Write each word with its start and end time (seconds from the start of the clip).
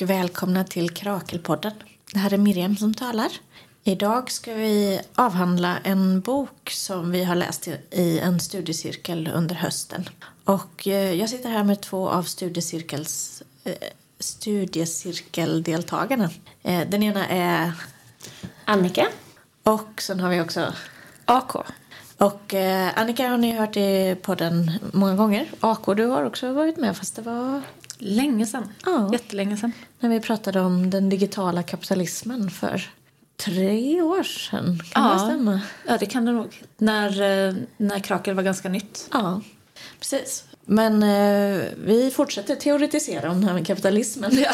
Och 0.00 0.10
välkomna 0.10 0.64
till 0.64 0.90
Krakelpodden. 0.90 1.72
Det 2.12 2.18
här 2.18 2.32
är 2.32 2.38
Miriam 2.38 2.76
som 2.76 2.94
talar. 2.94 3.28
Idag 3.84 4.30
ska 4.30 4.54
vi 4.54 5.00
avhandla 5.14 5.78
en 5.84 6.20
bok 6.20 6.70
som 6.70 7.10
vi 7.10 7.24
har 7.24 7.34
läst 7.34 7.68
i 7.90 8.18
en 8.18 8.40
studiecirkel 8.40 9.30
under 9.34 9.54
hösten. 9.54 10.08
Och 10.44 10.88
eh, 10.88 11.12
jag 11.12 11.28
sitter 11.28 11.48
här 11.48 11.64
med 11.64 11.80
två 11.80 12.08
av 12.08 12.22
studiecirkels, 12.22 13.42
eh, 13.64 13.74
studiecirkeldeltagarna. 14.18 16.30
Eh, 16.62 16.88
den 16.88 17.02
ena 17.02 17.28
är 17.28 17.72
Annika. 18.64 19.06
och 19.62 20.02
sen 20.02 20.20
har 20.20 20.30
vi 20.30 20.40
också 20.40 20.72
AK. 21.24 21.54
och 22.16 22.54
Annika 22.94 23.28
har 23.28 23.38
ni 23.38 23.52
hört 23.52 23.76
i 23.76 24.16
podden 24.22 24.70
många 24.92 25.16
gånger. 25.16 25.50
AK, 25.60 25.96
du 25.96 26.06
har 26.06 26.24
också 26.24 26.52
varit 26.52 26.76
med 26.76 26.96
fast 26.96 27.16
det 27.16 27.22
var 27.22 27.62
Länge 28.02 28.46
sedan. 28.46 28.68
Ja. 28.84 29.08
Jättelänge 29.12 29.56
sedan. 29.56 29.72
när 30.00 30.10
vi 30.10 30.20
pratade 30.20 30.60
om 30.60 30.90
den 30.90 31.08
digitala 31.08 31.62
kapitalismen 31.62 32.50
för 32.50 32.90
tre 33.36 34.02
år 34.02 34.22
sedan. 34.22 34.80
Kan 34.92 35.04
Ja. 35.04 35.12
det 35.14 35.18
stämma? 35.18 35.60
Ja, 35.86 35.96
det 35.98 36.06
kan 36.06 36.24
det 36.24 36.32
nog. 36.32 36.62
När, 36.78 37.08
eh, 37.48 37.54
när 37.76 37.98
Krakel 37.98 38.34
var 38.34 38.42
ganska 38.42 38.68
nytt. 38.68 39.08
Ja, 39.12 39.40
precis. 39.98 40.44
Men 40.64 41.02
eh, 41.02 41.64
vi 41.84 42.10
fortsätter 42.14 42.54
teoretisera 42.56 43.30
om 43.30 43.40
det 43.40 43.46
här 43.46 43.54
med 43.54 43.66
kapitalismen. 43.66 44.32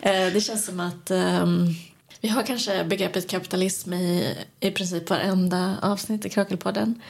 eh, 0.00 0.32
det 0.32 0.40
känns 0.44 0.66
som 0.66 0.80
att 0.80 1.10
ehm, 1.10 1.66
vi 2.20 2.28
har 2.28 2.42
kanske 2.42 2.84
begreppet 2.84 3.30
kapitalism 3.30 3.92
i, 3.92 4.36
i 4.60 4.70
princip 4.70 5.10
varenda 5.10 5.74
avsnitt 5.82 6.24
i 6.26 6.28
Krakelpodden. 6.28 7.02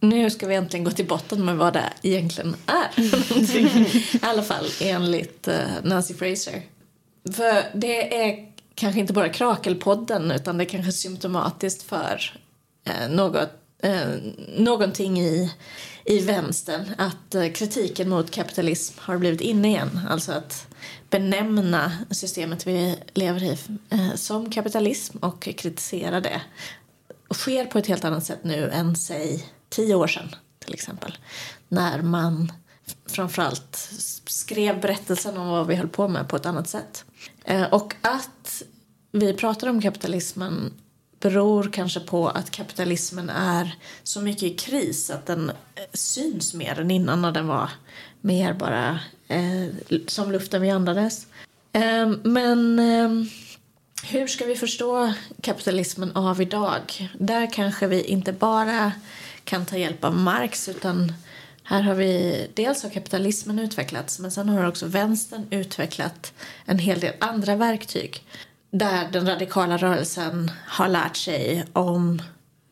Nu 0.00 0.30
ska 0.30 0.46
vi 0.46 0.54
äntligen 0.54 0.84
gå 0.84 0.90
till 0.90 1.06
botten 1.06 1.44
med 1.44 1.56
vad 1.56 1.72
det 1.72 1.92
egentligen 2.02 2.56
är. 2.66 3.00
I 4.16 4.20
alla 4.22 4.42
fall 4.42 4.66
enligt 4.80 5.48
eh, 5.48 5.58
Nancy 5.82 6.14
Fraser. 6.14 6.62
För 7.32 7.78
det 7.78 8.24
är 8.24 8.52
kanske 8.74 9.00
inte 9.00 9.12
bara 9.12 9.28
Krakelpodden 9.28 10.30
utan 10.30 10.58
det 10.58 10.64
är 10.64 10.68
kanske 10.68 10.92
symptomatiskt 10.92 11.82
för 11.82 12.38
eh, 12.84 13.10
något, 13.10 13.50
eh, 13.82 14.08
någonting 14.56 15.20
i, 15.20 15.52
i 16.04 16.18
vänstern 16.18 16.84
att 16.98 17.34
eh, 17.34 17.52
kritiken 17.52 18.08
mot 18.08 18.30
kapitalism 18.30 18.94
har 18.98 19.18
blivit 19.18 19.40
inne 19.40 19.68
igen. 19.68 20.00
Alltså 20.08 20.32
att 20.32 20.66
benämna 21.10 21.92
systemet 22.10 22.66
vi 22.66 22.98
lever 23.14 23.42
i 23.42 23.58
som 24.14 24.50
kapitalism 24.50 25.18
och 25.18 25.42
kritisera 25.42 26.20
det 26.20 26.40
och 27.28 27.36
sker 27.36 27.64
på 27.64 27.78
ett 27.78 27.86
helt 27.86 28.04
annat 28.04 28.24
sätt 28.24 28.44
nu 28.44 28.70
än 28.70 28.96
säg 28.96 29.44
tio 29.68 29.94
år 29.94 30.06
sedan 30.06 30.34
till 30.58 30.74
exempel. 30.74 31.18
När 31.68 32.02
man 32.02 32.52
framförallt 33.06 33.76
skrev 34.26 34.80
berättelsen 34.80 35.36
om 35.36 35.48
vad 35.48 35.66
vi 35.66 35.74
höll 35.74 35.88
på 35.88 36.08
med 36.08 36.28
på 36.28 36.36
ett 36.36 36.46
annat 36.46 36.68
sätt. 36.68 37.04
Eh, 37.44 37.62
och 37.62 37.94
att 38.00 38.62
vi 39.12 39.32
pratar 39.32 39.68
om 39.68 39.82
kapitalismen 39.82 40.72
beror 41.20 41.70
kanske 41.72 42.00
på 42.00 42.28
att 42.28 42.50
kapitalismen 42.50 43.30
är 43.30 43.74
så 44.02 44.20
mycket 44.20 44.42
i 44.42 44.54
kris 44.54 45.10
att 45.10 45.26
den 45.26 45.50
eh, 45.50 45.54
syns 45.92 46.54
mer 46.54 46.80
än 46.80 46.90
innan 46.90 47.22
när 47.22 47.32
den 47.32 47.46
var 47.46 47.70
mer 48.20 48.52
bara 48.52 49.00
eh, 49.28 49.96
som 50.06 50.32
luften 50.32 50.62
vi 50.62 50.70
andades. 50.70 51.26
Eh, 51.72 52.08
men 52.22 52.78
eh, 52.78 53.10
hur 54.02 54.26
ska 54.26 54.44
vi 54.44 54.56
förstå 54.56 55.12
kapitalismen 55.40 56.12
av 56.12 56.42
idag? 56.42 57.10
Där 57.18 57.52
kanske 57.52 57.86
vi 57.86 58.02
inte 58.02 58.32
bara 58.32 58.92
kan 59.46 59.66
ta 59.66 59.76
hjälp 59.76 60.04
av 60.04 60.16
Marx 60.16 60.68
utan 60.68 61.12
här 61.62 61.82
har 61.82 61.94
vi 61.94 62.46
dels 62.54 62.82
har 62.82 62.90
kapitalismen 62.90 63.58
utvecklats 63.58 64.18
men 64.18 64.30
sen 64.30 64.48
har 64.48 64.68
också 64.68 64.86
vänstern 64.86 65.46
utvecklat 65.50 66.32
en 66.64 66.78
hel 66.78 67.00
del 67.00 67.14
andra 67.20 67.56
verktyg 67.56 68.22
där 68.70 69.08
den 69.12 69.26
radikala 69.26 69.76
rörelsen 69.76 70.50
har 70.66 70.88
lärt 70.88 71.16
sig 71.16 71.64
om 71.72 72.22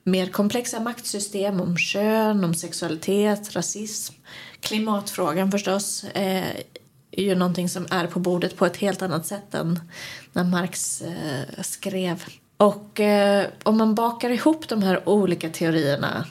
mer 0.04 0.26
komplexa 0.26 0.80
maktsystem, 0.80 1.60
om 1.60 1.76
kön, 1.76 2.44
om 2.44 2.54
sexualitet, 2.54 3.56
rasism, 3.56 4.14
klimatfrågan 4.60 5.50
förstås 5.50 6.04
eh, 6.04 6.56
är 7.10 7.22
ju 7.22 7.34
någonting 7.34 7.68
som 7.68 7.86
är 7.90 8.06
på 8.06 8.18
bordet 8.18 8.56
på 8.56 8.66
ett 8.66 8.76
helt 8.76 9.02
annat 9.02 9.26
sätt 9.26 9.54
än 9.54 9.80
när 10.32 10.44
Marx 10.44 11.02
eh, 11.02 11.62
skrev. 11.62 12.24
Och 12.56 13.00
eh, 13.00 13.46
om 13.62 13.76
man 13.76 13.94
bakar 13.94 14.30
ihop 14.30 14.68
de 14.68 14.82
här 14.82 15.08
olika 15.08 15.48
teorierna 15.48 16.26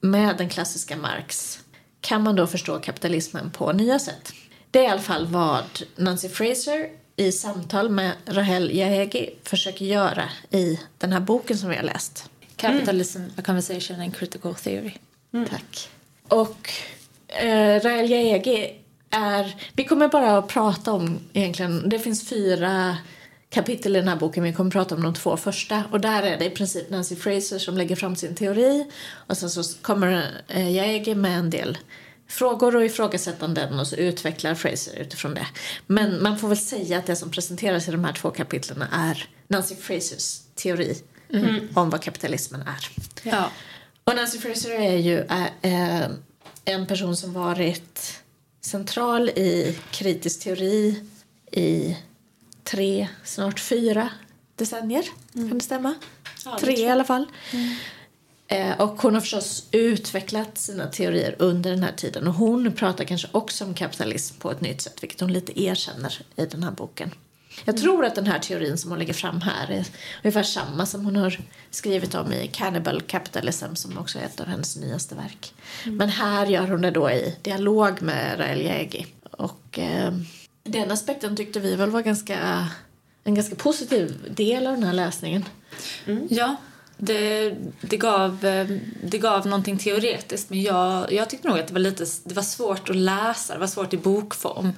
med 0.00 0.36
den 0.36 0.48
klassiska 0.48 0.96
Marx 0.96 1.58
kan 2.00 2.22
man 2.22 2.36
då 2.36 2.46
förstå 2.46 2.78
kapitalismen 2.78 3.50
på 3.50 3.72
nya 3.72 3.98
sätt. 3.98 4.32
Det 4.70 4.78
är 4.78 4.84
i 4.84 4.86
alla 4.86 5.00
fall 5.00 5.26
vad 5.26 5.64
Nancy 5.96 6.28
Fraser 6.28 6.88
i 7.16 7.32
samtal 7.32 7.88
med 7.88 8.12
Rahel 8.26 8.76
Jaegi 8.76 9.30
försöker 9.44 9.84
göra 9.84 10.24
i 10.50 10.80
den 10.98 11.12
här 11.12 11.20
boken 11.20 11.58
som 11.58 11.68
vi 11.68 11.76
har 11.76 11.82
läst. 11.82 12.30
Capitalism, 12.56 13.20
a 13.36 13.42
conversation 13.46 14.00
and 14.00 14.16
critical 14.16 14.54
theory. 14.54 14.92
Tack. 15.50 15.88
Och 16.28 16.70
eh, 17.28 17.80
Rahel 17.80 18.10
Jaegi 18.10 18.72
är... 19.10 19.56
Vi 19.72 19.84
kommer 19.84 20.08
bara 20.08 20.38
att 20.38 20.48
prata 20.48 20.92
om 20.92 21.18
egentligen... 21.32 21.88
Det 21.88 21.98
finns 21.98 22.28
fyra 22.28 22.96
kapitel 23.56 23.96
i 23.96 23.98
den 23.98 24.08
här 24.08 24.16
boken. 24.16 24.44
Vi 24.44 24.52
kommer 24.52 24.68
att 24.68 24.72
prata 24.72 24.94
om 24.94 25.02
de 25.02 25.14
två 25.14 25.36
första. 25.36 25.84
Och 25.90 26.00
där 26.00 26.22
är 26.22 26.38
det 26.38 26.44
i 26.44 26.50
princip 26.50 26.90
Nancy 26.90 27.16
Fraser 27.16 27.58
som 27.58 27.76
lägger 27.76 27.96
fram 27.96 28.16
sin 28.16 28.34
teori. 28.34 28.86
Och 29.12 29.36
sen 29.36 29.50
så 29.50 29.62
kommer 29.82 30.42
eh, 30.48 30.70
Jaegi 30.70 31.14
med 31.14 31.38
en 31.38 31.50
del 31.50 31.78
frågor 32.28 32.76
och 32.76 32.84
ifrågasättanden 32.84 33.78
och 33.78 33.86
så 33.86 33.96
utvecklar 33.96 34.54
Fraser 34.54 34.98
utifrån 34.98 35.34
det. 35.34 35.46
Men 35.86 36.22
man 36.22 36.38
får 36.38 36.48
väl 36.48 36.58
säga 36.58 36.98
att 36.98 37.06
det 37.06 37.16
som 37.16 37.30
presenteras 37.30 37.88
i 37.88 37.92
de 37.92 38.04
här 38.04 38.12
två 38.12 38.30
kapitlen 38.30 38.82
är 38.92 39.28
Nancy 39.48 39.74
Frasers 39.74 40.40
teori 40.54 40.96
om 41.74 41.90
vad 41.90 42.02
kapitalismen 42.02 42.60
är. 42.60 42.88
Ja. 43.22 43.50
Och 44.04 44.16
Nancy 44.16 44.38
Fraser 44.38 44.70
är 44.70 44.96
ju 44.96 45.18
äh, 45.62 46.08
en 46.64 46.86
person 46.86 47.16
som 47.16 47.32
varit 47.32 48.20
central 48.60 49.28
i 49.28 49.78
kritisk 49.90 50.42
teori 50.42 51.02
i 51.52 51.96
tre, 52.70 53.08
snart 53.24 53.60
fyra 53.60 54.08
decennier. 54.56 55.04
Kan 55.32 55.58
det 55.58 55.64
stämma? 55.64 55.94
tre 56.60 56.78
i 56.78 56.88
alla 56.88 57.04
fall. 57.04 57.26
Eh, 58.48 58.80
och 58.80 59.02
hon 59.02 59.14
har 59.14 59.20
förstås 59.20 59.68
utvecklat 59.70 60.58
sina 60.58 60.86
teorier 60.86 61.36
under 61.38 61.70
den 61.70 61.82
här 61.82 61.92
tiden. 61.92 62.26
Och 62.26 62.34
hon 62.34 62.72
pratar 62.72 63.04
kanske 63.04 63.28
också 63.32 63.64
om 63.64 63.74
kapitalism 63.74 64.38
på 64.38 64.50
ett 64.50 64.60
nytt 64.60 64.80
sätt, 64.80 65.02
vilket 65.02 65.20
hon 65.20 65.32
lite 65.32 65.62
erkänner 65.62 66.18
i 66.36 66.46
den 66.46 66.62
här 66.62 66.70
boken. 66.70 67.10
Jag 67.64 67.76
tror 67.76 68.04
att 68.04 68.14
den 68.14 68.26
här 68.26 68.38
teorin 68.38 68.78
som 68.78 68.90
hon 68.90 68.98
lägger 68.98 69.12
fram 69.12 69.40
här 69.40 69.70
är 69.70 69.86
ungefär 70.24 70.42
samma 70.42 70.86
som 70.86 71.04
hon 71.04 71.16
har 71.16 71.40
skrivit 71.70 72.14
om 72.14 72.32
i 72.32 72.48
Cannibal 72.52 73.02
Capitalism 73.02 73.74
som 73.74 73.98
också 73.98 74.18
är 74.18 74.22
ett 74.22 74.40
av 74.40 74.46
hennes 74.46 74.76
nyaste 74.76 75.14
verk. 75.14 75.54
Men 75.84 76.08
här 76.08 76.46
gör 76.46 76.68
hon 76.68 76.80
det 76.80 76.90
då 76.90 77.10
i 77.10 77.36
dialog 77.42 78.02
med 78.02 78.38
Rael 78.40 78.62
Jägi. 78.62 79.06
Och 79.30 79.78
eh, 79.78 80.12
den 80.66 80.90
aspekten 80.90 81.36
tyckte 81.36 81.60
vi 81.60 81.76
väl 81.76 81.90
var 81.90 82.02
ganska, 82.02 82.68
en 83.24 83.34
ganska 83.34 83.56
positiv 83.56 84.34
del 84.36 84.66
av 84.66 84.74
den 84.74 84.82
här 84.82 84.92
läsningen. 84.92 85.44
Mm. 86.06 86.26
Ja, 86.30 86.56
det, 86.96 87.54
det, 87.80 87.96
gav, 87.96 88.44
eh, 88.44 88.66
det 89.02 89.18
gav 89.18 89.46
någonting 89.46 89.78
teoretiskt 89.78 90.50
men 90.50 90.62
jag, 90.62 91.12
jag 91.12 91.30
tyckte 91.30 91.48
nog 91.48 91.58
att 91.58 91.66
det 91.66 91.74
var, 91.74 91.80
lite, 91.80 92.06
det 92.24 92.34
var 92.34 92.42
svårt 92.42 92.90
att 92.90 92.96
läsa, 92.96 93.54
det 93.54 93.60
var 93.60 93.66
svårt 93.66 93.94
i 93.94 93.96
bokform. 93.96 94.72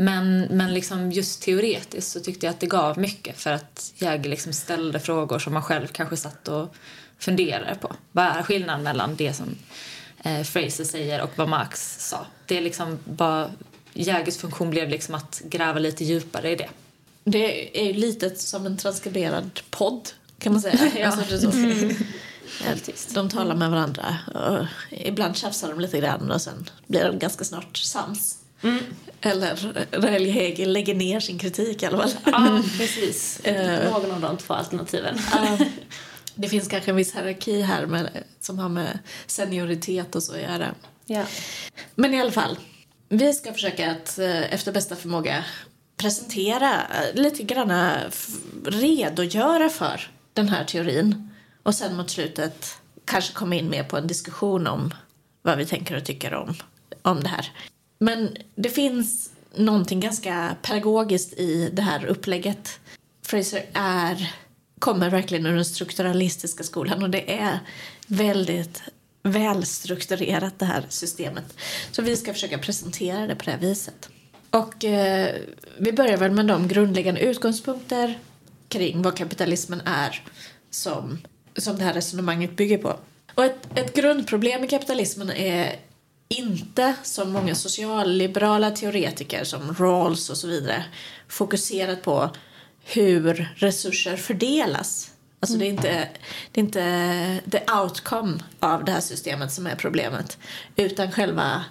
Men, 0.00 0.40
men 0.40 0.74
liksom 0.74 1.12
just 1.12 1.42
teoretiskt 1.42 2.12
så 2.12 2.20
tyckte 2.20 2.46
jag 2.46 2.52
att 2.52 2.60
det 2.60 2.66
gav 2.66 2.98
mycket 2.98 3.40
för 3.40 3.52
att 3.52 3.92
jag 3.96 4.26
liksom 4.26 4.52
ställde 4.52 5.00
frågor 5.00 5.38
som 5.38 5.52
man 5.52 5.62
själv 5.62 5.86
kanske 5.86 6.16
satt 6.16 6.48
och 6.48 6.74
funderade 7.18 7.74
på. 7.74 7.92
Vad 8.12 8.24
är 8.24 8.42
skillnaden 8.42 8.84
mellan 8.84 9.16
det 9.16 9.32
som 9.32 9.56
eh, 10.22 10.42
Fraser 10.42 10.84
säger 10.84 11.22
och 11.22 11.30
vad 11.36 11.48
Marx 11.48 11.96
sa? 12.08 12.26
Det 12.46 12.56
är 12.56 12.60
liksom 12.60 12.98
bara, 13.04 13.50
Jägers 14.02 14.36
funktion 14.36 14.70
blev 14.70 14.88
liksom 14.88 15.14
att 15.14 15.42
gräva 15.44 15.78
lite 15.78 16.04
djupare 16.04 16.50
i 16.50 16.56
det. 16.56 16.68
Det 17.24 17.80
är 17.80 17.86
ju 17.86 17.92
lite 17.92 18.30
som 18.30 18.66
en 18.66 18.76
transkriberad 18.76 19.60
podd 19.70 20.08
kan 20.38 20.52
man 20.52 20.62
säga. 20.62 20.90
Ja. 20.98 21.06
Alltså. 21.06 21.52
Ja, 22.64 22.94
De 23.14 23.30
talar 23.30 23.54
med 23.54 23.70
varandra. 23.70 24.18
Och 24.34 24.66
ibland 24.90 25.36
tjafsar 25.36 25.68
de 25.68 25.80
lite 25.80 25.98
grann 25.98 26.30
och 26.30 26.42
sen 26.42 26.70
blir 26.86 27.04
de 27.04 27.18
ganska 27.18 27.44
snart 27.44 27.76
sams. 27.76 28.38
Eller 29.20 29.74
Rael 29.92 30.24
Hegel 30.24 30.72
lägger 30.72 30.94
ner 30.94 31.20
sin 31.20 31.38
kritik 31.38 31.82
i 31.82 31.86
alla 31.86 31.98
fall. 31.98 32.10
Ja, 32.24 32.62
precis. 32.78 33.40
Eh. 33.40 33.90
Någon 33.90 34.10
av 34.12 34.20
de 34.20 34.36
två 34.36 34.54
alternativen. 34.54 35.18
Det 36.34 36.48
finns 36.48 36.68
kanske 36.68 36.90
en 36.90 36.96
viss 36.96 37.14
hierarki 37.14 37.60
här 37.60 37.86
med, 37.86 38.10
som 38.40 38.58
har 38.58 38.68
med 38.68 38.98
senioritet 39.26 40.14
och 40.14 40.22
så 40.22 40.34
att 40.34 40.40
göra. 40.40 40.74
Ja. 41.06 41.24
Men 41.94 42.14
i 42.14 42.20
alla 42.20 42.32
fall, 42.32 42.58
vi 43.08 43.32
ska 43.32 43.52
försöka 43.52 43.90
att 43.90 44.18
eh, 44.18 44.54
efter 44.54 44.72
bästa 44.72 44.96
förmåga 44.96 45.44
presentera, 45.96 46.72
eh, 46.72 47.20
lite 47.20 47.42
grann 47.42 47.70
eh, 47.70 48.10
redogöra 48.64 49.68
för 49.68 50.10
den 50.32 50.48
här 50.48 50.64
teorin 50.64 51.30
och 51.62 51.74
sen 51.74 51.96
mot 51.96 52.10
slutet 52.10 52.78
kanske 53.04 53.34
komma 53.34 53.54
in 53.54 53.70
mer 53.70 53.84
på 53.84 53.96
en 53.96 54.06
diskussion 54.06 54.66
om 54.66 54.94
vad 55.42 55.58
vi 55.58 55.66
tänker 55.66 55.96
och 55.96 56.04
tycker 56.04 56.34
om, 56.34 56.54
om 57.02 57.20
det 57.20 57.28
här. 57.28 57.52
Men 57.98 58.36
det 58.54 58.68
finns 58.68 59.30
någonting 59.54 60.00
ganska 60.00 60.56
pedagogiskt 60.62 61.32
i 61.32 61.70
det 61.72 61.82
här 61.82 62.04
upplägget. 62.04 62.80
Fraser 63.22 63.66
är, 63.72 64.32
kommer 64.78 65.10
verkligen 65.10 65.46
ur 65.46 65.54
den 65.54 65.64
strukturalistiska 65.64 66.64
skolan 66.64 67.02
och 67.02 67.10
det 67.10 67.38
är 67.38 67.58
väldigt 68.06 68.82
välstrukturerat 69.30 70.58
det 70.58 70.64
här 70.64 70.84
systemet. 70.88 71.44
Så 71.90 72.02
vi 72.02 72.16
ska 72.16 72.32
försöka 72.32 72.58
presentera 72.58 73.26
det 73.26 73.34
på 73.34 73.44
det 73.44 73.50
här 73.50 73.58
viset. 73.58 74.08
Och 74.50 74.84
eh, 74.84 75.34
vi 75.78 75.92
börjar 75.92 76.16
väl 76.16 76.30
med 76.30 76.46
de 76.46 76.68
grundläggande 76.68 77.20
utgångspunkter 77.20 78.18
kring 78.68 79.02
vad 79.02 79.16
kapitalismen 79.16 79.80
är 79.84 80.22
som, 80.70 81.18
som 81.56 81.78
det 81.78 81.84
här 81.84 81.94
resonemanget 81.94 82.56
bygger 82.56 82.78
på. 82.78 82.96
Och 83.34 83.44
ett, 83.44 83.78
ett 83.78 83.94
grundproblem 83.94 84.64
i 84.64 84.68
kapitalismen 84.68 85.30
är 85.30 85.76
inte, 86.28 86.94
som 87.02 87.30
många 87.30 87.54
socialliberala 87.54 88.70
teoretiker 88.70 89.44
som 89.44 89.74
Rawls 89.74 90.30
och 90.30 90.36
så 90.36 90.48
vidare, 90.48 90.84
fokuserat 91.28 92.02
på 92.02 92.30
hur 92.84 93.54
resurser 93.56 94.16
fördelas. 94.16 95.10
Alltså 95.40 95.58
det, 95.58 95.64
är 95.66 95.70
inte, 95.70 96.08
det 96.52 96.60
är 96.60 96.64
inte 96.64 97.40
the 97.50 97.72
outcome 97.72 98.38
av 98.60 98.84
det 98.84 98.92
här 98.92 99.00
systemet 99.00 99.52
som 99.52 99.66
är 99.66 99.74
problemet 99.74 100.38
utan 100.76 101.12
själva 101.12 101.64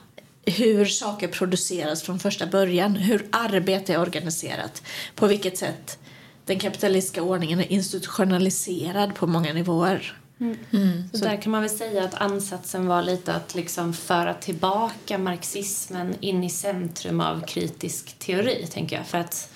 hur 0.45 0.85
saker 0.85 1.27
produceras 1.27 2.03
från 2.03 2.19
första 2.19 2.45
början, 2.45 2.95
hur 2.95 3.27
arbete 3.31 3.93
är 3.93 3.99
organiserat, 3.99 4.81
på 5.15 5.27
vilket 5.27 5.57
sätt 5.57 5.99
den 6.45 6.59
kapitalistiska 6.59 7.21
ordningen 7.21 7.59
är 7.59 7.71
institutionaliserad 7.71 9.15
på 9.15 9.27
många 9.27 9.53
nivåer. 9.53 10.17
Mm. 10.39 10.57
Mm. 10.71 11.09
Så, 11.13 11.25
där 11.25 11.41
kan 11.41 11.51
man 11.51 11.61
väl 11.61 11.69
säga 11.77 12.03
att 12.03 12.13
ansatsen 12.13 12.87
var 12.87 13.01
lite 13.01 13.33
att 13.33 13.55
liksom 13.55 13.93
föra 13.93 14.33
tillbaka 14.33 15.17
marxismen 15.17 16.15
in 16.19 16.43
i 16.43 16.49
centrum 16.49 17.21
av 17.21 17.45
kritisk 17.45 18.19
teori, 18.19 18.67
tänker 18.71 18.95
jag. 18.95 19.07
För 19.07 19.17
att 19.17 19.49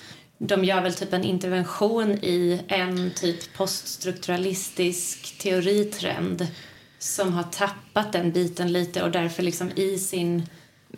de 0.44 0.64
gör 0.64 0.80
väl 0.82 0.94
typ 0.94 1.12
en 1.12 1.24
intervention 1.24 2.10
i 2.12 2.62
en 2.68 3.10
typ 3.10 3.54
poststrukturalistisk 3.54 5.38
teoritrend 5.38 6.46
som 6.98 7.32
har 7.32 7.42
tappat 7.42 8.12
den 8.12 8.32
biten 8.32 8.72
lite 8.72 9.02
och 9.02 9.10
därför 9.10 9.42
liksom 9.42 9.70
i 9.76 9.98
sin 9.98 10.46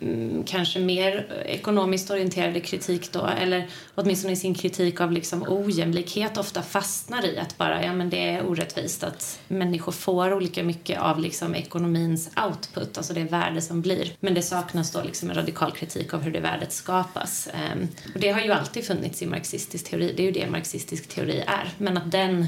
Mm, 0.01 0.43
kanske 0.43 0.79
mer 0.79 1.43
ekonomiskt 1.45 2.11
orienterade 2.11 2.59
kritik 2.59 3.11
då, 3.11 3.27
eller 3.27 3.67
åtminstone 3.95 4.33
i 4.33 4.35
sin 4.35 4.55
kritik 4.55 5.01
av 5.01 5.11
liksom 5.11 5.45
ojämlikhet 5.47 6.37
ofta 6.37 6.61
fastnar 6.61 7.25
i 7.25 7.37
att 7.37 7.57
bara, 7.57 7.83
ja 7.83 7.93
men 7.93 8.09
det 8.09 8.29
är 8.29 8.45
orättvist 8.45 9.03
att 9.03 9.39
människor 9.47 9.91
får 9.91 10.33
olika 10.33 10.63
mycket 10.63 10.99
av 10.99 11.19
liksom 11.19 11.55
ekonomins 11.55 12.29
output, 12.47 12.97
alltså 12.97 13.13
det 13.13 13.23
värde 13.23 13.61
som 13.61 13.81
blir. 13.81 14.11
Men 14.19 14.33
det 14.33 14.41
saknas 14.41 14.91
då 14.91 15.03
liksom 15.03 15.29
en 15.29 15.35
radikal 15.35 15.71
kritik 15.71 16.13
av 16.13 16.21
hur 16.21 16.31
det 16.31 16.39
värdet 16.39 16.73
skapas. 16.73 17.47
Ehm, 17.53 17.87
och 18.13 18.19
det 18.19 18.29
har 18.29 18.41
ju 18.41 18.51
alltid 18.51 18.85
funnits 18.85 19.21
i 19.21 19.25
marxistisk 19.25 19.89
teori, 19.89 20.13
det 20.17 20.23
är 20.23 20.25
ju 20.25 20.31
det 20.31 20.49
marxistisk 20.49 21.07
teori 21.07 21.39
är. 21.47 21.69
Men 21.77 21.97
att 21.97 22.11
den 22.11 22.47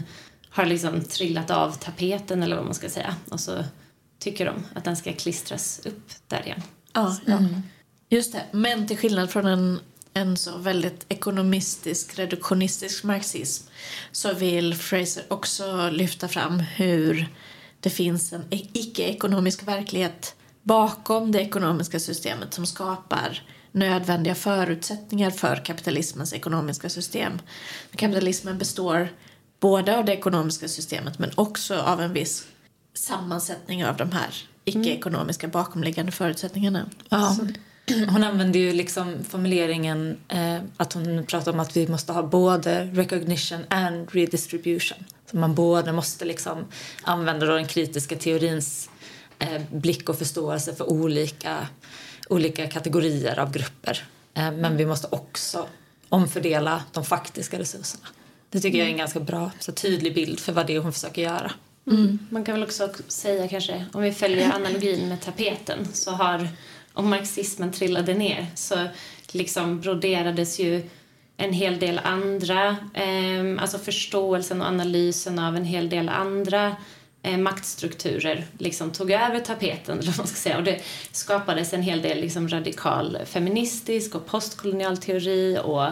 har 0.50 0.66
liksom 0.66 1.04
trillat 1.04 1.52
av 1.52 1.72
tapeten 1.72 2.44
eller 2.44 2.56
vad 2.56 2.66
man 2.66 2.74
ska 2.74 2.90
säga 2.90 3.16
och 3.32 3.40
så 3.40 3.64
tycker 4.20 4.46
de 4.46 4.64
att 4.76 4.84
den 4.84 4.98
ska 4.98 5.14
klistras 5.14 5.82
upp 5.86 6.12
där 6.28 6.46
igen. 6.46 6.62
Ja, 6.98 7.16
ja. 7.26 7.38
Mm. 7.38 7.64
Just 8.10 8.34
det. 8.34 8.44
Men 8.52 8.88
till 8.88 8.98
skillnad 8.98 9.30
från 9.30 9.46
en, 9.46 9.80
en 10.14 10.38
så 10.38 10.58
väldigt 10.58 11.06
ekonomistisk, 11.10 12.20
reduktionistisk 12.20 13.04
marxism 13.04 13.70
så 14.12 14.34
vill 14.34 14.76
Fraser 14.76 15.24
också 15.28 15.90
lyfta 15.90 16.28
fram 16.28 16.60
hur 16.60 17.28
det 17.80 17.90
finns 17.90 18.34
en 18.34 18.46
icke-ekonomisk 18.50 19.68
verklighet 19.68 20.36
bakom 20.64 21.32
det 21.32 21.40
ekonomiska 21.40 22.00
systemet 22.00 22.54
som 22.54 22.66
skapar 22.66 23.42
nödvändiga 23.72 24.36
förutsättningar 24.36 25.32
för 25.32 25.66
kapitalismens 25.66 26.34
ekonomiska 26.34 26.90
system. 26.90 27.34
Kapitalismen 27.96 28.58
består 28.58 29.10
både 29.60 29.98
av 29.98 30.06
det 30.06 30.14
ekonomiska 30.14 30.68
systemet 30.68 31.20
men 31.20 31.32
också 31.36 31.80
av 31.80 32.02
en 32.02 32.14
viss 32.14 32.48
sammansättning 32.94 33.86
av 33.86 33.98
de 33.98 34.12
här 34.12 34.48
icke-ekonomiska 34.70 35.48
bakomliggande 35.48 36.12
förutsättningarna. 36.12 36.90
Ja. 37.10 37.38
Hon 38.10 38.24
använder 38.24 38.60
ju 38.60 38.74
liksom 38.74 39.24
formuleringen 39.30 40.18
eh, 40.28 40.58
att 40.78 40.94
hon 40.94 41.26
pratar 41.26 41.54
om 41.54 41.60
att 41.60 41.78
vi 41.78 41.88
måste 41.88 42.14
ha 42.14 42.24
både 42.24 42.86
recognition 42.86 43.60
and 43.70 44.10
redistribution. 44.12 44.98
Så 45.32 45.38
man 45.38 45.56
både 45.56 45.94
måste 45.94 46.26
liksom 46.26 46.66
använda 47.02 47.46
då 47.46 47.54
den 47.54 47.68
kritiska 47.68 48.16
teorins 48.16 48.90
eh, 49.40 49.62
blick 49.72 50.10
och 50.10 50.18
förståelse 50.18 50.76
för 50.76 50.90
olika, 50.90 51.68
olika 52.30 52.68
kategorier 52.68 53.40
av 53.40 53.52
grupper. 53.52 54.04
Eh, 54.34 54.52
men 54.52 54.78
vi 54.78 54.86
måste 54.86 55.08
också 55.12 55.68
omfördela 56.10 56.84
de 56.92 57.06
faktiska 57.06 57.60
resurserna. 57.60 58.08
Det 58.50 58.60
tycker 58.60 58.78
jag 58.78 58.88
är 58.88 58.92
en 58.92 58.98
ganska 58.98 59.20
bra, 59.20 59.52
så 59.60 59.72
tydlig 59.72 60.16
bild 60.16 60.40
för 60.40 60.54
vad 60.54 60.68
det 60.68 60.76
är 60.76 60.80
hon 60.80 60.94
försöker 60.94 61.22
göra. 61.22 61.52
Mm. 61.88 62.00
mm. 62.00 62.20
Man 62.30 62.44
kan 62.44 62.56
väl 62.56 62.64
också 62.64 62.90
säga 63.08 63.48
kanske, 63.48 63.86
om 63.94 64.02
vi 64.02 64.12
följer 64.12 64.56
analogin 64.56 65.10
med 65.10 65.22
tapeten, 65.22 65.94
så 65.94 66.12
har, 66.12 66.48
om 66.94 67.10
marxismen 67.10 67.72
trillade 67.72 68.14
ner 68.14 68.48
så 68.56 68.88
liksom 69.32 69.82
broderades 69.82 70.60
ju 70.60 70.90
en 71.38 71.54
hel 71.54 71.80
del 71.80 72.00
andra, 72.04 72.78
eh, 72.94 73.62
alltså 73.62 73.78
förståelsen 73.78 74.62
och 74.62 74.68
analysen 74.68 75.40
av 75.40 75.56
en 75.56 75.66
hel 75.66 75.90
del 75.90 76.10
andra 76.10 76.76
eh, 77.24 77.38
maktstrukturer 77.38 78.46
liksom 78.58 78.92
tog 78.92 79.12
över 79.12 79.40
tapeten, 79.40 80.00
eller 80.00 80.12
vad 80.12 80.18
man 80.18 80.28
ska 80.28 80.36
säga. 80.36 80.58
Och 80.58 80.64
det 80.64 80.82
skapades 81.12 81.74
en 81.74 81.82
hel 81.82 82.02
del 82.02 82.22
liksom 82.22 82.50
radikal 82.50 83.18
feministisk 83.26 84.16
och 84.16 84.26
postkolonial 84.26 84.98
teori 84.98 85.60
och 85.64 85.88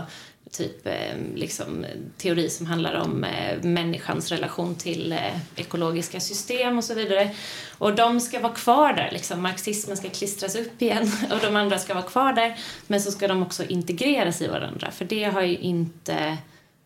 typ 0.57 0.87
eh, 0.87 1.17
liksom, 1.35 1.85
teori 2.17 2.49
som 2.49 2.65
handlar 2.65 2.93
om 2.93 3.23
eh, 3.23 3.63
människans 3.63 4.31
relation 4.31 4.75
till 4.75 5.11
eh, 5.11 5.37
ekologiska 5.55 6.19
system 6.19 6.77
och 6.77 6.83
så 6.83 6.93
vidare. 6.93 7.35
Och 7.77 7.95
de 7.95 8.19
ska 8.19 8.39
vara 8.39 8.53
kvar 8.53 8.93
där, 8.93 9.09
liksom. 9.11 9.41
marxismen 9.41 9.97
ska 9.97 10.09
klistras 10.09 10.55
upp 10.55 10.81
igen 10.81 11.11
och 11.31 11.39
de 11.41 11.55
andra 11.55 11.79
ska 11.79 11.93
vara 11.93 12.05
kvar 12.05 12.33
där. 12.33 12.59
Men 12.87 13.01
så 13.01 13.11
ska 13.11 13.27
de 13.27 13.43
också 13.43 13.63
integreras 13.63 14.41
i 14.41 14.47
varandra, 14.47 14.91
för 14.91 15.05
det 15.05 15.23
har 15.23 15.41
ju 15.41 15.57
inte 15.57 16.37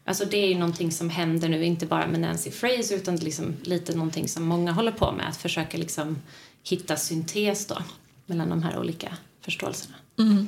Alltså 0.05 0.25
det 0.25 0.37
är 0.37 0.47
ju 0.47 0.57
någonting 0.57 0.91
som 0.91 1.09
händer 1.09 1.49
nu, 1.49 1.65
inte 1.65 1.85
bara 1.85 2.07
med 2.07 2.19
Nancy 2.19 2.51
Fraser 2.51 2.95
utan 2.95 3.15
liksom 3.15 3.53
lite 3.63 3.95
någonting 3.95 4.27
som 4.27 4.43
många 4.43 4.71
håller 4.71 4.91
på 4.91 5.11
med, 5.11 5.29
att 5.29 5.37
försöka 5.37 5.77
liksom 5.77 6.17
hitta 6.63 6.95
syntes 6.95 7.65
då 7.65 7.77
mellan 8.25 8.49
de 8.49 8.63
här 8.63 8.79
olika 8.79 9.17
förståelserna. 9.41 9.95
Mm. 10.19 10.47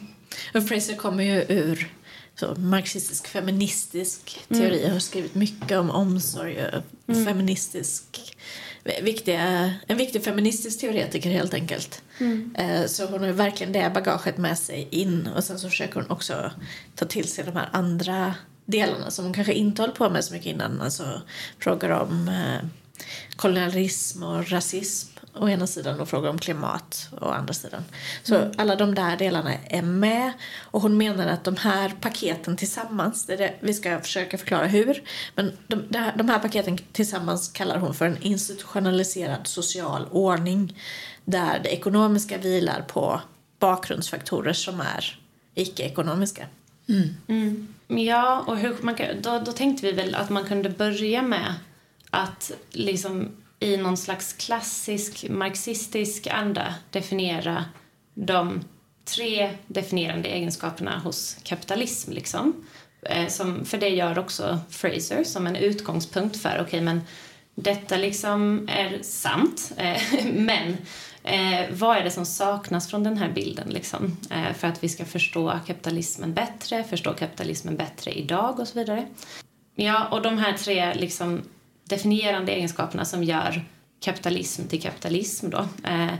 Och 0.53 0.67
Fraser 0.67 0.95
kommer 0.95 1.23
ju 1.23 1.45
ur 1.49 1.91
så, 2.35 2.55
marxistisk 2.55 3.27
feministisk 3.27 4.39
teori. 4.47 4.79
Mm. 4.81 4.91
Har 4.91 4.99
skrivit 4.99 5.35
mycket 5.35 5.77
om 5.77 5.91
omsorg 5.91 6.65
och 6.65 6.83
mm. 7.13 7.25
feministisk 7.25 8.35
viktiga, 9.01 9.73
en 9.87 9.97
viktig 9.97 10.23
feministisk 10.23 10.79
teoretiker 10.79 11.29
helt 11.29 11.53
enkelt. 11.53 12.01
Mm. 12.19 12.55
Eh, 12.57 12.85
så 12.85 13.05
hon 13.05 13.23
har 13.23 13.31
verkligen 13.31 13.73
det 13.73 13.91
bagaget 13.93 14.37
med 14.37 14.57
sig 14.57 14.87
in 14.91 15.27
och 15.35 15.43
sen 15.43 15.59
så 15.59 15.69
försöker 15.69 15.95
hon 15.95 16.11
också 16.11 16.51
ta 16.95 17.05
till 17.05 17.27
sig 17.27 17.45
de 17.45 17.55
här 17.55 17.69
andra 17.71 18.35
delarna 18.65 19.11
som 19.11 19.25
hon 19.25 19.33
kanske 19.33 19.53
inte 19.53 19.81
håller 19.81 19.93
på 19.93 20.09
med 20.09 20.25
så 20.25 20.33
mycket 20.33 20.47
innan. 20.47 20.81
Alltså 20.81 21.21
frågor 21.59 21.91
om 21.91 22.27
eh, 22.27 22.69
kolonialism 23.35 24.23
och 24.23 24.51
rasism 24.51 25.11
å 25.33 25.49
ena 25.49 25.67
sidan 25.67 25.99
och 25.99 26.09
frågor 26.09 26.29
om 26.29 26.39
klimat 26.39 27.09
å 27.21 27.25
andra 27.25 27.53
sidan. 27.53 27.83
Så 28.23 28.35
mm. 28.35 28.51
alla 28.57 28.75
de 28.75 28.95
där 28.95 29.17
delarna 29.17 29.53
är 29.53 29.81
med 29.81 30.33
och 30.61 30.81
hon 30.81 30.97
menar 30.97 31.27
att 31.27 31.43
de 31.43 31.57
här 31.57 31.93
paketen 32.01 32.57
tillsammans, 32.57 33.25
det 33.25 33.35
det, 33.35 33.53
vi 33.59 33.73
ska 33.73 33.99
försöka 33.99 34.37
förklara 34.37 34.67
hur, 34.67 35.03
men 35.35 35.51
de, 35.67 35.83
de 36.15 36.29
här 36.29 36.39
paketen 36.39 36.77
tillsammans 36.91 37.49
kallar 37.49 37.77
hon 37.77 37.93
för 37.93 38.05
en 38.05 38.21
institutionaliserad 38.21 39.47
social 39.47 40.07
ordning 40.11 40.77
där 41.25 41.59
det 41.63 41.69
ekonomiska 41.69 42.37
vilar 42.37 42.81
på 42.81 43.21
bakgrundsfaktorer 43.59 44.53
som 44.53 44.81
är 44.81 45.19
icke-ekonomiska. 45.55 46.45
Mm. 46.89 47.09
Mm. 47.27 47.67
Ja, 47.87 48.43
och 48.47 48.57
hur 48.57 48.75
man, 48.81 48.95
då, 49.21 49.39
då 49.45 49.51
tänkte 49.51 49.85
vi 49.85 49.91
väl 49.91 50.15
att 50.15 50.29
man 50.29 50.45
kunde 50.45 50.69
börja 50.69 51.21
med 51.21 51.55
att 52.09 52.51
liksom 52.69 53.31
i 53.61 53.77
någon 53.77 53.97
slags 53.97 54.33
klassisk 54.33 55.29
marxistisk 55.29 56.27
anda 56.27 56.75
definiera 56.89 57.65
de 58.13 58.63
tre 59.05 59.53
definierande 59.67 60.29
egenskaperna 60.29 60.99
hos 60.99 61.37
kapitalism. 61.43 62.11
Liksom. 62.11 62.65
Eh, 63.01 63.27
som, 63.27 63.65
för 63.65 63.77
det 63.77 63.89
gör 63.89 64.19
också 64.19 64.59
Fraser 64.69 65.23
som 65.23 65.47
en 65.47 65.55
utgångspunkt 65.55 66.37
för, 66.37 66.49
okej 66.49 66.63
okay, 66.63 66.81
men 66.81 67.01
detta 67.55 67.97
liksom 67.97 68.69
är 68.71 68.99
sant, 69.01 69.71
eh, 69.77 70.25
men 70.33 70.77
eh, 71.23 71.69
vad 71.71 71.97
är 71.97 72.03
det 72.03 72.11
som 72.11 72.25
saknas 72.25 72.89
från 72.89 73.03
den 73.03 73.17
här 73.17 73.29
bilden 73.29 73.69
liksom? 73.69 74.17
Eh, 74.31 74.53
för 74.53 74.67
att 74.67 74.83
vi 74.83 74.89
ska 74.89 75.05
förstå 75.05 75.59
kapitalismen 75.67 76.33
bättre, 76.33 76.83
förstå 76.83 77.13
kapitalismen 77.13 77.77
bättre 77.77 78.11
idag 78.11 78.59
och 78.59 78.67
så 78.67 78.79
vidare. 78.79 79.07
Ja, 79.75 80.07
och 80.07 80.21
de 80.21 80.37
här 80.37 80.53
tre 80.53 80.93
liksom 80.93 81.41
definierande 81.91 82.51
egenskaperna 82.51 83.05
som 83.05 83.23
gör 83.23 83.65
kapitalism 83.99 84.67
till 84.67 84.81
kapitalism 84.81 85.49
då, 85.49 85.67
eh, 85.83 86.13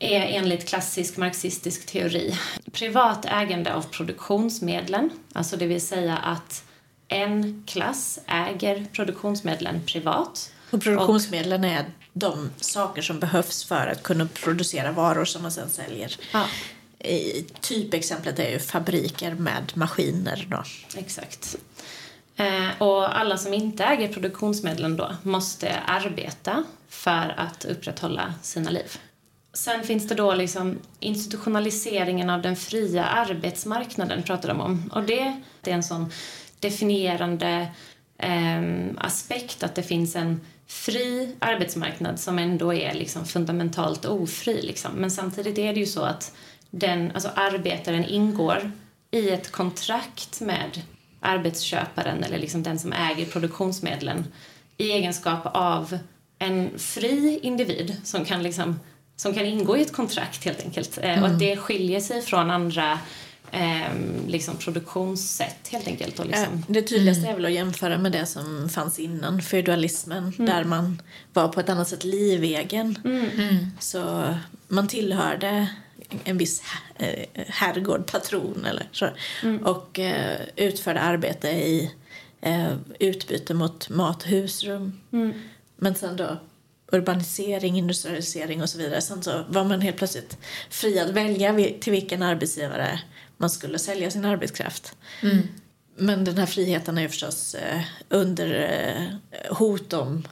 är 0.00 0.20
enligt 0.20 0.68
klassisk 0.68 1.16
marxistisk 1.16 1.86
teori 1.86 2.38
privat 2.72 3.24
ägande 3.24 3.74
av 3.74 3.82
produktionsmedlen, 3.82 5.10
alltså 5.32 5.56
det 5.56 5.66
vill 5.66 5.80
säga 5.80 6.16
att 6.16 6.64
en 7.08 7.64
klass 7.66 8.18
äger 8.26 8.86
produktionsmedlen 8.92 9.80
privat. 9.86 10.52
Och 10.70 10.82
produktionsmedlen 10.82 11.64
är 11.64 11.84
de 12.12 12.50
saker 12.56 13.02
som 13.02 13.20
behövs 13.20 13.64
för 13.64 13.86
att 13.86 14.02
kunna 14.02 14.28
producera 14.34 14.92
varor 14.92 15.24
som 15.24 15.42
man 15.42 15.52
sedan 15.52 15.70
säljer. 15.70 16.16
Ja. 16.32 16.44
I 17.08 17.46
typexemplet 17.60 18.38
är 18.38 18.50
ju 18.50 18.58
fabriker 18.58 19.34
med 19.34 19.72
maskiner. 19.74 20.46
Då. 20.50 20.62
Exakt. 20.96 21.56
Eh, 22.38 22.82
och 22.82 23.18
alla 23.18 23.36
som 23.36 23.54
inte 23.54 23.84
äger 23.84 24.12
produktionsmedlen 24.12 24.96
då 24.96 25.14
måste 25.22 25.80
arbeta 25.86 26.64
för 26.88 27.34
att 27.36 27.64
upprätthålla 27.64 28.34
sina 28.42 28.70
liv. 28.70 28.98
Sen 29.52 29.82
finns 29.82 30.08
det 30.08 30.14
då 30.14 30.34
liksom 30.34 30.78
institutionaliseringen 31.00 32.30
av 32.30 32.42
den 32.42 32.56
fria 32.56 33.04
arbetsmarknaden 33.04 34.22
pratar 34.22 34.48
de 34.48 34.60
om. 34.60 34.90
Och 34.94 35.02
det, 35.02 35.42
det 35.60 35.70
är 35.70 35.74
en 35.74 35.82
sån 35.82 36.12
definierande 36.60 37.68
eh, 38.18 38.62
aspekt 38.96 39.62
att 39.62 39.74
det 39.74 39.82
finns 39.82 40.16
en 40.16 40.40
fri 40.66 41.34
arbetsmarknad 41.38 42.20
som 42.20 42.38
ändå 42.38 42.74
är 42.74 42.94
liksom 42.94 43.24
fundamentalt 43.24 44.04
ofri. 44.04 44.62
Liksom. 44.62 44.92
Men 44.92 45.10
samtidigt 45.10 45.58
är 45.58 45.74
det 45.74 45.80
ju 45.80 45.86
så 45.86 46.02
att 46.02 46.36
den, 46.70 47.10
alltså 47.14 47.30
arbetaren 47.34 48.04
ingår 48.04 48.72
i 49.10 49.30
ett 49.30 49.52
kontrakt 49.52 50.40
med 50.40 50.82
arbetsköparen 51.20 52.24
eller 52.24 52.38
liksom 52.38 52.62
den 52.62 52.78
som 52.78 52.92
äger 52.92 53.26
produktionsmedlen 53.26 54.24
i 54.76 54.90
egenskap 54.90 55.40
av 55.44 55.98
en 56.38 56.78
fri 56.78 57.40
individ 57.42 57.96
som 58.04 58.24
kan, 58.24 58.42
liksom, 58.42 58.80
som 59.16 59.34
kan 59.34 59.46
ingå 59.46 59.76
i 59.76 59.82
ett 59.82 59.92
kontrakt 59.92 60.44
helt 60.44 60.64
enkelt. 60.64 60.98
Mm. 60.98 61.22
Och 61.22 61.28
att 61.28 61.38
det 61.38 61.56
skiljer 61.56 62.00
sig 62.00 62.22
från 62.22 62.50
andra 62.50 62.98
eh, 63.50 63.92
liksom 64.26 64.56
produktionssätt 64.56 65.68
helt 65.68 65.86
enkelt. 65.86 66.18
Och 66.18 66.26
liksom. 66.26 66.64
Det 66.68 66.82
tydligaste 66.82 67.28
är 67.28 67.34
väl 67.34 67.46
att 67.46 67.52
jämföra 67.52 67.98
med 67.98 68.12
det 68.12 68.26
som 68.26 68.68
fanns 68.68 68.98
innan 68.98 69.42
feudalismen 69.42 70.32
mm. 70.38 70.46
där 70.46 70.64
man 70.64 71.02
var 71.32 71.48
på 71.48 71.60
ett 71.60 71.68
annat 71.68 71.88
sätt 71.88 72.04
livegen. 72.04 72.98
Mm. 73.04 73.66
Så 73.78 74.34
man 74.68 74.88
tillhörde 74.88 75.68
en 76.24 76.38
viss 76.38 76.62
eh, 76.96 77.28
herrgård, 77.34 78.06
patron 78.12 78.64
eller 78.64 78.88
så. 78.92 79.08
Mm. 79.42 79.66
Och 79.66 79.98
eh, 79.98 80.40
utförde 80.56 81.00
arbete 81.00 81.48
i 81.48 81.92
eh, 82.40 82.74
utbyte 83.00 83.54
mot 83.54 83.88
mat 83.88 84.22
och 84.22 84.28
husrum. 84.28 85.00
Mm. 85.12 85.32
Men 85.76 85.94
sen 85.94 86.16
då 86.16 86.36
urbanisering, 86.92 87.78
industrialisering 87.78 88.62
och 88.62 88.70
så 88.70 88.78
vidare. 88.78 89.00
Sen 89.00 89.22
så 89.22 89.44
var 89.48 89.64
man 89.64 89.80
helt 89.80 89.96
plötsligt 89.96 90.38
fri 90.70 90.98
att 90.98 91.10
välja 91.10 91.54
till 91.80 91.92
vilken 91.92 92.22
arbetsgivare 92.22 93.00
man 93.36 93.50
skulle 93.50 93.78
sälja 93.78 94.10
sin 94.10 94.24
arbetskraft. 94.24 94.96
Mm. 95.22 95.38
Men 95.96 96.24
den 96.24 96.38
här 96.38 96.46
friheten 96.46 96.98
är 96.98 97.02
ju 97.02 97.08
förstås 97.08 97.56
under 98.08 99.18
hot 99.50 99.92
om 99.92 100.24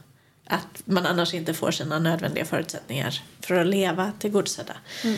att 0.47 0.83
man 0.85 1.07
annars 1.07 1.35
inte 1.35 1.55
får 1.55 1.71
sina 1.71 1.99
nödvändiga 1.99 2.45
förutsättningar 2.45 3.23
för 3.41 3.55
att 3.55 3.67
leva 3.67 4.13
tillgodosedda. 4.19 4.77
Mm. 5.05 5.17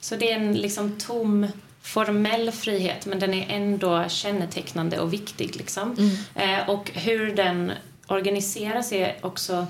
Så 0.00 0.16
det 0.16 0.30
är 0.30 0.36
en 0.36 0.54
liksom 0.54 0.98
tom 0.98 1.46
formell 1.82 2.52
frihet 2.52 3.06
men 3.06 3.18
den 3.18 3.34
är 3.34 3.46
ändå 3.56 4.04
kännetecknande 4.08 4.98
och 4.98 5.12
viktig. 5.12 5.56
Liksom. 5.56 5.96
Mm. 5.98 6.60
Eh, 6.60 6.70
och 6.70 6.90
hur 6.90 7.36
den 7.36 7.72
organiseras 8.06 8.92
är 8.92 9.16
också, 9.20 9.66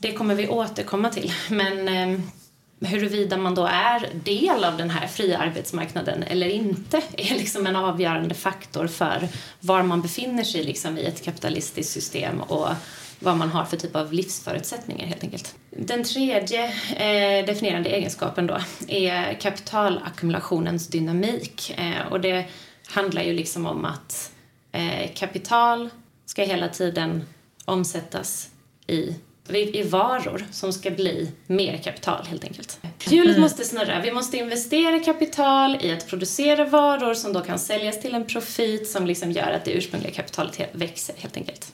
det 0.00 0.12
kommer 0.12 0.34
vi 0.34 0.48
återkomma 0.48 1.08
till. 1.08 1.32
Men 1.48 1.88
eh, 1.88 2.20
huruvida 2.80 3.36
man 3.36 3.54
då 3.54 3.66
är 3.66 4.08
del 4.24 4.64
av 4.64 4.76
den 4.76 4.90
här 4.90 5.06
fria 5.06 5.38
arbetsmarknaden 5.38 6.22
eller 6.22 6.48
inte 6.48 6.96
är 7.16 7.34
liksom 7.34 7.66
en 7.66 7.76
avgörande 7.76 8.34
faktor 8.34 8.86
för 8.86 9.28
var 9.60 9.82
man 9.82 10.02
befinner 10.02 10.44
sig 10.44 10.64
liksom 10.64 10.98
i 10.98 11.04
ett 11.04 11.24
kapitalistiskt 11.24 11.92
system 11.92 12.40
och 12.40 12.68
vad 13.22 13.36
man 13.36 13.50
har 13.50 13.64
för 13.64 13.76
typ 13.76 13.96
av 13.96 14.12
livsförutsättningar 14.12 15.06
helt 15.06 15.24
enkelt. 15.24 15.54
Den 15.70 16.04
tredje 16.04 16.64
eh, 16.96 17.46
definierande 17.46 17.90
egenskapen 17.90 18.46
då 18.46 18.58
är 18.88 19.40
kapitalackumulationens 19.40 20.86
dynamik 20.86 21.74
eh, 21.78 22.12
och 22.12 22.20
det 22.20 22.44
handlar 22.86 23.22
ju 23.22 23.32
liksom 23.32 23.66
om 23.66 23.84
att 23.84 24.32
eh, 24.72 25.10
kapital 25.14 25.90
ska 26.26 26.42
hela 26.42 26.68
tiden 26.68 27.24
omsättas 27.64 28.48
i 28.86 29.14
i 29.48 29.82
varor 29.82 30.46
som 30.50 30.72
ska 30.72 30.90
bli 30.90 31.30
mer 31.46 31.76
kapital 31.76 32.26
helt 32.26 32.44
enkelt. 32.44 32.80
Hjulet 33.04 33.30
mm. 33.30 33.40
måste 33.40 33.64
snurra. 33.64 34.00
Vi 34.00 34.12
måste 34.12 34.36
investera 34.36 34.98
kapital 34.98 35.78
i 35.80 35.92
att 35.92 36.08
producera 36.08 36.64
varor 36.64 37.14
som 37.14 37.32
då 37.32 37.40
kan 37.40 37.58
säljas 37.58 38.00
till 38.00 38.14
en 38.14 38.26
profit 38.26 38.88
som 38.90 39.06
liksom 39.06 39.32
gör 39.32 39.52
att 39.52 39.64
det 39.64 39.70
ursprungliga 39.70 40.12
kapitalet 40.12 40.60
växer 40.72 41.14
helt 41.18 41.36
enkelt. 41.36 41.72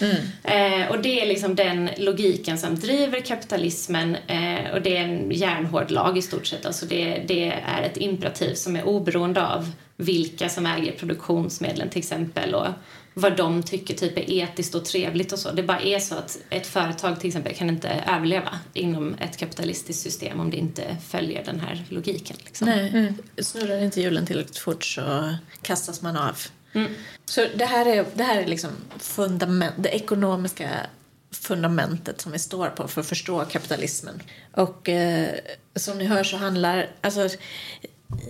Mm. 0.00 0.16
Eh, 0.42 0.90
och 0.90 1.02
det 1.02 1.20
är 1.22 1.26
liksom 1.26 1.54
den 1.54 1.90
logiken 1.98 2.58
som 2.58 2.74
driver 2.74 3.20
kapitalismen 3.20 4.16
eh, 4.26 4.70
och 4.74 4.82
det 4.82 4.96
är 4.96 5.04
en 5.04 5.30
järnhård 5.30 5.90
lag 5.90 6.18
i 6.18 6.22
stort 6.22 6.46
sett. 6.46 6.66
Alltså 6.66 6.86
det, 6.86 7.24
det 7.28 7.52
är 7.66 7.82
ett 7.82 7.96
imperativ 7.96 8.54
som 8.54 8.76
är 8.76 8.84
oberoende 8.84 9.46
av 9.46 9.70
vilka 9.96 10.48
som 10.48 10.66
äger 10.66 10.92
produktionsmedlen 10.92 11.88
till 11.88 11.98
exempel 11.98 12.54
och 12.54 12.66
vad 13.14 13.36
de 13.36 13.62
tycker 13.62 13.94
typ 13.94 14.18
är 14.18 14.32
etiskt 14.32 14.74
och 14.74 14.84
trevligt 14.84 15.32
och 15.32 15.38
så. 15.38 15.52
Det 15.52 15.62
bara 15.62 15.80
är 15.80 15.98
så 15.98 16.14
att 16.14 16.38
ett 16.50 16.66
företag 16.66 17.20
till 17.20 17.28
exempel 17.28 17.54
kan 17.54 17.68
inte 17.68 18.04
överleva 18.06 18.58
inom 18.74 19.14
ett 19.14 19.36
kapitalistiskt 19.36 20.02
system 20.02 20.40
om 20.40 20.50
det 20.50 20.56
inte 20.56 20.96
följer 21.08 21.44
den 21.44 21.60
här 21.60 21.84
logiken. 21.88 22.36
Liksom. 22.44 22.68
Nej, 22.68 22.88
mm. 22.88 23.14
snurrar 23.38 23.82
inte 23.82 24.00
hjulen 24.00 24.26
tillräckligt 24.26 24.58
fort 24.58 24.84
så 24.84 25.34
kastas 25.62 26.02
man 26.02 26.16
av. 26.16 26.36
Mm. 26.72 26.92
Så 27.24 27.46
det 27.56 27.64
här 27.64 27.86
är, 27.86 28.06
det 28.14 28.24
här 28.24 28.42
är 28.42 28.46
liksom 28.46 28.70
fundament, 28.98 29.74
det 29.78 29.88
ekonomiska 29.88 30.68
fundamentet 31.30 32.20
som 32.20 32.32
vi 32.32 32.38
står 32.38 32.68
på 32.68 32.88
för 32.88 33.00
att 33.00 33.06
förstå 33.06 33.44
kapitalismen. 33.44 34.22
Och 34.52 34.88
eh, 34.88 35.34
som 35.76 35.98
ni 35.98 36.04
hör 36.04 36.24
så 36.24 36.36
handlar, 36.36 36.90
alltså 37.00 37.28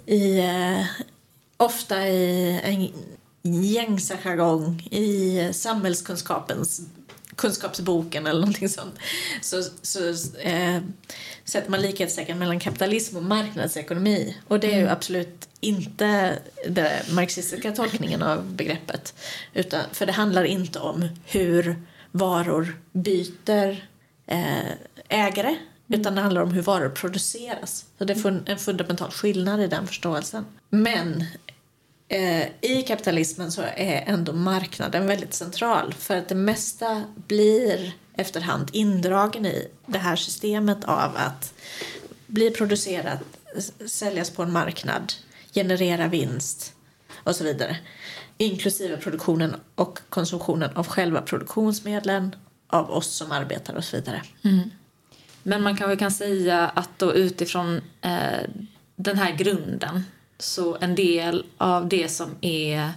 i, 0.06 0.38
eh, 0.38 0.84
ofta 1.56 2.08
i 2.08 2.60
en 2.64 2.92
gängse 3.62 4.16
jargong 4.16 4.88
i 4.90 5.50
samhällskunskapens 5.52 6.80
kunskapsboken 7.38 8.26
eller 8.26 8.40
någonting 8.40 8.68
sånt 8.68 8.94
så, 9.42 9.62
så 9.82 10.08
eh, 10.38 10.80
sätter 11.44 11.70
man 11.70 11.82
likhetstecken 11.82 12.38
mellan 12.38 12.60
kapitalism 12.60 13.16
och 13.16 13.22
marknadsekonomi. 13.22 14.36
Och 14.48 14.60
det 14.60 14.66
är 14.66 14.76
ju 14.76 14.82
mm. 14.82 14.92
absolut 14.92 15.48
inte 15.60 16.38
den 16.68 17.14
marxistiska 17.14 17.72
tolkningen 17.72 18.22
av 18.22 18.52
begreppet. 18.52 19.14
Utan, 19.54 19.80
för 19.92 20.06
det 20.06 20.12
handlar 20.12 20.44
inte 20.44 20.78
om 20.78 21.08
hur 21.24 21.82
varor 22.10 22.80
byter 22.92 23.84
eh, 24.26 24.72
ägare 25.08 25.48
mm. 25.48 26.00
utan 26.00 26.14
det 26.14 26.20
handlar 26.20 26.42
om 26.42 26.52
hur 26.52 26.62
varor 26.62 26.88
produceras. 26.88 27.84
Så 27.98 28.04
det 28.04 28.12
är 28.12 28.42
en 28.46 28.58
fundamental 28.58 29.10
skillnad 29.10 29.60
i 29.60 29.66
den 29.66 29.86
förståelsen. 29.86 30.44
Men 30.70 31.24
Eh, 32.08 32.48
i 32.60 32.82
kapitalismen 32.86 33.52
så 33.52 33.62
är 33.62 34.04
ändå 34.06 34.32
marknaden 34.32 35.06
väldigt 35.06 35.34
central 35.34 35.94
för 35.94 36.16
att 36.16 36.28
det 36.28 36.34
mesta 36.34 37.04
blir 37.14 37.92
efterhand 38.14 38.70
indragen 38.72 39.46
i 39.46 39.68
det 39.86 39.98
här 39.98 40.16
systemet 40.16 40.84
av 40.84 41.16
att 41.16 41.54
bli 42.26 42.50
producerat, 42.50 43.20
säljas 43.86 44.30
på 44.30 44.42
en 44.42 44.52
marknad, 44.52 45.12
generera 45.54 46.08
vinst 46.08 46.72
och 47.24 47.36
så 47.36 47.44
vidare. 47.44 47.76
Inklusive 48.38 48.96
produktionen 48.96 49.56
och 49.74 49.98
konsumtionen 50.08 50.70
av 50.76 50.86
själva 50.86 51.22
produktionsmedlen, 51.22 52.36
av 52.66 52.90
oss 52.90 53.06
som 53.06 53.32
arbetar 53.32 53.74
och 53.74 53.84
så 53.84 53.96
vidare. 53.96 54.22
Mm. 54.44 54.70
Men 55.42 55.62
man 55.62 55.76
kanske 55.76 55.96
kan 55.96 56.10
säga 56.10 56.68
att 56.68 56.98
då 56.98 57.14
utifrån 57.14 57.80
eh, 58.00 58.48
den 58.96 59.18
här 59.18 59.32
grunden 59.32 60.04
så 60.38 60.76
en 60.80 60.94
del 60.94 61.44
av 61.58 61.88
det 61.88 62.08
som 62.08 62.36
är 62.40 62.90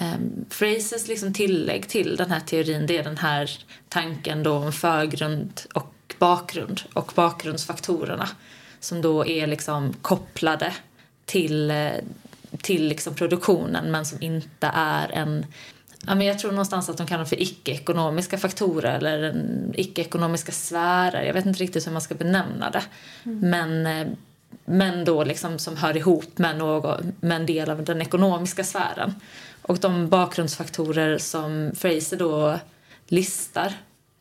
um, 0.00 0.44
Frasers 0.50 1.08
liksom 1.08 1.32
tillägg 1.32 1.88
till 1.88 2.16
den 2.16 2.30
här 2.30 2.40
teorin 2.40 2.86
det 2.86 2.98
är 2.98 3.04
den 3.04 3.18
här 3.18 3.50
tanken 3.88 4.42
då 4.42 4.52
om 4.52 4.72
förgrund 4.72 5.60
och 5.74 6.14
bakgrund 6.18 6.80
och 6.92 7.12
bakgrundsfaktorerna 7.14 8.28
som 8.80 9.02
då 9.02 9.26
är 9.26 9.46
liksom 9.46 9.92
kopplade 9.92 10.74
till, 11.24 11.70
eh, 11.70 11.90
till 12.62 12.88
liksom 12.88 13.14
produktionen 13.14 13.90
men 13.90 14.06
som 14.06 14.22
inte 14.22 14.70
är 14.74 15.08
en 15.12 15.46
Ja, 16.06 16.14
men 16.14 16.26
jag 16.26 16.38
tror 16.38 16.50
någonstans 16.50 16.88
att 16.88 16.96
de 16.96 17.06
kallar 17.06 17.18
dem 17.18 17.28
för 17.28 17.42
icke-ekonomiska 17.42 18.38
faktorer 18.38 18.96
eller 18.96 19.34
icke-ekonomiska 19.74 20.52
sfärer. 20.52 21.22
Jag 21.22 21.34
vet 21.34 21.46
inte 21.46 21.62
riktigt 21.62 21.86
hur 21.86 21.92
man 21.92 22.02
ska 22.02 22.14
benämna 22.14 22.70
det. 22.70 22.82
Mm. 23.24 23.50
Men 23.50 23.86
eh, 23.86 24.12
men 24.70 25.04
då 25.04 25.24
liksom 25.24 25.58
som 25.58 25.76
hör 25.76 25.96
ihop 25.96 26.38
med, 26.38 26.58
något, 26.58 27.00
med 27.20 27.36
en 27.36 27.46
del 27.46 27.70
av 27.70 27.84
den 27.84 28.02
ekonomiska 28.02 28.64
sfären. 28.64 29.14
Och 29.62 29.78
de 29.78 30.08
bakgrundsfaktorer 30.08 31.18
som 31.18 31.72
Fraser 31.76 32.16
då 32.16 32.58
listar 33.06 33.72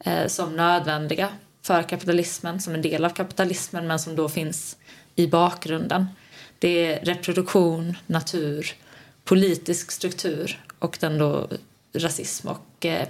eh, 0.05 0.27
som 0.27 0.55
nödvändiga 0.55 1.29
för 1.61 1.83
kapitalismen, 1.83 2.59
som 2.61 2.75
en 2.75 2.81
del 2.81 3.05
av 3.05 3.09
kapitalismen 3.09 3.87
men 3.87 3.99
som 3.99 4.15
då 4.15 4.29
finns 4.29 4.77
i 5.15 5.27
bakgrunden. 5.27 6.05
Det 6.59 6.85
är 6.85 7.05
reproduktion, 7.05 7.97
natur, 8.05 8.73
politisk 9.23 9.91
struktur 9.91 10.63
och 10.79 10.97
den 11.01 11.17
då 11.17 11.47
rasism 11.93 12.47
och 12.47 12.85
eh, 12.85 13.07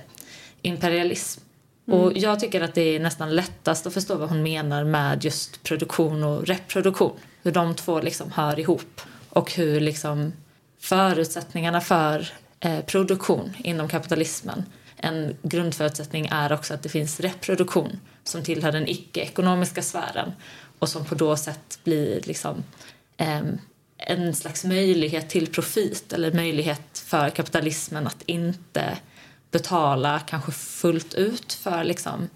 imperialism. 0.62 1.42
Mm. 1.88 2.00
Och 2.00 2.18
jag 2.18 2.40
tycker 2.40 2.62
att 2.62 2.76
det 2.76 2.96
är 2.96 3.00
nästan 3.00 3.36
lättast 3.36 3.88
att 3.88 3.94
förstå 3.94 4.16
vad 4.16 4.30
hon 4.30 4.44
menar 4.44 4.84
med 4.84 5.26
just 5.26 5.64
produktion 5.64 6.24
och 6.24 6.48
reproduktion. 6.48 7.20
Hur 7.44 7.52
de 7.52 7.76
två 7.76 8.02
liksom 8.02 8.32
hör 8.32 8.60
ihop 8.60 9.02
och 9.30 9.52
hur 9.52 9.80
liksom 9.80 10.34
förutsättningarna 10.80 11.82
för 11.82 12.30
eh, 12.60 12.82
produktion 12.82 13.54
inom 13.64 13.88
kapitalismen 13.88 14.64
en 15.02 15.38
grundförutsättning 15.42 16.28
är 16.32 16.54
också 16.54 16.74
att 16.74 16.84
det 16.84 16.90
finns 16.90 17.20
reproduktion 17.20 18.00
som 18.24 18.44
tillhör 18.44 18.72
den 18.72 18.88
icke-ekonomiska 18.88 19.82
sfären 19.82 20.32
och 20.80 20.90
som 20.90 21.06
på 21.06 21.16
då 21.16 21.36
sätt 21.36 21.80
blir 21.84 22.22
liksom, 22.24 22.64
eh, 23.18 23.42
en 23.98 24.36
slags 24.36 24.66
möjlighet 24.66 25.30
till 25.30 25.48
profit 25.48 26.14
eller 26.14 26.34
möjlighet 26.34 27.04
för 27.06 27.30
kapitalismen 27.30 28.08
att 28.08 28.24
inte 28.26 28.98
betala 29.52 30.20
kanske 30.20 30.52
fullt 30.52 31.14
ut 31.14 31.54
för 31.54 31.84
liksom, 31.84 32.30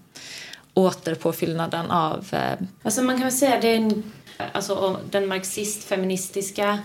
återpåfyllnaden 0.74 1.90
av... 1.90 2.26
Eh... 2.32 2.66
Alltså 2.82 3.02
man 3.02 3.16
kan 3.16 3.24
väl 3.24 3.32
säga 3.32 3.60
det 3.60 3.68
är 3.68 3.76
en, 3.76 4.12
alltså, 4.36 5.00
den 5.10 5.26
marxist-feministiska 5.26 6.78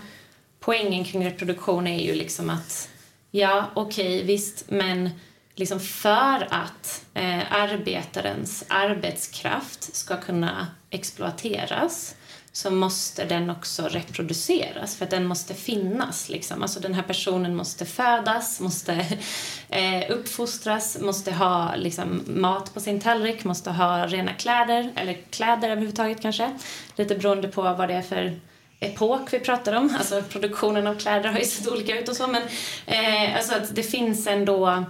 poängen 0.60 1.04
kring 1.04 1.26
reproduktion 1.26 1.86
är 1.86 2.00
ju 2.00 2.14
liksom 2.14 2.50
att 2.50 2.88
ja, 3.30 3.70
okej, 3.74 4.14
okay, 4.14 4.26
visst, 4.26 4.70
men 4.70 5.10
liksom 5.54 5.80
för 5.80 6.48
att 6.50 7.04
eh, 7.14 7.52
arbetarens 7.52 8.64
arbetskraft 8.68 9.96
ska 9.96 10.16
kunna 10.16 10.66
exploateras 10.90 12.14
så 12.52 12.70
måste 12.70 13.24
den 13.24 13.50
också 13.50 13.88
reproduceras, 13.88 14.96
för 14.96 15.04
att 15.04 15.10
den 15.10 15.26
måste 15.26 15.54
finnas. 15.54 16.28
Liksom. 16.28 16.62
Alltså 16.62 16.80
den 16.80 16.94
här 16.94 17.02
personen 17.02 17.56
måste 17.56 17.86
födas, 17.86 18.60
måste 18.60 18.92
eh, 19.68 20.10
uppfostras, 20.10 20.98
måste 21.00 21.32
ha 21.32 21.74
liksom, 21.76 22.22
mat 22.26 22.74
på 22.74 22.80
sin 22.80 23.00
tallrik, 23.00 23.44
måste 23.44 23.70
ha 23.70 24.06
rena 24.06 24.32
kläder, 24.32 24.92
eller 24.96 25.16
kläder 25.30 25.70
överhuvudtaget 25.70 26.22
kanske. 26.22 26.58
Lite 26.96 27.14
beroende 27.14 27.48
på 27.48 27.62
vad 27.62 27.88
det 27.88 27.94
är 27.94 28.02
för 28.02 28.40
epok 28.80 29.32
vi 29.32 29.40
pratar 29.40 29.72
om. 29.72 29.96
Alltså 29.98 30.22
produktionen 30.22 30.86
av 30.86 30.94
kläder 30.94 31.28
har 31.28 31.38
ju 31.38 31.44
sett 31.44 31.72
olika 31.72 32.00
ut 32.00 32.08
och 32.08 32.16
så, 32.16 32.26
men 32.26 32.42
eh, 32.86 33.36
alltså 33.36 33.54
att 33.54 33.74
det 33.74 33.82
finns 33.82 34.26
ändå 34.26 34.84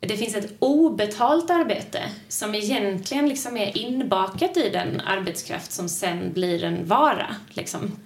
det 0.00 0.16
finns 0.16 0.34
ett 0.34 0.52
obetalt 0.58 1.50
arbete 1.50 2.02
som 2.28 2.54
egentligen 2.54 3.28
liksom 3.28 3.56
är 3.56 3.78
inbakat 3.78 4.56
i 4.56 4.70
den 4.70 5.00
arbetskraft 5.00 5.72
som 5.72 5.88
sen 5.88 6.32
blir 6.32 6.64
en 6.64 6.86
vara. 6.86 7.36
Liksom. 7.48 7.98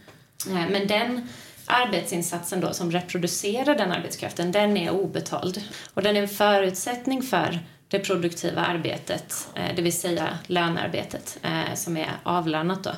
Eh, 0.47 0.71
men 0.71 0.87
den 0.87 1.29
arbetsinsatsen 1.67 2.61
då 2.61 2.73
som 2.73 2.91
reproducerar 2.91 3.75
den 3.75 3.93
arbetskraften, 3.93 4.53
den 4.53 4.77
är 4.77 4.91
obetald. 4.91 5.63
Och 5.95 6.03
den 6.03 6.17
är 6.17 6.23
en 6.23 6.29
förutsättning 6.29 7.23
för 7.23 7.59
det 7.89 7.99
produktiva 7.99 8.65
arbetet, 8.65 9.49
eh, 9.55 9.77
det 9.77 9.83
vill 9.83 9.99
säga 9.99 10.39
lönearbetet 10.47 11.39
eh, 11.43 11.75
som 11.75 11.97
är 11.97 12.11
avlönat 12.23 12.85
då. 12.85 12.91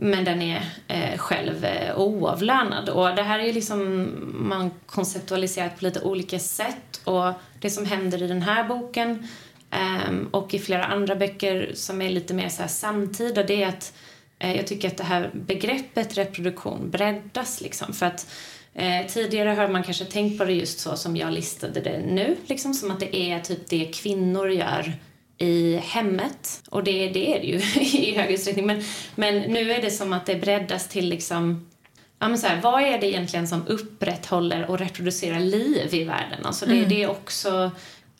Men 0.00 0.24
den 0.24 0.42
är 0.42 0.64
eh, 0.88 1.18
själv 1.18 1.64
eh, 1.64 1.98
oavlönad. 1.98 2.88
Och 2.88 3.14
det 3.14 3.22
här 3.22 3.38
är 3.38 3.52
liksom, 3.52 4.10
man 4.48 4.70
konceptualiserat 4.86 5.78
på 5.78 5.84
lite 5.84 6.00
olika 6.00 6.38
sätt. 6.38 7.00
Och 7.04 7.32
det 7.60 7.70
som 7.70 7.86
händer 7.86 8.22
i 8.22 8.26
den 8.26 8.42
här 8.42 8.64
boken 8.64 9.28
eh, 9.70 10.14
och 10.30 10.54
i 10.54 10.58
flera 10.58 10.84
andra 10.84 11.16
böcker 11.16 11.70
som 11.74 12.02
är 12.02 12.10
lite 12.10 12.34
mer 12.34 12.48
så 12.48 12.62
här 12.62 12.68
samtida, 12.68 13.42
det 13.42 13.62
är 13.62 13.68
att 13.68 13.92
eh, 14.38 14.56
jag 14.56 14.66
tycker 14.66 14.88
att 14.88 14.96
det 14.96 15.04
här 15.04 15.30
begreppet 15.32 16.18
reproduktion 16.18 16.90
breddas 16.90 17.60
liksom. 17.60 17.92
För 17.92 18.06
att 18.06 18.30
eh, 18.74 19.06
tidigare 19.06 19.48
har 19.48 19.68
man 19.68 19.82
kanske 19.82 20.04
tänkt 20.04 20.38
på 20.38 20.44
det 20.44 20.52
just 20.52 20.80
så 20.80 20.96
som 20.96 21.16
jag 21.16 21.32
listade 21.32 21.80
det 21.80 21.98
nu, 21.98 22.36
liksom 22.46 22.74
som 22.74 22.90
att 22.90 23.00
det 23.00 23.16
är 23.16 23.40
typ 23.40 23.68
det 23.68 23.84
kvinnor 23.94 24.50
gör 24.50 24.94
i 25.38 25.76
hemmet. 25.76 26.62
Och 26.70 26.84
det, 26.84 27.08
det 27.08 27.36
är 27.36 27.40
det 27.40 27.46
ju 27.46 27.80
i 27.80 28.14
hög 28.16 28.30
utsträckning. 28.30 28.66
Men, 28.66 28.82
men 29.14 29.38
nu 29.38 29.72
är 29.72 29.82
det 29.82 29.90
som 29.90 30.12
att 30.12 30.26
det 30.26 30.36
breddas 30.36 30.88
till 30.88 31.08
liksom 31.08 31.70
ja, 32.18 32.28
men 32.28 32.38
så 32.38 32.46
här, 32.46 32.60
vad 32.60 32.82
är 32.82 32.98
det 32.98 33.06
egentligen 33.06 33.48
som 33.48 33.66
upprätthåller 33.66 34.70
och 34.70 34.78
reproducerar 34.78 35.40
liv 35.40 35.94
i 35.94 36.04
världen? 36.04 36.46
Alltså 36.46 36.66
det, 36.66 36.76
mm. 36.76 36.88
det 36.88 37.02
är 37.02 37.10
också 37.10 37.70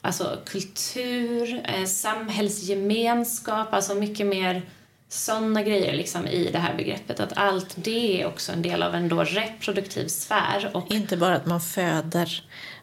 alltså, 0.00 0.38
kultur, 0.46 1.62
eh, 1.64 1.84
samhällsgemenskap, 1.84 3.72
alltså 3.72 3.94
mycket 3.94 4.26
mer 4.26 4.62
sådana 5.08 5.62
grejer 5.62 5.94
liksom 5.94 6.26
i 6.26 6.50
det 6.52 6.58
här 6.58 6.74
begreppet. 6.76 7.20
Att 7.20 7.32
allt 7.36 7.74
det 7.76 8.22
är 8.22 8.26
också 8.26 8.52
en 8.52 8.62
del 8.62 8.82
av 8.82 8.94
en 8.94 9.08
då 9.08 9.24
reproduktiv 9.24 10.06
sfär. 10.08 10.70
Och... 10.74 10.90
Inte 10.90 11.16
bara 11.16 11.36
att 11.36 11.46
man 11.46 11.60
föder 11.60 12.42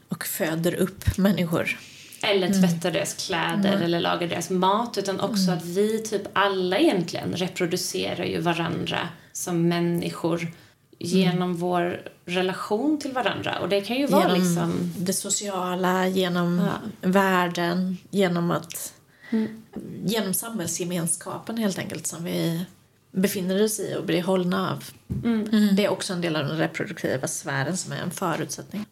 och 0.09 0.25
föder 0.25 0.73
upp 0.73 1.17
människor. 1.17 1.77
Eller 2.25 2.47
mm. 2.47 2.61
tvättar 2.61 2.89
mm. 2.89 2.93
deras 2.93 3.27
kläder 3.27 3.69
mm. 3.69 3.81
eller 3.81 3.99
lagar 3.99 4.27
deras 4.27 4.49
mat. 4.49 4.97
Utan 4.97 5.19
också 5.19 5.43
mm. 5.43 5.57
att 5.57 5.65
vi 5.65 5.99
typ 5.99 6.21
alla 6.33 6.77
egentligen 6.77 7.33
reproducerar 7.33 8.25
ju 8.25 8.39
varandra 8.39 8.99
som 9.33 9.67
människor 9.67 10.51
genom 10.99 11.41
mm. 11.41 11.57
vår 11.57 12.01
relation 12.25 12.99
till 12.99 13.11
varandra. 13.11 13.59
Och 13.59 13.69
det 13.69 13.81
kan 13.81 13.97
ju 13.97 14.07
vara 14.07 14.21
genom 14.21 14.39
liksom... 14.39 14.93
det 14.97 15.13
sociala, 15.13 16.07
genom 16.07 16.59
ja. 16.59 17.09
världen, 17.09 17.97
genom 18.09 18.51
att... 18.51 18.93
Mm. 19.29 19.61
Genom 20.05 20.33
samhällsgemenskapen 20.33 21.57
helt 21.57 21.79
enkelt 21.79 22.07
som 22.07 22.23
vi 22.23 22.65
befinner 23.11 23.63
oss 23.63 23.79
i 23.79 23.95
och 23.97 24.05
blir 24.05 24.23
hållna 24.23 24.71
av. 24.71 24.83
Mm. 25.23 25.75
Det 25.75 25.85
är 25.85 25.89
också 25.89 26.13
en 26.13 26.21
del 26.21 26.35
av 26.35 26.47
den 26.47 26.57
reproduktiva 26.57 27.27
sfären 27.27 27.77
som 27.77 27.91
är 27.91 27.97
en 27.97 28.11
förutsättning. 28.11 28.85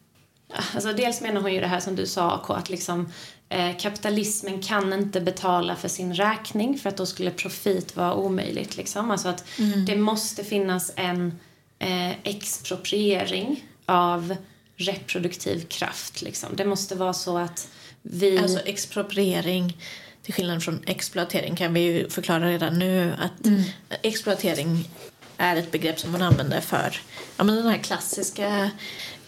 Alltså 0.74 0.94
dels 0.94 1.22
menar 1.22 1.42
hon 1.42 1.54
ju 1.54 1.62
det 1.62 1.68
här 1.68 1.80
som 1.80 1.96
du 1.96 2.08
sa, 2.08 2.42
K, 2.46 2.54
att 2.54 2.70
liksom, 2.70 3.12
eh, 3.50 3.78
kapitalismen 3.78 4.62
kan 4.62 4.94
inte 4.94 5.22
betala 5.22 5.76
för 5.76 5.88
sin 5.88 6.14
räkning 6.14 6.80
för 6.80 6.90
att 6.90 6.98
då 6.98 7.06
skulle 7.06 7.32
profit 7.32 7.96
vara 7.96 8.14
omöjligt. 8.14 8.78
Liksom. 8.78 9.12
Alltså 9.12 9.28
att 9.28 9.44
mm. 9.60 9.86
det 9.86 9.96
måste 9.96 10.44
finnas 10.44 10.92
en 10.96 11.40
eh, 11.80 12.12
expropriering 12.24 13.64
av 13.86 14.36
reproduktiv 14.76 15.66
kraft. 15.68 16.22
Liksom. 16.22 16.50
Det 16.56 16.66
måste 16.66 16.96
vara 16.96 17.14
så 17.14 17.38
att 17.38 17.68
vi... 18.02 18.38
Alltså 18.38 18.60
expropriering, 18.60 19.78
till 20.24 20.34
skillnad 20.34 20.64
från 20.64 20.84
exploatering 20.86 21.56
kan 21.56 21.74
vi 21.74 21.80
ju 21.80 22.10
förklara 22.10 22.50
redan 22.50 22.80
nu 22.80 23.14
att 23.20 23.46
mm. 23.46 23.64
exploatering 24.02 24.90
är 25.38 25.56
ett 25.56 25.72
begrepp 25.72 26.00
som 26.00 26.12
man 26.12 26.22
använder 26.22 26.62
för 26.62 27.02
ja, 27.38 27.44
men 27.44 27.56
den 27.56 27.68
här 27.68 27.78
klassiska 27.78 28.72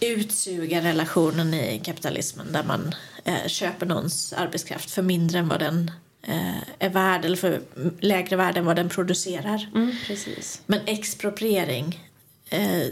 utsugarrelationen 0.00 1.54
i 1.54 1.80
kapitalismen 1.84 2.52
där 2.52 2.62
man 2.62 2.94
eh, 3.24 3.46
köper 3.46 3.86
någons 3.86 4.32
arbetskraft 4.32 4.90
för 4.90 5.02
mindre 5.02 5.38
än 5.38 5.48
vad 5.48 5.60
den 5.60 5.90
eh, 6.22 6.62
är 6.78 6.88
värd 6.88 7.24
eller 7.24 7.36
för 7.36 7.60
lägre 8.00 8.36
värde 8.36 8.58
än 8.58 8.66
vad 8.66 8.76
den 8.76 8.88
producerar. 8.88 9.70
Mm. 9.74 9.92
Men 10.66 10.80
expropriering 10.86 12.00
Eh, 12.50 12.86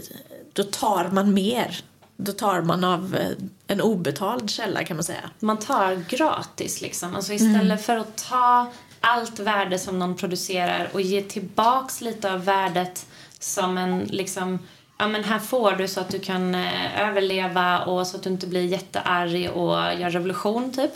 då 0.53 0.63
tar 0.63 1.09
man 1.09 1.33
mer. 1.33 1.83
Då 2.17 2.31
tar 2.31 2.61
man 2.61 2.83
av 2.83 3.15
eh, 3.15 3.31
en 3.67 3.81
obetald 3.81 4.49
källa 4.49 4.83
kan 4.83 4.97
man 4.97 5.03
säga. 5.03 5.29
Man 5.39 5.59
tar 5.59 5.95
gratis 6.09 6.81
liksom. 6.81 7.15
Alltså 7.15 7.33
istället 7.33 7.61
mm. 7.61 7.77
för 7.77 7.97
att 7.97 8.17
ta 8.17 8.71
allt 9.05 9.39
värde 9.39 9.79
som 9.79 9.99
någon 9.99 10.15
producerar 10.15 10.89
och 10.93 11.01
ge 11.01 11.21
tillbaks 11.21 12.01
lite 12.01 12.33
av 12.33 12.45
värdet 12.45 13.05
som 13.39 13.77
en 13.77 13.99
liksom 13.99 14.59
ja 14.97 15.07
men 15.07 15.23
här 15.23 15.39
får 15.39 15.71
du 15.71 15.87
så 15.87 15.99
att 15.99 16.09
du 16.09 16.19
kan 16.19 16.55
eh, 16.55 17.01
överleva 17.09 17.79
och 17.79 18.07
så 18.07 18.17
att 18.17 18.23
du 18.23 18.29
inte 18.29 18.47
blir 18.47 18.65
jättearg 18.65 19.51
och 19.51 19.99
gör 19.99 20.09
revolution 20.09 20.73
typ. 20.73 20.91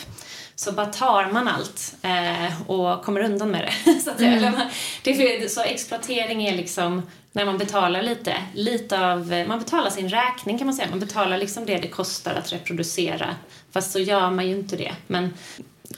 Så 0.56 0.72
bara 0.72 0.86
tar 0.86 1.32
man 1.32 1.48
allt 1.48 1.96
eh, 2.02 2.70
och 2.70 3.04
kommer 3.04 3.22
undan 3.22 3.52
med 3.52 3.72
det. 3.86 3.94
så, 4.04 4.12
att 4.12 4.22
mm. 4.22 4.54
det, 5.04 5.52
så 5.52 5.62
exploatering 5.62 6.48
är 6.48 6.56
liksom 6.56 7.02
när 7.32 7.46
man 7.46 7.58
betalar 7.58 8.02
lite, 8.02 8.34
lite 8.54 9.08
av, 9.08 9.46
man 9.48 9.60
betalar 9.60 9.90
sin 9.90 10.10
räkning 10.10 10.58
kan 10.58 10.68
man 10.68 10.74
säga. 10.74 10.90
Man 10.90 11.00
betalar 11.00 11.38
liksom 11.38 11.66
det 11.66 11.78
det 11.78 11.88
kostar 11.88 12.36
att 12.36 12.54
reproducera. 12.54 13.36
Fast 13.72 13.92
så 13.92 14.00
gör 14.00 14.32
man 14.32 14.48
ju 14.48 14.56
inte 14.56 14.76
det. 14.76 14.96
Men 15.08 15.34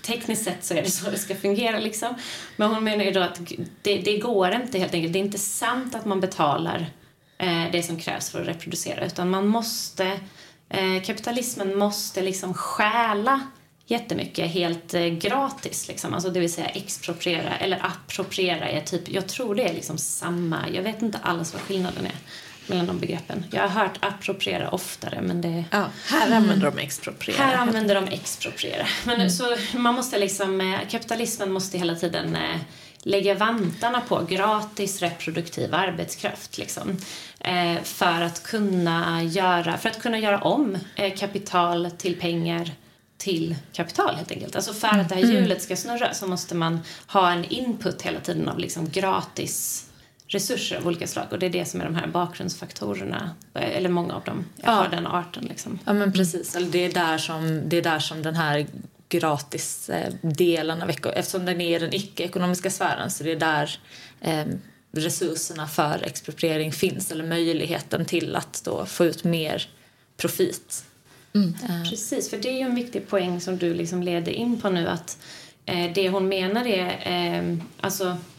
tekniskt 0.02 0.44
sett 0.44 0.64
så 0.64 0.74
är 0.74 0.84
det 0.84 0.90
så 0.90 1.10
det 1.10 1.18
ska 1.18 1.36
fungera 1.36 1.80
liksom. 1.80 2.16
Men 2.56 2.70
hon 2.70 2.84
menar 2.84 3.06
ju 3.06 3.12
då 3.12 3.20
att 3.20 3.42
det, 3.82 3.98
det 3.98 4.18
går 4.18 4.52
inte 4.52 4.80
helt 4.80 4.94
enkelt. 4.94 5.14
Det 5.14 5.20
är 5.20 5.24
inte 5.24 5.40
sant 5.40 5.96
att 5.96 6.06
man 6.06 6.20
betalar 6.20 6.86
eh, 7.38 7.72
det 7.72 7.84
som 7.84 8.00
krävs 8.00 8.30
för 8.30 8.42
att 8.42 8.48
reproducera. 8.48 9.06
Utan 9.06 9.30
man 9.30 9.48
måste, 9.48 10.20
eh, 10.70 11.02
kapitalismen 11.04 11.78
måste 11.78 12.22
liksom 12.22 12.54
stjäla 12.54 13.42
jättemycket 13.86 14.52
helt 14.52 14.94
eh, 14.94 15.06
gratis. 15.06 15.88
Liksom. 15.88 16.14
Alltså, 16.14 16.30
det 16.30 16.40
vill 16.40 16.54
säga 16.54 16.68
expropriera 16.68 17.58
eller 17.58 17.86
appropriera 17.86 18.70
är 18.70 18.82
typ, 18.82 19.10
jag 19.10 19.28
tror 19.28 19.56
det 19.56 19.64
är 19.64 19.74
liksom 19.74 19.98
samma, 19.98 20.70
jag 20.74 20.84
vet 20.84 21.02
inte 21.02 21.18
alls 21.18 21.54
vad 21.54 21.62
skillnaden 21.62 22.06
är 22.06 22.16
mellan 22.72 22.88
de 22.88 23.00
begreppen. 23.00 23.46
Jag 23.52 23.62
har 23.62 23.84
hört 23.84 23.98
appropriera 24.00 24.70
oftare 24.70 25.22
men 25.22 25.42
det... 25.42 25.64
Ja, 25.72 25.86
här 26.08 26.36
använder 26.36 26.72
de 26.72 26.78
expropriera. 26.78 27.44
Här 27.44 27.56
använder 27.56 27.96
de 27.96 28.08
expropriera. 28.08 28.86
Men 29.06 29.16
mm. 29.16 29.30
så 29.30 29.56
man 29.78 29.96
måste 29.96 30.20
liksom, 30.20 30.62
eh, 30.62 30.90
kapitalismen 30.90 31.52
måste 31.52 31.78
hela 31.78 31.96
tiden 31.96 32.36
eh, 32.36 32.60
lägga 33.04 33.34
vantarna 33.34 34.02
på 34.02 34.26
gratis 34.30 35.02
reproduktiv 35.02 35.76
arbetskraft. 35.76 36.58
Liksom. 36.58 36.98
Eh, 37.40 37.82
för, 37.84 38.22
att 38.22 38.44
kunna 38.44 39.24
göra, 39.24 39.78
för 39.78 39.90
att 39.90 40.02
kunna 40.02 40.20
göra 40.20 40.42
om 40.42 40.78
kapital 41.18 41.92
till 41.98 42.20
pengar 42.20 42.72
till 43.18 43.56
kapital 43.74 44.16
helt 44.16 44.32
enkelt. 44.32 44.56
Alltså 44.56 44.74
för 44.74 44.88
att 44.88 45.10
det 45.10 45.16
här 45.16 45.22
hjulet 45.22 45.62
ska 45.62 45.76
snurra 45.76 46.14
så 46.14 46.28
måste 46.28 46.56
man 46.56 46.80
ha 47.08 47.32
en 47.32 47.46
input 47.46 48.02
hela 48.02 48.20
tiden 48.20 48.50
av 48.50 48.60
liksom 48.60 48.90
gratis 48.90 49.88
resurser 50.32 50.78
av 50.78 50.88
olika 50.88 51.08
slag 51.08 51.26
och 51.32 51.40
det 51.40 51.46
är 51.46 51.50
det 51.50 51.66
som 51.66 51.82
är 51.82 51.86
de 51.86 51.96
här 51.96 52.08
bakgrundsfaktorerna, 52.08 53.36
eller 53.54 53.90
många 53.90 54.14
av 54.14 54.24
dem 54.24 54.46
ja. 54.56 54.72
har 54.72 54.90
den 54.90 55.08
arten. 55.08 55.46
Liksom. 55.46 55.80
Ja 55.86 55.94
men 55.94 56.14
precis, 56.14 56.56
eller 56.56 56.68
det 56.68 56.86
är 56.86 56.94
där 56.94 57.18
som, 57.18 57.62
det 57.66 57.78
är 57.78 57.82
där 57.82 58.00
som 58.00 58.24
den 58.24 58.36
här 58.36 58.68
gratis 59.10 59.90
eh, 59.90 60.14
av 60.82 60.90
eftersom 60.90 61.46
den 61.46 61.62
är 61.62 61.76
i 61.76 61.80
den 61.80 61.94
icke-ekonomiska 61.94 62.70
sfären 62.70 63.12
så 63.12 63.24
det 63.24 63.32
är 63.32 63.36
där 63.36 63.80
eh, 64.22 64.46
resurserna 64.92 65.68
för 65.68 66.04
expropriering 66.04 66.72
finns 66.72 67.12
eller 67.12 67.24
möjligheten 67.24 68.06
till 68.06 68.36
att 68.36 68.62
då 68.66 68.86
få 68.86 69.06
ut 69.06 69.24
mer 69.24 69.70
profit. 70.18 70.86
Mm. 71.34 71.48
Uh. 71.48 71.90
Precis, 71.90 72.30
för 72.30 72.38
det 72.38 72.50
är 72.50 72.54
ju 72.54 72.66
en 72.66 72.76
viktig 72.76 73.08
poäng 73.08 73.42
som 73.42 73.58
du 73.58 73.74
liksom 73.74 74.04
leder 74.04 74.32
in 74.32 74.62
på 74.62 74.70
nu 74.70 74.88
att 74.88 75.18
eh, 75.66 75.94
det 75.94 76.10
hon 76.10 76.28
menar 76.28 76.68
är 76.68 76.88
eh, 77.06 77.58
alltså 77.82 78.06
Eh, 78.06 78.31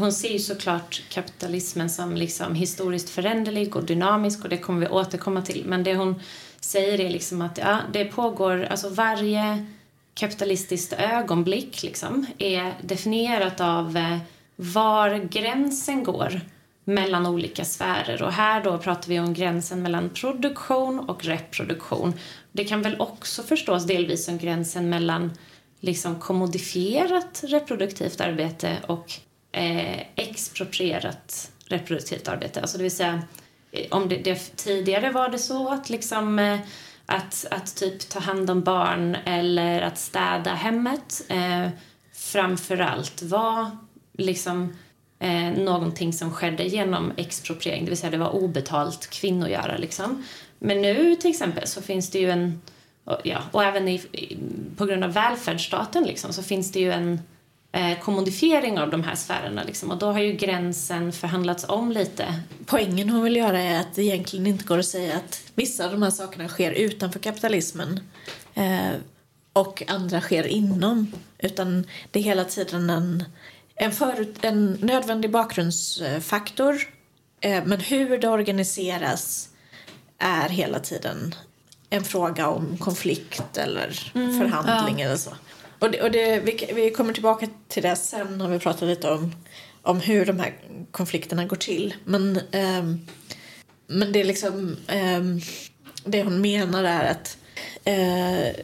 hon 0.00 0.12
ser 0.12 0.32
ju 0.32 0.38
såklart 0.38 1.02
kapitalismen 1.08 1.90
som 1.90 2.16
liksom 2.16 2.54
historiskt 2.54 3.10
föränderlig 3.10 3.76
och 3.76 3.84
dynamisk 3.84 4.44
och 4.44 4.50
det 4.50 4.58
kommer 4.58 4.80
vi 4.80 4.88
återkomma 4.88 5.42
till. 5.42 5.64
Men 5.66 5.84
det 5.84 5.94
hon 5.94 6.20
säger 6.60 7.00
är 7.00 7.10
liksom 7.10 7.42
att 7.42 7.58
ja, 7.58 7.78
det 7.92 8.04
pågår, 8.04 8.64
alltså 8.64 8.88
varje 8.88 9.66
kapitalistiskt 10.14 10.92
ögonblick 10.92 11.82
liksom 11.82 12.26
är 12.38 12.74
definierat 12.82 13.60
av 13.60 13.96
eh, 13.96 14.18
var 14.56 15.16
gränsen 15.30 16.04
går 16.04 16.40
mellan 16.84 17.26
olika 17.26 17.64
sfärer. 17.64 18.22
Och 18.22 18.32
här 18.32 18.64
då 18.64 18.78
pratar 18.78 19.08
vi 19.08 19.20
om 19.20 19.34
gränsen 19.34 19.82
mellan 19.82 20.10
produktion 20.10 21.00
och 21.00 21.24
reproduktion. 21.24 22.14
Det 22.52 22.64
kan 22.64 22.82
väl 22.82 23.00
också 23.00 23.42
förstås 23.42 23.86
delvis 23.86 24.24
som 24.24 24.38
gränsen 24.38 24.88
mellan 24.88 25.32
liksom 25.80 26.20
kommodifierat 26.20 27.44
reproduktivt 27.46 28.20
arbete 28.20 28.76
och 28.86 29.12
eh, 29.52 30.00
exproprierat 30.16 31.50
reproduktivt 31.66 32.28
arbete. 32.28 32.60
Alltså 32.60 32.76
det 32.76 32.82
vill 32.82 32.96
säga, 32.96 33.22
eh, 33.72 33.86
om 33.90 34.08
det, 34.08 34.16
det, 34.16 34.56
tidigare 34.56 35.10
var 35.10 35.28
det 35.28 35.38
så 35.38 35.68
att 35.68 35.90
liksom 35.90 36.38
eh, 36.38 36.58
att, 37.06 37.46
att 37.50 37.76
typ 37.76 38.08
ta 38.08 38.18
hand 38.18 38.50
om 38.50 38.62
barn 38.62 39.16
eller 39.24 39.80
att 39.80 39.98
städa 39.98 40.54
hemmet 40.54 41.22
eh, 41.28 41.68
framförallt 42.12 43.22
var 43.22 43.70
liksom 44.12 44.76
eh, 45.18 45.50
någonting 45.52 46.12
som 46.12 46.32
skedde 46.32 46.64
genom 46.64 47.12
expropriering, 47.16 47.84
det 47.84 47.90
vill 47.90 47.98
säga 47.98 48.10
det 48.10 48.16
var 48.18 48.34
obetalt 48.34 49.10
kvinnogöra 49.10 49.76
liksom. 49.76 50.24
Men 50.58 50.82
nu 50.82 51.16
till 51.16 51.30
exempel 51.30 51.66
så 51.66 51.82
finns 51.82 52.10
det 52.10 52.18
ju 52.18 52.30
en, 52.30 52.60
ja, 53.24 53.38
och 53.52 53.64
även 53.64 53.88
i, 53.88 54.00
på 54.76 54.86
grund 54.86 55.04
av 55.04 55.12
välfärdsstaten 55.12 56.04
liksom, 56.04 56.32
så 56.32 56.42
finns 56.42 56.72
det 56.72 56.80
ju 56.80 56.92
en 56.92 57.20
kommodifiering 58.02 58.78
av 58.78 58.90
de 58.90 59.02
här 59.02 59.14
sfärerna. 59.14 59.62
Liksom. 59.64 59.90
Och 59.90 59.98
då 59.98 60.12
har 60.12 60.20
ju 60.20 60.32
gränsen 60.32 61.12
förhandlats 61.12 61.64
om 61.68 61.92
lite. 61.92 62.34
Poängen 62.66 63.08
hon 63.08 63.22
vill 63.22 63.36
göra 63.36 63.60
är 63.60 63.80
att 63.80 63.94
det 63.94 64.02
egentligen 64.02 64.46
inte 64.46 64.64
går 64.64 64.78
att 64.78 64.86
säga 64.86 65.16
att 65.16 65.42
vissa 65.54 65.84
av 65.84 65.92
de 65.92 66.02
här 66.02 66.10
sakerna 66.10 66.48
sker 66.48 66.72
utanför 66.72 67.18
kapitalismen 67.18 68.00
eh, 68.54 68.90
och 69.52 69.82
andra 69.86 70.20
sker 70.20 70.46
inom. 70.46 71.12
Utan 71.38 71.86
det 72.10 72.18
är 72.18 72.22
hela 72.22 72.44
tiden 72.44 72.90
en, 72.90 73.24
en, 73.74 73.92
förut, 73.92 74.36
en 74.40 74.72
nödvändig 74.72 75.30
bakgrundsfaktor. 75.30 76.76
Eh, 77.40 77.64
men 77.64 77.80
hur 77.80 78.18
det 78.18 78.28
organiseras 78.28 79.48
är 80.18 80.48
hela 80.48 80.78
tiden 80.78 81.34
en 81.90 82.04
fråga 82.04 82.48
om 82.48 82.76
konflikt 82.78 83.56
eller 83.56 84.12
mm, 84.14 84.38
förhandling 84.38 84.98
ja. 84.98 85.06
eller 85.06 85.16
så. 85.16 85.30
Och, 85.80 85.90
det, 85.90 86.02
och 86.02 86.10
det, 86.10 86.40
vi, 86.40 86.70
vi 86.74 86.90
kommer 86.90 87.12
tillbaka 87.12 87.48
till 87.68 87.82
det 87.82 87.96
sen 87.96 88.38
när 88.38 88.48
vi 88.48 88.58
pratar 88.58 88.86
lite 88.86 89.10
om, 89.10 89.34
om 89.82 90.00
hur 90.00 90.26
de 90.26 90.40
här 90.40 90.54
konflikterna 90.90 91.44
går 91.44 91.56
till. 91.56 91.94
Men, 92.04 92.36
eh, 92.36 92.84
men 93.86 94.12
det 94.12 94.20
är 94.20 94.24
liksom 94.24 94.76
Eh, 94.88 95.22
det 96.04 96.22
hon 96.22 96.40
menar 96.40 96.84
är 96.84 97.10
att 97.10 97.38
eh, 97.84 98.62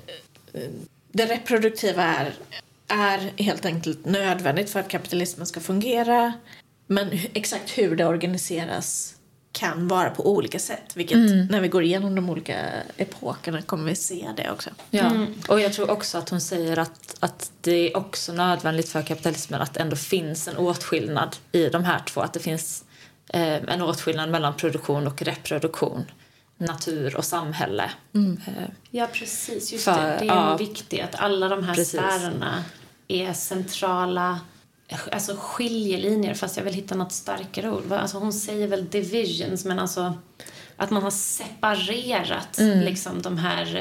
det 1.13 1.27
reproduktiva 1.27 2.03
är, 2.05 2.35
är 2.89 3.43
helt 3.43 3.65
enkelt 3.65 4.05
nödvändigt 4.05 4.71
för 4.71 4.81
att 4.81 4.89
kapitalismen 4.89 5.47
ska 5.47 5.61
fungera. 5.61 6.33
Men 6.87 7.11
exakt 7.35 7.79
hur 7.79 7.97
det 7.97 8.07
organiseras 8.07 9.16
kan 9.57 9.89
vara 9.89 10.11
på 10.11 10.33
olika 10.33 10.59
sätt. 10.59 10.97
Vilket 10.97 11.17
mm. 11.17 11.47
när 11.47 11.61
vi 11.61 11.69
går 11.69 11.83
igenom 11.83 12.15
de 12.15 12.31
olika 12.31 12.57
epokerna 12.97 13.63
kommer 13.63 13.85
vi 13.85 13.97
se 13.97 14.29
det 14.37 14.51
också. 14.51 14.71
Ja, 14.91 15.05
mm. 15.05 15.35
och 15.49 15.61
jag 15.61 15.73
tror 15.73 15.91
också 15.91 16.19
att 16.19 16.29
hon 16.29 16.41
säger 16.41 16.79
att, 16.79 17.17
att 17.21 17.53
det 17.61 17.91
är 17.93 17.97
också 17.97 18.33
nödvändigt 18.33 18.89
för 18.89 19.03
kapitalismen 19.03 19.61
att 19.61 19.75
det 19.75 19.81
ändå 19.81 19.97
finns 19.97 20.49
en 20.49 20.57
åtskillnad 20.57 21.37
i 21.53 21.69
de 21.69 21.85
här 21.85 22.03
två. 22.07 22.21
Att 22.21 22.33
det 22.33 22.41
finns 22.41 22.85
eh, 23.29 23.55
en 23.55 23.83
åtskillnad 23.83 24.31
mellan 24.31 24.57
produktion 24.57 25.07
och 25.07 25.23
reproduktion. 25.23 26.05
Natur 26.59 27.17
och 27.17 27.25
samhälle. 27.25 27.91
Mm. 28.15 28.41
Eh, 28.47 28.69
ja, 28.91 29.09
precis. 29.13 29.73
Just 29.73 29.85
för, 29.85 29.93
det. 29.93 30.17
Det 30.21 30.25
är 30.25 30.27
ja, 30.27 30.57
viktigt 30.57 31.03
att 31.03 31.15
alla 31.15 31.49
de 31.49 31.65
här 31.65 31.75
precis. 31.75 32.01
sfärerna 32.01 32.65
är 33.09 33.33
centrala 33.33 34.41
alltså 35.13 35.37
skiljelinjer, 35.41 36.35
fast 36.35 36.57
jag 36.57 36.65
vill 36.65 36.75
hitta 36.75 36.95
något 36.95 37.13
starkare 37.13 37.71
ord. 37.71 37.93
Alltså 37.93 38.19
hon 38.19 38.33
säger 38.33 38.69
väl 38.69 38.89
divisions, 38.91 39.65
men 39.65 39.79
alltså 39.79 40.15
att 40.77 40.91
man 40.91 41.03
har 41.03 41.11
separerat 41.11 42.59
mm. 42.59 42.79
liksom 42.79 43.23
de 43.23 43.39
här 43.39 43.77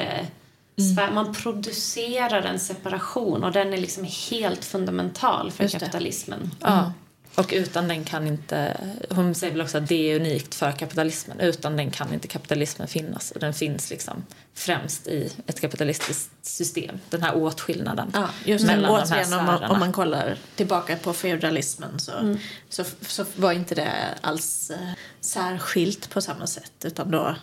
mm. 0.76 1.14
Man 1.14 1.34
producerar 1.34 2.42
en 2.42 2.60
separation 2.60 3.44
och 3.44 3.52
den 3.52 3.72
är 3.72 3.78
liksom 3.78 4.06
helt 4.30 4.64
fundamental 4.64 5.50
för 5.50 5.68
kapitalismen. 5.68 6.40
Mm. 6.40 6.52
Ja. 6.60 6.92
Och 7.36 7.52
utan 7.52 7.88
den 7.88 8.04
kan 8.04 8.26
inte, 8.26 8.80
hon 9.10 9.34
säger 9.34 9.52
väl 9.52 9.62
också 9.62 9.78
att 9.78 9.88
det 9.88 10.10
är 10.10 10.16
unikt 10.16 10.54
för 10.54 10.72
kapitalismen. 10.72 11.40
Utan 11.40 11.76
den 11.76 11.90
kan 11.90 12.14
inte 12.14 12.28
kapitalismen 12.28 12.88
finnas. 12.88 13.30
Och 13.30 13.40
den 13.40 13.54
finns 13.54 13.90
liksom 13.90 14.24
främst 14.54 15.06
i 15.06 15.32
ett 15.46 15.60
kapitalistiskt 15.60 16.46
system. 16.46 16.98
Den 17.10 17.22
här 17.22 17.36
åtskillnaden 17.36 18.10
ja, 18.14 18.28
just 18.44 18.66
mellan 18.66 19.00
de 19.00 19.14
här 19.14 19.38
om 19.38 19.44
man, 19.44 19.62
om 19.64 19.78
man 19.78 19.92
kollar 19.92 20.36
tillbaka 20.56 20.96
på 20.96 21.12
feudalismen 21.12 22.00
så, 22.00 22.12
mm. 22.12 22.38
så, 22.68 22.84
så 23.00 23.24
var 23.36 23.52
inte 23.52 23.74
det 23.74 23.92
alls 24.20 24.70
äh, 24.70 24.78
särskilt 25.20 26.10
på 26.10 26.20
samma 26.20 26.46
sätt. 26.46 26.72
Utan 26.84 27.10
då 27.10 27.36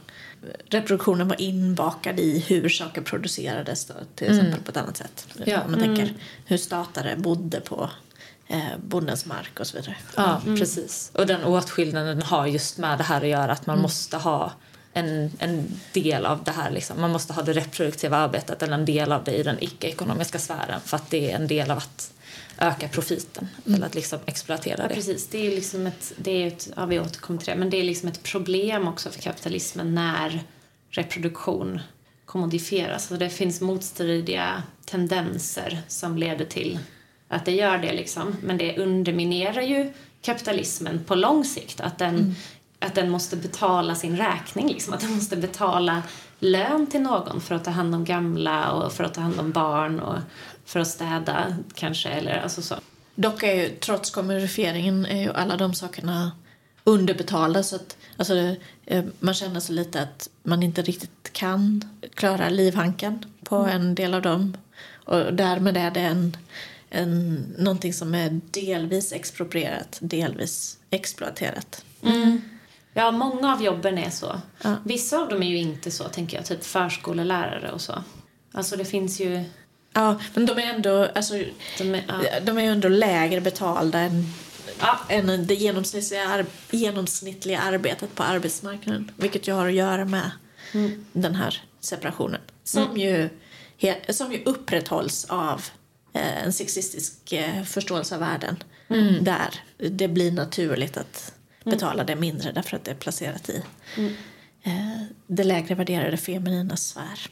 reproduktionen 0.70 1.28
var 1.28 1.42
inbakad 1.42 2.20
i 2.20 2.40
hur 2.40 2.70
saker 2.70 3.02
producerades 3.02 3.86
då, 3.86 3.94
till 4.16 4.28
exempel 4.28 4.54
mm. 4.54 4.64
på 4.64 4.72
ett 4.72 4.78
annat 4.78 4.98
sätt. 4.98 5.28
Ja. 5.46 5.62
Om 5.62 5.72
man 5.72 5.82
mm. 5.82 5.96
tänker 5.96 6.14
hur 6.46 6.58
statare 6.58 7.16
bodde 7.18 7.62
på 7.62 7.90
eh, 8.48 8.78
bondens 8.84 9.26
mark 9.26 9.60
och 9.60 9.68
så 9.68 9.78
vidare. 9.78 9.96
Ja, 10.16 10.42
mm. 10.46 10.60
precis. 10.60 11.12
Och 11.14 11.28
den 11.28 11.44
åtskillnaden 11.44 12.22
har 12.22 12.48
just 12.48 12.78
med 12.78 12.98
det 12.98 13.04
här 13.04 13.22
att 13.22 13.28
göra 13.28 13.52
att 13.52 13.66
man 13.66 13.74
mm. 13.74 13.82
måste 13.82 14.18
ha 14.18 14.52
en, 14.94 15.32
en 15.40 15.80
del 15.94 16.26
av 16.26 16.44
det 16.44 16.52
här. 16.52 16.72
Liksom. 16.72 17.02
Man 17.02 17.12
måste 17.12 17.34
ha 17.34 17.42
det 17.42 17.54
reproduktiva 17.54 18.18
arbetet 18.18 18.64
eller 18.64 18.74
en 18.74 18.86
del 18.86 19.12
av 19.12 19.24
det 19.24 19.32
i 19.32 19.44
den 19.44 19.58
icke-ekonomiska 19.64 20.40
sfären 20.40 20.82
för 20.86 20.98
att 20.98 21.10
det 21.10 21.32
är 21.32 21.36
en 21.36 21.48
del 21.48 21.72
av 21.72 21.78
att 21.78 22.14
öka 22.58 22.88
profiten 22.88 23.48
mm. 23.66 23.76
eller 23.76 23.86
att 23.86 23.96
liksom 23.96 24.20
exploatera 24.26 24.82
ja, 24.82 24.88
det. 24.88 24.96
Precis, 24.96 25.28
det 25.28 25.48
är 25.48 25.56
liksom 25.56 25.88
ett, 25.88 26.14
det 26.18 26.44
är 26.44 26.48
ett, 26.48 26.70
ja 26.76 26.86
vi 26.86 27.00
återkommer 27.00 27.40
till 27.40 27.50
det, 27.50 27.56
men 27.56 27.70
det 27.70 27.78
är 27.78 27.84
liksom 27.84 28.10
ett 28.10 28.24
problem 28.24 28.88
också 28.88 29.10
för 29.10 29.22
kapitalismen 29.22 29.96
när 29.96 30.44
reproduktion 30.90 31.80
kommodifieras. 32.26 32.94
Alltså 32.94 33.18
det 33.18 33.30
finns 33.30 33.62
motstridiga 33.62 34.64
tendenser 34.86 35.82
som 35.88 36.18
leder 36.18 36.46
till 36.46 36.80
att 37.34 37.46
det 37.46 37.52
gör 37.52 37.78
det 37.78 37.94
liksom. 37.94 38.36
Men 38.42 38.58
det 38.58 38.78
underminerar 38.78 39.62
ju 39.62 39.94
kapitalismen 40.22 41.04
på 41.04 41.16
lång 41.16 41.46
sikt. 41.46 41.82
Att 41.82 41.98
den, 41.98 42.16
mm. 42.16 42.36
att 42.80 42.96
den 42.96 43.10
måste 43.10 43.36
betala 43.36 43.96
sin 43.96 44.18
räkning, 44.18 44.68
liksom. 44.68 44.94
att 44.94 45.00
den 45.00 45.16
måste 45.16 45.38
betala 45.38 46.04
lön 46.40 46.88
till 46.88 47.02
någon 47.02 47.42
för 47.42 47.56
att 47.56 47.64
ta 47.64 47.72
hand 47.72 47.96
om 47.96 48.06
gamla 48.06 48.72
och 48.72 48.94
för 48.94 49.04
att 49.04 49.14
ta 49.14 49.22
hand 49.22 49.40
om 49.40 49.52
barn 49.52 50.00
och 50.00 50.18
för 50.66 50.80
att 50.80 50.88
städa 50.88 51.56
kanske. 51.74 52.10
Eller, 52.10 52.42
alltså 52.42 52.62
så. 52.62 52.76
Dock 53.16 53.44
är 53.44 53.54
ju, 53.54 53.70
trots 53.70 54.10
kommodifieringen, 54.10 55.06
är 55.06 55.22
ju 55.22 55.34
alla 55.34 55.58
de 55.58 55.74
sakerna 55.74 56.32
underbetalda 56.84 57.64
så 57.64 57.76
att 57.76 57.98
alltså, 58.18 58.56
eh, 58.86 59.04
man 59.20 59.34
känner 59.34 59.60
sig 59.60 59.76
lite 59.76 60.02
att 60.02 60.30
man 60.44 60.64
inte 60.64 60.82
riktigt 60.82 61.34
kan 61.34 61.84
klara 62.14 62.50
livhanken 62.50 63.26
på 63.44 63.56
mm. 63.56 63.82
en 63.82 63.96
del 63.96 64.14
av 64.14 64.22
dem. 64.22 64.58
Och 65.06 65.34
därmed 65.34 65.78
är 65.78 65.92
det 65.92 66.00
en 66.00 66.38
en, 66.94 67.36
någonting 67.58 67.94
som 67.94 68.16
är 68.16 68.42
delvis 68.52 69.14
exproprierat, 69.14 69.98
delvis 70.02 70.78
exploaterat. 70.90 71.86
Mm. 72.04 72.42
Ja, 72.94 73.12
många 73.12 73.54
av 73.54 73.64
jobben 73.64 73.98
är 73.98 74.10
så. 74.10 74.42
Ja. 74.62 74.76
Vissa 74.86 75.18
av 75.18 75.30
dem 75.30 75.44
är 75.44 75.48
ju 75.48 75.58
inte 75.58 75.92
så, 75.92 76.04
tänker 76.04 76.38
jag, 76.38 76.46
typ 76.46 76.64
förskolelärare 76.64 77.72
och 77.72 77.82
så. 77.82 78.04
Alltså 78.52 78.76
det 78.76 78.86
finns 78.86 79.20
ju... 79.22 79.44
Ja, 79.94 80.20
men 80.34 80.46
de 80.46 80.58
är 80.58 80.74
ändå, 80.74 81.08
alltså, 81.16 81.34
De 81.78 81.96
är, 81.96 82.04
ja. 82.08 82.40
de 82.40 82.58
är 82.58 82.64
ändå 82.64 82.88
lägre 82.88 83.42
betalda 83.42 84.00
än, 84.00 84.26
Ja. 84.80 85.00
än 85.10 85.48
det 85.48 85.56
genomsnittliga, 85.56 86.46
genomsnittliga 86.72 87.60
arbetet 87.60 88.16
på 88.16 88.24
arbetsmarknaden. 88.24 89.12
Vilket 89.18 89.48
ju 89.48 89.54
har 89.54 89.68
att 89.68 89.74
göra 89.74 90.06
med 90.06 90.32
den 91.14 91.36
här 91.36 91.62
separationen. 91.80 92.42
Som, 92.64 92.98
ju, 92.98 93.30
he, 93.78 94.14
som 94.14 94.32
ju 94.32 94.44
upprätthålls 94.44 95.26
av 95.26 95.66
en 96.14 96.54
sexistisk 96.54 97.34
eh, 97.34 97.64
förståelse 97.64 98.16
av 98.16 98.22
världen. 98.22 98.64
Där 99.22 99.50
det 99.78 100.08
blir 100.08 100.32
naturligt 100.32 100.98
att 100.98 101.34
betala 101.64 102.04
det 102.04 102.16
mindre 102.16 102.52
därför 102.52 102.78
att 102.78 102.84
det 102.84 102.92
är 102.92 102.96
placerat 102.96 103.50
i 103.50 103.64
eh, 104.64 105.02
det 105.28 105.44
lägre 105.44 105.76
värderade 105.76 106.18
feminina 106.18 106.78
sfär. 106.78 107.30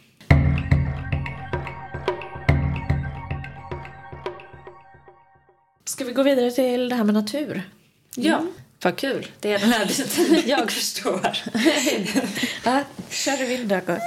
Ska 5.85 6.03
vi 6.03 6.11
gå 6.13 6.23
vidare 6.23 6.51
till 6.51 6.89
det 6.89 6.95
här 6.95 7.03
med 7.03 7.13
natur? 7.13 7.69
Ja, 8.15 8.45
vad 8.83 8.95
kul. 8.95 9.27
Det 9.39 9.53
är 9.53 9.59
den 9.59 9.69
här 9.69 9.85
biten 9.85 10.49
jag 10.49 10.71
förstår. 10.71 11.37
Ja, 12.65 12.83
kör 13.09 13.37
du 13.37 13.45
vindögon. 13.45 13.97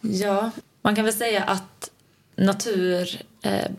Ja, 0.00 0.50
man 0.82 0.96
kan 0.96 1.04
väl 1.04 1.14
säga 1.14 1.42
att 1.44 1.90
natur 2.36 3.14
eh, 3.14 3.26
Eh, 3.42 3.70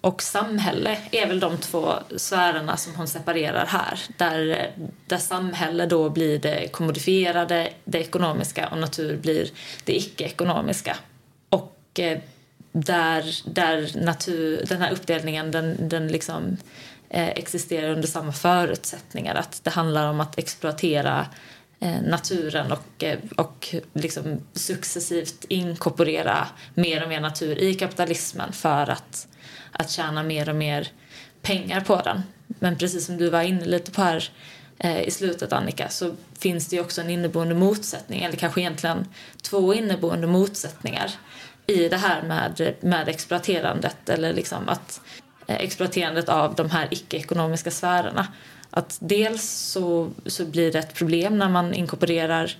och 0.00 0.22
samhälle 0.22 0.98
är 1.12 1.26
väl 1.26 1.40
de 1.40 1.58
två 1.58 1.94
sfärerna 2.16 2.76
som 2.76 2.94
hon 2.94 3.08
separerar 3.08 3.66
här. 3.66 4.00
Där, 4.16 4.72
där 5.06 5.18
samhälle 5.18 5.86
då 5.86 6.10
blir 6.10 6.38
det 6.38 6.68
kommodifierade, 6.68 7.72
det 7.84 7.98
ekonomiska 7.98 8.68
och 8.68 8.78
natur 8.78 9.16
blir 9.16 9.50
det 9.84 9.96
icke-ekonomiska. 9.96 10.96
Och 11.48 11.76
eh, 11.98 12.18
där, 12.72 13.54
där 13.54 14.04
natur, 14.04 14.64
den 14.68 14.82
här 14.82 14.92
uppdelningen 14.92 15.50
den, 15.50 15.88
den 15.88 16.08
liksom, 16.08 16.56
eh, 17.08 17.28
existerar 17.28 17.90
under 17.90 18.08
samma 18.08 18.32
förutsättningar. 18.32 19.34
Att 19.34 19.64
det 19.64 19.70
handlar 19.70 20.10
om 20.10 20.20
att 20.20 20.38
exploatera 20.38 21.26
Eh, 21.82 22.02
naturen 22.02 22.72
och, 22.72 23.04
eh, 23.04 23.18
och 23.36 23.74
liksom 23.92 24.40
successivt 24.52 25.44
inkorporera 25.48 26.48
mer 26.74 27.02
och 27.02 27.08
mer 27.08 27.20
natur 27.20 27.58
i 27.58 27.74
kapitalismen 27.74 28.52
för 28.52 28.90
att, 28.90 29.28
att 29.72 29.90
tjäna 29.90 30.22
mer 30.22 30.48
och 30.48 30.56
mer 30.56 30.88
pengar 31.42 31.80
på 31.80 32.00
den. 32.04 32.22
Men 32.46 32.78
precis 32.78 33.06
som 33.06 33.16
du 33.16 33.30
var 33.30 33.42
inne 33.42 33.64
lite 33.64 33.90
på 33.90 34.02
här 34.02 34.28
eh, 34.78 35.00
i 35.00 35.10
slutet 35.10 35.52
Annika 35.52 35.88
så 35.88 36.14
finns 36.38 36.68
det 36.68 36.76
ju 36.76 36.82
också 36.82 37.00
en 37.00 37.10
inneboende 37.10 37.54
motsättning 37.54 38.22
eller 38.22 38.36
kanske 38.36 38.60
egentligen 38.60 39.06
två 39.42 39.74
inneboende 39.74 40.26
motsättningar 40.26 41.10
i 41.66 41.88
det 41.88 41.96
här 41.96 42.22
med, 42.22 42.74
med 42.80 43.08
exploaterandet 43.08 44.08
eller 44.08 44.32
liksom 44.32 44.68
att 44.68 45.00
exploaterandet 45.46 46.28
av 46.28 46.54
de 46.54 46.70
här 46.70 46.88
icke-ekonomiska 46.90 47.70
sfärerna. 47.70 48.26
Att 48.70 48.98
dels 49.00 49.50
så, 49.50 50.10
så 50.26 50.44
blir 50.44 50.72
det 50.72 50.78
ett 50.78 50.94
problem 50.94 51.38
när 51.38 51.48
man 51.48 51.74
inkorporerar 51.74 52.56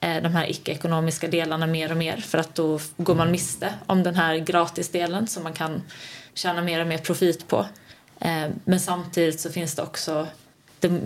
eh, 0.00 0.22
de 0.22 0.28
här 0.28 0.50
icke-ekonomiska 0.50 1.28
delarna 1.28 1.66
mer 1.66 1.90
och 1.90 1.96
mer 1.96 2.16
för 2.16 2.38
att 2.38 2.54
då 2.54 2.80
går 2.96 3.14
man 3.14 3.30
miste 3.30 3.74
om 3.86 4.02
den 4.02 4.14
här 4.14 4.36
gratisdelen 4.36 5.26
som 5.26 5.42
man 5.42 5.52
kan 5.52 5.82
tjäna 6.34 6.62
mer 6.62 6.80
och 6.80 6.86
mer 6.86 6.98
profit 6.98 7.48
på. 7.48 7.66
Eh, 8.20 8.48
men 8.64 8.80
samtidigt 8.80 9.40
så 9.40 9.50
finns 9.50 9.74
det 9.74 9.82
också 9.82 10.26
det, 10.80 11.00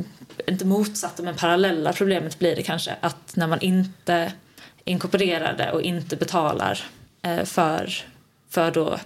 inte 0.46 0.64
motsatta 0.64 1.22
men 1.22 1.36
parallella 1.36 1.92
problemet 1.92 2.38
blir 2.38 2.56
det 2.56 2.62
kanske 2.62 2.96
att 3.00 3.36
när 3.36 3.46
man 3.46 3.60
inte 3.60 4.32
inkorporerar 4.84 5.56
det 5.56 5.72
och 5.72 5.82
inte 5.82 6.16
betalar 6.16 6.84
eh, 7.22 7.44
för, 7.44 7.92
för 8.50 8.70
då, 8.70 8.98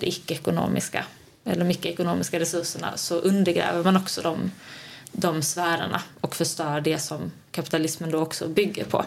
det 0.00 0.08
icke-ekonomiska 0.08 1.04
eller 1.50 1.64
de 1.64 1.70
icke-ekonomiska 1.70 2.40
resurserna 2.40 2.96
så 2.96 3.14
undergräver 3.14 3.84
man 3.84 3.96
också 3.96 4.22
de, 4.22 4.50
de 5.12 5.42
sfärerna 5.42 6.02
och 6.20 6.36
förstör 6.36 6.80
det 6.80 6.98
som 6.98 7.32
kapitalismen 7.50 8.10
då 8.10 8.18
också 8.18 8.48
bygger 8.48 8.84
på. 8.84 9.04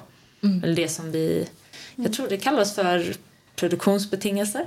Eller 0.64 0.76
det 0.76 0.88
som 0.90 1.12
vi, 1.12 1.48
jag 1.96 2.14
tror 2.14 2.28
det 2.30 2.38
kallas 2.38 2.76
för 2.76 3.14
produktionsbetingelser. 3.56 4.66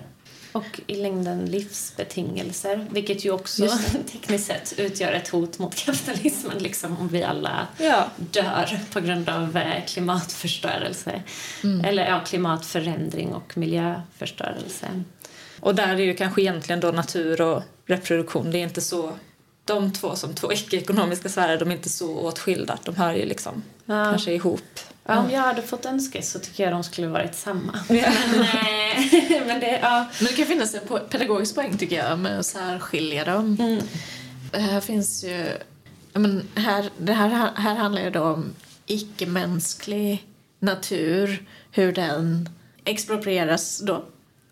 Och 0.52 0.80
i 0.86 0.94
längden 0.94 1.44
livsbetingelser, 1.46 2.86
vilket 2.90 3.24
ju 3.24 3.30
också 3.30 3.68
tekniskt 4.12 4.46
sett 4.46 4.74
utgör 4.78 5.12
ett 5.12 5.28
hot 5.28 5.58
mot 5.58 5.74
kapitalismen, 5.76 6.58
liksom 6.58 6.96
om 6.96 7.08
vi 7.08 7.22
alla 7.22 7.66
Ja. 7.78 8.10
dör 8.16 8.78
på 8.92 9.00
grund 9.00 9.28
av 9.28 9.56
eh, 9.56 9.84
klimatförstörelse. 9.86 11.22
Eller 11.84 12.06
ja, 12.08 12.20
klimatförändring 12.26 13.32
och 13.34 13.56
miljöförstörelse. 13.58 14.86
Och 15.64 15.74
där 15.74 15.88
är 15.94 15.98
ju 15.98 16.14
kanske 16.14 16.42
egentligen 16.42 16.80
då 16.80 16.90
natur 16.90 17.40
och 17.40 17.62
reproduktion, 17.86 18.50
det 18.50 18.58
är 18.58 18.62
inte 18.62 18.80
så 18.80 19.12
de 19.64 19.92
två 19.92 20.16
som 20.16 20.34
två 20.34 20.52
icke-ekonomiska 20.52 21.28
sfärer, 21.28 21.58
de 21.58 21.70
är 21.70 21.74
inte 21.74 21.88
så 21.88 22.18
åtskilda. 22.18 22.78
De 22.84 22.96
hör 22.96 23.12
ju 23.12 23.24
liksom 23.26 23.62
Ja. 23.86 24.04
kanske 24.04 24.32
ihop. 24.32 24.60
Ja, 25.04 25.18
om 25.18 25.30
jag 25.30 25.40
hade 25.40 25.62
fått 25.62 25.86
önska 25.86 26.22
så 26.22 26.38
tycker 26.38 26.64
jag 26.64 26.72
de 26.72 26.84
skulle 26.84 27.06
varit 27.06 27.34
samma. 27.34 27.80
Men, 27.88 27.98
eh, 27.98 29.46
men 29.46 29.60
det, 29.60 29.78
ja. 29.82 30.06
Men 30.18 30.26
det 30.28 30.32
kan 30.36 30.46
finnas 30.46 30.74
en 30.74 30.80
pedagogisk 31.10 31.54
poäng 31.54 31.78
tycker 31.78 31.96
jag 31.96 32.18
med 32.18 32.38
att 32.38 32.46
särskilja 32.46 33.24
dem. 33.24 33.56
Mm. 33.60 33.82
Här 34.52 34.80
finns 34.80 35.24
ju... 35.24 35.46
ja, 36.12 36.18
Men 36.18 36.48
här, 36.54 36.90
det 36.98 37.12
här, 37.12 37.50
här 37.56 37.74
handlar 37.74 38.02
ju 38.02 38.10
då 38.10 38.22
om 38.22 38.54
icke-mänsklig 38.86 40.26
natur, 40.58 41.48
hur 41.70 41.92
den 41.92 42.48
exproprieras 42.84 43.78
då, 43.80 44.04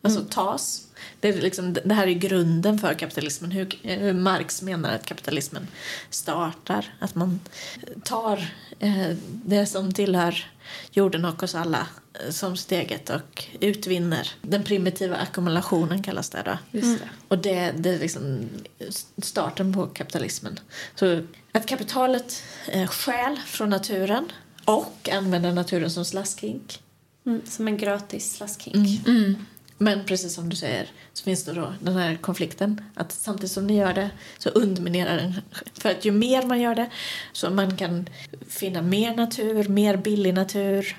alltså 0.02 0.24
tas. 0.30 0.82
Det, 1.20 1.28
är 1.28 1.42
liksom, 1.42 1.72
det 1.72 1.94
här 1.94 2.06
är 2.06 2.12
grunden 2.12 2.78
för 2.78 2.94
kapitalismen, 2.94 3.50
hur, 3.50 3.78
hur 3.82 4.12
Marx 4.12 4.62
menar 4.62 4.94
att 4.94 5.06
kapitalismen 5.06 5.66
startar. 6.10 6.94
Att 6.98 7.14
man 7.14 7.40
tar 8.04 8.52
eh, 8.78 9.16
det 9.44 9.66
som 9.66 9.92
tillhör 9.92 10.46
jorden 10.90 11.24
och 11.24 11.42
oss 11.42 11.54
alla 11.54 11.86
eh, 12.14 12.30
som 12.30 12.56
sitt 12.56 12.72
eget 12.72 13.10
och 13.10 13.44
utvinner. 13.60 14.30
Den 14.42 14.64
primitiva 14.64 15.16
ackumulationen 15.16 16.02
kallas 16.02 16.30
det 16.30 16.42
då. 16.44 16.58
Just 16.78 17.00
det. 17.00 17.08
Och 17.28 17.38
det, 17.38 17.72
det 17.76 17.90
är 17.90 17.98
liksom 17.98 18.48
starten 19.18 19.74
på 19.74 19.86
kapitalismen. 19.86 20.60
Så 20.94 21.22
att 21.52 21.66
kapitalet 21.66 22.42
eh, 22.68 22.86
stjäl 22.86 23.36
från 23.46 23.70
naturen 23.70 24.32
och 24.64 25.08
använder 25.12 25.52
naturen 25.52 25.90
som 25.90 26.04
slaskhink. 26.04 26.82
Mm, 27.26 27.42
som 27.46 27.68
en 27.68 27.76
gratis 27.76 28.36
slaskhink. 28.36 29.08
Men 29.82 30.04
precis 30.04 30.34
som 30.34 30.48
du 30.48 30.56
säger 30.56 30.90
så 31.12 31.24
finns 31.24 31.44
det 31.44 31.52
då 31.52 31.74
den 31.80 31.96
här 31.96 32.16
konflikten 32.16 32.84
att 32.94 33.12
samtidigt 33.12 33.52
som 33.52 33.66
ni 33.66 33.76
gör 33.76 33.94
det 33.94 34.10
så 34.38 34.48
underminerar 34.48 35.16
den. 35.16 35.34
För 35.74 35.90
att 35.90 36.04
ju 36.04 36.10
mer 36.12 36.42
man 36.46 36.60
gör 36.60 36.74
det 36.74 36.90
så 37.32 37.50
man 37.50 37.76
kan 37.76 38.08
finna 38.48 38.82
mer 38.82 39.14
natur, 39.16 39.68
mer 39.68 39.96
billig 39.96 40.34
natur, 40.34 40.96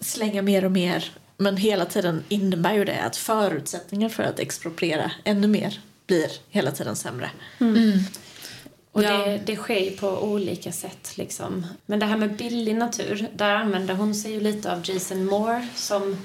slänga 0.00 0.42
mer 0.42 0.64
och 0.64 0.72
mer. 0.72 1.10
Men 1.36 1.56
hela 1.56 1.84
tiden 1.84 2.24
innebär 2.28 2.74
ju 2.74 2.84
det 2.84 3.02
att 3.02 3.16
förutsättningar 3.16 4.08
för 4.08 4.22
att 4.22 4.38
expropriera 4.38 5.10
ännu 5.24 5.46
mer 5.46 5.80
blir 6.06 6.30
hela 6.50 6.70
tiden 6.70 6.96
sämre. 6.96 7.30
Och 8.92 9.02
Ja. 9.02 9.26
det, 9.26 9.40
det 9.46 9.56
sker 9.56 9.80
ju 9.80 9.90
på 9.90 10.08
olika 10.08 10.72
sätt. 10.72 11.12
Liksom. 11.16 11.66
Men 11.86 11.98
det 11.98 12.06
här 12.06 12.16
med 12.16 12.36
billig 12.36 12.76
natur, 12.76 13.28
där 13.34 13.54
använder 13.54 13.94
hon 13.94 14.14
sig 14.14 14.32
ju 14.32 14.40
lite 14.40 14.72
av 14.72 14.90
Jason 14.90 15.24
Moore 15.24 15.68
som 15.74 16.16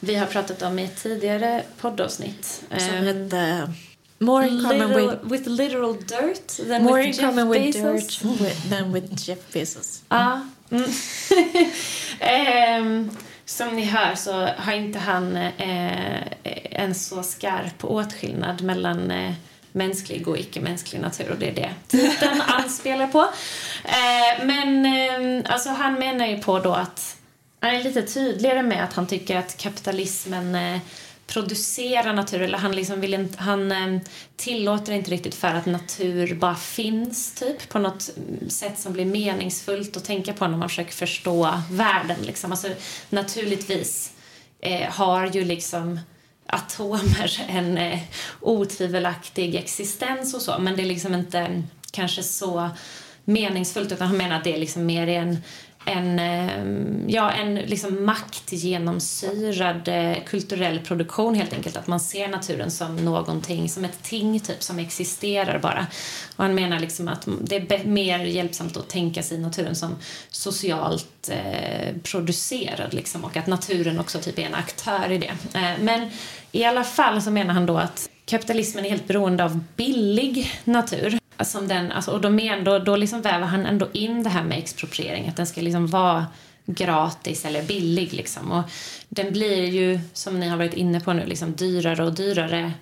vi 0.00 0.14
har 0.14 0.26
pratat 0.26 0.62
om 0.62 0.78
i 0.78 0.84
ett 0.84 1.02
tidigare 1.02 1.62
poddavsnitt. 1.80 2.62
Som 2.68 2.78
Ehm, 2.78 3.04
hette 3.06 3.72
More 4.20 4.48
in 4.48 4.64
common 4.64 4.88
with, 4.94 5.14
with 5.22 5.48
literal 5.48 5.92
dirt 5.94 6.56
than 6.68 6.82
more 6.82 6.98
with 7.00 7.06
in 7.06 7.12
Jeff 7.12 7.20
common 7.20 7.48
with 7.48 7.62
Bezos. 7.62 8.18
dirt 8.22 8.40
with, 8.40 8.70
than 8.70 8.92
with 8.92 9.26
Jeff 9.28 9.38
Bezos. 9.52 10.02
Ja. 10.08 10.40
Mm. 10.70 10.84
Ehm, 12.20 13.10
som 13.44 13.76
ni 13.76 13.84
hör 13.84 14.14
så 14.14 14.32
har 14.56 14.72
inte 14.72 14.98
han 14.98 15.36
eh, 15.36 16.22
en 16.70 16.94
så 16.94 17.22
skarp 17.22 17.84
åtskillnad 17.84 18.62
mellan 18.62 19.10
eh, 19.10 19.32
mänsklig 19.72 20.28
och 20.28 20.38
icke-mänsklig 20.38 21.00
natur 21.00 21.30
och 21.30 21.38
det 21.38 21.48
är 21.48 21.54
det 21.54 21.70
titeln 21.88 22.40
anspelar 22.46 23.06
på. 23.06 23.20
Eh, 23.84 24.44
men 24.44 24.86
eh, 24.86 25.52
alltså 25.52 25.68
han 25.70 25.94
menar 25.94 26.26
ju 26.26 26.38
på 26.38 26.58
då 26.58 26.72
att 26.72 27.16
är 27.60 27.84
lite 27.84 28.02
tydligare 28.02 28.62
med 28.62 28.84
att 28.84 28.92
han 28.92 29.06
tycker 29.06 29.36
att 29.36 29.56
kapitalismen 29.56 30.54
eh, 30.54 30.80
producerar 31.26 32.12
natur, 32.12 32.42
eller 32.42 32.58
han, 32.58 32.76
liksom 32.76 33.00
vill 33.00 33.14
inte, 33.14 33.42
han 33.42 33.72
eh, 33.72 34.00
tillåter 34.36 34.92
inte 34.92 35.10
riktigt 35.10 35.34
för 35.34 35.48
att 35.48 35.66
natur 35.66 36.34
bara 36.34 36.54
finns, 36.54 37.34
typ, 37.34 37.68
på 37.68 37.78
något 37.78 38.10
mm, 38.16 38.50
sätt 38.50 38.78
som 38.78 38.92
blir 38.92 39.04
meningsfullt 39.04 39.96
att 39.96 40.04
tänka 40.04 40.32
på 40.32 40.46
när 40.46 40.56
man 40.56 40.68
försöker 40.68 40.92
förstå 40.92 41.60
världen. 41.70 42.16
Liksom. 42.22 42.50
Alltså, 42.50 42.68
naturligtvis 43.10 44.12
eh, 44.60 44.90
har 44.90 45.26
ju 45.26 45.44
liksom 45.44 46.00
atomer 46.46 47.46
en 47.48 47.78
eh, 47.78 47.98
otvivelaktig 48.40 49.54
existens 49.54 50.34
och 50.34 50.42
så, 50.42 50.58
men 50.58 50.76
det 50.76 50.82
är 50.82 50.86
liksom 50.86 51.14
inte 51.14 51.62
kanske 51.92 52.22
så 52.22 52.70
meningsfullt 53.24 53.92
utan 53.92 54.08
han 54.08 54.16
menar 54.16 54.36
att 54.36 54.44
det 54.44 54.54
är 54.54 54.58
liksom 54.58 54.86
mer 54.86 55.08
en, 55.08 55.38
en, 55.84 56.18
eh, 56.18 56.64
ja, 57.14 57.30
en 57.30 57.54
liksom 57.54 58.04
maktgenomsyrad 58.04 59.88
eh, 59.88 60.16
kulturell 60.26 60.80
produktion 60.80 61.34
helt 61.34 61.52
enkelt. 61.52 61.76
Att 61.76 61.86
man 61.86 62.00
ser 62.00 62.28
naturen 62.28 62.70
som 62.70 62.96
någonting, 62.96 63.68
som 63.68 63.84
ett 63.84 64.02
ting 64.02 64.40
typ 64.40 64.62
som 64.62 64.78
existerar 64.78 65.58
bara. 65.58 65.86
Och 66.36 66.44
han 66.44 66.54
menar 66.54 66.80
liksom 66.80 67.08
att 67.08 67.28
det 67.40 67.56
är 67.56 67.84
mer 67.84 68.18
hjälpsamt 68.18 68.76
att 68.76 68.88
tänka 68.88 69.22
sig 69.22 69.38
naturen 69.38 69.76
som 69.76 69.96
socialt 70.30 71.30
eh, 71.30 71.96
producerad 72.02 72.94
liksom 72.94 73.24
och 73.24 73.36
att 73.36 73.46
naturen 73.46 74.00
också 74.00 74.18
typ 74.18 74.38
är 74.38 74.42
en 74.42 74.54
aktör 74.54 75.10
i 75.10 75.18
det. 75.18 75.58
Eh, 75.58 75.78
men 75.80 76.10
i 76.52 76.64
alla 76.64 76.84
fall 76.84 77.22
så 77.22 77.30
menar 77.30 77.54
han 77.54 77.66
då 77.66 77.78
att 77.78 78.08
kapitalismen 78.24 78.84
är 78.84 78.90
helt 78.90 79.06
beroende 79.06 79.44
av 79.44 79.60
billig 79.76 80.52
natur. 80.64 81.18
Som 81.40 81.68
den, 81.68 81.92
alltså, 81.92 82.10
och 82.10 82.20
då, 82.20 82.30
men, 82.30 82.64
då, 82.64 82.78
då 82.78 82.96
liksom 82.96 83.22
väver 83.22 83.46
han 83.46 83.66
ändå 83.66 83.88
in 83.92 84.22
det 84.22 84.30
här 84.30 84.44
med 84.44 84.58
expropriering, 84.58 85.28
att 85.28 85.36
den 85.36 85.46
ska 85.46 85.60
liksom 85.60 85.86
vara 85.86 86.26
gratis 86.66 87.44
eller 87.44 87.62
billig. 87.62 88.12
Liksom. 88.12 88.52
Och 88.52 88.62
den 89.08 89.32
blir 89.32 89.64
ju, 89.64 90.00
som 90.12 90.40
ni 90.40 90.48
har 90.48 90.56
varit 90.56 90.74
inne 90.74 91.00
på 91.00 91.12
nu, 91.12 91.26
liksom 91.26 91.52
dyrare 91.52 92.04
och 92.04 92.12
dyrare. 92.12 92.72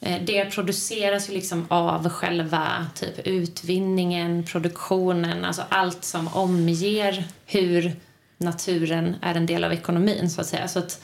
Eh, 0.00 0.22
det 0.22 0.44
produceras 0.44 1.30
ju 1.30 1.34
liksom 1.34 1.66
av 1.68 2.08
själva 2.08 2.86
typ 2.94 3.18
utvinningen, 3.26 4.44
produktionen, 4.44 5.44
alltså 5.44 5.62
allt 5.68 6.04
som 6.04 6.28
omger 6.28 7.24
hur 7.46 7.92
naturen 8.38 9.16
är 9.22 9.34
en 9.34 9.46
del 9.46 9.64
av 9.64 9.72
ekonomin 9.72 10.30
så 10.30 10.40
att 10.40 10.46
säga. 10.46 10.68
Så 10.68 10.78
att 10.78 11.00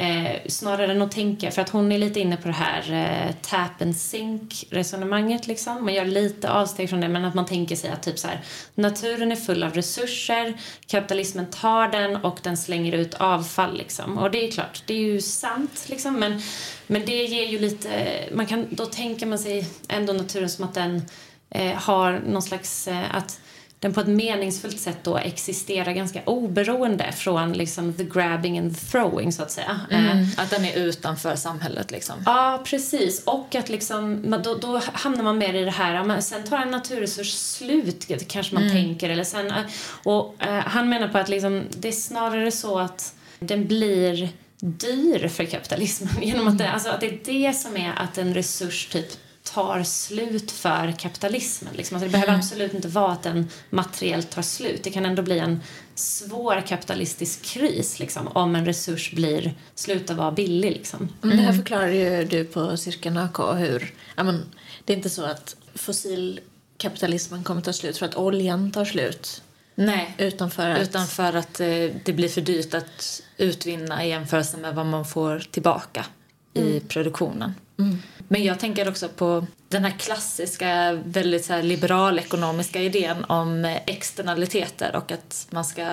Eh, 0.00 0.36
snarare 0.46 0.92
än 0.92 1.02
att 1.02 1.10
tänka, 1.10 1.50
för 1.50 1.62
att 1.62 1.68
hon 1.68 1.92
är 1.92 1.98
lite 1.98 2.20
inne 2.20 2.36
på 2.36 2.48
det 2.48 2.54
här 2.54 2.92
eh, 2.92 3.34
tap 3.42 3.82
and 3.82 3.96
sink 3.96 4.64
resonemanget 4.70 5.46
liksom. 5.46 5.84
Man 5.84 5.94
gör 5.94 6.04
lite 6.04 6.50
avsteg 6.50 6.90
från 6.90 7.00
det 7.00 7.08
men 7.08 7.24
att 7.24 7.34
man 7.34 7.46
tänker 7.46 7.76
sig 7.76 7.90
att 7.90 8.02
typ 8.02 8.18
så 8.18 8.28
här, 8.28 8.40
naturen 8.74 9.32
är 9.32 9.36
full 9.36 9.62
av 9.62 9.74
resurser, 9.74 10.60
kapitalismen 10.86 11.46
tar 11.46 11.88
den 11.88 12.16
och 12.16 12.38
den 12.42 12.56
slänger 12.56 12.92
ut 12.92 13.14
avfall 13.14 13.76
liksom. 13.76 14.18
Och 14.18 14.30
det 14.30 14.48
är 14.48 14.50
klart, 14.50 14.82
det 14.86 14.94
är 14.94 15.12
ju 15.12 15.20
sant 15.20 15.86
liksom 15.88 16.14
men, 16.14 16.42
men 16.86 17.02
det 17.06 17.24
ger 17.24 17.46
ju 17.46 17.58
lite, 17.58 17.88
man 18.32 18.46
kan, 18.46 18.66
då 18.70 18.86
tänker 18.86 19.26
man 19.26 19.38
sig 19.38 19.66
ändå 19.88 20.12
naturen 20.12 20.50
som 20.50 20.64
att 20.64 20.74
den 20.74 21.02
eh, 21.50 21.74
har 21.74 22.20
någon 22.26 22.42
slags, 22.42 22.88
eh, 22.88 23.14
att 23.14 23.40
den 23.80 23.94
på 23.94 24.00
ett 24.00 24.08
meningsfullt 24.08 24.80
sätt 24.80 24.98
då 25.02 25.16
existerar 25.16 25.92
ganska 25.92 26.22
oberoende 26.24 27.12
från 27.12 27.52
liksom 27.52 27.92
the 27.92 28.04
grabbing 28.04 28.58
and 28.58 28.76
the 28.76 28.86
throwing 28.86 29.32
så 29.32 29.42
att 29.42 29.50
säga. 29.50 29.80
Mm, 29.90 30.22
eh, 30.22 30.28
att 30.36 30.50
den 30.50 30.64
är 30.64 30.76
utanför 30.76 31.36
samhället 31.36 31.90
liksom. 31.90 32.14
Ja, 32.26 32.62
precis. 32.64 33.22
Och 33.24 33.54
att 33.54 33.68
liksom, 33.68 34.30
då, 34.44 34.54
då 34.54 34.80
hamnar 34.92 35.24
man 35.24 35.38
mer 35.38 35.54
i 35.54 35.64
det 35.64 35.70
här, 35.70 36.04
men 36.04 36.22
sen 36.22 36.44
tar 36.44 36.58
en 36.58 36.70
naturresurs 36.70 37.32
slut 37.32 38.28
kanske 38.28 38.54
man 38.54 38.62
mm. 38.62 38.74
tänker. 38.74 39.10
Eller 39.10 39.24
sen, 39.24 39.46
eh, 39.46 39.62
och 40.02 40.34
uh, 40.46 40.48
han 40.48 40.88
menar 40.88 41.08
på 41.08 41.18
att 41.18 41.28
liksom, 41.28 41.64
det 41.70 41.88
är 41.88 41.92
snarare 41.92 42.50
så 42.50 42.78
att 42.78 43.14
den 43.38 43.66
blir 43.66 44.28
dyr 44.60 45.28
för 45.28 45.44
kapitalismen 45.44 46.12
genom 46.22 46.48
att 46.48 46.58
det, 46.58 46.70
alltså, 46.70 46.90
att 46.90 47.00
det 47.00 47.06
är 47.06 47.20
det 47.24 47.52
som 47.52 47.76
är 47.76 47.92
att 47.96 48.18
en 48.18 48.34
resurs 48.34 48.86
typ 48.86 49.27
tar 49.54 49.82
slut 49.82 50.50
för 50.50 50.92
kapitalismen. 50.98 51.74
Liksom. 51.76 51.94
Alltså 51.94 52.06
det 52.06 52.12
behöver 52.12 52.32
mm. 52.32 52.40
absolut 52.40 52.74
inte 52.74 52.88
vara 52.88 53.12
att 53.12 53.22
den 53.22 53.48
materiellt 53.70 54.30
tar 54.30 54.42
slut. 54.42 54.84
Det 54.84 54.90
kan 54.90 55.06
ändå 55.06 55.22
bli 55.22 55.38
en 55.38 55.60
svår 55.94 56.66
kapitalistisk 56.66 57.42
kris 57.42 57.98
liksom, 57.98 58.28
om 58.28 58.56
en 58.56 58.66
resurs 58.66 59.12
blir, 59.12 59.54
slutar 59.74 60.14
vara 60.14 60.32
billig. 60.32 60.72
Liksom. 60.72 61.08
Mm. 61.22 61.36
Det 61.36 61.42
här 61.42 61.52
förklarar 61.52 61.88
ju 61.88 62.24
du 62.24 62.44
på 62.44 62.76
Cirkeln 62.76 63.16
AK 63.16 63.38
hur 63.38 63.94
ja, 64.16 64.22
men, 64.22 64.44
det 64.84 64.92
är 64.92 64.96
inte 64.96 65.10
så 65.10 65.24
att 65.24 65.56
fossilkapitalismen 65.74 67.44
kommer 67.44 67.60
ta 67.60 67.72
slut 67.72 67.98
för 67.98 68.06
att 68.06 68.16
oljan 68.16 68.70
tar 68.70 68.84
slut. 68.84 69.42
Nej, 69.74 70.14
utan 70.18 70.50
för 70.50 70.70
att, 70.70 70.82
utan 70.82 71.06
för 71.06 71.36
att 71.36 71.60
eh, 71.60 71.66
det 72.04 72.12
blir 72.12 72.28
för 72.28 72.40
dyrt 72.40 72.74
att 72.74 73.22
utvinna 73.36 74.04
i 74.04 74.08
jämförelse 74.08 74.56
med 74.56 74.74
vad 74.74 74.86
man 74.86 75.04
får 75.04 75.38
tillbaka 75.38 76.06
mm. 76.54 76.68
i 76.68 76.80
produktionen. 76.80 77.54
Mm. 77.78 77.98
Men 78.28 78.44
jag 78.44 78.58
tänker 78.58 78.88
också 78.88 79.08
på 79.08 79.46
den 79.68 79.84
här 79.84 79.90
klassiska, 79.98 80.92
väldigt 81.04 81.44
så 81.44 81.52
här 81.52 81.62
liberalekonomiska 81.62 82.80
idén 82.82 83.24
om 83.24 83.76
externaliteter 83.86 84.96
och 84.96 85.12
att 85.12 85.46
man 85.50 85.64
ska... 85.64 85.86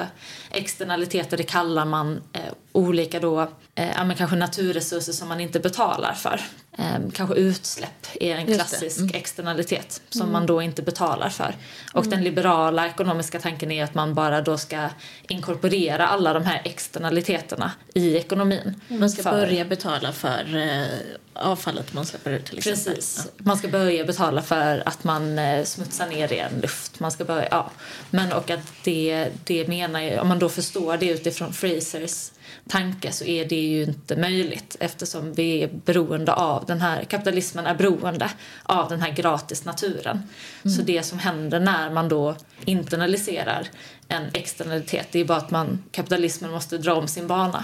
Externaliteter, 0.51 1.37
det 1.37 1.43
kallar 1.43 1.85
man 1.85 2.21
eh, 2.33 2.41
olika 2.71 3.19
då, 3.19 3.47
eh, 3.75 4.15
kanske 4.17 4.35
naturresurser 4.35 5.13
som 5.13 5.29
man 5.29 5.39
inte 5.39 5.59
betalar 5.59 6.13
för. 6.13 6.41
Eh, 6.77 7.09
kanske 7.13 7.35
utsläpp 7.35 8.07
är 8.19 8.35
en 8.35 8.45
klassisk 8.45 8.99
mm. 8.99 9.11
externalitet 9.15 10.01
som 10.09 10.21
mm. 10.21 10.33
man 10.33 10.45
då 10.45 10.61
inte 10.61 10.81
betalar 10.81 11.29
för. 11.29 11.55
Och 11.93 12.05
mm. 12.05 12.09
den 12.09 12.23
liberala 12.23 12.87
ekonomiska 12.87 13.39
tanken 13.39 13.71
är 13.71 13.83
att 13.83 13.93
man 13.93 14.13
bara 14.13 14.41
då 14.41 14.57
ska 14.57 14.89
inkorporera 15.27 16.07
alla 16.07 16.33
de 16.33 16.45
här 16.45 16.61
externaliteterna 16.65 17.71
i 17.93 18.15
ekonomin. 18.15 18.81
Man 18.87 19.09
ska 19.09 19.23
för... 19.23 19.31
börja 19.31 19.65
betala 19.65 20.11
för 20.11 20.55
eh, 20.55 20.85
avfallet 21.33 21.93
man 21.93 22.05
släpper 22.05 22.24
ut 22.31 22.45
till 22.45 22.57
exempel. 22.57 22.95
Precis. 22.95 23.27
Man 23.37 23.57
ska 23.57 23.67
börja 23.67 24.05
betala 24.05 24.41
för 24.41 24.83
att 24.85 25.03
man 25.03 25.39
eh, 25.39 25.63
smutsar 25.63 26.07
ner 26.07 26.27
ren 26.27 26.59
luft. 26.61 26.99
Man 26.99 27.11
ska 27.11 27.25
börja, 27.25 27.47
ja. 27.51 27.71
Men 28.09 28.33
och 28.33 28.49
att 28.49 28.73
det, 28.83 29.29
det 29.43 29.67
menar 29.67 29.99
jag, 29.99 30.21
om 30.21 30.27
man 30.27 30.39
då 30.39 30.49
förstår 30.49 30.97
det 30.97 31.09
utifrån 31.09 31.53
Frasers 31.53 32.31
tanke 32.67 33.11
så 33.11 33.25
är 33.25 33.45
det 33.45 33.55
ju 33.55 33.83
inte 33.83 34.15
möjligt 34.15 34.75
eftersom 34.79 35.33
vi 35.33 35.63
är 35.63 35.67
beroende 35.67 36.33
av 36.33 36.65
den 36.65 36.81
här, 36.81 37.03
kapitalismen 37.03 37.65
är 37.65 37.75
beroende 37.75 38.29
av 38.63 38.89
den 38.89 39.01
här 39.01 39.11
gratis 39.11 39.65
naturen. 39.65 40.23
Mm. 40.63 40.77
Så 40.77 40.81
det 40.81 41.03
som 41.03 41.19
händer 41.19 41.59
när 41.59 41.89
man 41.89 42.09
då 42.09 42.35
internaliserar 42.65 43.67
en 44.07 44.29
externalitet 44.33 45.07
det 45.11 45.19
är 45.19 45.25
bara 45.25 45.37
att 45.37 45.51
man, 45.51 45.83
kapitalismen 45.91 46.51
måste 46.51 46.77
dra 46.77 46.93
om 46.93 47.07
sin 47.07 47.27
bana 47.27 47.63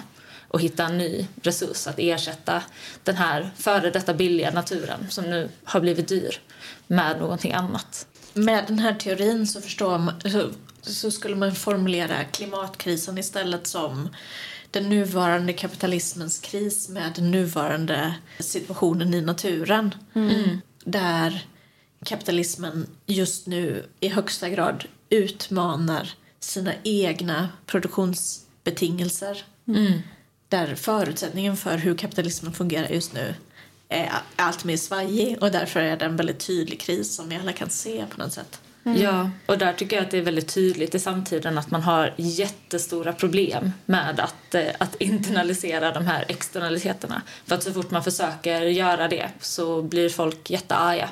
och 0.51 0.61
hitta 0.61 0.85
en 0.85 0.97
ny 0.97 1.27
resurs 1.41 1.87
att 1.87 1.99
ersätta 1.99 2.63
den 3.03 3.15
här 3.15 3.51
före 3.57 3.91
detta 3.91 4.13
billiga 4.13 4.51
naturen 4.51 5.07
som 5.09 5.23
nu 5.23 5.49
har 5.63 5.79
blivit 5.79 6.07
dyr 6.07 6.41
med 6.87 7.19
någonting 7.19 7.53
annat. 7.53 8.07
Med 8.33 8.63
den 8.67 8.79
här 8.79 8.93
teorin 8.93 9.47
så 9.47 9.61
förstår 9.61 9.97
man, 9.97 10.13
så, 10.81 11.11
skulle 11.11 11.35
man 11.35 11.55
formulera 11.55 12.23
klimatkrisen 12.23 13.17
istället 13.17 13.67
som 13.67 14.09
den 14.71 14.89
nuvarande 14.89 15.53
kapitalismens 15.53 16.39
kris 16.39 16.89
med 16.89 17.11
den 17.15 17.31
nuvarande 17.31 18.15
situationen 18.39 19.13
i 19.13 19.21
naturen. 19.21 19.95
Mm. 20.13 20.61
Där 20.83 21.45
kapitalismen 22.05 22.87
just 23.05 23.47
nu 23.47 23.85
i 23.99 24.07
högsta 24.07 24.49
grad 24.49 24.85
utmanar 25.09 26.13
sina 26.39 26.73
egna 26.83 27.49
produktionsbetingelser. 27.65 29.43
Mm. 29.67 30.01
Där 30.51 30.75
förutsättningen 30.75 31.57
för 31.57 31.77
hur 31.77 31.97
kapitalismen 31.97 32.53
fungerar 32.53 32.89
just 32.89 33.13
nu 33.13 33.35
är 33.89 34.11
allt 34.35 34.63
mer 34.63 34.77
svajig 34.77 35.37
och 35.41 35.51
därför 35.51 35.79
är 35.79 35.97
det 35.97 36.05
en 36.05 36.15
väldigt 36.15 36.39
tydlig 36.39 36.79
kris 36.79 37.15
som 37.15 37.29
vi 37.29 37.35
alla 37.35 37.51
kan 37.53 37.69
se 37.69 38.05
på 38.09 38.19
något 38.19 38.33
sätt. 38.33 38.59
Mm. 38.83 39.01
Ja, 39.01 39.29
och 39.45 39.57
där 39.57 39.73
tycker 39.73 39.95
jag 39.95 40.05
att 40.05 40.11
det 40.11 40.17
är 40.17 40.21
väldigt 40.21 40.53
tydligt 40.53 40.95
i 40.95 40.99
samtiden 40.99 41.57
att 41.57 41.71
man 41.71 41.81
har 41.81 42.13
jättestora 42.17 43.13
problem 43.13 43.71
med 43.85 44.19
att, 44.19 44.55
eh, 44.55 44.67
att 44.77 44.95
internalisera 44.95 45.91
de 45.91 46.05
här 46.05 46.25
externaliteterna. 46.27 47.21
För 47.45 47.55
att 47.55 47.63
så 47.63 47.73
fort 47.73 47.91
man 47.91 48.03
försöker 48.03 48.61
göra 48.61 49.07
det 49.07 49.29
så 49.41 49.81
blir 49.81 50.09
folk 50.09 50.49
jättearga 50.49 51.09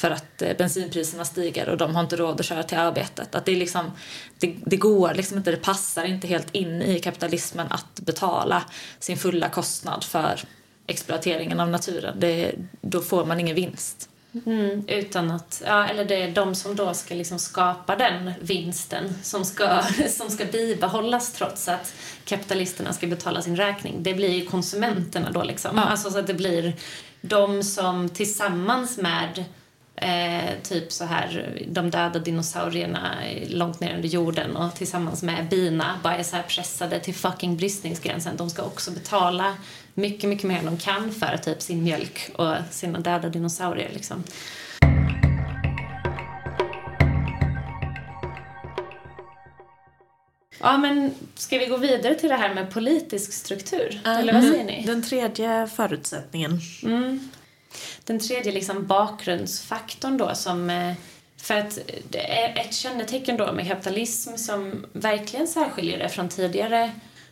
för 0.00 0.10
att 0.10 0.42
eh, 0.42 0.56
bensinpriserna 0.56 1.24
stiger 1.24 1.68
och 1.68 1.76
de 1.76 1.94
har 1.94 2.02
inte 2.02 2.16
råd 2.16 2.40
att 2.40 2.46
köra 2.46 2.62
till 2.62 2.78
arbetet. 2.78 3.34
Att 3.34 3.44
det, 3.44 3.52
är 3.52 3.56
liksom, 3.56 3.92
det, 4.38 4.54
det 4.66 4.76
går 4.76 5.14
liksom 5.14 5.38
inte, 5.38 5.50
det 5.50 5.56
passar 5.56 6.04
inte 6.04 6.26
helt 6.26 6.54
in 6.54 6.82
i 6.82 7.00
kapitalismen 7.00 7.66
att 7.70 8.00
betala 8.00 8.62
sin 8.98 9.16
fulla 9.16 9.48
kostnad 9.48 10.04
för 10.04 10.40
exploateringen 10.86 11.60
av 11.60 11.68
naturen. 11.68 12.20
Det, 12.20 12.54
då 12.80 13.00
får 13.00 13.24
man 13.24 13.40
ingen 13.40 13.56
vinst. 13.56 14.08
Mm, 14.46 14.84
utan 14.88 15.30
att, 15.30 15.62
ja, 15.66 15.86
eller 15.86 16.04
det 16.04 16.22
är 16.22 16.30
de 16.30 16.54
som 16.54 16.76
då 16.76 16.94
ska 16.94 17.14
liksom 17.14 17.38
skapa 17.38 17.96
den 17.96 18.32
vinsten 18.40 19.14
som 19.22 19.44
ska, 19.44 19.82
som 20.08 20.30
ska 20.30 20.44
bibehållas 20.44 21.32
trots 21.32 21.68
att 21.68 21.94
kapitalisterna 22.24 22.92
ska 22.92 23.06
betala 23.06 23.42
sin 23.42 23.56
räkning. 23.56 24.02
Det 24.02 24.14
blir 24.14 24.30
ju 24.30 24.44
konsumenterna 24.46 25.30
då 25.30 25.42
liksom. 25.42 25.76
Ja. 25.76 25.82
Alltså 25.82 26.10
så 26.10 26.18
att 26.18 26.26
det 26.26 26.34
blir 26.34 26.72
de 27.20 27.62
som 27.62 28.08
tillsammans 28.08 28.98
med 28.98 29.44
Eh, 30.00 30.50
typ 30.62 30.92
så 30.92 31.04
här, 31.04 31.58
de 31.68 31.90
döda 31.90 32.18
dinosaurierna 32.18 33.14
långt 33.48 33.80
ner 33.80 33.96
under 33.96 34.08
jorden 34.08 34.56
och 34.56 34.74
tillsammans 34.74 35.22
med 35.22 35.48
bina 35.48 36.00
bara 36.02 36.16
är 36.16 36.22
så 36.22 36.36
här 36.36 36.42
pressade 36.42 37.00
till 37.00 37.14
fucking 37.14 37.56
bristningsgränsen. 37.56 38.36
De 38.36 38.50
ska 38.50 38.62
också 38.62 38.90
betala 38.90 39.54
mycket, 39.94 40.30
mycket 40.30 40.44
mer 40.44 40.58
än 40.58 40.64
de 40.64 40.76
kan 40.76 41.12
för 41.12 41.36
typ 41.36 41.62
sin 41.62 41.82
mjölk 41.82 42.30
och 42.36 42.54
sina 42.70 42.98
döda 42.98 43.28
dinosaurier 43.28 43.90
liksom. 43.92 44.24
Ja, 50.60 50.78
men 50.78 51.14
ska 51.34 51.58
vi 51.58 51.66
gå 51.66 51.76
vidare 51.76 52.14
till 52.14 52.28
det 52.28 52.34
här 52.34 52.54
med 52.54 52.70
politisk 52.70 53.32
struktur? 53.32 54.00
Mm. 54.04 54.18
Eller 54.18 54.32
vad 54.32 54.42
säger 54.42 54.64
ni? 54.64 54.84
Den 54.86 55.02
tredje 55.02 55.66
förutsättningen. 55.66 56.60
Mm. 56.82 57.30
Den 58.04 58.18
tredje 58.20 58.52
liksom 58.52 58.86
bakgrundsfaktorn 58.86 60.16
då 60.16 60.34
som 60.34 60.70
eh, 60.70 60.94
För 61.36 61.54
att 61.54 61.78
det 62.10 62.42
är 62.42 62.60
ett 62.60 62.74
kännetecken 62.74 63.36
då 63.36 63.52
med 63.52 63.68
kapitalism 63.68 64.36
som 64.36 64.86
verkligen 64.92 65.46
särskiljer 65.46 65.98
det 65.98 66.08
från 66.08 66.28
tidigare 66.28 66.90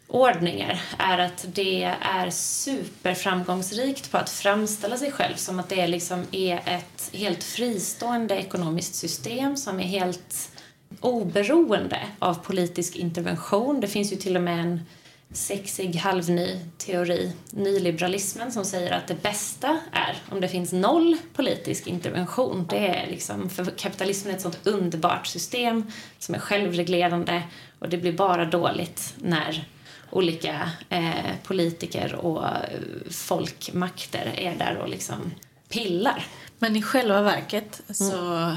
ordningar 0.09 0.83
är 0.99 1.19
att 1.19 1.47
det 1.55 1.83
är 2.01 2.31
superframgångsrikt 2.31 4.11
på 4.11 4.19
att 4.19 4.31
framställa 4.31 4.97
sig 4.97 5.12
själv 5.12 5.35
som 5.37 5.61
att 5.61 5.69
det 5.69 5.87
liksom 5.87 6.25
är 6.31 6.57
ett 6.66 7.11
helt 7.12 7.45
fristående 7.45 8.35
ekonomiskt 8.35 8.95
system 8.95 9.57
som 9.57 9.81
är 9.81 9.85
helt 9.85 10.51
oberoende 11.01 12.01
av 12.19 12.35
politisk 12.35 12.97
intervention. 12.97 13.81
Det 13.81 13.89
finns 13.89 14.12
ju 14.12 14.16
till 14.16 14.37
och 14.37 14.43
med 14.43 14.61
en 14.61 14.81
sexig 15.33 15.97
halvny 15.97 16.61
teori, 16.79 17.33
nyliberalismen, 17.51 18.53
som 18.53 18.64
säger 18.64 18.93
att 18.93 19.07
det 19.07 19.22
bästa 19.22 19.79
är 19.93 20.16
om 20.31 20.41
det 20.41 20.49
finns 20.49 20.72
noll 20.72 21.16
politisk 21.33 21.87
intervention. 21.87 22.66
Det 22.70 22.89
är 22.89 23.11
liksom, 23.11 23.51
för 23.51 23.64
kapitalismen 23.64 24.33
är 24.33 24.37
ett 24.37 24.43
sånt 24.43 24.66
underbart 24.66 25.26
system 25.26 25.91
som 26.18 26.35
är 26.35 26.39
självreglerande 26.39 27.43
och 27.79 27.89
det 27.89 27.97
blir 27.97 28.12
bara 28.12 28.45
dåligt 28.45 29.14
när 29.16 29.68
olika 30.11 30.70
eh, 30.89 31.37
politiker 31.45 32.14
och 32.14 32.45
folkmakter 33.11 34.33
är 34.37 34.57
där 34.57 34.76
och 34.76 34.89
liksom 34.89 35.35
pillar. 35.68 36.26
Men 36.59 36.76
i 36.76 36.83
själva 36.83 37.22
verket 37.22 37.81
så 37.91 38.35
mm. 38.35 38.57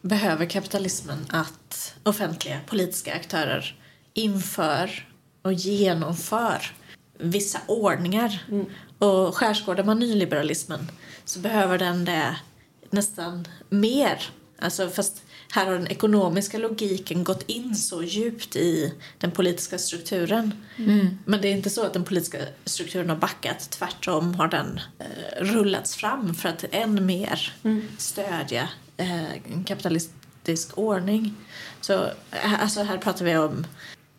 behöver 0.00 0.46
kapitalismen 0.46 1.26
att 1.30 1.94
offentliga 2.02 2.60
politiska 2.66 3.14
aktörer 3.14 3.76
inför 4.14 5.09
och 5.42 5.52
genomför 5.52 6.72
vissa 7.18 7.60
ordningar. 7.66 8.44
Mm. 8.48 8.66
Och 8.98 9.36
skärskådar 9.36 9.84
man 9.84 9.98
nyliberalismen 9.98 10.90
så 11.24 11.38
behöver 11.38 11.78
den 11.78 12.04
det 12.04 12.36
nästan 12.90 13.48
mer. 13.68 14.22
Alltså 14.58 14.88
fast 14.88 15.22
här 15.52 15.66
har 15.66 15.72
den 15.72 15.86
ekonomiska 15.86 16.58
logiken 16.58 17.24
gått 17.24 17.42
in 17.46 17.76
så 17.76 18.02
djupt 18.02 18.56
i 18.56 18.94
den 19.18 19.30
politiska 19.30 19.78
strukturen. 19.78 20.52
Mm. 20.76 21.18
Men 21.24 21.40
det 21.40 21.48
är 21.48 21.52
inte 21.52 21.70
så 21.70 21.86
att 21.86 21.92
den 21.92 22.04
politiska 22.04 22.38
strukturen 22.64 23.08
har 23.08 23.16
backat. 23.16 23.70
Tvärtom 23.70 24.34
har 24.34 24.48
den 24.48 24.80
eh, 24.98 25.44
rullats 25.44 25.96
fram 25.96 26.34
för 26.34 26.48
att 26.48 26.64
än 26.70 27.06
mer 27.06 27.52
mm. 27.62 27.82
stödja 27.98 28.68
eh, 28.96 29.62
kapitalistisk 29.66 30.78
ordning. 30.78 31.34
Så 31.80 32.04
eh, 32.30 32.62
alltså 32.62 32.82
här 32.82 32.98
pratar 32.98 33.24
vi 33.24 33.36
om 33.36 33.66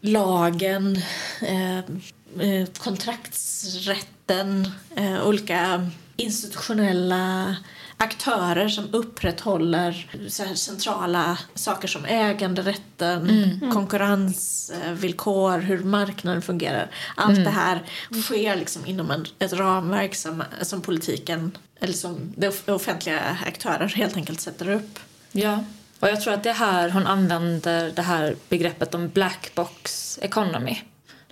lagen, 0.01 0.97
eh, 1.41 1.77
eh 1.77 2.67
kontraktsrätten, 2.77 4.71
eh, 4.95 5.27
olika 5.27 5.89
institutionella 6.15 7.55
aktörer 7.97 8.67
som 8.67 8.89
upprätthåller 8.91 10.09
så 10.29 10.55
centrala 10.55 11.37
saker 11.55 11.87
som 11.87 12.05
äganderätten, 12.05 13.29
mm. 13.29 13.71
konkurrensvillkor, 13.71 15.57
hur 15.57 15.83
marknaden 15.83 16.41
fungerar. 16.41 16.91
Allt 17.15 17.37
mm. 17.37 17.43
det 17.43 17.49
här 17.49 17.83
sker 18.23 18.55
liksom 18.55 18.85
inom 18.85 19.11
en, 19.11 19.25
ett 19.39 19.53
ramverk 19.53 20.15
som, 20.15 20.43
som 20.61 20.81
politiken, 20.81 21.57
eller 21.79 21.93
som 21.93 22.33
de 22.35 22.51
offentliga 22.67 23.37
aktörer 23.45 23.87
helt 23.87 24.15
enkelt 24.15 24.41
sätter 24.41 24.69
upp. 24.69 24.99
Ja, 25.31 25.63
och 26.01 26.07
jag 26.07 26.21
tror 26.21 26.33
att 26.33 26.43
det 26.43 26.49
är 26.49 26.53
här 26.53 26.89
hon 26.89 27.07
använder 27.07 27.91
det 27.91 28.01
här 28.01 28.35
begreppet 28.49 28.95
om 28.95 29.09
black 29.09 29.51
box 29.55 30.19
economy 30.21 30.77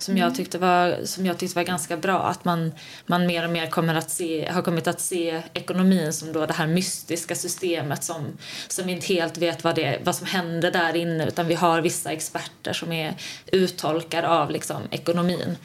som 0.01 0.17
jag 0.17 0.35
tyckte 0.35 0.57
var, 0.57 1.05
som 1.05 1.25
jag 1.25 1.37
tyckte 1.37 1.55
var 1.55 1.63
ganska 1.63 1.97
bra. 1.97 2.19
Att 2.19 2.45
man, 2.45 2.71
man 3.05 3.27
mer 3.27 3.43
och 3.43 3.49
mer 3.49 3.67
kommer 3.67 3.95
att 3.95 4.11
se, 4.11 4.49
har 4.51 4.61
kommit 4.61 4.87
att 4.87 5.01
se 5.01 5.41
ekonomin 5.53 6.13
som 6.13 6.33
då 6.33 6.45
det 6.45 6.53
här 6.53 6.67
mystiska 6.67 7.35
systemet 7.35 8.03
som, 8.03 8.37
som 8.67 8.85
vi 8.85 8.91
inte 8.91 9.13
helt 9.13 9.37
vet 9.37 9.63
vad, 9.63 9.75
det, 9.75 9.99
vad 10.03 10.15
som 10.15 10.27
händer 10.27 10.71
där 10.71 10.95
inne 10.95 11.27
utan 11.27 11.47
vi 11.47 11.55
har 11.55 11.81
vissa 11.81 12.11
experter 12.11 12.73
som 12.73 12.91
är 12.91 13.13
uttolkare 13.51 14.27
av 14.27 14.51
liksom, 14.51 14.81
ekonomin. 14.91 15.57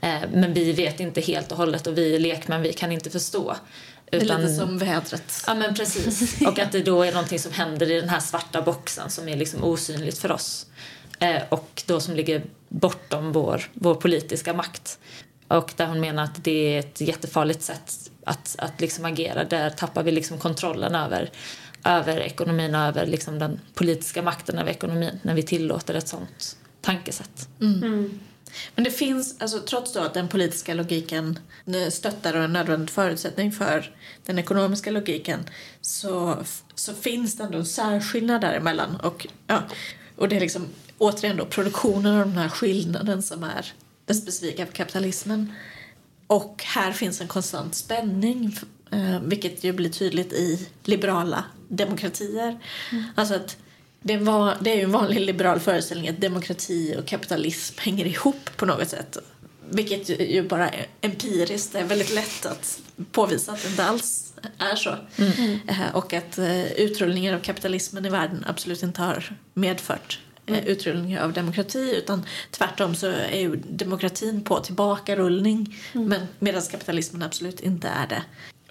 Eh, 0.00 0.20
men 0.32 0.52
vi 0.52 0.72
vet 0.72 1.00
inte 1.00 1.20
helt 1.20 1.52
och 1.52 1.58
hållet 1.58 1.86
och 1.86 1.98
vi 1.98 2.18
lekmän 2.18 2.62
vi 2.62 2.72
kan 2.72 2.92
inte 2.92 3.10
förstå. 3.10 3.56
Utan, 4.10 4.40
lite 4.40 4.54
som 4.54 4.78
vädret. 4.78 5.44
Ja 5.46 5.54
men 5.54 5.74
precis. 5.74 6.40
Och 6.46 6.58
att 6.58 6.72
det 6.72 6.82
då 6.82 7.02
är 7.02 7.12
någonting 7.12 7.38
som 7.38 7.52
händer 7.52 7.90
i 7.90 8.00
den 8.00 8.08
här 8.08 8.20
svarta 8.20 8.62
boxen 8.62 9.10
som 9.10 9.28
är 9.28 9.36
liksom 9.36 9.64
osynligt 9.64 10.18
för 10.18 10.32
oss. 10.32 10.66
Eh, 11.18 11.42
och 11.48 11.82
då 11.86 12.00
som 12.00 12.14
ligger 12.14 12.42
bortom 12.68 13.32
vår, 13.32 13.70
vår 13.74 13.94
politiska 13.94 14.52
makt. 14.52 14.98
Och 15.48 15.72
där 15.76 15.86
hon 15.86 16.00
menar 16.00 16.24
att 16.24 16.44
det 16.44 16.76
är 16.76 16.78
ett 16.78 17.00
jättefarligt 17.00 17.62
sätt 17.62 18.10
att, 18.24 18.56
att 18.58 18.80
liksom 18.80 19.04
agera. 19.04 19.44
Där 19.44 19.70
tappar 19.70 20.02
vi 20.02 20.10
liksom 20.10 20.38
kontrollen 20.38 20.94
över, 20.94 21.30
över 21.84 22.20
ekonomin 22.20 22.74
och 22.74 22.80
över 22.80 23.06
liksom 23.06 23.38
den 23.38 23.60
politiska 23.74 24.22
makten 24.22 24.58
över 24.58 24.70
ekonomin 24.70 25.20
när 25.22 25.34
vi 25.34 25.42
tillåter 25.42 25.94
ett 25.94 26.08
sånt 26.08 26.56
tankesätt. 26.80 27.48
Mm. 27.60 27.82
Mm. 27.82 28.20
Men 28.74 28.84
det 28.84 28.90
finns, 28.90 29.36
alltså, 29.38 29.60
trots 29.60 29.92
då 29.92 30.00
att 30.00 30.14
den 30.14 30.28
politiska 30.28 30.74
logiken 30.74 31.38
stöttar 31.90 32.34
och 32.34 32.40
är 32.40 32.44
en 32.44 32.52
nödvändig 32.52 32.90
förutsättning 32.90 33.52
för 33.52 33.96
den 34.26 34.38
ekonomiska 34.38 34.90
logiken 34.90 35.40
så, 35.80 36.36
så 36.74 36.94
finns 36.94 37.36
det 37.36 37.44
ändå 37.44 37.58
en 37.58 37.66
särskillnad 37.66 38.40
däremellan. 38.40 38.96
Och, 38.96 39.26
ja, 39.46 39.62
och 40.16 40.28
det 40.28 40.36
är 40.36 40.40
liksom 40.40 40.66
återigen 40.98 41.36
då 41.36 41.46
produktionen 41.46 42.20
av 42.20 42.26
den 42.26 42.36
här 42.36 42.48
skillnaden 42.48 43.22
som 43.22 43.44
är 43.44 43.72
det 44.04 44.14
specifika 44.14 44.66
för 44.66 44.72
kapitalismen. 44.72 45.52
Och 46.26 46.64
här 46.66 46.92
finns 46.92 47.20
en 47.20 47.28
konstant 47.28 47.74
spänning, 47.74 48.56
eh, 48.90 49.20
vilket 49.20 49.64
ju 49.64 49.72
blir 49.72 49.90
tydligt 49.90 50.32
i 50.32 50.68
liberala 50.84 51.44
demokratier. 51.68 52.58
Mm. 52.92 53.04
Alltså 53.14 53.34
att 53.34 53.56
det 54.02 54.12
är, 54.14 54.62
det 54.64 54.70
är 54.70 54.76
ju 54.76 54.82
en 54.82 54.92
vanlig 54.92 55.20
liberal 55.20 55.60
föreställning 55.60 56.08
att 56.08 56.20
demokrati 56.20 56.96
och 56.98 57.06
kapitalism 57.06 57.78
hänger 57.78 58.06
ihop 58.06 58.50
på 58.56 58.66
något 58.66 58.88
sätt. 58.88 59.18
Vilket 59.70 60.08
ju 60.08 60.42
bara 60.42 60.70
empiriskt 61.00 61.74
är 61.74 61.84
väldigt 61.84 62.14
lätt 62.14 62.46
att 62.46 62.80
påvisa 63.12 63.52
att 63.52 63.62
det 63.62 63.68
inte 63.68 63.84
alls 63.84 64.32
är 64.58 64.76
så. 64.76 64.94
Mm. 65.16 65.58
Eh, 65.68 65.94
och 65.94 66.12
att 66.12 66.38
eh, 66.38 66.72
utrullningen 66.72 67.34
av 67.34 67.38
kapitalismen 67.38 68.06
i 68.06 68.08
världen 68.08 68.44
absolut 68.48 68.82
inte 68.82 69.02
har 69.02 69.36
medfört 69.54 70.20
mm. 70.46 70.64
utrullning 70.64 71.18
av 71.18 71.32
demokrati 71.32 71.94
utan 71.96 72.22
tvärtom 72.50 72.94
så 72.94 73.06
är 73.06 73.40
ju 73.40 73.56
demokratin 73.56 74.44
på 74.44 74.60
tillbakarullning 74.60 75.76
mm. 75.92 76.08
men 76.08 76.26
medan 76.38 76.62
kapitalismen 76.62 77.22
absolut 77.22 77.60
inte 77.60 77.88
är 77.88 78.06
det. 78.06 78.22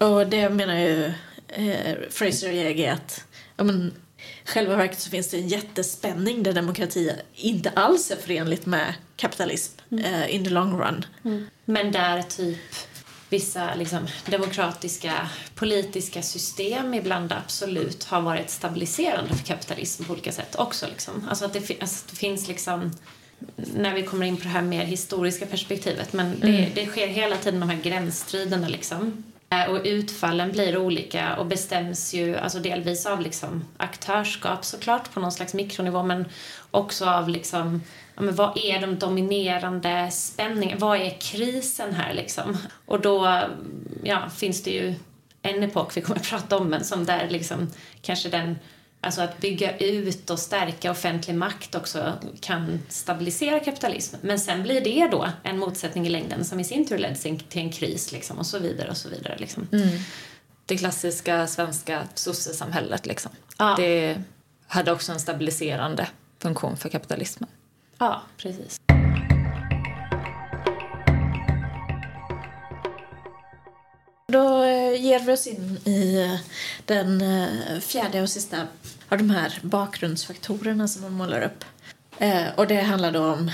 Och 0.04 0.26
det 0.26 0.50
menar 0.50 0.74
ju 0.74 1.12
eh, 1.48 1.96
Fraser 2.10 2.48
och 2.48 2.54
Jäge 2.54 2.92
att 2.92 3.24
ja, 3.56 3.64
men, 3.64 3.92
själva 4.44 4.76
verket 4.76 4.98
så 4.98 5.10
finns 5.10 5.30
det 5.30 5.36
en 5.36 5.48
jättespänning 5.48 6.42
där 6.42 6.52
demokrati 6.52 7.12
inte 7.34 7.70
alls 7.70 8.10
är 8.10 8.16
förenligt 8.16 8.66
med 8.66 8.94
kapitalism 9.16 9.78
mm. 9.90 10.04
eh, 10.04 10.34
in 10.34 10.44
the 10.44 10.50
long 10.50 10.80
run. 10.80 11.04
Mm. 11.24 11.46
Men 11.64 11.92
där 11.92 12.22
typ 12.22 12.58
vissa 13.28 13.74
liksom, 13.74 14.06
demokratiska 14.26 15.28
politiska 15.54 16.22
system 16.22 16.94
ibland 16.94 17.32
absolut 17.32 18.04
har 18.04 18.20
varit 18.20 18.50
stabiliserande 18.50 19.34
för 19.34 19.44
kapitalism 19.44 20.04
på 20.04 20.12
olika 20.12 20.32
sätt 20.32 20.56
också. 20.58 20.86
Liksom. 20.86 21.26
Alltså 21.28 21.44
att 21.44 21.52
det, 21.52 21.80
alltså 21.80 22.06
det 22.10 22.16
finns 22.16 22.48
liksom 22.48 22.92
när 23.56 23.94
vi 23.94 24.02
kommer 24.02 24.26
in 24.26 24.36
på 24.36 24.42
det 24.42 24.48
här 24.48 24.62
mer 24.62 24.84
historiska 24.84 25.46
perspektivet 25.46 26.12
men 26.12 26.40
det, 26.40 26.48
mm. 26.48 26.70
det 26.74 26.86
sker 26.86 27.06
hela 27.06 27.36
tiden 27.36 27.60
de 27.60 27.70
här 27.70 27.82
gränsstriderna 27.82 28.68
liksom. 28.68 29.24
Eh, 29.54 29.70
och 29.70 29.80
utfallen 29.84 30.52
blir 30.52 30.76
olika 30.76 31.36
och 31.36 31.46
bestäms 31.46 32.14
ju 32.14 32.36
alltså 32.36 32.58
delvis 32.58 33.06
av 33.06 33.20
liksom 33.20 33.64
aktörskap 33.76 34.64
såklart 34.64 35.14
på 35.14 35.20
någon 35.20 35.32
slags 35.32 35.54
mikronivå 35.54 36.02
men 36.02 36.24
också 36.70 37.06
av 37.06 37.28
liksom 37.28 37.82
ja, 38.14 38.22
men 38.22 38.34
vad 38.34 38.58
är 38.58 38.80
de 38.80 38.98
dominerande 38.98 40.10
spänningarna? 40.10 40.80
Vad 40.80 41.00
är 41.00 41.20
krisen 41.20 41.94
här 41.94 42.14
liksom? 42.14 42.56
Och 42.86 43.00
då 43.00 43.40
ja, 44.02 44.28
finns 44.36 44.62
det 44.62 44.70
ju 44.70 44.94
en 45.42 45.62
epok 45.62 45.96
vi 45.96 46.00
kommer 46.00 46.20
att 46.20 46.28
prata 46.28 46.56
om 46.56 46.68
men 46.68 46.84
som 46.84 47.04
där 47.04 47.28
liksom 47.30 47.70
kanske 48.02 48.28
den 48.28 48.58
Alltså 49.02 49.20
att 49.20 49.40
bygga 49.40 49.78
ut 49.78 50.30
och 50.30 50.38
stärka 50.38 50.90
offentlig 50.90 51.34
makt 51.34 51.74
också 51.74 52.18
kan 52.40 52.80
stabilisera 52.88 53.60
kapitalism. 53.60 54.16
Men 54.20 54.40
sen 54.40 54.62
blir 54.62 54.80
det 54.80 55.08
då 55.10 55.28
en 55.42 55.58
motsättning 55.58 56.06
i 56.06 56.10
längden 56.10 56.44
som 56.44 56.60
i 56.60 56.64
sin 56.64 56.86
tur 56.86 56.98
leder 56.98 57.14
till 57.48 57.62
en 57.62 57.72
kris 57.72 58.12
liksom, 58.12 58.38
och 58.38 58.46
så 58.46 58.58
vidare 58.58 58.90
och 58.90 58.96
så 58.96 59.08
vidare. 59.08 59.36
Liksom. 59.38 59.68
Mm. 59.72 59.88
Det 60.66 60.76
klassiska 60.76 61.46
svenska 61.46 62.02
sossesamhället 62.14 63.06
liksom. 63.06 63.32
Ja. 63.58 63.74
Det 63.76 64.22
hade 64.66 64.92
också 64.92 65.12
en 65.12 65.20
stabiliserande 65.20 66.08
funktion 66.38 66.76
för 66.76 66.88
kapitalismen. 66.88 67.50
Ja, 67.98 68.22
precis. 68.36 68.80
Då 74.30 74.62
eh, 74.62 75.02
ger 75.02 75.20
vi 75.20 75.32
oss 75.32 75.46
in 75.46 75.78
i 75.84 76.22
eh, 76.22 76.40
den 76.84 77.20
eh, 77.20 77.80
fjärde 77.80 78.22
och 78.22 78.28
sista 78.28 78.56
av 79.08 79.18
de 79.18 79.30
här 79.30 79.58
bakgrundsfaktorerna 79.62 80.88
som 80.88 81.02
man 81.02 81.12
målar 81.12 81.42
upp. 81.42 81.64
Och 82.56 82.66
det 82.66 82.80
handlar 82.80 83.12
då 83.12 83.24
om 83.24 83.50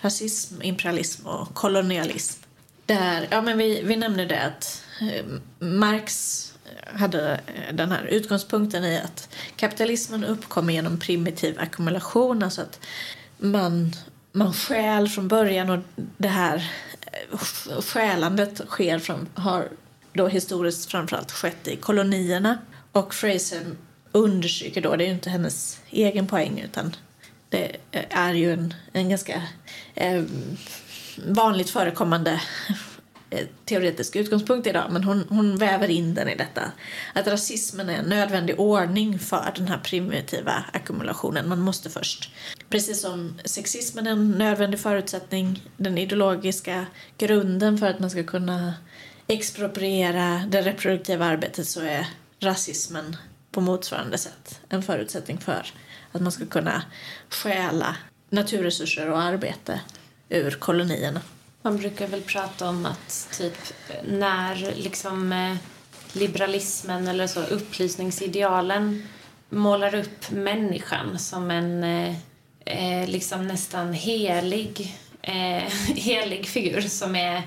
rasism, 0.00 0.62
imperialism 0.62 1.26
och 1.26 1.54
kolonialism. 1.54 2.42
Där, 2.86 3.28
ja 3.30 3.42
men 3.42 3.58
vi, 3.58 3.82
vi 3.82 3.96
nämner 3.96 4.26
det 4.26 4.42
att 4.42 4.82
Marx 5.58 6.42
hade 6.94 7.40
den 7.72 7.92
här 7.92 8.04
utgångspunkten 8.04 8.84
i 8.84 8.98
att 8.98 9.28
kapitalismen 9.56 10.24
uppkommer 10.24 10.72
genom 10.72 10.98
primitiv 10.98 11.60
ackumulation, 11.60 12.42
alltså 12.42 12.62
att 12.62 12.80
man, 13.38 13.92
man 14.32 14.52
stjäl 14.52 15.08
från 15.08 15.28
början 15.28 15.70
och 15.70 15.78
det 16.16 16.28
här 16.28 16.72
stjälandet 17.80 18.60
sker 18.68 18.98
från, 18.98 19.28
har 19.34 19.68
då 20.16 20.28
historiskt 20.28 20.90
framförallt 20.90 21.32
skett 21.32 21.68
i 21.68 21.76
kolonierna. 21.76 22.58
Och 22.92 23.14
Fraser 23.14 23.62
understryker 24.12 24.80
då, 24.80 24.96
det 24.96 25.04
är 25.04 25.06
ju 25.06 25.14
inte 25.14 25.30
hennes 25.30 25.80
egen 25.90 26.26
poäng 26.26 26.60
utan 26.64 26.96
det 27.48 27.76
är 28.10 28.34
ju 28.34 28.52
en, 28.52 28.74
en 28.92 29.08
ganska 29.08 29.42
eh, 29.94 30.22
vanligt 31.26 31.70
förekommande 31.70 32.40
eh, 33.30 33.46
teoretisk 33.64 34.16
utgångspunkt 34.16 34.66
idag, 34.66 34.84
men 34.90 35.04
hon, 35.04 35.24
hon 35.28 35.56
väver 35.56 35.88
in 35.88 36.14
den 36.14 36.28
i 36.28 36.36
detta. 36.36 36.72
Att 37.14 37.26
rasismen 37.26 37.88
är 37.88 37.98
en 37.98 38.04
nödvändig 38.04 38.60
ordning 38.60 39.18
för 39.18 39.52
den 39.56 39.68
här 39.68 39.78
primitiva 39.78 40.64
ackumulationen. 40.72 41.48
Man 41.48 41.60
måste 41.60 41.90
först, 41.90 42.30
precis 42.68 43.00
som 43.00 43.38
sexismen 43.44 44.06
är 44.06 44.10
en 44.10 44.30
nödvändig 44.30 44.80
förutsättning, 44.80 45.62
den 45.76 45.98
ideologiska 45.98 46.86
grunden 47.18 47.78
för 47.78 47.86
att 47.86 47.98
man 47.98 48.10
ska 48.10 48.24
kunna 48.24 48.74
expropriera 49.26 50.42
det 50.48 50.62
reproduktiva 50.62 51.24
arbetet 51.24 51.68
så 51.68 51.80
är 51.80 52.06
rasismen 52.40 53.16
på 53.50 53.60
motsvarande 53.60 54.18
sätt 54.18 54.60
en 54.68 54.82
förutsättning 54.82 55.38
för 55.38 55.66
att 56.12 56.20
man 56.20 56.32
ska 56.32 56.46
kunna 56.46 56.82
stjäla 57.28 57.96
naturresurser 58.30 59.10
och 59.10 59.22
arbete 59.22 59.80
ur 60.28 60.50
kolonierna. 60.50 61.20
Man 61.62 61.76
brukar 61.76 62.06
väl 62.06 62.22
prata 62.22 62.68
om 62.68 62.86
att 62.86 63.28
typ 63.38 63.58
när 64.08 64.74
liksom 64.76 65.32
eh, 65.32 65.56
liberalismen 66.12 67.08
eller 67.08 67.26
så 67.26 67.40
upplysningsidealen 67.40 69.08
målar 69.48 69.94
upp 69.94 70.30
människan 70.30 71.18
som 71.18 71.50
en 71.50 71.84
eh, 71.84 72.14
eh 72.64 73.08
liksom 73.08 73.46
nästan 73.46 73.92
helig, 73.92 74.98
eh, 75.22 75.32
helig 75.96 76.46
figur 76.46 76.80
som 76.80 77.16
är 77.16 77.42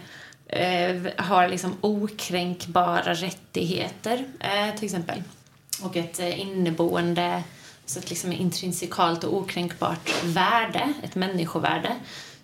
eh, 0.50 1.02
har 1.18 1.48
liksom 1.48 1.78
okränkbara 1.82 3.14
rättigheter, 3.14 4.26
eh, 4.40 4.76
till 4.76 4.86
exempel. 4.86 5.24
Och 5.82 5.98
ett 5.98 6.20
eh, 6.20 6.40
inneboende, 6.40 7.44
så 7.86 8.00
ett 8.00 8.10
liksom 8.10 8.32
intrinsikalt 8.32 9.24
och 9.24 9.34
okränkbart 9.34 10.24
värde, 10.24 10.94
ett 11.04 11.16
människovärde, 11.16 11.96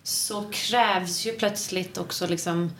så 0.02 0.44
krävs 0.50 1.26
ju 1.26 1.32
plötsligt 1.32 1.98
också 1.98 2.26
liksom 2.26 2.70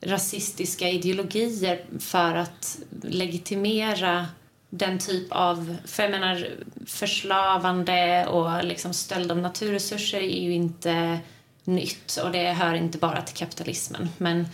rasistiska 0.00 0.88
ideologier 0.88 1.84
för 2.00 2.34
att 2.34 2.78
legitimera 3.02 4.26
den 4.70 4.98
typ 4.98 5.32
av, 5.32 5.76
för 5.84 6.02
jag 6.02 6.10
menar 6.10 6.48
förslavande 6.86 8.26
och 8.26 8.64
liksom 8.64 8.92
stöld 8.92 9.30
av 9.30 9.38
naturresurser 9.38 10.20
är 10.20 10.42
ju 10.42 10.52
inte 10.52 11.20
nytt 11.64 12.16
och 12.24 12.32
det 12.32 12.52
hör 12.52 12.74
inte 12.74 12.98
bara 12.98 13.22
till 13.22 13.36
kapitalismen. 13.36 14.08
Men 14.18 14.46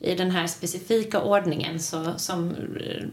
i 0.00 0.14
den 0.14 0.30
här 0.30 0.46
specifika 0.46 1.20
ordningen 1.20 1.80
så, 1.80 2.12
som 2.16 2.54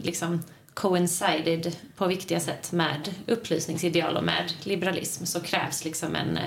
liksom 0.02 0.42
coincided 0.74 1.76
på 1.96 2.06
viktiga 2.06 2.40
sätt 2.40 2.72
med 2.72 3.14
upplysningsideal 3.26 4.16
och 4.16 4.24
med 4.24 4.52
liberalism 4.62 5.24
så 5.24 5.40
krävs 5.40 5.84
liksom 5.84 6.14
en, 6.14 6.38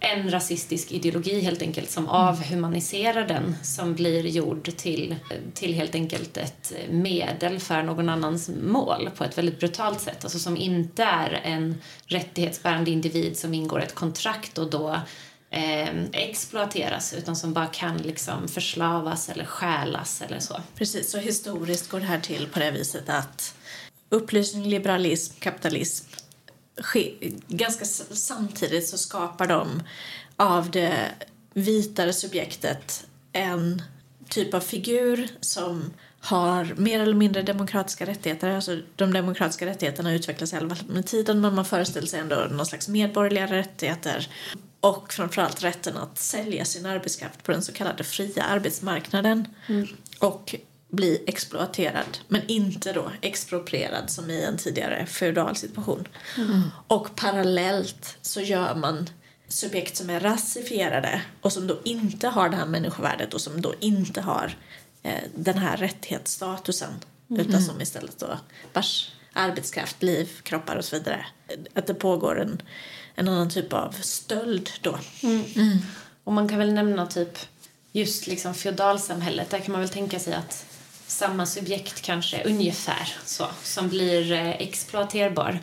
en 0.00 0.30
rasistisk 0.30 0.92
ideologi 0.92 1.40
helt 1.40 1.62
enkelt 1.62 1.90
som 1.90 2.04
mm. 2.04 2.14
avhumaniserar 2.16 3.28
den 3.28 3.56
som 3.62 3.94
blir 3.94 4.26
gjord 4.26 4.76
till, 4.76 5.16
till 5.54 5.74
helt 5.74 5.94
enkelt 5.94 6.36
ett 6.36 6.72
medel 6.90 7.60
för 7.60 7.82
någon 7.82 8.08
annans 8.08 8.50
mål 8.62 9.10
på 9.16 9.24
ett 9.24 9.38
väldigt 9.38 9.60
brutalt 9.60 10.00
sätt. 10.00 10.24
Alltså 10.24 10.38
som 10.38 10.56
inte 10.56 11.02
är 11.04 11.40
en 11.44 11.82
rättighetsbärande 12.06 12.90
individ 12.90 13.36
som 13.36 13.54
ingår 13.54 13.82
ett 13.82 13.94
kontrakt 13.94 14.58
och 14.58 14.70
då 14.70 15.00
eh, 15.54 16.04
exploateras 16.12 17.14
utan 17.14 17.36
som 17.36 17.52
bara 17.52 17.66
kan 17.66 17.96
liksom 17.96 18.48
förslavas 18.48 19.28
eller 19.28 19.44
stjälas 19.44 20.22
eller 20.22 20.40
så. 20.40 20.60
Precis, 20.76 21.10
så 21.10 21.18
historiskt 21.18 21.90
går 21.90 22.00
det 22.00 22.06
här 22.06 22.20
till 22.20 22.48
på 22.52 22.58
det 22.58 22.70
viset 22.70 23.08
att 23.08 23.54
upplysning, 24.08 24.68
liberalism, 24.68 25.40
kapitalism 25.40 26.06
ganska 27.48 27.84
samtidigt 28.14 28.88
så 28.88 28.98
skapar 28.98 29.46
de 29.46 29.82
av 30.36 30.70
det 30.70 31.10
vitare 31.52 32.12
subjektet 32.12 33.06
en 33.32 33.82
typ 34.28 34.54
av 34.54 34.60
figur 34.60 35.28
som 35.40 35.92
har 36.24 36.74
mer 36.76 37.00
eller 37.00 37.14
mindre 37.14 37.42
demokratiska 37.42 38.06
rättigheter. 38.06 38.50
Alltså 38.50 38.78
de 38.96 39.12
demokratiska 39.12 39.66
rättigheterna 39.66 40.14
utvecklas 40.14 40.50
fall 40.50 40.74
med 40.88 41.06
tiden 41.06 41.40
men 41.40 41.54
man 41.54 41.64
föreställer 41.64 42.06
sig 42.06 42.20
ändå 42.20 42.36
någon 42.50 42.66
slags 42.66 42.88
medborgerliga 42.88 43.46
rättigheter 43.46 44.28
och 44.80 45.12
framförallt 45.12 45.64
rätten 45.64 45.96
att 45.96 46.18
sälja 46.18 46.64
sin 46.64 46.86
arbetskraft 46.86 47.42
på 47.42 47.52
den 47.52 47.62
så 47.62 47.72
kallade 47.72 48.04
fria 48.04 48.42
arbetsmarknaden 48.42 49.48
mm. 49.66 49.88
och 50.18 50.54
bli 50.90 51.24
exploaterad 51.26 52.18
men 52.28 52.42
inte 52.46 52.92
då 52.92 53.10
exproprierad 53.20 54.10
som 54.10 54.30
i 54.30 54.44
en 54.44 54.56
tidigare 54.56 55.06
feudal 55.06 55.56
situation. 55.56 56.08
Mm. 56.36 56.62
Och 56.86 57.16
parallellt 57.16 58.16
så 58.22 58.40
gör 58.40 58.74
man 58.74 59.10
subjekt 59.48 59.96
som 59.96 60.10
är 60.10 60.20
rasifierade 60.20 61.22
och 61.40 61.52
som 61.52 61.66
då 61.66 61.80
inte 61.84 62.28
har 62.28 62.48
det 62.48 62.56
här 62.56 62.66
människovärdet 62.66 63.34
och 63.34 63.40
som 63.40 63.60
då 63.60 63.74
inte 63.80 64.20
har 64.20 64.56
den 65.34 65.58
här 65.58 65.76
rättighetsstatusen 65.76 66.92
mm. 67.30 67.46
utan 67.46 67.62
som 67.62 67.80
istället 67.80 68.18
då 68.18 68.38
vars 68.72 69.12
arbetskraft, 69.32 70.02
liv, 70.02 70.30
kroppar 70.42 70.76
och 70.76 70.84
så 70.84 70.96
vidare. 70.96 71.26
Att 71.74 71.86
det 71.86 71.94
pågår 71.94 72.40
en 72.40 72.62
en 73.14 73.28
annan 73.28 73.50
typ 73.50 73.72
av 73.72 73.92
stöld 74.00 74.70
då. 74.80 74.98
Mm. 75.22 75.44
Mm. 75.56 75.78
Och 76.24 76.32
man 76.32 76.48
kan 76.48 76.58
väl 76.58 76.72
nämna 76.72 77.06
typ 77.06 77.38
just 77.92 78.26
liksom 78.26 78.54
feodalsamhället. 78.54 79.50
Där 79.50 79.58
kan 79.58 79.72
man 79.72 79.80
väl 79.80 79.90
tänka 79.90 80.18
sig 80.18 80.34
att 80.34 80.66
samma 81.06 81.46
subjekt 81.46 82.02
kanske 82.02 82.44
ungefär 82.44 83.16
så, 83.24 83.46
som 83.62 83.88
blir 83.88 84.32
eh, 84.32 84.50
exploaterbar 84.50 85.58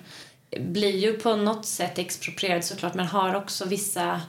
blir 0.59 0.97
ju 0.97 1.13
på 1.13 1.35
något 1.35 1.65
sätt 1.65 1.97
exproprierad 1.97 2.63
såklart 2.63 2.93
men 2.93 3.07
har 3.07 3.35
också 3.35 3.65
vissa 3.65 4.21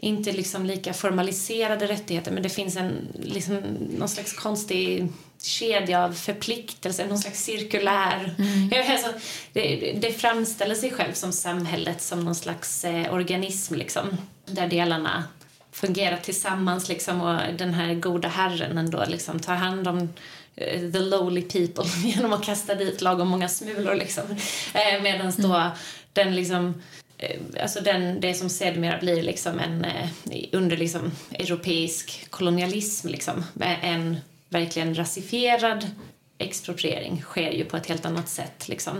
inte 0.00 0.32
liksom 0.32 0.66
lika 0.66 0.92
formaliserade 0.92 1.86
rättigheter 1.86 2.32
men 2.32 2.42
det 2.42 2.48
finns 2.48 2.76
en 2.76 3.08
liksom, 3.22 3.56
någon 3.98 4.08
slags 4.08 4.32
konstig 4.32 5.08
kedja 5.42 6.04
av 6.04 6.12
förpliktelser, 6.12 7.06
någon 7.06 7.18
slags 7.18 7.44
cirkulär... 7.44 8.34
Mm. 8.38 8.90
Alltså, 8.90 9.12
det, 9.52 9.98
det 10.00 10.12
framställer 10.12 10.74
sig 10.74 10.90
själv 10.90 11.12
som 11.12 11.32
samhället 11.32 12.02
som 12.02 12.24
någon 12.24 12.34
slags 12.34 12.84
eh, 12.84 13.14
organism 13.14 13.74
liksom, 13.74 14.16
där 14.46 14.68
delarna 14.68 15.24
fungerar 15.72 16.16
tillsammans 16.16 16.88
liksom, 16.88 17.20
och 17.20 17.54
den 17.58 17.74
här 17.74 17.94
goda 17.94 18.28
herren 18.28 18.78
ändå 18.78 19.04
liksom, 19.08 19.40
tar 19.40 19.54
hand 19.54 19.88
om 19.88 19.98
uh, 19.98 20.92
the 20.92 20.98
lowly 20.98 21.42
people 21.42 21.84
genom 22.04 22.32
att 22.32 22.44
kasta 22.44 22.74
dit 22.74 23.00
lagom 23.00 23.28
många 23.28 23.48
smulor. 23.48 23.94
Liksom. 23.94 24.24
Eh, 24.74 25.02
Medan 25.02 25.32
då 25.36 25.54
mm. 25.54 25.70
den 26.12 26.36
liksom 26.36 26.66
eh, 26.66 27.09
Eh, 27.22 27.62
alltså 27.62 27.80
den, 27.80 28.20
det 28.20 28.34
som 28.34 28.48
sedermera 28.48 28.98
blir 28.98 29.22
liksom 29.22 29.58
en, 29.58 29.84
eh, 29.84 30.08
under 30.52 30.76
liksom 30.76 31.12
europeisk 31.32 32.26
kolonialism, 32.30 33.08
liksom, 33.08 33.44
en 33.82 34.16
verkligen 34.48 34.94
rasifierad 34.94 35.86
expropriering 36.38 37.22
sker 37.22 37.50
ju 37.50 37.64
på 37.64 37.76
ett 37.76 37.86
helt 37.86 38.06
annat 38.06 38.28
sätt. 38.28 38.68
Liksom. 38.68 38.96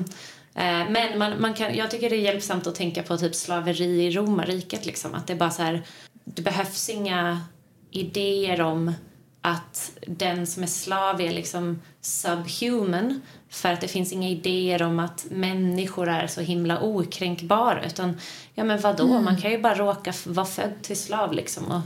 Eh, 0.55 0.91
men 0.91 1.19
man, 1.19 1.41
man 1.41 1.55
kan, 1.55 1.75
jag 1.77 1.91
tycker 1.91 2.11
det 2.11 2.17
är 2.17 2.21
hjälpsamt 2.21 2.67
att 2.67 2.75
tänka 2.75 3.03
på 3.03 3.17
typ 3.17 3.35
slaveri 3.35 4.07
i 4.07 4.11
romarriket. 4.11 4.87
Liksom. 4.87 5.15
Att 5.15 5.27
det, 5.27 5.35
bara 5.35 5.51
så 5.51 5.63
här, 5.63 5.83
det 6.25 6.43
behövs 6.43 6.89
inga 6.89 7.41
idéer 7.91 8.61
om 8.61 8.93
att 9.43 9.93
den 10.07 10.47
som 10.47 10.63
är 10.63 10.67
slav 10.67 11.21
är 11.21 11.33
liksom 11.33 11.81
subhuman 12.01 13.23
för 13.49 13.73
att 13.73 13.81
det 13.81 13.89
finns 13.89 14.13
inga 14.13 14.29
idéer 14.29 14.83
om 14.83 14.99
att 14.99 15.27
människor 15.31 16.09
är 16.09 16.27
så 16.27 16.41
himla 16.41 16.81
okränkbara. 16.81 17.85
Utan, 17.87 18.21
ja 18.55 18.65
men 18.65 18.81
vadå, 18.81 19.07
mm. 19.07 19.25
man 19.25 19.37
kan 19.37 19.51
ju 19.51 19.59
bara 19.59 19.75
råka 19.75 20.13
vara 20.27 20.47
född 20.47 20.83
till 20.83 20.97
slav 20.97 21.33
liksom 21.33 21.67
och 21.67 21.81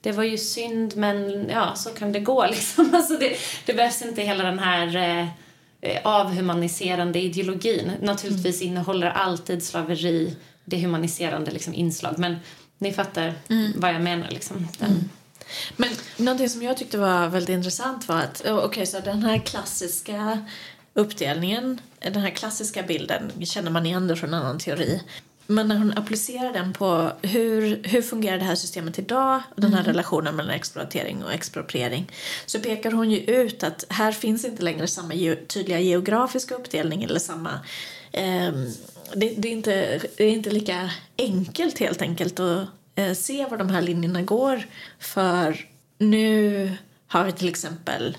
det 0.00 0.12
var 0.12 0.24
ju 0.24 0.38
synd 0.38 0.96
men 0.96 1.48
ja, 1.48 1.74
så 1.74 1.90
kan 1.90 2.12
det 2.12 2.20
gå 2.20 2.46
liksom. 2.50 2.94
Alltså 2.94 3.16
det, 3.18 3.36
det 3.66 3.74
behövs 3.74 4.02
inte 4.02 4.22
hela 4.22 4.44
den 4.44 4.58
här 4.58 4.96
eh, 5.80 5.98
avhumaniserande 6.04 7.20
ideologin. 7.20 7.92
Naturligtvis 8.02 8.60
mm. 8.60 8.72
innehåller 8.72 9.10
alltid 9.10 9.62
slaveri 9.62 10.36
dehumaniserande 10.64 11.50
liksom, 11.50 11.74
inslag 11.74 12.18
men 12.18 12.36
ni 12.78 12.92
fattar 12.92 13.34
mm. 13.48 13.72
vad 13.76 13.94
jag 13.94 14.02
menar 14.02 14.30
liksom. 14.30 14.68
Den. 14.78 15.10
Mm. 15.76 15.90
Men 16.16 16.24
någonting 16.26 16.48
som 16.48 16.62
jag 16.62 16.76
tyckte 16.76 16.98
var 16.98 17.28
väldigt 17.28 17.54
intressant 17.54 18.08
var 18.08 18.16
att 18.16 18.46
okay, 18.46 18.86
så 18.86 19.00
den 19.00 19.22
här 19.22 19.38
klassiska 19.38 20.46
uppdelningen, 20.94 21.80
den 21.98 22.22
här 22.22 22.30
klassiska 22.30 22.82
bilden 22.82 23.46
känner 23.46 23.70
man 23.70 23.86
igen 23.86 24.16
från 24.16 24.34
en 24.34 24.40
annan 24.40 24.58
teori 24.58 25.00
men 25.46 25.68
när 25.68 25.78
hon 25.78 25.98
applicerar 25.98 26.52
den 26.52 26.72
på 26.72 27.12
hur, 27.22 27.80
hur 27.84 28.02
fungerar 28.02 28.38
det 28.38 28.44
här 28.44 28.54
systemet 28.54 28.98
idag, 28.98 29.42
den 29.56 29.74
här 29.74 29.84
relationen 29.84 30.36
mellan 30.36 30.54
exploatering 30.54 31.24
och 31.24 31.32
expropriering, 31.32 32.12
så 32.46 32.60
pekar 32.60 32.90
hon 32.90 33.10
ju 33.10 33.18
ut 33.18 33.62
att 33.62 33.84
här 33.88 34.12
finns 34.12 34.44
inte 34.44 34.62
längre 34.62 34.86
samma 34.86 35.14
ge, 35.14 35.34
tydliga 35.34 35.80
geografiska 35.80 36.54
uppdelning 36.54 37.02
eller 37.02 37.20
samma... 37.20 37.60
ehm, 38.12 38.70
det, 39.14 39.34
det, 39.38 39.48
är 39.48 39.52
inte, 39.52 40.00
det 40.16 40.24
är 40.24 40.30
inte 40.30 40.50
lika 40.50 40.90
enkelt 41.18 41.78
helt 41.78 42.02
enkelt 42.02 42.40
att 42.40 42.58
eh, 42.58 42.64
se 43.14 43.46
var 43.46 43.58
de 43.58 43.68
här 43.68 43.82
linjerna 43.82 44.22
går. 44.22 44.66
För 44.98 45.66
nu 45.98 46.76
har 47.06 47.24
vi 47.24 47.32
till 47.32 47.48
exempel 47.48 48.16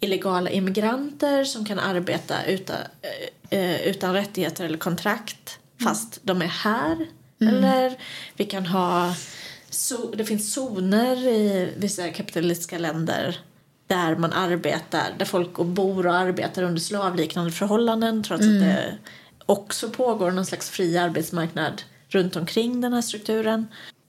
illegala 0.00 0.50
immigranter 0.50 1.44
som 1.44 1.64
kan 1.64 1.78
arbeta 1.78 2.44
utan, 2.44 2.76
eh, 3.50 3.82
utan 3.82 4.14
rättigheter 4.14 4.64
eller 4.64 4.78
kontrakt 4.78 5.58
fast 5.84 6.18
de 6.22 6.42
är 6.42 6.46
här. 6.46 7.06
Eller 7.40 7.96
vi 8.36 8.44
kan 8.44 8.66
ha... 8.66 9.14
So, 9.70 10.14
det 10.16 10.24
finns 10.24 10.54
zoner 10.54 11.16
i 11.26 11.72
vissa 11.76 12.08
kapitalistiska 12.08 12.78
länder 12.78 13.38
där 13.86 14.16
man 14.16 14.32
arbetar, 14.32 15.14
där 15.18 15.24
folk 15.24 15.56
bor 15.56 16.06
och 16.06 16.14
arbetar 16.14 16.62
under 16.62 16.80
slavliknande 16.80 17.50
förhållanden 17.50 18.22
trots 18.22 18.42
att 18.42 18.60
det 18.60 18.98
också 19.46 19.90
pågår 19.90 20.30
någon 20.30 20.46
slags 20.46 20.70
fri 20.70 20.98
arbetsmarknad 20.98 21.82
runt 22.08 22.36
omkring 22.36 22.80
den 22.80 22.92
här 22.92 23.02
strukturen. 23.02 23.66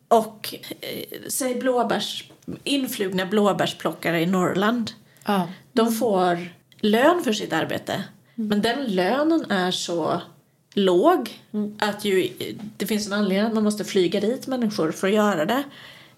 Och 0.10 0.56
eh, 0.82 1.30
säg 1.30 1.56
blåbärs, 1.56 2.32
influgna 2.64 3.26
blåbärsplockare 3.26 4.22
i 4.22 4.26
Norrland. 4.26 4.92
Ja. 5.26 5.48
De 5.74 5.92
får 5.92 6.54
lön 6.80 7.24
för 7.24 7.34
sitt 7.34 7.54
arbete. 7.54 8.04
Men 8.36 8.62
den 8.62 8.96
lönen 8.96 9.52
är 9.52 9.72
så 9.72 10.22
låg 10.74 11.42
att 11.80 12.06
ju, 12.06 12.30
det 12.78 12.86
finns 12.86 13.08
en 13.08 13.14
anledning 13.14 13.48
att 13.48 13.54
man 13.54 13.64
måste 13.64 13.86
flyga 13.86 14.20
dit 14.20 14.48
människor 14.48 14.92
för 14.92 15.08
att 15.08 15.14
göra 15.14 15.46
det. 15.46 15.64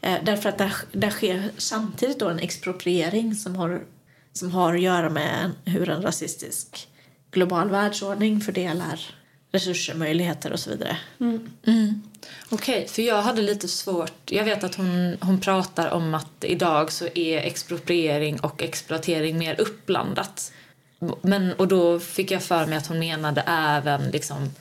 Eh, 0.02 0.18
därför 0.24 0.50
att 0.50 0.58
där, 0.58 0.74
där 0.92 1.10
sker 1.10 1.50
samtidigt 1.58 2.20
då 2.20 2.30
en 2.30 2.40
expropriering 2.40 3.36
som 3.36 3.56
har, 3.56 3.82
som 4.34 4.52
har 4.52 4.74
att 4.74 4.82
göra 4.82 5.10
med 5.10 5.52
hur 5.66 5.90
en 5.90 6.02
rasistisk 6.02 6.88
global 7.32 7.70
världsordning 7.70 8.42
fördelar 8.42 9.16
resurser, 9.52 9.96
möjligheter 9.96 10.52
och 10.54 10.60
så 10.60 10.70
vidare. 10.70 10.98
Okej, 12.50 12.88
för 12.88 13.02
jag 13.02 13.22
hade 13.22 13.42
lite 13.42 13.68
svårt... 13.68 14.14
Jag 14.26 14.44
vet 14.44 14.64
att 14.64 14.76
hon, 14.76 15.18
hon 15.22 15.40
pratar 15.42 15.90
om 15.90 16.14
att 16.14 16.44
idag 16.44 16.92
så 16.92 17.08
är 17.16 17.38
expropriering 17.38 18.40
och 18.40 18.64
exploatering 18.64 19.38
mer 19.38 19.62
uppblandat. 19.62 20.52
Men, 21.22 21.54
och 21.54 21.68
då 21.68 22.00
fick 22.00 22.32
jag 22.32 22.44
för 22.44 22.66
mig 22.66 22.78
att 22.78 22.88
hon 22.88 23.00
menade 23.00 23.44
även 23.48 24.12
liksom, 24.12 24.52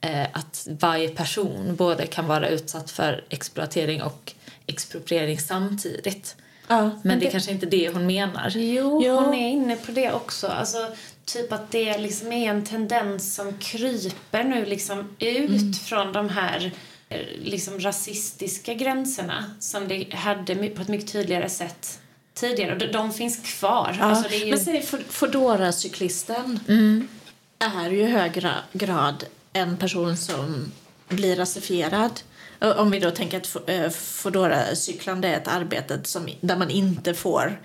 eh, 0.00 0.22
att 0.32 0.66
varje 0.80 1.08
person 1.08 1.76
både 1.76 2.06
kan 2.06 2.26
vara 2.26 2.48
utsatt 2.48 2.90
för 2.90 3.24
exploatering 3.28 4.02
och 4.02 4.32
expropriering 4.66 5.38
samtidigt. 5.38 6.36
Ja, 6.68 6.90
Men 7.02 7.20
det 7.20 7.26
är 7.26 7.30
kanske 7.30 7.50
inte 7.50 7.66
det 7.66 7.88
hon 7.88 8.06
menar. 8.06 8.52
Jo, 8.54 9.02
Ja. 9.04 9.20
hon 9.20 9.34
är 9.34 9.48
inne 9.48 9.76
på 9.76 9.92
det 9.92 10.12
också. 10.12 10.46
Alltså, 10.46 10.86
typ 11.24 11.52
att 11.52 11.70
det 11.70 11.98
liksom 11.98 12.32
är 12.32 12.50
en 12.50 12.64
tendens 12.64 13.34
som 13.34 13.58
kryper 13.58 14.44
nu 14.44 14.64
liksom 14.64 15.16
ut 15.18 15.78
från 15.78 16.12
de 16.12 16.28
här 16.28 16.72
liksom 17.42 17.80
rasistiska 17.80 18.74
gränserna 18.74 19.44
som 19.60 19.88
det 19.88 20.14
hade 20.14 20.54
på 20.68 20.82
ett 20.82 20.88
mycket 20.88 21.12
tydligare 21.12 21.48
sätt 21.48 22.00
tidigare. 22.34 22.72
Och 22.72 22.78
de, 22.78 22.86
de 22.86 23.12
finns 23.12 23.58
kvar. 23.58 23.96
Ja, 23.98 24.04
Alltså, 24.04 24.28
det 24.28 24.36
är 24.36 24.44
ju... 24.44 24.50
Men 24.50 24.60
säg 24.64 24.82
Foodora-cyklisten 25.08 26.60
är 27.58 27.90
ju 27.90 28.00
i 28.00 28.04
högre 28.10 28.54
grad 28.72 29.24
en 29.52 29.76
person 29.76 30.16
som 30.16 30.72
blir 31.08 31.36
rasifierad. 31.36 32.20
Om 32.76 32.90
vi 32.90 32.98
då 32.98 33.10
tänker 33.10 33.36
att 33.36 33.46
Fo- 33.48 33.70
eh, 33.84 33.90
Foodora-cyklande 33.90 35.28
är 35.28 35.36
ett 35.36 35.48
arbete 35.48 36.00
som, 36.04 36.28
där 36.40 36.56
man 36.56 36.70
inte 36.70 37.14
får 37.14 37.60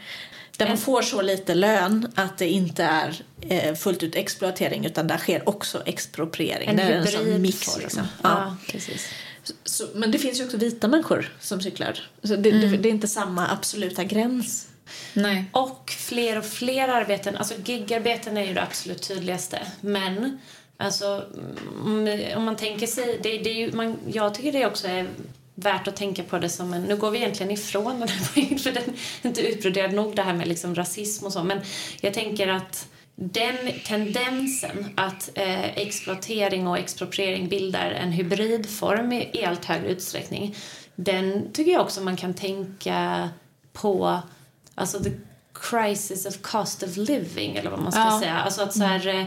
där 0.57 0.67
man 0.67 0.77
får 0.77 1.01
så 1.01 1.21
lite 1.21 1.55
lön 1.55 2.11
att 2.15 2.37
det 2.37 2.49
inte 2.49 2.83
är 2.83 3.21
eh, 3.41 3.75
fullt 3.75 4.03
ut 4.03 4.15
exploatering 4.15 4.85
utan 4.85 5.07
där 5.07 5.17
sker 5.17 5.49
också 5.49 5.83
expropriering. 5.85 6.69
En 6.69 6.75
det 6.75 6.83
är 6.83 6.91
en 6.91 7.07
sån 7.07 7.41
mix. 7.41 7.77
Liksom. 7.77 8.07
Ja. 8.23 8.29
Ja, 8.29 8.57
precis. 8.71 9.07
Så, 9.63 9.87
men 9.93 10.11
det 10.11 10.17
finns 10.17 10.39
ju 10.39 10.45
också 10.45 10.57
vita 10.57 10.87
människor 10.87 11.33
som 11.39 11.61
cyklar. 11.61 12.09
Så 12.23 12.35
det, 12.35 12.51
det, 12.51 12.77
det 12.77 12.89
är 12.89 12.93
inte 12.93 13.07
samma 13.07 13.47
absoluta 13.47 14.03
gräns. 14.03 14.67
Nej. 15.13 15.45
Och 15.51 15.89
fler 15.89 16.37
och 16.37 16.45
fler 16.45 16.87
arbeten. 16.87 17.37
Alltså 17.37 17.53
gigarbeten 17.65 18.37
är 18.37 18.45
ju 18.45 18.53
det 18.53 18.61
absolut 18.61 19.07
tydligaste. 19.07 19.59
Men 19.81 20.39
alltså, 20.77 21.25
mm, 21.85 22.37
om 22.37 22.43
man 22.43 22.55
tänker 22.55 22.87
sig... 22.87 23.19
Det, 23.23 23.37
det 23.37 23.49
är 23.49 23.55
ju, 23.55 23.71
man, 23.71 23.97
jag 24.13 24.33
tycker 24.33 24.51
det 24.51 24.65
också 24.65 24.87
är 24.87 25.07
värt 25.55 25.87
att 25.87 25.95
tänka 25.95 26.23
på 26.23 26.39
det 26.39 26.49
som 26.49 26.73
en... 26.73 26.83
Nu 26.83 26.95
går 26.95 27.11
vi 27.11 27.17
egentligen 27.17 27.51
ifrån 27.51 27.99
den 27.99 28.09
här 28.09 28.57
för 28.57 28.71
den 28.71 28.83
är 29.21 29.27
inte 29.27 29.41
utbroderad 29.41 29.93
nog 29.93 30.15
det 30.15 30.21
här 30.21 30.33
med 30.33 30.47
liksom 30.47 30.75
rasism 30.75 31.25
och 31.25 31.33
så. 31.33 31.43
Men 31.43 31.61
jag 32.01 32.13
tänker 32.13 32.47
att 32.47 32.87
den 33.31 33.55
tendensen 33.85 34.85
att 34.95 35.29
eh, 35.35 35.77
exploatering 35.77 36.67
och 36.67 36.77
expropriering 36.77 37.49
bildar 37.49 37.91
en 37.91 38.11
hybridform 38.11 39.11
i, 39.13 39.29
i 39.33 39.45
allt 39.45 39.65
högre 39.65 39.87
utsträckning 39.87 40.55
den 40.95 41.51
tycker 41.53 41.71
jag 41.71 41.81
också 41.81 42.01
man 42.01 42.15
kan 42.17 42.33
tänka 42.33 43.29
på 43.73 44.19
alltså 44.75 44.99
the 45.03 45.11
crisis 45.69 46.25
of 46.25 46.37
cost 46.41 46.83
of 46.83 46.97
living 46.97 47.55
eller 47.55 47.69
vad 47.69 47.81
man 47.81 47.91
ska 47.91 48.01
Ja. 48.01 48.19
säga. 48.21 48.37
Alltså 48.37 48.61
att 48.61 48.73
så 48.73 48.83
här, 48.83 49.07
eh, 49.07 49.25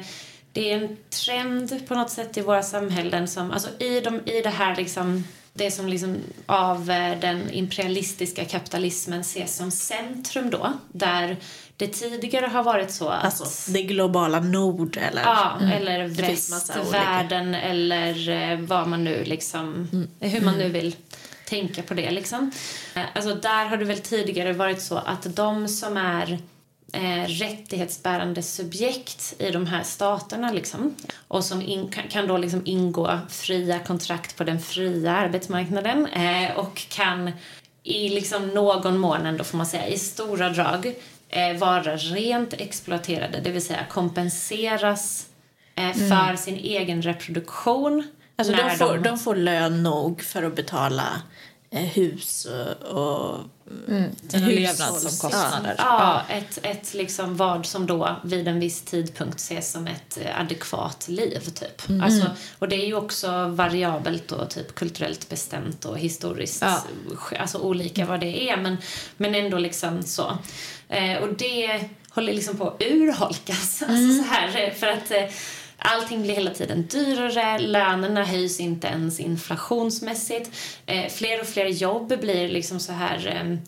det 0.52 0.72
är 0.72 0.76
en 0.82 0.96
trend 1.24 1.88
på 1.88 1.94
något 1.94 2.10
sätt 2.10 2.36
i 2.36 2.40
våra 2.40 2.62
samhällen 2.62 3.28
som, 3.28 3.50
alltså 3.52 3.68
i, 3.78 4.00
de, 4.00 4.20
i 4.26 4.40
det 4.42 4.50
här 4.50 4.76
liksom 4.76 5.24
det 5.52 5.70
som 5.70 5.88
liksom 5.88 6.16
av 6.46 6.90
eh, 6.90 7.18
den 7.20 7.50
imperialistiska 7.50 8.44
kapitalismen 8.44 9.20
ses 9.20 9.56
som 9.56 9.70
centrum 9.70 10.50
då, 10.50 10.72
där 10.92 11.36
det 11.76 11.88
tidigare 11.88 12.46
har 12.46 12.62
varit 12.62 12.90
så 12.90 13.08
att 13.08 13.24
Alltså 13.24 13.70
det 13.72 13.82
globala 13.82 14.40
nord 14.40 14.96
eller... 14.96 15.22
Ja, 15.22 15.58
eller 15.72 16.08
massa 16.08 16.80
olika. 16.80 16.82
västvärlden 16.82 17.54
eller 17.54 18.28
eh, 18.28 18.58
vad 18.58 18.88
man 18.88 19.04
nu 19.04 19.24
liksom, 19.24 19.88
hur 20.20 20.40
man 20.40 20.58
nu 20.58 20.68
vill 20.68 20.96
tänka 21.48 21.82
på 21.82 21.94
det 21.94 22.10
liksom. 22.10 22.50
Eh, 22.94 23.02
Alltså 23.14 23.34
där 23.34 23.66
har 23.66 23.76
det 23.76 23.84
väl 23.84 23.98
tidigare 23.98 24.52
varit 24.52 24.82
så 24.82 24.96
att 24.96 25.36
de 25.36 25.68
som 25.68 25.96
är 25.96 26.38
eh, 26.92 27.28
rättighetsbärande 27.28 28.42
subjekt 28.42 29.34
i 29.38 29.50
de 29.50 29.66
här 29.66 29.82
staterna 29.82 30.52
liksom 30.52 30.94
och 31.28 31.44
som 31.44 31.62
in, 31.62 31.88
kan, 32.10 32.26
då 32.28 32.36
liksom 32.36 32.62
ingå 32.64 33.18
fria 33.28 33.78
kontrakt 33.78 34.36
på 34.36 34.44
den 34.44 34.60
fria 34.60 35.12
arbetsmarknaden 35.16 36.06
eh, 36.06 36.58
och 36.58 36.86
kan 36.88 37.32
i 37.82 38.08
liksom 38.08 38.48
någon 38.48 38.98
mån 38.98 39.26
ändå 39.26 39.44
får 39.44 39.56
man 39.56 39.66
säga 39.66 39.88
i 39.88 39.98
stora 39.98 40.48
drag 40.48 40.94
vara 41.58 41.96
rent 41.96 42.52
exploaterade, 42.52 43.40
det 43.40 43.50
vill 43.50 43.62
säga 43.62 43.86
kompenseras 43.90 45.26
eh, 45.74 45.92
för 45.92 46.36
sin 46.36 46.56
egen 46.56 47.02
reproduktion. 47.02 48.06
Alltså 48.36 48.54
de 48.54 48.70
får, 48.70 48.98
de 48.98 49.18
får 49.18 49.36
lön 49.36 49.82
nog 49.82 50.22
för 50.22 50.42
att 50.42 50.56
betala 50.56 51.02
eh, 51.02 51.55
hus 51.80 52.46
och... 52.90 53.38
hushålls- 54.32 54.46
levnadsomkostnader. 54.46 55.74
Ja, 55.78 56.22
ett, 56.30 56.58
ett 56.62 56.94
liksom 56.94 57.36
vad 57.36 57.66
som 57.66 57.86
då 57.86 58.16
vid 58.24 58.48
en 58.48 58.60
viss 58.60 58.82
tidpunkt 58.82 59.40
ses 59.40 59.72
som 59.72 59.86
ett 59.86 60.18
eh, 60.20 60.40
adekvat 60.40 61.08
liv, 61.08 61.40
typ. 61.40 62.02
Alltså, 62.02 62.30
och 62.58 62.68
det 62.68 62.76
är 62.76 62.86
ju 62.86 62.94
också 62.94 63.48
variabelt 63.48 64.32
och 64.32 64.50
typ 64.50 64.74
kulturellt 64.74 65.28
bestämt 65.28 65.84
och 65.84 65.98
historiskt 65.98 66.62
Ja. 66.62 66.82
alltså 67.38 67.58
olika 67.58 68.06
vad 68.06 68.20
det 68.20 68.50
är, 68.50 68.56
men, 68.56 68.76
men 69.16 69.34
ändå 69.34 69.58
liksom 69.58 70.02
så. 70.02 70.38
Eh, 70.88 71.16
och 71.18 71.34
det 71.34 71.88
håller 72.10 72.32
liksom 72.32 72.56
på 72.56 72.68
att 72.68 72.82
urholkas, 72.82 73.82
alltså 73.82 74.22
så 74.22 74.30
här, 74.30 74.64
eh, 74.66 74.74
för 74.74 74.86
att 74.86 75.10
eh, 75.10 75.24
Allting 75.78 76.22
blir 76.22 76.34
hela 76.34 76.50
tiden 76.50 76.86
dyrare, 76.86 77.58
lönerna 77.58 78.24
höjs 78.24 78.60
inte 78.60 78.86
ens 78.86 79.20
inflationsmässigt. 79.20 80.50
Eh, 80.86 81.10
fler 81.10 81.40
och 81.40 81.46
fler 81.46 81.66
jobb 81.66 82.20
blir 82.20 82.48
liksom 82.48 82.80
så 82.80 82.92
här 82.92 83.26
eh, 83.26 83.58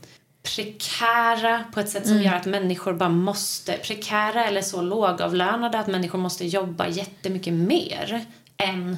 prekära 0.43 1.65
på 1.75 1.81
ett 1.81 1.89
sätt 1.89 2.07
som 2.07 2.23
gör 2.23 2.35
att 2.35 2.47
människor 2.47 2.93
bara 2.93 3.09
måste, 3.09 3.73
prekära 3.73 4.45
eller 4.45 4.63
så 4.63 4.83
lågavlönade 4.83 5.79
att 5.79 5.87
människor 5.87 6.19
måste 6.19 6.47
jobba 6.47 6.89
jättemycket 6.89 7.53
mer 7.53 8.25
än 8.57 8.97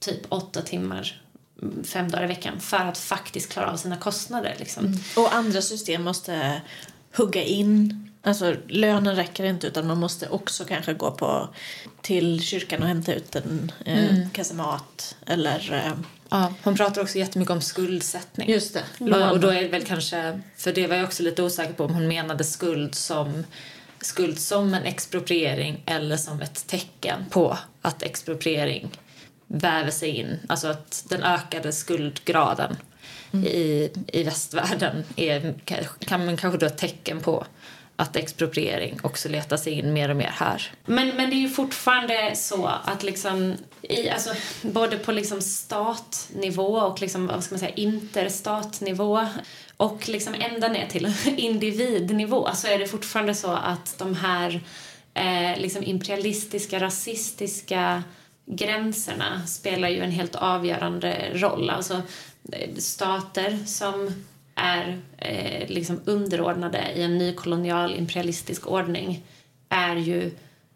typ 0.00 0.20
åtta 0.28 0.62
timmar 0.62 1.22
mm, 1.62 1.84
fem 1.84 2.10
dagar 2.10 2.24
i 2.24 2.26
veckan 2.26 2.60
för 2.60 2.76
att 2.76 2.98
faktiskt 2.98 3.52
klara 3.52 3.72
av 3.72 3.76
sina 3.76 3.96
kostnader. 3.96 4.54
Liksom. 4.58 4.98
Och 5.16 5.34
andra 5.34 5.62
system 5.62 6.02
måste 6.02 6.62
hugga 7.16 7.42
in. 7.42 8.08
Alltså 8.24 8.54
lönen 8.68 9.16
räcker 9.16 9.44
inte 9.44 9.66
utan 9.66 9.86
man 9.86 9.98
måste 9.98 10.28
också 10.28 10.64
kanske 10.64 10.94
gå 10.94 11.10
på 11.10 11.48
till 12.02 12.42
kyrkan 12.42 12.82
och 12.82 12.88
hämta 12.88 13.14
ut 13.14 13.36
en 13.36 13.72
eh, 13.84 14.28
kasse 14.32 14.54
mat 14.54 15.16
eller... 15.26 15.72
Eh, 15.72 15.92
Ja, 16.32 16.52
hon 16.62 16.76
pratar 16.76 17.02
också 17.02 17.18
jättemycket 17.18 17.52
om 17.52 17.60
skuldsättning. 17.60 18.50
just 18.50 18.74
det. 18.98 19.30
Och 19.30 19.40
då 19.40 19.48
är 19.48 19.62
det 19.62 19.68
väl 19.68 19.84
kanske, 19.84 20.40
för 20.56 20.72
det 20.72 20.86
var 20.86 20.96
jag 20.96 21.04
också 21.04 21.22
lite 21.22 21.42
osäker 21.42 21.72
på 21.72 21.84
om 21.84 21.94
hon 21.94 22.08
menade 22.08 22.44
skuld 22.44 22.94
som, 22.94 23.44
skuld 24.00 24.38
som 24.38 24.74
en 24.74 24.82
expropriering 24.82 25.82
eller 25.86 26.16
som 26.16 26.40
ett 26.40 26.66
tecken 26.66 27.24
på 27.30 27.58
att 27.82 28.02
expropriering 28.02 28.90
väver 29.46 29.90
sig 29.90 30.08
in. 30.08 30.38
Alltså 30.48 30.68
att 30.68 31.04
den 31.08 31.22
ökade 31.22 31.72
skuldgraden 31.72 32.76
i, 33.32 33.90
i 34.06 34.22
västvärlden 34.22 35.04
är, 35.16 35.54
kan 35.98 36.26
man 36.26 36.36
kanske 36.36 36.58
då 36.58 36.66
ett 36.66 36.78
tecken 36.78 37.20
på 37.20 37.46
att 37.96 38.16
expropriering 38.16 38.98
också 39.02 39.28
letar 39.28 39.56
sig 39.56 39.72
in 39.72 39.92
mer 39.92 40.08
och 40.08 40.16
mer 40.16 40.32
här. 40.34 40.70
Men, 40.84 41.08
men 41.08 41.30
det 41.30 41.36
är 41.36 41.40
ju 41.40 41.48
fortfarande 41.48 42.36
så 42.36 42.66
att 42.66 43.02
liksom, 43.02 43.54
i, 43.82 44.10
alltså, 44.10 44.34
både 44.62 44.98
på 44.98 45.12
liksom 45.12 45.40
statnivå 45.40 46.76
och 46.76 47.00
liksom, 47.00 47.26
vad 47.26 47.44
ska 47.44 47.54
man 47.54 47.60
säga, 47.60 47.74
interstatnivå 47.74 49.26
och 49.76 50.08
liksom 50.08 50.34
ända 50.34 50.68
ner 50.68 50.86
till 50.86 51.14
individnivå 51.36 52.48
så 52.54 52.66
är 52.66 52.78
det 52.78 52.86
fortfarande 52.86 53.34
så 53.34 53.52
att 53.52 53.98
de 53.98 54.14
här 54.14 54.60
eh, 55.14 55.60
liksom 55.60 55.82
imperialistiska, 55.84 56.80
rasistiska 56.80 58.02
gränserna 58.46 59.46
spelar 59.46 59.88
ju 59.88 60.00
en 60.00 60.10
helt 60.10 60.34
avgörande 60.34 61.30
roll. 61.34 61.70
Alltså 61.70 62.02
eh, 62.52 62.74
stater 62.76 63.58
som 63.66 64.24
är 64.54 65.00
eh, 65.18 65.68
liksom 65.68 66.00
underordnade 66.04 66.92
i 66.96 67.02
en 67.02 67.18
ny 67.18 67.34
kolonial 67.34 67.94
imperialistisk 67.94 68.66
ordning 68.66 69.24
är 69.68 69.96
ju 69.96 70.30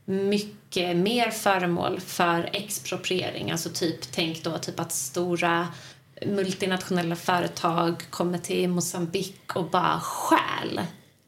mycket 0.05 0.97
mer 0.97 1.31
föremål 1.31 2.01
för 2.01 2.51
expropriering. 2.53 3.51
Alltså 3.51 3.69
typ, 3.69 4.13
tänk 4.13 4.45
då 4.45 4.59
typ 4.59 4.81
att 4.81 4.93
stora 4.93 5.69
multinationella 6.27 7.17
företag 7.17 8.03
kommer 8.11 8.39
till 8.39 8.69
Mosambik 8.69 9.57
och 9.57 9.71
bara 9.71 10.01
stjäl 10.01 10.81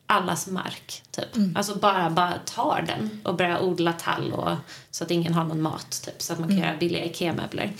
allas 0.07 0.46
mark. 0.46 1.03
Typ. 1.11 1.36
Mm. 1.36 1.57
Alltså 1.57 1.78
bara, 1.78 2.11
bara 2.11 2.34
tar 2.44 2.84
den 2.86 3.20
och 3.24 3.34
börjar 3.36 3.62
odla 3.62 3.92
tall 3.92 4.32
och, 4.32 4.57
så 4.90 5.05
att 5.05 5.11
ingen 5.11 5.34
har 5.34 5.44
någon 5.44 5.62
mat. 5.62 6.03
Typ, 6.05 6.22
så 6.22 6.32
att 6.32 6.38
man 6.38 6.49
kan 6.49 6.59
mm. 6.59 6.68
göra 6.68 6.78
billiga 6.78 7.05
IKEA-möbler. 7.05 7.72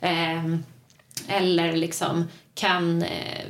Eh, 0.00 0.44
eller 1.28 1.76
liksom 1.76 2.28
kan 2.56 3.02
eh, 3.02 3.44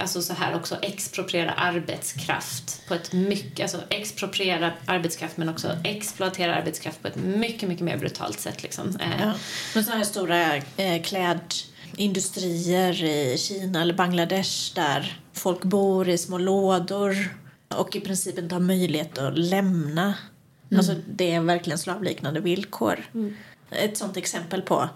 alltså 0.00 0.22
så 0.22 0.32
här 0.32 0.54
också 0.54 0.76
expropriera 0.82 1.52
arbetskraft 1.52 2.82
på 2.88 2.94
ett 2.94 3.12
mycket, 3.12 3.60
alltså 3.60 3.80
expropriera 3.88 4.72
arbetskraft 4.86 5.36
men 5.36 5.48
också 5.48 5.76
exploatera 5.84 6.54
arbetskraft 6.54 7.02
på 7.02 7.08
ett 7.08 7.16
mycket, 7.16 7.68
mycket 7.68 7.84
mer 7.84 7.96
brutalt 7.96 8.40
sätt 8.40 8.62
liksom. 8.62 8.96
Eh. 9.00 9.20
Ja. 9.20 9.32
Men 9.74 9.84
sådana 9.84 9.98
här 9.98 10.04
stora 10.04 10.56
eh, 10.56 11.02
klädindustrier 11.02 13.04
i 13.04 13.38
Kina 13.38 13.82
eller 13.82 13.94
Bangladesh 13.94 14.74
där 14.74 15.20
folk 15.32 15.62
bor 15.62 16.08
i 16.08 16.18
små 16.18 16.38
lådor 16.38 17.36
och 17.68 17.96
i 17.96 18.00
princip 18.00 18.38
inte 18.38 18.54
har 18.54 18.60
möjlighet 18.60 19.18
att 19.18 19.38
lämna. 19.38 20.02
Mm. 20.02 20.78
Alltså 20.78 20.94
det 21.06 21.32
är 21.32 21.40
verkligen 21.40 21.78
slavliknande 21.78 22.40
villkor. 22.40 23.06
Mm. 23.14 23.36
Ett 23.70 23.96
sånt 23.96 24.16
exempel 24.16 24.62
på 24.62 24.88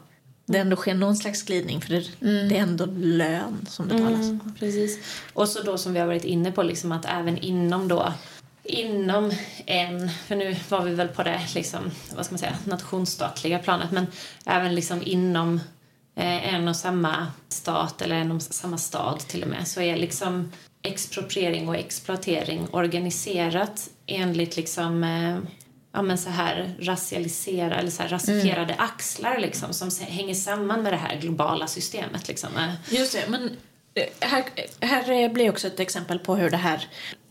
det 0.47 0.59
ändå 0.59 0.77
sker 0.77 0.95
någon 0.95 1.17
slags 1.17 1.43
glidning 1.43 1.81
för 1.81 1.91
det, 1.91 2.11
mm. 2.21 2.49
det 2.49 2.57
är 2.57 2.63
ändå 2.63 2.87
lön 2.97 3.67
som 3.69 3.89
betalas. 3.89 4.27
Mm, 4.27 4.55
precis. 4.59 4.99
Och 5.33 5.49
så 5.49 5.63
då 5.63 5.79
som 5.79 5.93
vi 5.93 6.01
har 6.01 6.07
varit 6.07 6.25
inne 6.25 6.53
på 6.53 6.63
liksom 6.63 6.93
att 6.93 7.05
även 7.05 7.39
inom 7.39 7.89
då 7.89 8.13
inom 8.69 9.33
en, 9.67 10.11
för 10.11 10.37
nu 10.37 10.57
var 10.69 10.85
vi 10.85 10.95
väl 10.95 11.09
på 11.09 11.23
det 11.23 11.41
liksom, 11.55 11.91
vad 12.17 12.25
ska 12.25 12.33
man 12.33 12.39
säga, 12.39 12.59
nationsstatliga 12.65 13.59
planet 13.59 13.91
men 13.91 14.07
även 14.47 14.75
liksom 14.75 15.03
inom 15.05 15.61
eh, 16.17 16.55
en 16.55 16.69
och 16.69 16.77
samma 16.77 17.27
stat 17.49 18.03
eller 18.03 18.17
en 18.17 18.33
och 18.33 18.43
samma 18.43 18.79
stad 18.79 19.19
till 19.19 19.43
och 19.43 19.49
med 19.49 19.69
så 19.69 19.81
är 19.81 19.97
liksom 19.97 20.53
expropriering 20.83 21.69
och 21.69 21.77
exploatering 21.77 22.69
organiserat 22.71 23.91
enligt 24.07 24.57
liksom 24.57 25.05
eh, 25.05 25.39
ja, 25.97 26.03
men 26.03 26.19
så 26.19 26.31
här 26.31 26.75
racialisera 26.81 27.75
eller 27.75 27.91
så 27.91 28.03
här 28.03 28.09
rasifierade 28.09 28.73
mm. 28.73 28.85
axlar 28.85 29.39
liksom, 29.39 29.73
som 29.73 29.91
hänger 30.01 30.35
samman 30.35 30.83
med 30.83 30.93
det 30.93 30.97
här 30.97 31.21
globala 31.21 31.67
systemet. 31.67 32.29
Liksom. 32.29 32.49
Just 32.91 33.13
det, 33.13 33.25
men 33.29 33.51
eh, 33.95 34.05
här, 34.21 34.45
här 34.81 35.29
blir 35.29 35.51
också 35.51 35.67
ett 35.67 35.81
exempel 35.81 36.19
på 36.19 36.37
hur 36.37 36.51
det 36.51 36.57
här 36.57 36.89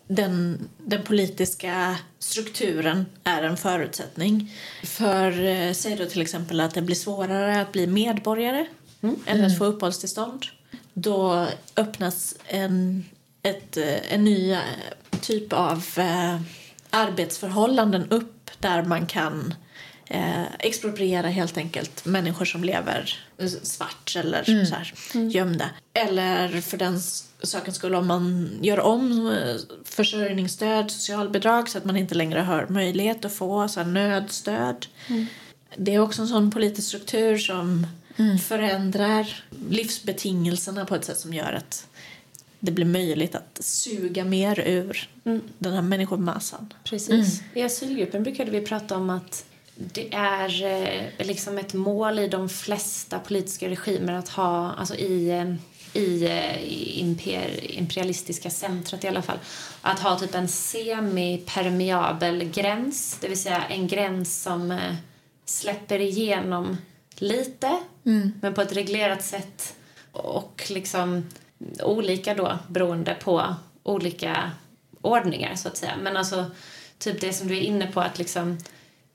den, 0.07 0.67
den 0.77 1.03
politiska 1.03 1.97
strukturen 2.19 3.05
är 3.23 3.43
en 3.43 3.57
förutsättning. 3.57 4.51
För 4.83 5.45
eh, 5.45 5.73
säg 5.73 5.95
då 5.95 6.05
till 6.05 6.21
exempel 6.21 6.59
att 6.59 6.73
det 6.73 6.81
blir 6.81 6.95
svårare 6.95 7.61
att 7.61 7.71
bli 7.71 7.87
medborgare 7.87 8.65
mm. 9.01 9.15
eller 9.25 9.45
att 9.45 9.57
få 9.57 9.65
uppehållstillstånd. 9.65 10.45
Då 10.93 11.47
öppnas 11.75 12.35
en, 12.47 13.05
ett, 13.43 13.77
eh, 13.77 14.13
en 14.13 14.23
ny 14.23 14.57
typ 15.21 15.53
av 15.53 15.85
eh, 15.97 16.41
arbetsförhållanden 16.89 18.07
upp 18.09 18.34
där 18.59 18.83
man 18.83 19.05
kan 19.05 19.53
eh, 20.05 20.43
expropriera 20.59 21.27
helt 21.27 21.57
enkelt 21.57 22.05
människor 22.05 22.45
som 22.45 22.63
lever 22.63 23.19
svart 23.63 24.15
eller 24.15 24.49
mm. 24.49 24.65
så 24.65 24.75
här, 24.75 24.93
mm. 25.13 25.29
gömda. 25.29 25.69
Eller 25.93 26.61
för 26.61 26.77
den 26.77 26.99
sakens 27.43 27.75
skull 27.75 27.95
om 27.95 28.07
man 28.07 28.49
gör 28.61 28.79
om 28.79 29.31
eh, 29.31 29.55
försörjningsstöd, 29.83 30.91
socialbidrag 30.91 31.69
så 31.69 31.77
att 31.77 31.85
man 31.85 31.97
inte 31.97 32.15
längre 32.15 32.39
har 32.39 32.67
möjlighet 32.69 33.25
att 33.25 33.33
få 33.33 33.67
så 33.67 33.79
här, 33.79 33.87
nödstöd. 33.87 34.85
Mm. 35.07 35.25
Det 35.77 35.95
är 35.95 35.99
också 35.99 36.21
en 36.21 36.27
sån 36.27 36.51
politisk 36.51 36.87
struktur 36.87 37.37
som 37.37 37.87
mm. 38.17 38.37
förändrar 38.37 39.43
livsbetingelserna 39.69 40.85
på 40.85 40.95
ett 40.95 41.05
sätt 41.05 41.19
som 41.19 41.33
gör 41.33 41.53
att 41.53 41.87
det 42.65 42.71
blir 42.71 42.85
möjligt 42.85 43.35
att 43.35 43.57
suga 43.59 44.25
mer 44.25 44.59
ur 44.59 45.09
mm. 45.23 45.41
den 45.57 45.73
här 45.73 45.81
människomassan. 45.81 46.73
Precis. 46.83 47.39
Mm. 47.39 47.51
I 47.53 47.61
asylgruppen 47.61 48.23
brukade 48.23 48.51
vi 48.51 48.61
prata 48.61 48.95
om 48.95 49.09
att 49.09 49.45
det 49.75 50.13
är 50.13 50.63
eh, 50.63 51.25
liksom 51.27 51.57
ett 51.57 51.73
mål 51.73 52.19
i 52.19 52.27
de 52.27 52.49
flesta 52.49 53.19
politiska 53.19 53.69
regimer 53.69 54.13
att 54.13 54.29
ha, 54.29 54.71
alltså 54.71 54.95
i, 54.95 55.29
eh, 55.29 55.53
i, 56.01 56.25
eh, 56.25 56.63
i 56.63 56.99
imper, 56.99 57.71
imperialistiska 57.71 58.49
centret 58.49 59.03
i 59.03 59.07
alla 59.07 59.21
fall, 59.21 59.39
att 59.81 59.99
ha 59.99 60.19
typ 60.19 60.35
en 60.35 60.47
semipermeabel 60.47 62.43
gräns, 62.43 63.17
det 63.21 63.27
vill 63.27 63.41
säga 63.41 63.63
en 63.69 63.87
gräns 63.87 64.41
som 64.41 64.71
eh, 64.71 64.95
släpper 65.45 65.99
igenom 65.99 66.77
lite, 67.15 67.79
mm. 68.05 68.31
men 68.41 68.53
på 68.53 68.61
ett 68.61 68.75
reglerat 68.75 69.23
sätt 69.23 69.75
och 70.11 70.63
liksom 70.69 71.23
olika 71.83 72.33
då 72.33 72.57
beroende 72.67 73.13
på 73.13 73.55
olika 73.83 74.51
ordningar 75.01 75.55
så 75.55 75.67
att 75.67 75.77
säga. 75.77 75.93
Men 76.01 76.17
alltså 76.17 76.45
typ 76.99 77.21
det 77.21 77.33
som 77.33 77.47
du 77.47 77.57
är 77.57 77.61
inne 77.61 77.87
på 77.87 78.01
att 78.01 78.17
liksom 78.17 78.57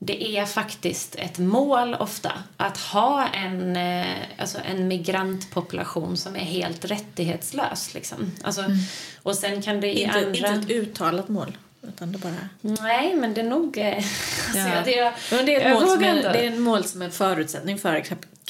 det 0.02 0.36
är 0.36 0.46
faktiskt 0.46 1.14
ett 1.14 1.38
mål 1.38 1.94
ofta 1.94 2.32
att 2.56 2.78
ha 2.78 3.26
en, 3.26 3.76
eh, 3.76 4.16
alltså 4.38 4.58
en 4.70 4.88
migrantpopulation 4.88 6.16
som 6.16 6.36
är 6.36 6.40
helt 6.40 6.84
rättighetslös. 6.84 7.94
Liksom. 7.94 8.32
Alltså, 8.42 8.60
mm. 8.60 8.78
Och 9.22 9.36
sen 9.36 9.62
kan 9.62 9.80
det 9.80 9.86
i 9.86 10.02
inte, 10.02 10.18
andra... 10.18 10.28
Inte 10.34 10.48
ett 10.48 10.70
uttalat 10.70 11.28
mål? 11.28 11.56
Utan 11.82 12.12
det 12.12 12.18
bara... 12.18 12.48
Nej, 12.60 13.14
men 13.14 13.34
det 13.34 13.40
är 13.40 13.44
nog... 13.44 13.76
Ja. 14.54 14.82
det, 14.84 15.12
men 15.30 15.46
det, 15.46 15.54
är 15.54 15.66
ett 15.66 15.74
mål 15.74 15.88
som 15.88 16.04
är, 16.04 16.14
det 16.22 16.46
är 16.46 16.52
ett 16.52 16.60
mål 16.60 16.84
som 16.84 17.02
är 17.02 17.06
en 17.06 17.12
förutsättning 17.12 17.78
för 17.78 17.94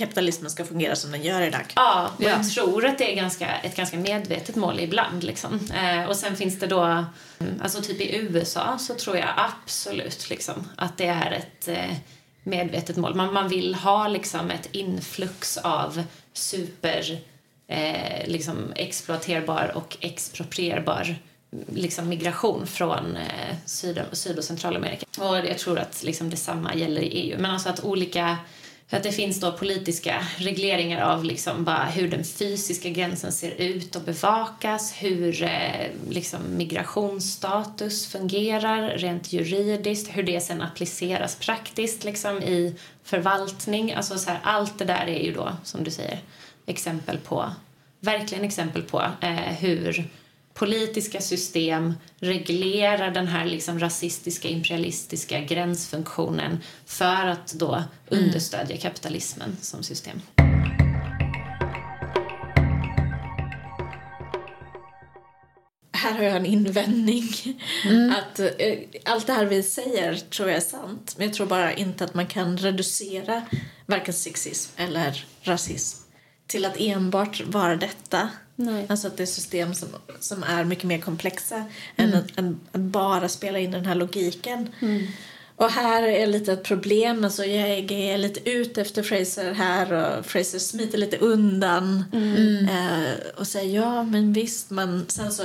kapitalismen 0.00 0.50
ska 0.50 0.64
fungera 0.64 0.96
som 0.96 1.10
den 1.10 1.22
gör 1.22 1.42
idag. 1.42 1.72
Ja, 1.76 2.10
och 2.16 2.22
ja. 2.22 2.28
jag 2.28 2.50
tror 2.50 2.86
att 2.86 2.98
det 2.98 3.12
är 3.12 3.16
ganska, 3.16 3.56
ett 3.56 3.76
ganska 3.76 3.96
medvetet 3.96 4.56
mål 4.56 4.80
ibland. 4.80 5.24
Liksom. 5.24 5.60
Eh, 5.74 6.04
och 6.08 6.16
sen 6.16 6.36
finns 6.36 6.58
det 6.58 6.66
då, 6.66 6.82
mm, 6.82 7.60
alltså 7.62 7.82
typ 7.82 8.00
i 8.00 8.16
USA 8.16 8.78
så 8.78 8.94
tror 8.94 9.16
jag 9.16 9.28
absolut 9.36 10.30
liksom, 10.30 10.68
att 10.76 10.98
det 10.98 11.06
är 11.06 11.32
ett 11.32 11.68
eh, 11.68 11.96
medvetet 12.42 12.96
mål. 12.96 13.14
Man, 13.14 13.32
man 13.32 13.48
vill 13.48 13.74
ha 13.74 14.08
liksom 14.08 14.50
ett 14.50 14.68
influx 14.72 15.56
av 15.56 16.02
super 16.32 17.18
eh, 17.68 18.28
liksom 18.28 18.72
exploaterbar 18.76 19.72
och 19.74 19.96
exproprierbar 20.00 21.16
liksom 21.74 22.08
migration 22.08 22.66
från 22.66 23.16
eh, 23.16 23.56
Syd, 23.66 24.02
Syd 24.12 24.38
och 24.38 24.44
Centralamerika. 24.44 25.06
Och 25.18 25.36
jag 25.36 25.58
tror 25.58 25.78
att 25.78 26.02
liksom 26.02 26.30
detsamma 26.30 26.74
gäller 26.74 27.02
i 27.02 27.06
EU. 27.06 27.38
Men 27.38 27.50
alltså 27.50 27.68
att 27.68 27.84
olika 27.84 28.36
att 28.96 29.02
det 29.02 29.12
finns 29.12 29.40
då 29.40 29.52
politiska 29.52 30.26
regleringar 30.36 31.00
av 31.00 31.24
liksom 31.24 31.64
bara 31.64 31.84
hur 31.84 32.08
den 32.08 32.24
fysiska 32.24 32.88
gränsen 32.88 33.32
ser 33.32 33.50
ut 33.50 33.96
och 33.96 34.02
bevakas, 34.02 34.92
hur 34.92 35.42
eh, 35.42 35.86
liksom 36.08 36.40
migrationsstatus 36.56 38.06
fungerar 38.06 38.98
rent 38.98 39.32
juridiskt, 39.32 40.16
hur 40.16 40.22
det 40.22 40.40
sen 40.40 40.62
appliceras 40.62 41.36
praktiskt 41.36 42.04
liksom 42.04 42.42
i 42.42 42.76
förvaltning. 43.04 43.92
Alltså 43.92 44.18
så 44.18 44.30
här, 44.30 44.40
allt 44.42 44.78
det 44.78 44.84
där 44.84 45.06
är 45.06 45.24
ju 45.24 45.32
då, 45.32 45.52
som 45.64 45.84
du 45.84 45.90
säger, 45.90 46.18
exempel 46.66 47.18
på, 47.18 47.50
verkligen 48.00 48.44
exempel 48.44 48.82
på 48.82 49.02
eh, 49.20 49.34
hur 49.34 50.08
politiska 50.60 51.20
system 51.20 51.94
reglerar 52.18 53.10
den 53.10 53.26
här 53.26 53.46
liksom 53.46 53.78
rasistiska, 53.78 54.48
imperialistiska 54.48 55.40
gränsfunktionen 55.40 56.58
för 56.86 57.26
att 57.26 57.52
då 57.52 57.74
mm. 57.74 58.24
understödja 58.24 58.76
kapitalismen 58.76 59.56
som 59.60 59.82
system. 59.82 60.22
här 65.92 66.12
har 66.12 66.24
jag 66.24 66.36
en 66.36 66.46
invändning. 66.46 67.24
Mm. 67.84 68.10
Att 68.10 68.40
eh, 68.40 68.78
allt 69.04 69.26
det 69.26 69.32
här 69.32 69.44
vi 69.44 69.62
säger 69.62 70.14
tror 70.14 70.48
jag 70.48 70.56
är 70.56 70.60
sant. 70.60 71.14
Men 71.16 71.26
jag 71.26 71.34
tror 71.34 71.46
bara 71.46 71.72
inte 71.72 72.04
att 72.04 72.14
man 72.14 72.26
kan 72.26 72.58
reducera 72.58 73.42
varken 73.86 74.14
sexism 74.14 74.72
eller 74.76 75.24
rasism 75.42 76.10
till 76.46 76.64
att 76.64 76.80
enbart 76.80 77.40
vara 77.46 77.76
detta. 77.76 78.28
Nej. 78.60 78.86
Alltså 78.88 79.06
att 79.06 79.16
det 79.16 79.22
är 79.22 79.26
system 79.26 79.74
som, 79.74 79.88
som 80.20 80.42
är 80.42 80.64
mycket 80.64 80.84
mer 80.84 80.98
komplexa 80.98 81.64
än, 81.96 82.14
att, 82.14 82.38
än 82.38 82.60
att 82.72 82.80
bara 82.80 83.28
spela 83.28 83.58
in 83.58 83.70
den 83.70 83.86
här 83.86 83.94
logiken. 83.94 84.68
Och 85.56 85.70
här 85.70 86.02
är 86.02 86.26
lite 86.26 86.52
ett 86.52 86.64
problem. 86.64 87.24
Alltså 87.24 87.44
jag 87.44 87.90
är 87.90 88.18
lite 88.18 88.50
ute 88.50 88.80
efter 88.80 89.02
Fraser 89.02 89.52
här 89.52 89.92
och 89.92 90.26
Fraser 90.26 90.58
smiter 90.58 90.98
lite 90.98 91.18
undan 91.18 92.04
eh, 92.70 93.12
och 93.36 93.46
säger 93.46 93.76
ja 93.76 94.02
men 94.02 94.32
visst 94.32 94.70
men 94.70 95.04
sen 95.08 95.32
så 95.32 95.42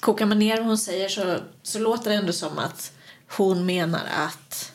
kokar 0.00 0.26
man 0.26 0.38
ner 0.38 0.56
vad 0.56 0.66
hon 0.66 0.78
säger 0.78 1.08
så, 1.08 1.36
så 1.62 1.78
låter 1.78 2.10
det 2.10 2.16
ändå 2.16 2.32
som 2.32 2.58
att 2.58 2.92
hon 3.36 3.66
menar 3.66 4.02
att 4.16 4.72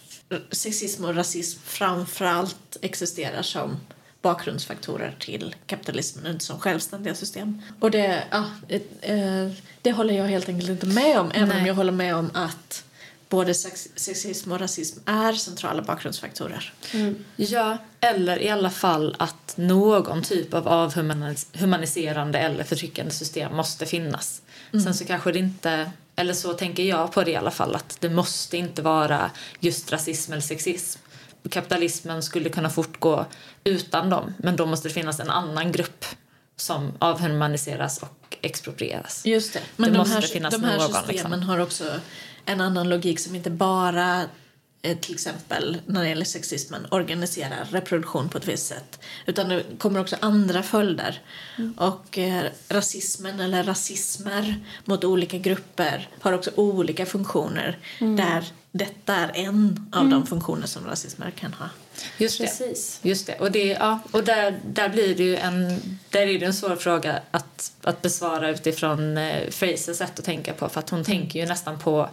sexism 0.51 1.05
och 1.05 1.15
rasism 1.15 1.59
framförallt 1.65 2.77
existerar 2.81 3.41
som 3.41 3.77
bakgrundsfaktorer 4.21 5.15
till 5.19 5.55
kapitalismen 5.65 6.25
och 6.25 6.31
inte 6.31 6.45
som 6.45 6.59
självständiga 6.59 7.15
system. 7.15 7.61
Och 7.79 7.91
det, 7.91 8.23
ja, 8.31 8.45
eh, 8.67 8.81
eh, 9.01 9.51
det 9.81 9.91
håller 9.91 10.13
jag 10.13 10.25
helt 10.25 10.49
enkelt 10.49 10.69
inte 10.69 10.85
med 10.85 11.19
om 11.19 11.31
även 11.31 11.51
om 11.51 11.57
Nej. 11.57 11.67
jag 11.67 11.75
håller 11.75 11.91
med 11.91 12.15
om 12.15 12.29
att 12.33 12.83
både 13.29 13.53
sex, 13.53 13.87
sexism 13.95 14.51
och 14.51 14.59
rasism 14.59 14.99
är 15.05 15.33
centrala 15.33 15.81
bakgrundsfaktorer. 15.81 16.73
Ja, 17.35 17.77
eller 17.99 18.41
i 18.41 18.49
alla 18.49 18.69
fall 18.69 19.15
att 19.19 19.53
någon 19.57 20.23
typ 20.23 20.53
av 20.53 20.67
avhumaniserande 20.67 22.39
eller 22.39 22.63
förtryckande 22.63 23.11
system 23.11 23.55
måste 23.55 23.85
finnas. 23.85 24.41
Sen 24.71 24.93
så 24.93 25.05
kanske 25.05 25.31
det 25.31 25.39
inte, 25.39 25.91
eller 26.15 26.33
så 26.33 26.53
tänker 26.53 26.83
jag 26.83 27.11
på 27.11 27.23
det 27.23 27.31
i 27.31 27.35
alla 27.35 27.51
fall, 27.51 27.75
att 27.75 27.97
det 27.99 28.09
måste 28.09 28.57
inte 28.57 28.81
vara 28.81 29.31
just 29.59 29.91
rasism 29.91 30.31
eller 30.31 30.41
sexism. 30.41 30.99
Kapitalismen 31.49 32.23
skulle 32.23 32.49
kunna 32.49 32.69
fortgå 32.69 33.25
utan 33.63 34.09
dem, 34.09 34.33
men 34.37 34.55
då 34.55 34.65
måste 34.65 34.87
det 34.87 34.93
finnas 34.93 35.19
en 35.19 35.29
annan 35.29 35.71
grupp 35.71 36.05
som 36.55 36.93
avhumaniseras 36.99 38.03
och 38.03 38.37
exproprieras. 38.41 39.25
Just 39.25 39.53
det. 39.53 39.61
Men 39.75 39.89
Det 39.89 39.93
de 39.93 39.97
måste 39.97 40.13
här, 40.13 40.21
finnas 40.21 40.53
de 40.53 40.63
här 40.63 40.77
någon, 40.77 40.87
systemen 40.93 41.07
liksom. 41.31 41.41
har 41.41 41.59
också 41.59 41.83
en 42.45 42.61
annan 42.61 42.89
logik 42.89 43.19
som 43.19 43.35
inte 43.35 43.49
bara 43.49 44.25
till 44.81 45.13
exempel 45.13 45.81
när 45.85 46.01
det 46.01 46.09
gäller 46.09 46.25
sexismen 46.25 46.87
organiserar 46.91 47.67
reproduktion 47.71 48.29
på 48.29 48.37
ett 48.37 48.47
visst 48.47 48.67
sätt. 48.67 48.99
Utan 49.25 49.49
det 49.49 49.63
kommer 49.77 49.99
också 49.99 50.15
andra 50.19 50.63
följder. 50.63 51.21
Och 51.77 52.17
eh, 52.17 52.45
rasismen 52.69 53.39
eller 53.39 53.63
rasismer 53.63 54.55
mot 54.85 55.03
olika 55.03 55.37
grupper 55.37 56.09
har 56.19 56.33
också 56.33 56.51
olika 56.55 57.05
funktioner. 57.05 57.77
Där 57.99 58.43
detta 58.71 59.15
är 59.15 59.31
en 59.33 59.89
av 59.91 60.09
de 60.09 60.27
funktioner 60.27 60.67
som 60.67 60.85
rasismer 60.85 61.31
kan 61.31 61.53
ha. 61.53 61.69
Just 62.17 62.37
det. 62.37 62.45
Precis. 62.45 62.99
Just 63.01 63.27
det. 63.27 63.39
Och, 63.39 63.51
det, 63.51 63.65
ja, 63.65 63.99
och 64.11 64.23
där, 64.23 64.59
där 64.65 64.89
blir 64.89 65.15
det 65.15 65.23
ju 65.23 65.35
en, 65.35 65.81
där 66.09 66.21
är 66.21 66.39
det 66.39 66.45
en 66.45 66.53
svår 66.53 66.75
fråga 66.75 67.19
att, 67.31 67.71
att 67.81 68.01
besvara 68.01 68.49
utifrån 68.49 69.17
eh, 69.17 69.49
Frasers 69.49 69.97
sätt 69.97 70.19
att 70.19 70.25
tänka 70.25 70.53
på. 70.53 70.69
För 70.69 70.79
att 70.79 70.89
hon 70.89 71.03
tänker 71.03 71.39
ju 71.39 71.45
nästan 71.45 71.79
på, 71.79 72.09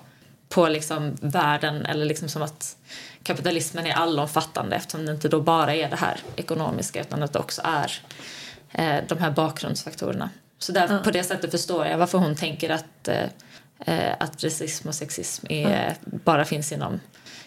på 0.49 0.69
liksom 0.69 1.17
världen 1.21 1.87
eller 1.87 2.07
liksom 2.07 2.29
som 2.29 2.43
att 2.43 2.77
kapitalismen 3.23 3.87
är 3.87 3.93
allomfattande 3.95 4.77
eftersom 4.77 5.07
det 5.07 5.13
inte 5.13 5.29
då 5.29 5.41
bara 5.41 5.75
är 5.75 5.91
det 5.91 5.97
här 5.97 6.21
ekonomiska 6.37 7.01
utan 7.01 7.23
att 7.23 7.33
det 7.33 7.39
också 7.39 7.63
är 7.65 7.93
eh, 8.73 9.05
de 9.09 9.19
här 9.19 9.31
bakgrundsfaktorerna. 9.31 10.31
Så 10.59 10.73
där, 10.73 10.99
på 10.99 11.11
det 11.11 11.25
sättet 11.25 11.51
förstår 11.51 11.87
jag 11.87 11.99
varför 11.99 12.19
hon 12.19 12.37
tänker 12.37 12.71
att, 12.71 13.09
eh, 13.09 14.13
att 14.21 14.45
rasism 14.45 14.89
och 14.89 14.95
sexism 14.95 15.47
är, 15.49 15.97
bara 16.03 16.45
finns 16.45 16.73
inom 16.73 17.01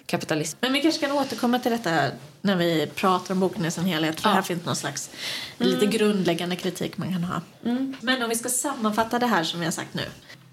kapitalism. 0.05 0.57
Men 0.61 0.73
vi 0.73 0.81
kanske 0.81 1.01
kan 1.07 1.11
återkomma 1.17 1.59
till 1.59 1.71
detta 1.71 2.05
när 2.41 2.55
vi 2.55 2.87
pratar 2.95 3.33
om 3.33 3.39
boken 3.39 3.65
i 3.65 3.71
sin 3.71 3.85
helhet. 3.85 4.19
För 4.21 4.29
Ja. 4.29 4.33
här 4.35 4.41
finns 4.41 4.65
någon 4.65 4.75
slags 4.75 5.09
lite 5.57 5.85
grundläggande 5.85 6.55
kritik 6.55 6.97
man 6.97 7.13
kan 7.13 7.23
ha. 7.23 7.41
Men 8.01 8.23
om 8.23 8.29
vi 8.29 8.35
ska 8.35 8.49
sammanfatta 8.49 9.19
det 9.19 9.27
här 9.27 9.43
som 9.43 9.59
vi 9.59 9.65
har 9.65 9.71
sagt 9.73 9.93
nu. 9.93 10.03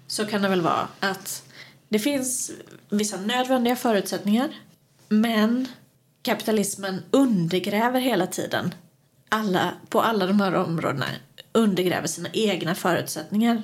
Så 0.07 0.25
kan 0.25 0.41
det 0.41 0.49
väl 0.49 0.61
vara 0.61 0.87
att 0.99 1.43
det 1.89 1.99
finns 1.99 2.51
vissa 2.89 3.17
nödvändiga 3.17 3.75
förutsättningar. 3.75 4.49
Men 5.09 5.67
kapitalismen 6.21 7.03
undergräver 7.11 7.99
hela 7.99 8.27
tiden 8.27 8.73
alla, 9.29 9.73
på 9.89 10.01
alla 10.01 10.27
de 10.27 10.41
här 10.41 10.55
områdena 10.55 11.05
undergräver 11.51 12.07
sina 12.07 12.29
egna 12.33 12.75
förutsättningar. 12.75 13.61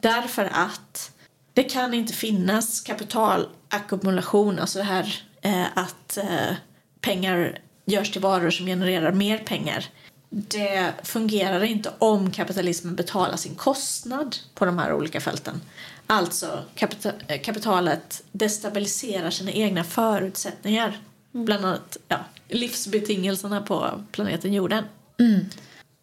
Därför 0.00 0.44
att 0.52 1.12
det 1.52 1.62
kan 1.62 1.94
inte 1.94 2.12
finnas 2.12 2.80
kapitalackumulation, 2.80 4.58
alltså 4.58 4.78
det 4.78 4.84
här 4.84 5.22
eh, 5.42 5.66
att 5.74 6.16
eh, 6.16 6.56
pengar 7.00 7.58
görs 7.86 8.10
till 8.12 8.20
varor 8.20 8.50
som 8.50 8.66
genererar 8.66 9.12
mer 9.12 9.38
pengar. 9.38 9.86
Det 10.30 10.92
fungerar 11.02 11.64
inte 11.64 11.92
om 11.98 12.30
kapitalismen 12.30 12.96
betalar 12.96 13.36
sin 13.36 13.54
kostnad 13.54 14.36
på 14.54 14.64
de 14.64 14.78
här 14.78 14.92
olika 14.92 15.20
fälten. 15.20 15.60
Alltså 16.06 16.64
kapita- 16.74 17.12
eh, 17.28 17.40
kapitalet 17.40 18.22
destabiliserar 18.32 19.30
sina 19.30 19.50
egna 19.52 19.84
förutsättningar. 19.84 20.98
Bland 21.32 21.64
annat 21.64 21.96
ja, 22.08 22.18
livsbetingelserna 22.48 23.60
på 23.62 24.04
planeten 24.12 24.52
jorden. 24.52 24.84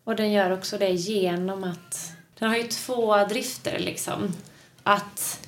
Och 0.03 0.15
den 0.15 0.31
gör 0.31 0.51
också 0.51 0.77
det 0.77 0.89
genom 0.89 1.63
att... 1.63 2.11
Den 2.39 2.49
har 2.49 2.57
ju 2.57 2.63
två 2.63 3.17
drifter 3.25 3.79
liksom. 3.79 4.33
Att... 4.83 5.47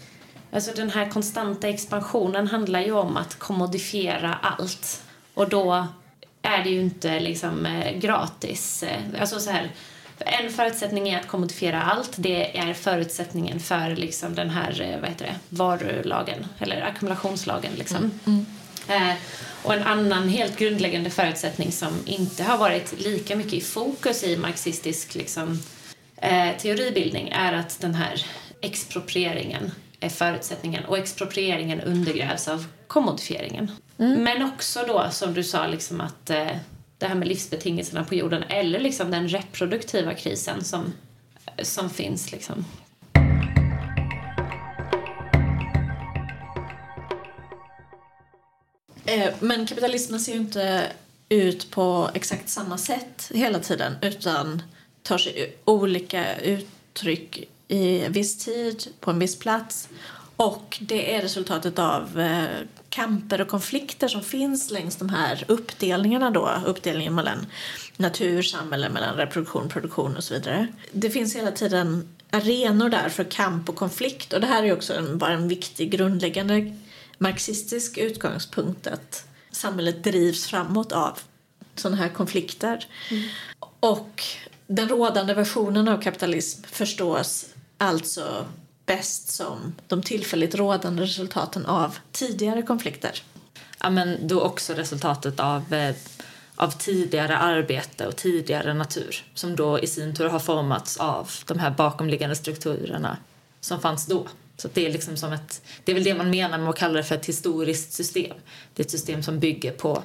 Alltså 0.51 0.71
den 0.75 0.89
här 0.89 1.09
konstanta 1.09 1.67
expansionen 1.69 2.47
handlar 2.47 2.81
ju 2.81 2.91
om 2.91 3.17
att 3.17 3.35
kommodifiera 3.39 4.33
allt. 4.33 5.03
Och 5.33 5.49
då 5.49 5.87
är 6.41 6.63
det 6.63 6.69
ju 6.69 6.81
inte 6.81 7.19
liksom 7.19 7.65
eh, 7.65 7.97
gratis. 7.97 8.83
Eh, 8.83 8.99
Alltså 9.19 9.39
så 9.39 9.49
här, 9.49 9.71
en 10.25 10.51
förutsättning 10.51 11.09
är 11.09 11.19
att 11.19 11.27
kommodifiera 11.27 11.81
allt. 11.81 12.11
Det 12.15 12.57
är 12.57 12.73
förutsättningen 12.73 13.59
för 13.59 13.95
liksom 13.95 14.35
den 14.35 14.49
här 14.49 14.81
eh, 14.81 14.99
vad 14.99 15.09
heter 15.09 15.25
det, 15.25 15.35
varulagen, 15.49 16.45
eller 16.59 16.81
ackumulationslagen. 16.81 17.71
Liksom. 17.73 18.11
Eh, 18.87 19.13
och 19.63 19.73
en 19.73 19.83
annan 19.83 20.29
helt 20.29 20.57
grundläggande 20.57 21.09
förutsättning 21.09 21.71
som 21.71 21.93
inte 22.05 22.43
har 22.43 22.57
varit 22.57 22.99
lika 22.99 23.35
mycket 23.35 23.53
i 23.53 23.61
fokus 23.61 24.23
i 24.23 24.37
marxistisk 24.37 25.15
liksom, 25.15 25.59
eh, 26.17 26.57
teoribildning 26.57 27.29
är 27.29 27.53
att 27.53 27.81
den 27.81 27.95
här 27.95 28.25
exproprieringen 28.61 29.71
är 29.99 30.09
förutsättningen 30.09 30.85
och 30.85 30.97
exproprieringen 30.97 31.81
undergrävs 31.81 32.47
av 32.47 32.65
kommodifieringen. 32.87 33.71
Men 33.97 34.43
också 34.43 34.83
då, 34.87 35.07
som 35.11 35.33
du 35.33 35.43
sa, 35.43 35.67
liksom 35.67 36.01
att 36.01 36.29
eh, 36.29 36.47
det 36.97 37.05
här 37.05 37.15
med 37.15 37.27
livsbetingelserna 37.27 38.03
på 38.03 38.15
jorden 38.15 38.43
eller 38.43 38.79
liksom 38.79 39.11
den 39.11 39.27
reproduktiva 39.27 40.13
krisen 40.13 40.63
som, 40.63 40.93
som 41.61 41.89
finns. 41.89 42.31
Liksom. 42.31 42.65
Eh, 49.05 49.33
men 49.39 49.65
kapitalismen 49.65 50.19
ser 50.19 50.33
ju 50.33 50.39
inte 50.39 50.91
ut 51.29 51.71
på 51.71 52.09
exakt 52.13 52.49
samma 52.49 52.77
sätt 52.77 53.31
hela 53.33 53.59
tiden 53.59 53.93
utan 54.01 54.61
tar 55.01 55.17
sig 55.17 55.55
olika 55.65 56.39
uttryck 56.39 57.49
i 57.67 57.99
en 57.99 58.11
viss 58.11 58.45
tid, 58.45 58.87
på 58.99 59.11
en 59.11 59.19
viss 59.19 59.39
plats. 59.39 59.89
Och 60.35 60.77
det 60.81 61.15
är 61.15 61.21
resultatet 61.21 61.79
av 61.79 62.19
eh, 62.19 62.45
kamper 62.93 63.41
och 63.41 63.47
konflikter 63.47 64.07
som 64.07 64.21
finns 64.21 64.71
längs 64.71 64.95
de 64.95 65.09
här 65.09 65.45
uppdelningarna 65.47 66.29
då. 66.29 66.61
Uppdelningen 66.65 67.15
mellan 67.15 67.45
natur, 67.97 68.41
samhälle, 68.41 68.89
mellan 68.89 69.15
reproduktion, 69.15 69.69
produktion 69.69 70.17
och 70.17 70.23
så 70.23 70.33
vidare. 70.33 70.67
Det 70.91 71.09
finns 71.09 71.35
hela 71.35 71.51
tiden 71.51 72.07
arenor 72.29 72.89
där 72.89 73.09
för 73.09 73.23
kamp 73.23 73.69
och 73.69 73.75
konflikt 73.75 74.33
och 74.33 74.41
det 74.41 74.47
här 74.47 74.63
är 74.63 74.73
också 74.73 74.93
en, 74.93 75.17
bara 75.17 75.33
en 75.33 75.47
viktig 75.47 75.91
grundläggande 75.91 76.75
marxistisk 77.17 77.97
utgångspunkt 77.97 78.87
att 78.87 79.27
samhället 79.51 80.03
drivs 80.03 80.47
framåt 80.47 80.91
av 80.91 81.19
sådana 81.75 81.97
här 81.97 82.09
konflikter. 82.09 82.87
Och 83.79 84.23
den 84.67 84.89
rådande 84.89 85.33
versionen 85.33 85.87
av 85.87 86.01
kapitalism 86.01 86.63
förstås 86.63 87.45
alltså 87.77 88.45
bäst 88.97 89.29
som 89.29 89.75
de 89.87 90.01
tillfälligt 90.01 90.55
rådande 90.55 91.03
resultaten 91.03 91.65
av 91.65 91.97
tidigare 92.11 92.61
konflikter. 92.61 93.21
Ja, 93.79 93.89
men 93.89 94.27
då 94.27 94.41
också 94.41 94.73
resultatet 94.73 95.39
av, 95.39 95.73
eh, 95.73 95.95
av 96.55 96.71
tidigare 96.71 97.37
arbete 97.37 98.07
och 98.07 98.15
tidigare 98.15 98.73
natur 98.73 99.25
som 99.33 99.55
då 99.55 99.79
i 99.79 99.87
sin 99.87 100.15
tur 100.15 100.29
har 100.29 100.39
formats 100.39 100.97
av 100.97 101.31
de 101.45 101.59
här 101.59 101.71
bakomliggande 101.71 102.35
strukturerna 102.35 103.17
som 103.61 103.81
fanns 103.81 104.05
då. 104.05 104.27
Så 104.57 104.69
det 104.73 104.85
är 104.85 104.91
liksom 104.91 105.17
som 105.17 105.33
ett, 105.33 105.61
det 105.83 105.91
är 105.91 105.93
väl 105.93 106.03
det 106.03 106.15
man 106.15 106.29
menar 106.29 106.57
med 106.57 106.69
att 106.69 106.77
kalla 106.77 106.93
det 106.93 107.03
för 107.03 107.15
ett 107.15 107.25
historiskt 107.25 107.93
system. 107.93 108.37
Det 108.73 108.81
är 108.81 108.85
ett 108.85 108.91
system 108.91 109.23
som 109.23 109.39
bygger 109.39 109.71
på 109.71 110.03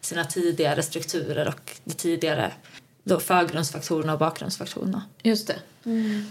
sina 0.00 0.24
tidigare 0.24 0.82
strukturer 0.82 1.48
och 1.48 1.70
det 1.84 1.94
tidigare 1.94 2.52
då 3.10 3.20
förgrundsfaktorerna 3.20 4.12
och 4.12 4.18
bakgrundsfaktorerna. 4.18 5.02
Just 5.22 5.46
det. 5.46 5.56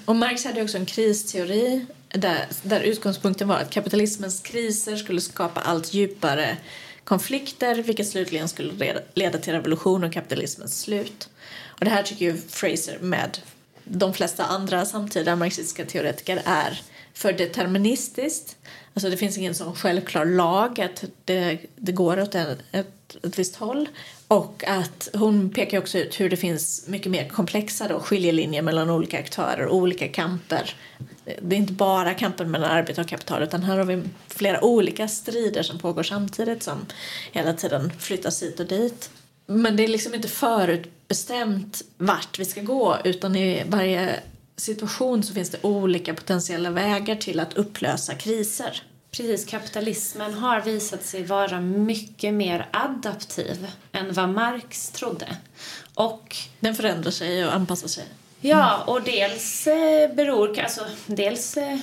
Och 0.05 0.15
Marx 0.15 0.45
hade 0.45 0.63
också 0.63 0.77
en 0.77 0.85
kristeori 0.85 1.85
där, 2.09 2.45
där 2.63 2.81
utgångspunkten 2.81 3.47
var 3.47 3.55
att 3.55 3.69
kapitalismens 3.69 4.39
kriser 4.39 4.95
skulle 4.95 5.21
skapa 5.21 5.61
allt 5.61 5.93
djupare 5.93 6.57
konflikter 7.03 7.75
vilket 7.75 8.07
slutligen 8.07 8.49
skulle 8.49 9.01
leda- 9.13 9.37
till 9.37 9.53
revolution 9.53 10.03
och 10.03 10.13
kapitalismens 10.13 10.81
slut. 10.81 11.29
Och 11.65 11.85
det 11.85 11.91
här 11.91 12.03
tycker 12.03 12.25
ju 12.25 12.37
Fraser 12.37 12.99
med 12.99 13.37
de 13.83 14.13
flesta 14.13 14.45
andra 14.45 14.85
samtida 14.85 15.35
marxistiska 15.35 15.85
teoretiker 15.85 16.41
är 16.45 16.81
för 17.13 17.33
deterministiskt. 17.33 18.57
Alltså 18.93 19.09
det 19.09 19.17
finns 19.17 19.37
ingen 19.37 19.55
sån 19.55 19.75
självklar 19.75 20.25
lag 20.25 20.81
att 20.81 21.03
det, 21.25 21.57
det 21.75 21.91
går 21.91 22.21
åt 22.21 22.35
ett, 22.35 22.59
ett 22.71 23.39
visst 23.39 23.55
håll. 23.55 23.89
Och 24.29 24.63
att 24.67 25.09
hon 25.13 25.49
pekar 25.49 25.77
också 25.77 25.97
ut 25.97 26.19
hur 26.19 26.29
det 26.29 26.37
finns 26.37 26.87
mycket 26.87 27.11
mer 27.11 27.29
komplexa 27.29 27.87
då, 27.87 27.99
skiljelinjer 27.99 28.61
mellan 28.61 28.89
olika 28.89 29.19
aktörer 29.19 29.65
och 29.65 29.75
olika 29.75 30.07
kamper. 30.07 30.75
Det 31.41 31.55
är 31.55 31.59
inte 31.59 31.73
bara 31.73 32.13
kampen 32.13 32.51
mellan 32.51 32.71
arbete 32.71 33.01
och 33.01 33.07
kapital 33.07 33.43
utan 33.43 33.63
här 33.63 33.77
har 33.77 33.85
vi 33.85 34.03
flera 34.27 34.63
olika 34.63 35.07
strider 35.07 35.63
som 35.63 35.79
pågår 35.79 36.03
samtidigt 36.03 36.63
som 36.63 36.85
hela 37.31 37.53
tiden 37.53 37.91
flyttas 37.99 38.43
hit 38.43 38.59
och 38.59 38.67
dit. 38.67 39.09
Men 39.45 39.75
det 39.75 39.83
är 39.83 39.87
liksom 39.87 40.13
inte 40.13 40.27
förutbestämt 40.27 41.81
vart 41.97 42.39
vi 42.39 42.45
ska 42.45 42.61
gå 42.61 42.97
utan 43.03 43.35
i 43.35 43.63
varje 43.67 44.19
situation 44.55 45.23
så 45.23 45.33
finns 45.33 45.49
det 45.49 45.57
olika 45.61 46.13
potentiella 46.13 46.69
vägar 46.69 47.15
till 47.15 47.39
att 47.39 47.53
upplösa 47.53 48.15
kriser. 48.15 48.83
Precis, 49.11 49.45
kapitalismen 49.45 50.33
har 50.33 50.61
visat 50.61 51.03
sig 51.03 51.23
vara 51.23 51.61
mycket 51.61 52.33
mer 52.33 52.67
adaptiv 52.71 53.67
än 53.91 54.13
vad 54.13 54.29
Marx 54.29 54.89
trodde. 54.91 55.37
Och 55.93 56.35
Den 56.59 56.75
förändrar 56.75 57.11
sig 57.11 57.45
och 57.45 57.53
anpassar 57.53 57.87
sig. 57.87 58.05
Ja, 58.41 58.83
och 58.87 59.01
dels 59.01 59.67
eh, 59.67 60.13
beror... 60.13 60.59
Alltså, 60.59 60.85
dels 61.05 61.57
eh, 61.57 61.77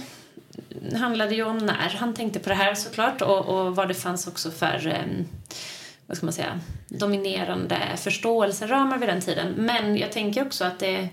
handlade 0.94 1.34
ju 1.34 1.44
om 1.44 1.58
när 1.58 1.96
han 1.98 2.14
tänkte 2.14 2.38
på 2.38 2.48
det 2.48 2.54
här 2.54 2.74
såklart 2.74 3.22
och, 3.22 3.46
och 3.46 3.76
vad 3.76 3.88
det 3.88 3.94
fanns 3.94 4.26
också 4.26 4.50
för 4.50 4.86
eh, 4.86 5.24
vad 6.06 6.16
ska 6.16 6.26
man 6.26 6.32
säga, 6.32 6.60
dominerande 6.88 7.78
förståelseramar 7.96 8.98
vid 8.98 9.08
den 9.08 9.20
tiden. 9.20 9.54
Men 9.56 9.96
jag 9.96 10.12
tänker 10.12 10.46
också 10.46 10.64
att 10.64 10.78
det, 10.78 11.08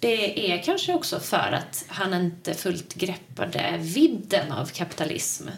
det 0.00 0.52
är 0.52 0.62
kanske 0.62 0.94
också 0.94 1.20
för 1.20 1.52
att 1.52 1.84
han 1.88 2.14
inte 2.14 2.54
fullt 2.54 2.94
greppade 2.94 3.74
vidden 3.78 4.52
av 4.52 4.66
kapitalism 4.66 5.48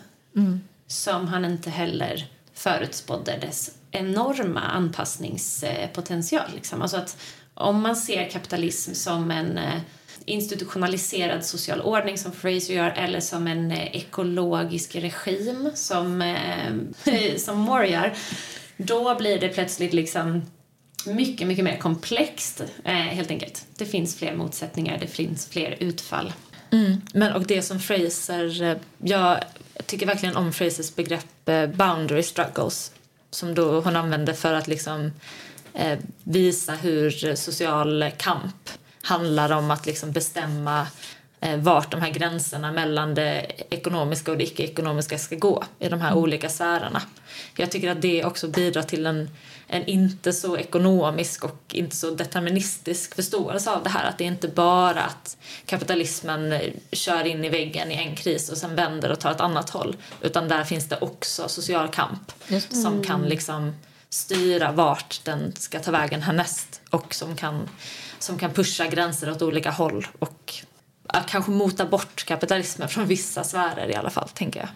som 0.86 1.28
han 1.28 1.44
inte 1.44 1.70
heller 1.70 2.26
förutspådde 2.54 3.38
dess 3.40 3.70
enorma 3.90 4.60
anpassningspotential. 4.60 6.50
Liksom. 6.54 6.82
Alltså 6.82 6.96
att 6.96 7.16
om 7.54 7.82
man 7.82 7.96
ser 7.96 8.30
kapitalism 8.30 8.94
som 8.94 9.30
en 9.30 9.58
eh, 9.58 9.80
institutionaliserad 10.24 11.44
social 11.44 11.80
ordning 11.80 12.18
som 12.18 12.32
Fraser 12.32 12.74
gör 12.74 12.90
eller 12.90 13.20
som 13.20 13.46
en 13.46 13.70
eh, 13.70 13.96
ekologisk 13.96 14.96
regim 14.96 15.70
som, 15.74 16.22
eh, 16.22 17.36
som 17.36 17.58
Moore 17.58 17.88
gör 17.90 18.14
då 18.76 19.14
blir 19.14 19.40
det 19.40 19.48
plötsligt 19.48 19.92
liksom 19.92 20.42
mycket, 21.14 21.46
mycket 21.46 21.64
mer 21.64 21.76
komplext 21.76 22.62
eh, 22.84 22.92
helt 22.92 23.30
enkelt. 23.30 23.66
Det 23.76 23.86
finns 23.86 24.16
fler 24.16 24.36
motsättningar, 24.36 24.98
det 24.98 25.06
finns 25.06 25.48
fler 25.48 25.76
utfall. 25.80 26.32
Men 27.12 27.32
och 27.32 27.46
det 27.46 27.62
som 27.62 27.80
Fraser, 27.80 28.62
eh, 28.62 28.76
jag 28.98 29.38
tycker 29.86 30.06
verkligen 30.06 30.36
om 30.36 30.52
Frasers 30.52 30.94
begrepp 30.94 31.48
eh, 31.48 31.66
boundary 31.66 32.22
struggles 32.22 32.92
som 33.30 33.54
då 33.54 33.80
hon 33.80 33.96
använde 33.96 34.34
för 34.34 34.54
att 34.54 34.68
liksom 34.68 35.12
eh, 35.74 35.98
visa 36.24 36.72
hur 36.72 37.34
social 37.34 38.10
kamp 38.16 38.70
handlar 39.02 39.52
om 39.52 39.70
att 39.70 39.86
liksom 39.86 40.12
bestämma 40.12 40.86
eh, 41.40 41.56
vart 41.56 41.90
de 41.90 42.00
här 42.00 42.10
gränserna 42.10 42.72
mellan 42.72 43.14
det 43.14 43.52
ekonomiska 43.70 44.30
och 44.32 44.38
det 44.38 44.44
icke-ekonomiska 44.44 45.18
ska 45.18 45.36
gå 45.36 45.64
i 45.78 45.88
de 45.88 46.00
här 46.00 46.14
olika 46.14 46.48
sfärerna. 46.48 47.02
Jag 47.56 47.70
tycker 47.70 47.90
att 47.90 48.02
det 48.02 48.24
också 48.24 48.48
bidrar 48.48 48.82
till 48.82 49.06
en, 49.06 49.30
en 49.68 49.84
inte 49.86 50.32
så 50.32 50.56
ekonomisk 50.56 51.44
och 51.44 51.60
inte 51.68 51.96
så 51.96 52.10
deterministisk 52.10 53.14
förståelse 53.14 53.70
av 53.70 53.82
det 53.82 53.90
här. 53.90 54.08
Att 54.08 54.18
det 54.18 54.24
är 54.24 54.28
inte 54.28 54.48
bara 54.48 55.02
att 55.02 55.36
kapitalismen 55.66 56.60
kör 56.92 57.26
in 57.26 57.44
i 57.44 57.48
väggen 57.48 57.90
i 57.90 57.94
en 57.94 58.16
kris 58.16 58.50
och 58.50 58.58
sen 58.58 58.74
vänder 58.74 59.12
och 59.12 59.20
tar 59.20 59.30
ett 59.30 59.40
annat 59.40 59.70
håll. 59.70 59.96
Utan 60.20 60.48
där 60.48 60.64
finns 60.64 60.88
det 60.88 60.98
också 61.00 61.48
social 61.48 61.88
kamp 61.88 62.32
som 62.70 63.04
kan 63.04 63.22
liksom 63.22 63.74
styra 64.10 64.72
vart 64.72 65.24
den 65.24 65.56
ska 65.56 65.80
ta 65.80 65.90
vägen 65.90 66.22
härnäst 66.22 66.80
och 66.90 67.14
som 67.14 67.36
kan, 67.36 67.68
som 68.18 68.38
kan 68.38 68.52
pusha 68.52 68.86
gränser 68.86 69.30
åt 69.30 69.42
olika 69.42 69.70
håll 69.70 70.06
och 70.18 70.54
kanske 71.26 71.50
mota 71.50 71.86
bort 71.86 72.24
kapitalismen 72.24 72.88
från 72.88 73.06
vissa 73.06 73.44
sfärer 73.44 73.90
i 73.90 73.94
alla 73.94 74.10
fall, 74.10 74.28
tänker 74.28 74.60
jag. 74.60 74.68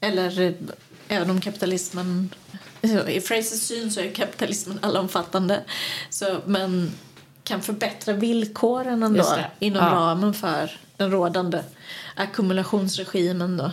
Eller 0.00 0.40
eh, 0.40 0.52
även 1.08 1.30
om 1.30 1.40
kapitalismen... 1.40 2.34
I 2.82 3.20
Frasers 3.20 3.60
syn 3.60 3.90
så 3.90 4.00
är 4.00 4.10
kapitalismen 4.10 4.78
allomfattande. 4.82 5.60
Så, 6.10 6.38
men 6.46 6.90
kan 7.44 7.62
förbättra 7.62 8.14
villkoren 8.14 9.02
ändå 9.02 9.36
inom 9.58 9.84
Ja. 9.84 9.90
ramen 9.90 10.34
för 10.34 10.70
den 10.96 11.10
rådande 11.10 11.62
ackumulationsregimen. 12.14 13.56
Då. 13.56 13.70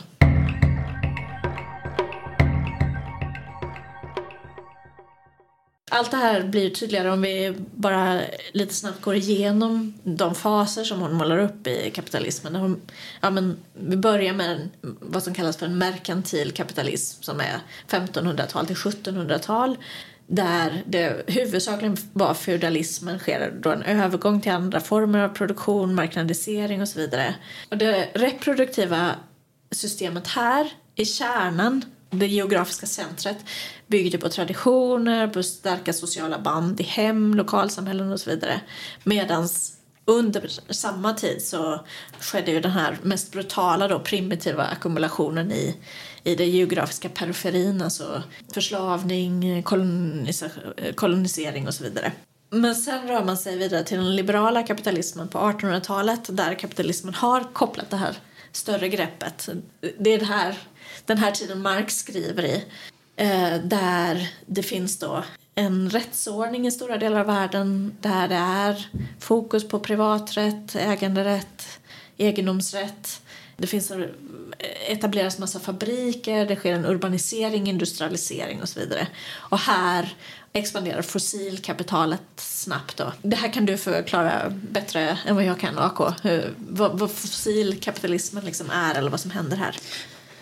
Allt 5.90 6.12
det 6.12 6.18
här 6.18 6.44
blir 6.44 6.70
tydligare 6.70 7.12
om 7.12 7.22
vi 7.22 7.54
bara 7.76 8.22
lite 8.52 8.74
snabbt 8.74 9.02
går 9.02 9.16
igenom 9.16 9.94
de 10.04 10.36
faser 10.36 10.84
som 10.84 11.00
hon 11.02 11.14
målar 11.14 11.38
upp 11.38 11.68
i 11.68 11.92
kapitalismen. 11.96 12.56
Hon, 12.56 12.82
ja, 13.22 13.30
men 13.30 13.58
vi 13.74 13.98
börjar 13.98 14.34
med 14.34 14.52
en, 14.52 14.70
vad 15.00 15.24
som 15.24 15.34
kallas 15.34 15.58
för 15.58 15.66
en 15.66 15.78
merkantil 15.78 16.52
kapitalism 16.52 17.24
som 17.24 17.40
är 17.40 17.60
1500-tal 17.88 18.68
till 18.68 18.76
1700-tal 18.76 19.78
där 20.28 20.84
det 20.86 21.24
huvudsakligen 21.28 21.98
var 22.14 22.34
feudalismen 22.34 23.20
sker 23.20 23.54
då 23.60 23.72
en 23.72 23.84
övergång 23.84 24.42
till 24.42 24.52
andra 24.52 24.80
former 24.80 25.20
av 25.20 25.30
produktion, 25.30 25.96
marknadisering 25.96 26.82
och 26.82 26.88
så 26.88 27.00
vidare. 27.00 27.36
Och 27.70 27.78
det 27.78 28.10
reproduktiva 28.14 29.16
systemet 29.72 30.28
här 30.28 30.74
är 30.96 31.06
kärnan, 31.06 31.86
det 32.10 32.28
geografiska 32.28 32.86
centret, 32.86 33.38
byggde 33.88 34.18
på 34.18 34.30
traditioner, 34.30 35.28
på 35.28 35.44
starka 35.44 35.94
sociala 35.94 36.40
band 36.40 36.80
i 36.80 36.84
hem, 36.84 37.34
lokalsamhällen 37.34 38.12
och 38.12 38.20
så 38.20 38.30
vidare. 38.30 38.62
Medan 39.04 39.48
under 40.06 40.48
samma 40.74 41.14
tid 41.14 41.42
så 41.42 41.86
skedde 42.20 42.52
ju 42.52 42.62
den 42.62 42.72
här 42.72 42.98
mest 43.04 43.32
brutala 43.32 43.88
då, 43.88 44.00
primitiva 44.00 44.64
ackumulationen 44.64 45.52
i, 45.52 45.76
i 46.24 46.36
den 46.36 46.50
geografiska 46.50 47.10
periferin, 47.10 47.82
alltså 47.82 48.24
förslavning, 48.54 49.64
kolonisering 50.96 51.68
och 51.68 51.74
så 51.74 51.84
vidare. 51.84 52.12
Men 52.52 52.76
sen 52.76 53.08
rör 53.08 53.26
man 53.26 53.38
sig 53.38 53.58
vidare 53.58 53.84
till 53.84 53.98
den 53.98 54.16
liberala 54.16 54.64
kapitalismen 54.64 55.28
på 55.28 55.38
1800-talet 55.38 56.38
där 56.38 56.54
kapitalismen 56.54 57.14
har 57.14 57.44
kopplat 57.54 57.90
det 57.90 57.98
här 57.98 58.16
större 58.52 58.90
greppet. 58.90 59.50
Det 60.00 60.14
är 60.14 60.20
det 60.20 60.26
här, 60.26 60.58
den 61.06 61.18
här 61.18 61.32
tiden 61.32 61.62
Marx 61.62 61.96
skriver 61.96 62.46
i. 62.46 62.66
Eh, 63.16 63.54
där 63.64 64.30
det 64.46 64.64
finns 64.64 65.00
då 65.00 65.24
en 65.56 65.90
rättsordning 65.90 66.68
i 66.68 66.72
stora 66.72 66.98
delar 66.98 67.20
av 67.20 67.26
världen 67.26 67.98
där 68.02 68.28
det 68.28 68.36
är 68.36 68.88
fokus 69.20 69.68
på 69.68 69.80
privaträtt, 69.80 70.76
äganderätt, 70.76 71.80
egendomsrätt. 72.18 73.22
Det 73.58 73.68
finns 73.68 73.92
en, 73.92 74.06
etableras 74.88 75.40
massa 75.40 75.60
fabriker, 75.60 76.46
det 76.46 76.56
sker 76.56 76.74
en 76.74 76.86
urbanisering, 76.86 77.68
industrialisering 77.68 78.62
och 78.62 78.70
så 78.70 78.80
vidare. 78.80 79.08
Och 79.32 79.60
här 79.60 80.14
expanderar 80.54 81.02
fossilkapitalet 81.02 82.22
snabbt. 82.36 82.98
Då. 82.98 83.14
Det 83.22 83.36
här 83.36 83.54
kan 83.54 83.66
du 83.66 83.78
förklara 83.78 84.50
bättre 84.50 85.18
än 85.26 85.36
vad 85.36 85.46
jag 85.46 85.60
kan, 85.60 85.80
AK. 85.80 86.14
Hur, 86.22 86.54
vad, 86.58 87.00
vad 87.00 87.12
fossilkapitalismen 87.12 88.46
liksom 88.46 88.70
är 88.70 88.96
eller 88.96 89.12
vad 89.12 89.20
som 89.20 89.32
händer 89.32 89.58
här. 89.58 89.76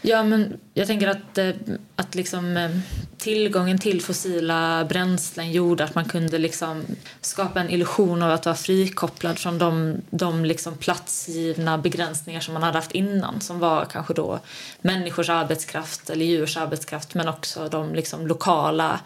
Ja, 0.02 0.24
men 0.24 0.60
jag 0.74 0.88
tänker 0.88 1.08
att, 1.08 1.38
eh, 1.38 1.50
att 1.96 2.16
liksom, 2.16 2.58
eh, 2.58 2.70
tillgången 3.18 3.80
till 3.80 4.02
fossila 4.02 4.86
bränslen 4.86 5.52
gjorde 5.52 5.84
att 5.84 5.96
man 5.96 6.06
kunde 6.06 6.38
liksom 6.38 6.86
skapa 7.22 7.60
en 7.62 7.70
illusion 7.70 8.22
av 8.22 8.32
att 8.32 8.46
vara 8.46 8.56
frikopplad 8.56 9.40
från 9.40 9.58
de, 9.58 10.02
de 10.10 10.46
liksom 10.46 10.78
platsgivna 10.78 11.78
begränsningar 11.78 12.40
som 12.40 12.54
man 12.54 12.64
hade 12.64 12.78
haft 12.78 12.92
innan 12.92 13.42
som 13.42 13.60
var 13.60 13.86
kanske 13.86 14.14
då 14.14 14.40
människors 14.82 15.30
arbetskraft 15.30 16.10
eller 16.10 16.26
djurs 16.26 16.58
arbetskraft 16.58 17.14
men 17.14 17.28
också 17.28 17.70
de 17.70 17.96
liksom 17.96 18.28
lokala 18.28 19.00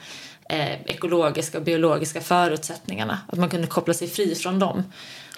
eh, 0.51 0.81
ekologiska 0.85 1.57
och 1.57 1.63
biologiska 1.63 2.21
förutsättningarna. 2.21 3.19
Att 3.27 3.39
man 3.39 3.49
kunde 3.49 3.67
koppla 3.67 3.93
sig 3.93 4.07
fri 4.07 4.35
från 4.35 4.59
dem. 4.59 4.83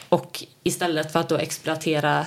Och 0.09 0.43
istället 0.63 1.11
för 1.11 1.19
att 1.19 1.29
då 1.29 1.37
exploatera 1.37 2.25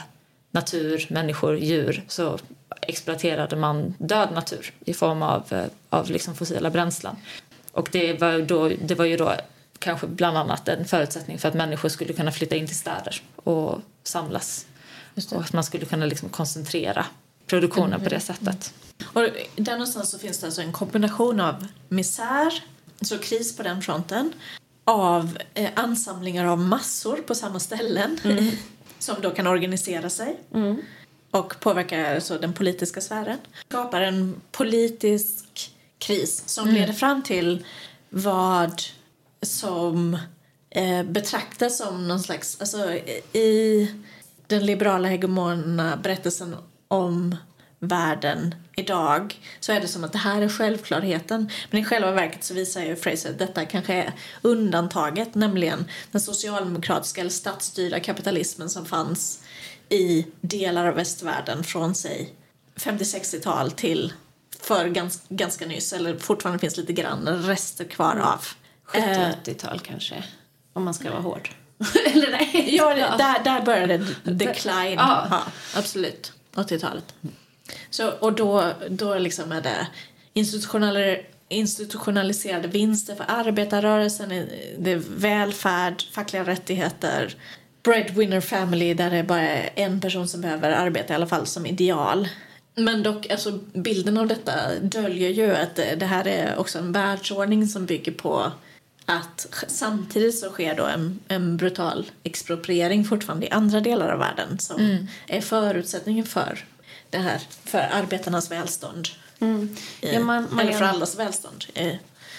natur, 0.51 1.07
människor, 1.11 1.59
djur 1.59 2.05
så 2.09 2.39
exploaterade 2.83 3.57
man 3.57 3.95
död 3.99 4.33
natur 4.33 4.73
i 4.85 4.95
form 4.95 5.23
av, 5.23 5.53
eh, 5.53 5.65
av 5.91 6.11
liksom 6.11 6.35
fossila 6.35 6.71
bränslen. 6.71 7.17
Och 7.73 7.89
det 7.93 8.21
var, 8.21 8.39
då, 8.39 8.69
det 8.69 8.95
var 8.95 9.05
ju 9.05 9.17
då 9.17 9.33
kanske 9.79 10.07
bland 10.07 10.39
annat 10.39 10.69
en 10.69 10.85
förutsättning 10.85 11.39
för 11.39 11.49
att 11.49 11.55
människor 11.55 11.89
skulle 11.89 12.13
kunna 12.13 12.33
flytta 12.33 12.57
in 12.57 12.67
till 12.67 12.79
städer 12.79 13.23
och 13.37 13.81
samlas. 14.03 14.67
Och 15.33 15.41
att 15.41 15.53
man 15.53 15.65
skulle 15.65 15.85
kunna 15.85 16.07
liksom 16.07 16.29
koncentrera 16.29 17.07
produktionen 17.47 18.01
på 18.01 18.09
det 18.09 18.21
sättet. 18.21 18.75
Och 19.13 19.23
där 19.57 19.73
någonstans 19.73 20.11
så 20.11 20.19
finns 20.19 20.39
det 20.39 20.47
alltså 20.47 20.63
en 20.63 20.73
kombination 20.73 21.41
av 21.41 21.67
misär, 21.89 22.63
så 23.01 23.19
kris 23.19 23.57
på 23.57 23.63
den 23.63 23.83
fronten, 23.83 24.33
av 24.85 25.39
eh, 25.55 25.71
ansamlingar 25.75 26.45
av 26.45 26.59
massor 26.59 27.17
på 27.17 27.35
samma 27.35 27.61
ställen 27.61 28.21
som 28.99 29.17
då 29.21 29.31
kan 29.31 29.47
organisera 29.47 30.11
sig 30.11 30.37
och 31.31 31.61
påverka 31.61 32.15
alltså, 32.15 32.39
den 32.39 32.53
politiska 32.53 33.01
sfären. 33.01 33.39
Skapar 33.69 34.01
en 34.01 34.41
politisk 34.53 35.73
kris 35.99 36.49
som 36.49 36.69
leder 36.69 36.93
fram 36.93 37.23
till 37.23 37.67
vad 38.11 38.83
som 39.43 40.19
eh, 40.71 41.03
betraktas 41.03 41.79
som 41.79 42.09
någon 42.09 42.21
slags... 42.21 42.61
Alltså, 42.61 42.93
I 43.33 43.91
den 44.47 44.67
liberala 44.67 45.09
hegemona 45.09 45.97
berättelsen 45.97 46.57
om 46.89 47.37
världen 47.89 48.55
idag 48.77 49.41
så 49.61 49.73
är 49.73 49.81
det 49.81 49.89
som 49.89 50.05
att 50.05 50.13
det 50.13 50.19
här 50.19 50.43
är 50.43 50.49
självklarheten. 50.49 51.51
Men 51.71 51.81
i 51.81 51.85
själva 51.85 52.11
verket 52.13 52.45
så 52.45 52.55
visar 52.55 52.83
ju 52.83 52.97
Fraser 52.97 53.31
att 53.31 53.39
detta 53.39 53.65
kanske 53.65 53.95
är 53.95 54.13
undantaget, 54.43 55.35
nämligen 55.35 55.85
den 56.13 56.21
socialdemokratiska 56.21 57.21
eller 57.21 57.31
statsstyrda 57.31 58.01
kapitalismen 58.01 58.71
som 58.71 58.87
fanns 58.87 59.43
i 59.89 60.27
delar 60.41 60.87
av 60.87 60.95
västvärlden 60.95 61.65
från 61.65 61.95
sig 61.95 62.35
50-60-tal 62.77 63.71
till 63.71 64.13
för 64.61 64.89
gans, 64.89 65.23
ganska 65.29 65.67
nyss, 65.67 65.93
eller 65.93 66.17
fortfarande 66.19 66.59
finns 66.59 66.77
lite 66.77 66.93
grann 66.93 67.29
rester 67.29 67.85
kvar 67.85 68.17
av. 68.17 68.45
Eh, 68.95 69.03
70-80-tal 69.09 69.81
kanske, 69.81 70.25
om 70.73 70.85
man 70.85 70.95
ska 70.95 71.11
vara 71.11 71.21
hård. 71.21 71.51
Eller 72.07 72.31
nej? 72.31 72.77
Ja, 72.77 72.95
Där, 72.95 73.45
där 73.45 73.63
började 73.63 73.99
det 74.23 74.33
decline. 74.33 74.95
Ja, 74.99 75.43
absolut. 75.75 76.33
80-talet. 76.55 77.15
Så, 77.91 78.11
och 78.11 78.33
då, 78.33 78.73
då 78.89 79.19
liksom 79.19 79.53
är 79.53 79.61
det 79.61 79.87
institutionaler, 80.33 81.23
institutionaliserade 81.49 82.69
vinster 82.69 83.15
för 83.15 83.25
arbetarrörelsen, 83.29 84.29
det 84.79 84.93
är 84.93 85.03
välfärd, 85.17 86.03
fackliga 86.13 86.45
rättigheter, 86.45 87.35
breadwinner 87.83 88.41
family 88.41 88.95
där 88.95 89.11
det 89.11 89.23
bara 89.23 89.41
är 89.41 89.71
en 89.75 90.01
person 90.01 90.29
som 90.29 90.41
behöver 90.41 90.71
arbeta 90.71 91.13
i 91.13 91.17
alla 91.17 91.27
fall 91.27 91.47
som 91.47 91.67
ideal. 91.67 92.29
Men 92.75 93.03
dock, 93.03 93.31
alltså 93.31 93.59
bilden 93.73 94.19
av 94.19 94.27
detta 94.27 94.53
döljer 94.83 95.31
ju 95.31 95.57
att 95.57 95.75
det 95.75 95.97
det 95.97 96.07
här 96.07 96.27
är 96.27 96.57
också 96.57 96.79
en 96.79 96.93
världsordning 96.93 97.67
som 97.67 97.87
bygger 97.87 98.13
på 98.13 98.53
att 99.07 99.65
samtidigt 99.69 100.39
så 100.39 100.51
sker 100.51 100.77
då 100.77 100.85
en, 100.85 101.21
en 101.29 101.57
brutal 101.57 102.11
expropriering 102.23 103.05
fortfarande 103.05 103.47
i 103.47 103.51
andra 103.51 103.81
delar 103.81 104.09
av 104.09 104.19
världen 104.19 104.59
som 104.59 105.07
är 105.27 105.41
förutsättningen 105.41 106.27
för 106.27 106.65
det 107.11 107.19
här, 107.19 107.41
för 107.65 107.79
arbetarnas 107.79 108.51
välstånd. 108.51 109.09
Mm. 109.41 109.77
Ja, 110.01 110.21
man- 110.21 110.49
man 110.51 110.61
eller 110.61 110.73
för 110.79 110.85
allas 110.85 111.19
välstånd. 111.19 111.65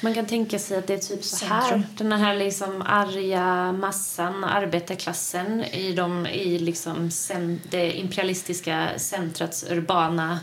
Man 0.02 0.14
kan 0.14 0.26
tänka 0.26 0.60
sig 0.60 0.78
att 0.78 0.88
det 0.88 0.94
är 0.94 0.98
typ 0.98 1.24
så 1.24 1.46
här. 1.46 1.62
Centrum. 1.70 1.84
Den 2.10 2.12
här 2.22 2.36
liksom 2.36 2.82
arga 2.82 3.72
massan, 3.72 4.44
arbetarklassen 4.44 5.64
i, 5.64 5.94
de, 5.94 6.28
i 6.28 6.60
liksom 6.60 7.12
cen, 7.12 7.62
det 7.70 7.92
imperialistiska 7.98 8.88
centrats 8.98 9.66
urbana 9.70 10.40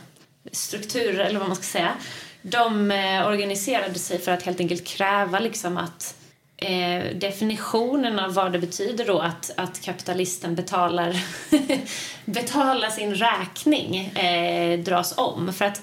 strukturer, 0.52 1.24
eller 1.24 1.38
vad 1.38 1.48
man 1.48 1.56
ska 1.56 1.64
säga. 1.64 1.92
De 2.42 2.90
eh, 2.90 3.26
organiserade 3.26 3.98
sig 3.98 4.18
för 4.20 4.32
att 4.32 4.42
helt 4.42 4.60
enkelt 4.60 4.84
kräva 4.86 5.38
liksom 5.38 5.76
att 5.76 6.14
eh, 6.56 7.16
definitionen 7.16 8.18
av 8.18 8.34
vad 8.34 8.52
det 8.52 8.58
betyder 8.58 9.04
då 9.06 9.18
att, 9.18 9.50
att 9.56 9.80
kapitalisten 9.80 10.54
betalar, 10.54 11.16
betalar 12.24 12.90
sin 12.90 13.14
räkning 13.14 13.96
eh, 13.96 14.78
dras 14.78 15.14
om. 15.18 15.52
För 15.52 15.64
att 15.64 15.82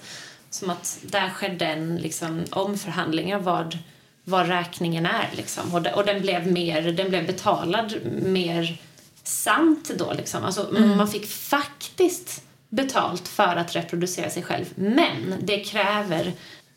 som 0.49 0.69
att 0.69 0.99
där 1.01 1.29
skedde 1.29 1.65
en 1.65 1.97
liksom, 1.97 2.43
omförhandling 2.51 3.35
av 3.35 3.43
vad, 3.43 3.77
vad 4.23 4.47
räkningen 4.47 5.05
är. 5.05 5.29
Liksom. 5.33 5.73
Och, 5.73 5.81
de, 5.81 5.89
och 5.89 6.05
den, 6.05 6.21
blev 6.21 6.47
mer, 6.47 6.81
den 6.81 7.09
blev 7.09 7.27
betalad 7.27 7.95
mer 8.21 8.77
sant 9.23 9.91
då. 9.97 10.13
Liksom. 10.13 10.43
Alltså, 10.43 10.67
Man 10.71 11.07
fick 11.07 11.27
faktiskt 11.27 12.43
betalt 12.69 13.27
för 13.27 13.55
att 13.55 13.75
reproducera 13.75 14.29
sig 14.29 14.43
själv. 14.43 14.65
Men 14.75 15.35
det 15.41 15.59
kräver 15.59 16.33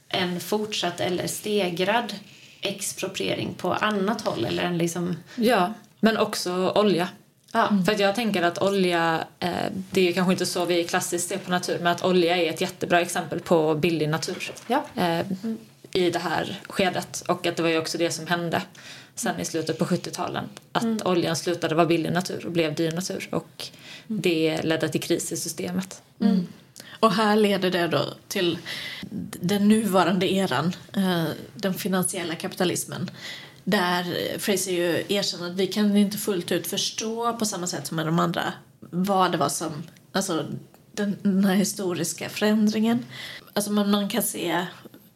en 0.08 0.40
fortsatt 0.40 1.00
eller 1.00 1.26
stegrad 1.26 2.14
expropriering 2.64 3.54
på 3.54 3.72
annat 3.72 4.20
håll. 4.20 4.44
Eller 4.44 4.62
en 4.62 4.78
liksom... 4.78 5.16
Ja, 5.36 5.72
men 6.00 6.16
också 6.16 6.72
olja. 6.74 7.08
Ja. 7.52 7.68
För 7.86 7.92
att 7.92 7.98
jag 7.98 8.14
tänker 8.14 8.42
att 8.42 8.62
olja, 8.62 9.24
eh, 9.40 9.50
det 9.90 10.08
är 10.08 10.12
kanske 10.12 10.32
inte 10.32 10.46
så 10.46 10.64
vi 10.64 10.84
klassiskt 10.84 11.28
ser 11.28 11.38
på 11.38 11.50
natur, 11.50 11.78
men 11.78 11.86
att 11.86 12.04
olja 12.04 12.36
är 12.36 12.50
ett 12.50 12.60
jättebra 12.60 13.00
exempel 13.00 13.40
på 13.40 13.74
billig 13.74 14.08
natur 14.08 14.52
Ja. 14.66 14.84
eh, 14.96 15.26
i 15.92 16.10
det 16.10 16.18
här 16.18 16.60
skedet. 16.68 17.24
Och 17.28 17.46
att 17.46 17.56
det 17.56 17.62
var 17.62 17.70
ju 17.70 17.78
också 17.78 17.98
det 17.98 18.10
som 18.10 18.26
hände 18.26 18.62
sen 19.14 19.40
i 19.40 19.44
slutet 19.44 19.78
på 19.78 19.84
70-talen. 19.84 20.44
Att 20.72 21.06
oljan 21.06 21.36
slutade 21.36 21.74
vara 21.74 21.86
billig 21.86 22.12
natur 22.12 22.46
och 22.46 22.52
blev 22.52 22.74
dyr 22.74 22.92
natur. 22.92 23.28
Och 23.30 23.66
det 24.06 24.62
ledde 24.62 24.88
till 24.88 25.00
kris 25.02 25.32
i 25.32 25.36
systemet. 25.36 26.02
Och 27.04 27.12
här 27.12 27.36
leder 27.36 27.70
det 27.70 27.88
då 27.88 28.14
till 28.28 28.58
den 29.40 29.68
nuvarande 29.68 30.32
eran, 30.32 30.76
eh, 30.96 31.24
den 31.54 31.74
finansiella 31.74 32.34
kapitalismen. 32.34 33.10
Där 33.64 34.04
Fraser 34.38 34.72
ju 34.72 35.04
erkänner 35.08 35.50
att 35.50 35.56
vi 35.56 35.66
kan 35.66 35.96
inte 35.96 36.18
fullt 36.18 36.52
ut 36.52 36.66
förstå 36.66 37.36
på 37.36 37.44
samma 37.44 37.66
sätt 37.66 37.86
som 37.86 37.96
med 37.96 38.06
de 38.06 38.18
andra 38.18 38.52
vad 38.80 39.32
det 39.32 39.38
var 39.38 39.48
som, 39.48 39.72
alltså 40.12 40.46
den, 40.92 41.16
den 41.22 41.44
här 41.44 41.54
historiska 41.54 42.28
förändringen. 42.28 43.04
Alltså 43.52 43.72
man, 43.72 43.90
man 43.90 44.08
kan 44.08 44.22
se 44.22 44.66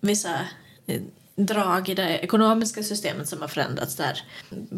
vissa 0.01 0.41
eh, 0.86 1.01
drag 1.36 1.89
i 1.89 1.95
det 1.95 2.18
ekonomiska 2.18 2.82
systemet 2.82 3.28
som 3.28 3.41
har 3.41 3.49
förändrats 3.49 3.97
där. 3.97 4.22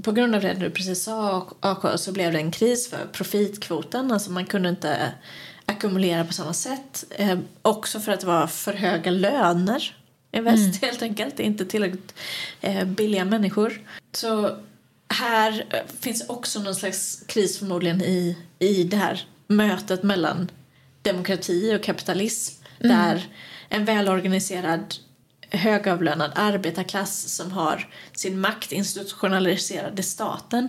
På 0.03 0.13
grund 0.13 0.35
av 0.35 0.41
det 0.41 0.55
du 0.55 0.71
precis 0.71 1.03
sa, 1.03 1.49
AK, 1.61 2.01
så 2.01 2.13
blev 2.13 2.33
det 2.33 2.39
en 2.39 2.51
kris 2.51 2.91
för 2.91 3.07
profitkvoten. 3.13 4.13
Alltså 4.13 4.31
man 4.31 4.47
kunde 4.47 4.69
inte 4.69 5.13
ackumulera 5.71 6.25
på 6.25 6.33
samma 6.33 6.53
sätt. 6.53 7.05
Eh, 7.11 7.39
också 7.63 8.01
för 8.01 8.13
att 8.13 8.21
det 8.21 8.27
var 8.27 8.47
för 8.47 8.73
höga 8.73 9.11
löner 9.11 9.97
i 10.33 10.41
väst 10.41 10.83
helt 10.83 11.03
enkelt. 11.03 11.41
Inte 11.41 11.65
tillräckligt 11.65 12.15
eh, 12.61 12.85
billiga 12.85 13.25
människor. 13.25 13.81
Så 14.13 14.57
här 15.09 15.67
eh, 15.71 15.81
finns 16.01 16.29
också 16.29 16.61
någon 16.61 16.75
slags 16.75 17.23
kris 17.27 17.59
förmodligen 17.59 18.03
i, 18.03 18.37
i 18.59 18.85
det 18.85 18.97
här 18.97 19.27
mötet 19.47 20.03
mellan 20.03 20.51
demokrati 21.03 21.77
och 21.77 21.83
kapitalism. 21.83 22.65
Där 22.79 23.29
en 23.69 23.85
välorganiserad 23.85 24.95
högavlönad 25.51 26.33
arbetarklass 26.35 27.37
som 27.37 27.53
har 27.53 27.89
sin 28.13 28.41
makt 28.41 28.73
institutionaliserad 28.73 30.01
i 30.01 30.03
staten. 30.03 30.69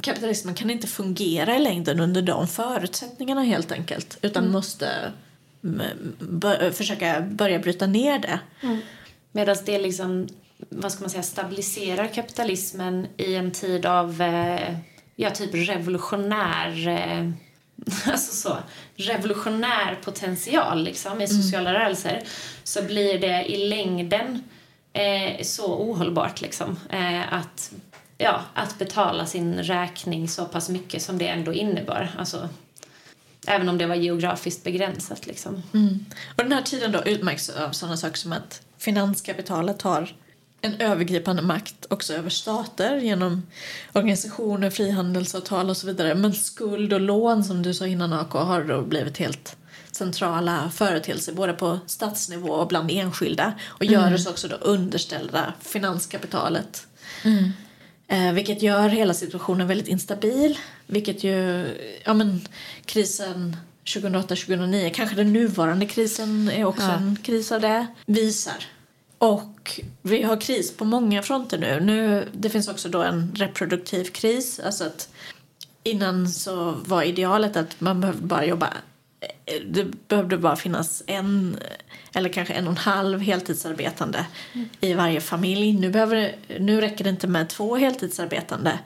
Kapitalismen 0.00 0.54
kan 0.54 0.70
inte 0.70 0.86
fungera 0.86 1.56
i 1.56 1.58
längden 1.58 2.00
under 2.00 2.22
de 2.22 2.48
förutsättningarna 2.48 3.42
helt 3.42 3.72
enkelt 3.72 4.18
utan 4.22 4.50
måste 4.50 5.12
mm, 5.64 5.82
bör, 6.18 6.70
försöka 6.70 7.20
börja 7.20 7.58
bryta 7.58 7.86
ner 7.86 8.18
det. 8.18 8.40
Medan 9.32 9.56
det 9.64 9.78
liksom, 9.78 10.28
vad 10.58 10.92
ska 10.92 11.00
man 11.00 11.10
säga, 11.10 11.22
stabiliserar 11.22 12.06
kapitalismen 12.06 13.06
i 13.16 13.34
en 13.34 13.50
tid 13.50 13.86
av, 13.86 14.22
eh, 14.22 14.78
ja, 15.16 15.30
typ 15.30 15.54
revolutionär, 15.54 16.88
eh, 16.88 17.30
alltså 18.12 18.34
så, 18.34 18.56
revolutionär 18.96 19.98
potential 20.04 20.84
liksom 20.84 21.20
i 21.20 21.28
sociala 21.28 21.74
rörelser, 21.74 22.22
så 22.64 22.82
blir 22.82 23.18
det 23.18 23.44
i 23.44 23.68
längden 23.68 24.42
eh, 24.92 25.42
så 25.42 25.74
ohållbart 25.74 26.40
liksom, 26.40 26.76
eh, 26.90 27.32
att, 27.32 27.72
ja, 28.18 28.42
att 28.54 28.78
betala 28.78 29.26
sin 29.26 29.62
räkning 29.62 30.28
så 30.28 30.44
pass 30.44 30.68
mycket 30.68 31.02
som 31.02 31.18
det 31.18 31.28
ändå 31.28 31.52
innebar. 31.52 32.10
Alltså, 32.18 32.48
även 33.46 33.68
om 33.68 33.78
det 33.78 33.86
var 33.86 33.94
geografiskt 33.94 34.64
begränsat 34.64 35.26
liksom. 35.26 35.62
Och 36.36 36.42
den 36.42 36.52
här 36.52 36.62
tiden 36.62 36.92
då 36.92 37.02
utmärks 37.04 37.48
av 37.48 37.70
sådana 37.70 37.96
saker 37.96 38.16
som 38.16 38.32
att 38.32 38.62
finanskapitalet 38.78 39.82
har 39.82 40.16
en 40.60 40.74
övergripande 40.74 41.42
makt 41.42 41.86
också 41.90 42.14
över 42.14 42.30
stater 42.30 42.96
genom 42.96 43.46
organisationer, 43.92 44.70
frihandelsavtal 44.70 45.70
och 45.70 45.76
så 45.76 45.86
vidare. 45.86 46.14
Men 46.14 46.32
skuld 46.32 46.92
och 46.92 47.00
lån, 47.00 47.44
som 47.44 47.62
du 47.62 47.74
sa 47.74 47.86
innan 47.86 48.12
AK, 48.12 48.32
har 48.32 48.64
då 48.64 48.82
blivit 48.82 49.18
helt 49.18 49.56
centrala 49.92 50.70
företeelser 50.70 51.32
både 51.32 51.52
på 51.52 51.78
statsnivå 51.86 52.48
och 52.48 52.68
bland 52.68 52.90
enskilda 52.90 53.52
och 53.66 53.84
gör 53.84 54.14
oss 54.14 54.26
också 54.26 54.48
då 54.48 54.56
underställda 54.56 55.52
finanskapitalet. 55.60 56.86
Eh, 58.08 58.32
vilket 58.32 58.62
gör 58.62 58.88
hela 58.88 59.14
situationen 59.14 59.66
väldigt 59.66 59.88
instabil. 59.88 60.58
Vilket 60.86 61.24
ju, 61.24 61.66
ja 62.04 62.14
men 62.14 62.40
krisen 62.84 63.56
2008-2009, 63.84 64.90
kanske 64.94 65.16
den 65.16 65.32
nuvarande 65.32 65.86
krisen 65.86 66.50
är 66.50 66.64
också 66.64 66.82
Ja. 66.82 66.92
en 66.96 67.16
kris 67.22 67.52
av 67.52 67.60
det, 67.60 67.86
visar. 68.06 68.64
och 69.18 69.80
vi 70.02 70.22
har 70.22 70.40
kris 70.40 70.76
på 70.76 70.84
många 70.84 71.22
fronter 71.22 71.58
nu. 71.58 71.80
nu. 71.80 72.28
Det 72.32 72.50
finns 72.50 72.68
också 72.68 72.88
då 72.88 73.02
en 73.02 73.32
reproduktiv 73.34 74.04
kris. 74.04 74.60
Alltså 74.60 74.84
att 74.84 75.08
innan 75.82 76.28
så 76.28 76.74
var 76.86 77.02
idealet 77.02 77.56
att 77.56 77.80
man 77.80 78.00
behövde 78.00 78.26
bara 78.26 78.44
jobba 78.46 78.72
det 79.66 80.08
behövde 80.08 80.38
bara 80.38 80.56
finnas 80.56 81.02
en 81.06 81.58
eller 82.14 82.28
kanske 82.28 82.54
en 82.54 82.66
och 82.66 82.70
en 82.70 82.76
halv 82.76 83.20
heltidsarbetande 83.20 84.26
mm. 84.52 84.68
i 84.80 84.92
varje 84.92 85.20
familj. 85.20 85.72
Nu, 85.72 85.90
behöver, 85.90 86.36
nu 86.58 86.80
räcker 86.80 87.04
det 87.04 87.10
inte 87.10 87.26
med 87.26 87.48
två 87.48 87.76
heltidsarbetande. 87.76 88.78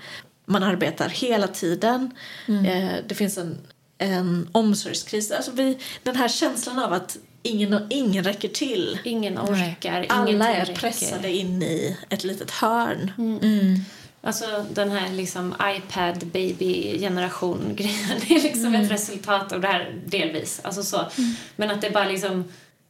Man 0.47 0.63
arbetar 0.63 1.09
hela 1.09 1.49
tiden. 1.49 2.11
Mm. 2.49 2.65
Eh, 2.65 2.95
det 3.07 3.15
finns 3.15 3.39
en, 3.39 3.59
en 3.99 4.49
omsorgskris. 4.53 5.31
Alltså 5.31 5.53
vi, 5.53 5.79
den 6.03 6.17
här 6.17 6.29
känslan 6.29 6.79
av 6.79 6.93
att 6.93 7.17
ingen, 7.43 7.87
ingen 7.91 8.25
räcker 8.25 8.49
till. 8.49 8.99
Ingen 9.05 9.39
orkar. 9.39 10.07
Alla 10.09 10.49
är 10.49 10.75
pressade 10.75 11.33
in 11.33 11.63
i 11.63 11.97
ett 12.09 12.25
litet 12.25 12.51
hörn. 12.51 13.13
Mm. 13.19 13.85
Alltså 14.23 14.67
den 14.73 14.91
här 14.91 15.13
liksom 15.13 15.55
iPad 15.63 16.27
baby-generation 16.27 17.61
grejen 17.77 18.21
det 18.29 18.35
är 18.35 18.43
liksom 18.43 18.67
mm. 18.67 18.81
ett 18.81 18.91
resultat 18.91 19.53
av 19.53 19.61
det 19.61 19.69
här 19.69 19.95
delvis. 20.07 20.61
Alltså 20.65 20.83
så. 20.83 20.97
Mm. 20.97 21.35
Men 21.57 21.71
att 21.71 21.81
det 21.81 21.91
bara 21.91 22.09
liksom 22.09 22.45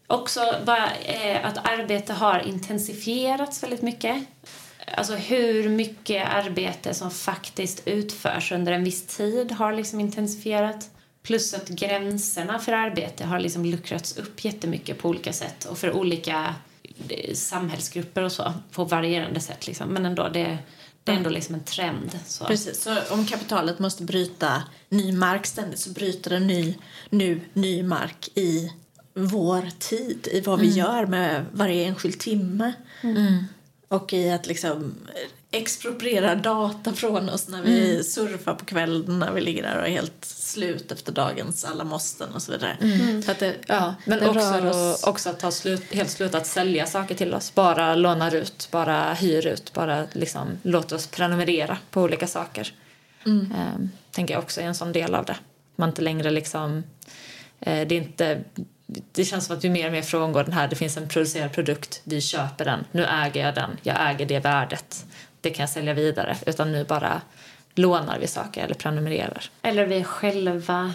också 0.07 0.55
bara 0.65 0.91
eh, 1.05 1.47
att 1.47 1.69
arbete 1.69 2.13
har 2.13 2.41
intensifierats 2.41 3.63
väldigt 3.63 3.83
mycket. 3.83 4.25
Alltså 4.97 5.15
hur 5.15 5.69
mycket 5.69 6.29
arbete 6.29 6.95
som 6.95 7.11
faktiskt 7.11 7.83
utförs 7.89 8.53
under 8.53 8.73
en 8.73 8.85
viss 8.85 9.07
tid 9.07 9.53
har 9.53 9.73
liksom 9.73 10.01
intensifierat. 10.01 10.91
Plus 11.23 11.55
att 11.55 11.69
gränserna 11.69 12.59
för 12.59 12.73
arbete 12.73 13.25
har 13.25 13.39
liksom 13.39 13.65
luckrats 13.65 14.17
upp 14.17 14.45
jättemycket 14.45 14.99
på 14.99 15.09
olika 15.09 15.33
sätt 15.33 15.65
och 15.65 15.79
för 15.79 15.93
olika 15.93 16.55
eh, 17.09 17.35
samhällsgrupper 17.35 18.23
och 18.23 18.33
så 18.33 18.53
på 18.73 18.85
varierande 18.85 19.41
sätt 19.41 19.67
liksom. 19.67 19.89
Men 19.89 20.07
ändå 20.07 20.29
det 20.29 20.59
det 21.05 21.13
är 21.13 21.17
ändå 21.17 21.31
liksom 21.31 21.55
en 21.55 21.65
trend. 21.65 22.19
Så. 22.27 22.45
Precis, 22.45 22.83
så 22.83 22.97
om 23.11 23.27
kapitalet 23.27 23.79
måste 23.79 24.05
bryta 24.05 24.63
ny 24.89 25.13
mark 25.13 25.47
ständigt 25.47 25.81
så 25.81 25.91
bryter 25.91 26.31
det 26.31 26.41
ny, 26.41 26.75
nu 27.11 27.41
ny 27.53 27.83
mark 27.83 28.29
i 28.35 28.73
vår 29.15 29.71
tid, 29.79 30.29
i 30.33 30.41
vad 30.41 30.61
vi 30.61 30.67
mm. 30.67 30.79
gör 30.79 31.07
med 31.07 31.47
varje 31.53 31.85
enskild 31.85 32.19
timme. 32.19 32.73
Mm. 33.03 33.45
Och 33.89 34.13
i 34.13 34.31
att 34.31 34.47
liksom 34.47 34.95
expropriera 35.51 36.35
data 36.35 36.93
från 36.93 37.29
oss 37.29 37.49
när 37.49 37.63
vi 37.63 37.91
mm. 37.91 38.05
surfar 38.05 38.55
på 38.55 38.65
kvällen 38.65 39.19
när 39.19 39.33
vi 39.33 39.41
ligger 39.41 39.63
där 39.63 39.79
och 39.79 39.87
är 39.87 39.91
helt 39.91 40.25
slut 40.25 40.93
efter 40.93 41.13
dagens 41.13 41.65
alla 41.65 41.85
måsten 41.85 42.35
och 42.35 42.43
så 42.43 42.53
vidare. 42.53 42.77
Mm. 42.81 43.01
mm. 43.01 43.23
Så 43.23 43.31
att 43.31 43.39
det, 43.39 43.55
ja, 43.67 43.95
men 44.05 44.19
det 44.19 44.29
också, 44.29 44.69
oss... 44.69 45.05
också 45.05 45.31
att 45.31 45.43
ha 45.43 45.51
slut, 45.51 45.95
helt 45.95 46.11
slutat 46.11 46.47
sälja 46.47 46.87
saker 46.87 47.15
till 47.15 47.35
oss. 47.35 47.55
Bara 47.55 47.95
lånar 47.95 48.35
ut, 48.35 48.69
bara 48.71 49.15
hyr 49.15 49.47
ut, 49.47 49.73
bara 49.73 50.07
liksom 50.13 50.49
låter 50.63 50.97
oss 50.97 51.07
prenumerera 51.07 51.79
på 51.91 52.03
olika 52.03 52.27
saker. 52.27 52.75
Mm. 53.27 53.53
Ehm, 53.57 53.91
tänker 54.11 54.35
jag 54.35 54.43
också 54.43 54.61
är 54.61 54.65
en 54.65 54.75
sån 54.75 54.93
del 54.93 55.15
av 55.15 55.25
det. 55.25 55.37
Man 55.77 55.89
inte 55.89 56.03
längre 56.03 56.31
liksom, 56.31 56.85
eh, 57.61 57.89
det 57.89 57.95
är 57.95 58.01
inte 58.01 58.45
det 59.13 59.25
känns 59.25 59.47
som 59.47 59.57
att 59.57 59.65
vi 59.65 59.71
mer 59.71 59.87
och 59.87 59.93
mer 59.93 60.03
frångår 60.03 60.45
den 60.45 60.53
här, 60.53 60.69
det 60.69 60.77
finns 60.77 60.97
en 60.97 61.09
producerad 61.09 61.53
produkt, 61.53 62.01
vi 62.05 62.21
köper 62.21 62.65
den, 62.65 62.85
nu 62.93 63.05
äger 63.05 63.47
jag 63.47 63.55
den, 63.55 63.71
jag 63.83 64.11
äger 64.11 64.27
det 64.27 64.39
värdet, 64.39 65.07
det 65.41 65.51
kan 65.51 65.63
jag 65.63 65.71
sälja 65.71 65.95
vidare. 65.95 66.37
Utan 66.47 66.73
nu 66.73 66.85
bara 66.85 67.21
lånar 67.75 68.19
vi 68.19 68.27
saker 68.27 68.65
eller 68.65 68.75
prenumererar. 68.75 69.51
Eller 69.63 69.87
vi 69.87 70.05
själva 70.05 70.95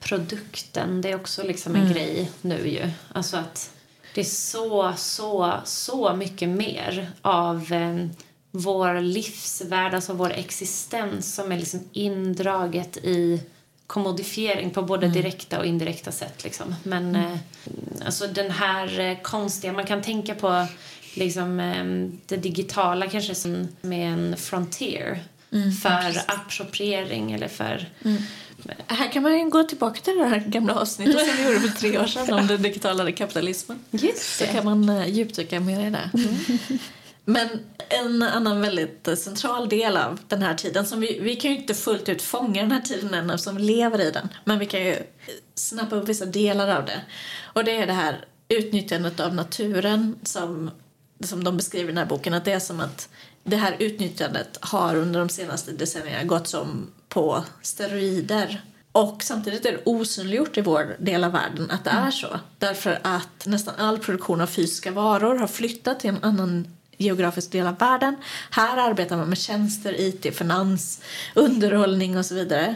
produkten. 0.00 1.02
Det 1.02 1.10
är 1.10 1.14
också 1.14 1.42
liksom 1.42 1.74
en 1.74 1.80
mm. 1.80 1.92
grej 1.92 2.30
nu 2.40 2.68
ju. 2.68 2.90
Alltså 3.12 3.36
att 3.36 3.70
det 4.14 4.20
är 4.20 4.24
så, 4.24 4.92
så, 4.96 5.54
så 5.64 6.14
mycket 6.16 6.48
mer 6.48 7.10
av 7.22 7.72
eh, 7.72 8.06
vår 8.50 9.00
livsvärld, 9.00 9.94
alltså 9.94 10.12
vår 10.12 10.32
existens 10.32 11.34
som 11.34 11.52
är 11.52 11.58
liksom 11.58 11.88
indraget 11.92 12.96
i 12.96 13.42
kommodifiering 13.86 14.70
på 14.70 14.82
både 14.82 15.06
mm. 15.06 15.16
direkta 15.16 15.58
och 15.58 15.66
indirekta 15.66 16.12
sätt. 16.12 16.44
Liksom. 16.44 16.74
Men 16.82 17.16
mm. 17.16 17.32
eh, 17.32 17.38
alltså 18.04 18.26
den 18.26 18.50
här 18.50 19.00
eh, 19.00 19.18
konstiga, 19.22 19.72
man 19.72 19.86
kan 19.86 20.02
tänka 20.02 20.34
på 20.34 20.66
liksom, 21.16 21.60
eh, 21.60 22.10
det 22.26 22.36
digitala 22.36 23.06
kanske 23.06 23.34
som 23.34 23.68
med 23.80 24.12
en 24.12 24.36
frontier 24.36 25.24
mm, 25.52 25.72
för 25.72 26.20
appropriering 26.26 27.32
eller 27.32 27.48
för... 27.48 27.88
Mm. 28.04 28.22
Här 28.86 29.12
kan 29.12 29.22
man 29.22 29.38
ju 29.38 29.50
gå 29.50 29.62
tillbaka 29.62 30.00
till 30.00 30.18
det 30.18 30.24
här 30.24 30.38
gamla 30.38 30.74
avsnittet 30.74 31.26
som 31.26 31.36
vi 31.36 31.44
gjorde 31.44 31.60
för 31.60 31.78
tre 31.78 31.98
år 31.98 32.06
sedan 32.06 32.38
om 32.38 32.46
den 32.46 32.62
digitala 32.62 33.12
kapitalismen. 33.12 33.78
Just 33.90 34.38
det. 34.38 34.46
Så 34.46 34.52
kan 34.52 34.64
man 34.64 34.88
uh, 34.88 35.08
djupdyka 35.08 35.60
mer 35.60 35.86
i 35.86 35.90
det. 35.90 36.10
Mm. 36.14 36.36
Men 37.24 37.48
en 37.88 38.22
annan 38.22 38.60
väldigt 38.60 39.08
central 39.18 39.68
del 39.68 39.96
av 39.96 40.20
den 40.28 40.42
här 40.42 40.54
tiden, 40.54 40.86
som 40.86 41.00
vi, 41.00 41.18
vi 41.20 41.36
kan 41.36 41.50
ju 41.50 41.56
inte 41.56 41.74
fullt 41.74 42.08
ut 42.08 42.22
fånga 42.22 42.62
den 42.62 42.72
här 42.72 42.80
tiden 42.80 43.14
än 43.14 43.30
eftersom 43.30 43.56
vi 43.56 43.62
lever 43.62 44.00
i 44.00 44.10
den, 44.10 44.28
men 44.44 44.58
vi 44.58 44.66
kan 44.66 44.84
ju 44.84 44.96
snappa 45.54 45.96
upp 45.96 46.08
vissa 46.08 46.26
delar 46.26 46.76
av 46.76 46.84
det. 46.84 47.00
Och 47.42 47.64
det 47.64 47.76
är 47.76 47.86
det 47.86 47.92
här 47.92 48.24
utnyttjandet 48.48 49.20
av 49.20 49.34
naturen 49.34 50.18
som, 50.22 50.70
som 51.20 51.44
de 51.44 51.56
beskriver 51.56 51.84
i 51.84 51.92
den 51.92 51.98
här 51.98 52.06
boken, 52.06 52.34
att 52.34 52.44
det 52.44 52.52
är 52.52 52.58
som 52.58 52.80
att 52.80 53.08
det 53.44 53.56
här 53.56 53.76
utnyttjandet 53.78 54.58
har 54.60 54.96
under 54.96 55.20
de 55.20 55.28
senaste 55.28 55.72
decennierna 55.72 56.24
gått 56.24 56.48
som 56.48 56.90
på 57.08 57.44
steroider. 57.62 58.62
Och 58.92 59.22
samtidigt 59.22 59.66
är 59.66 59.72
det 59.72 59.82
osynliggjort 59.84 60.58
i 60.58 60.60
vår 60.60 60.96
del 60.98 61.24
av 61.24 61.32
världen 61.32 61.70
att 61.70 61.84
det 61.84 61.90
är 61.90 62.10
så. 62.10 62.40
Därför 62.58 62.98
att 63.02 63.46
nästan 63.46 63.74
all 63.78 63.98
produktion 63.98 64.40
av 64.40 64.46
fysiska 64.46 64.90
varor 64.90 65.38
har 65.38 65.46
flyttat 65.46 66.00
till 66.00 66.10
en 66.10 66.22
annan 66.22 66.76
geografisk 66.96 67.52
del 67.52 67.66
av 67.66 67.78
världen. 67.78 68.16
Här 68.50 68.90
arbetar 68.90 69.16
man 69.16 69.28
med 69.28 69.38
tjänster, 69.38 70.00
IT, 70.00 70.36
finans, 70.36 71.02
underhållning 71.34 72.18
och 72.18 72.26
så 72.26 72.34
vidare. 72.34 72.74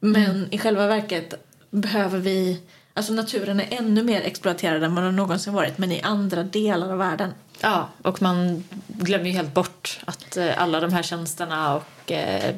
Men 0.00 0.30
mm. 0.30 0.48
i 0.50 0.58
själva 0.58 0.86
verket 0.86 1.34
behöver 1.70 2.18
vi... 2.18 2.60
Alltså 2.96 3.12
naturen 3.12 3.60
är 3.60 3.66
ännu 3.70 4.02
mer 4.02 4.20
exploaterad 4.20 4.84
än 4.84 4.94
vad 4.94 5.04
den 5.04 5.16
någonsin 5.16 5.52
varit, 5.52 5.78
men 5.78 5.92
i 5.92 6.00
andra 6.00 6.42
delar 6.42 6.92
av 6.92 6.98
världen. 6.98 7.32
Ja, 7.64 7.88
och 8.02 8.22
man 8.22 8.64
glömmer 8.88 9.24
ju 9.24 9.30
helt 9.30 9.54
bort 9.54 10.00
att 10.04 10.36
eh, 10.36 10.62
alla 10.62 10.80
de 10.80 10.92
här 10.92 11.02
tjänsterna 11.02 11.74
och, 11.74 12.12
eh, 12.12 12.54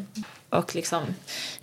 och 0.50 0.74
liksom 0.74 1.02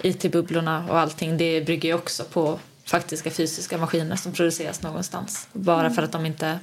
IT-bubblorna 0.02 0.86
och 0.90 1.00
allting, 1.00 1.38
det 1.38 1.62
bygger 1.62 1.90
ju 1.90 1.96
också 1.96 2.24
på 2.24 2.60
faktiska 2.86 3.32
fysiska 3.32 3.78
maskiner 3.78 4.16
som 4.16 4.32
produceras 4.32 4.82
någonstans. 4.82 5.48
Bara 5.54 5.80
mm. 5.80 5.94
för 5.94 6.04
att 6.04 6.12
de 6.12 6.26
inte 6.26 6.60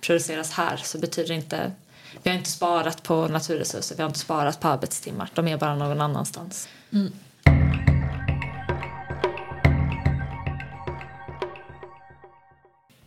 produceras 0.00 0.52
här 0.52 0.76
så 0.76 0.98
betyder 0.98 1.34
inte 1.34 1.72
vi 2.22 2.30
har 2.30 2.38
inte 2.38 2.50
sparat 2.50 3.02
på 3.02 3.28
naturresurser, 3.28 3.96
vi 3.96 4.02
har 4.02 4.08
inte 4.08 4.20
sparat 4.20 4.60
på 4.60 4.68
arbetstimmar. 4.68 5.30
De 5.34 5.48
är 5.48 5.56
bara 5.56 5.74
någon 5.74 6.00
annanstans. 6.00 6.68
Mm. 6.92 7.12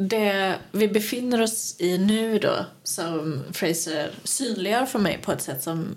Det 0.01 0.55
vi 0.71 0.87
befinner 0.87 1.41
oss 1.41 1.75
i 1.79 1.97
nu 1.97 2.39
då, 2.39 2.65
som 2.83 3.43
Fraser 3.53 4.11
synliggör 4.23 4.85
för 4.85 4.99
mig 4.99 5.19
på 5.21 5.31
ett 5.31 5.41
sätt 5.41 5.63
som... 5.63 5.95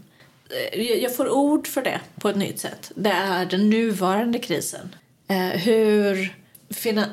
Eh, 0.73 0.81
jag 0.83 1.16
får 1.16 1.29
ord 1.29 1.66
för 1.66 1.83
det 1.83 2.01
på 2.20 2.29
ett 2.29 2.37
nytt 2.37 2.59
sätt. 2.59 2.93
Det 2.95 3.11
är 3.11 3.47
den 3.47 3.70
nuvarande 3.70 4.39
krisen. 4.39 4.95
Eh, 5.29 5.61
hur... 5.61 6.37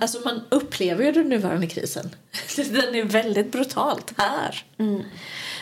Alltså 0.02 0.20
man 0.20 0.42
upplever 0.50 1.04
ju 1.06 1.12
den 1.12 1.30
nuvarande 1.30 1.68
krisen. 1.68 2.10
Den 2.56 2.96
är 2.96 3.04
väldigt 3.04 3.52
brutalt 3.52 4.14
här. 4.18 4.64
Mm. 4.78 5.04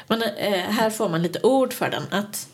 Men 0.07 0.23
eh, 0.23 0.59
här 0.59 0.89
får 0.89 1.09
man 1.09 1.23
lite 1.23 1.39
ord 1.41 1.73
för 1.73 1.89
den. 1.89 2.03
Att 2.09 2.47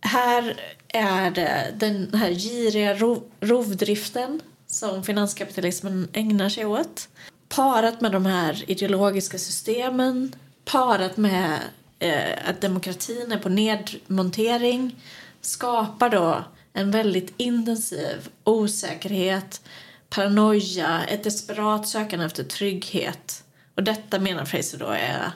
här 0.00 0.60
är 0.88 1.30
det 1.30 1.74
den 1.76 2.14
här 2.14 2.30
giriga 2.30 2.94
rov, 2.94 3.22
rovdriften 3.40 4.40
som 4.66 5.04
finanskapitalismen 5.04 6.08
ägnar 6.12 6.48
sig 6.48 6.66
åt. 6.66 7.08
Parat 7.54 8.00
med 8.00 8.12
de 8.12 8.26
här 8.26 8.70
ideologiska 8.70 9.38
systemen, 9.38 10.34
parat 10.64 11.16
med 11.16 11.58
eh, 11.98 12.48
att 12.48 12.60
demokratin 12.60 13.32
är 13.32 13.38
på 13.38 13.48
nedmontering 13.48 14.96
skapar 15.40 16.10
då 16.10 16.44
en 16.72 16.90
väldigt 16.90 17.34
intensiv 17.36 18.28
osäkerhet, 18.44 19.62
paranoia, 20.08 21.04
ett 21.04 21.24
desperat 21.24 21.88
sökande 21.88 22.26
efter 22.26 22.44
trygghet. 22.44 23.44
Och 23.74 23.82
detta 23.82 24.18
menar 24.18 24.44
Fraser 24.44 24.78
då 24.78 24.86
är 24.86 25.32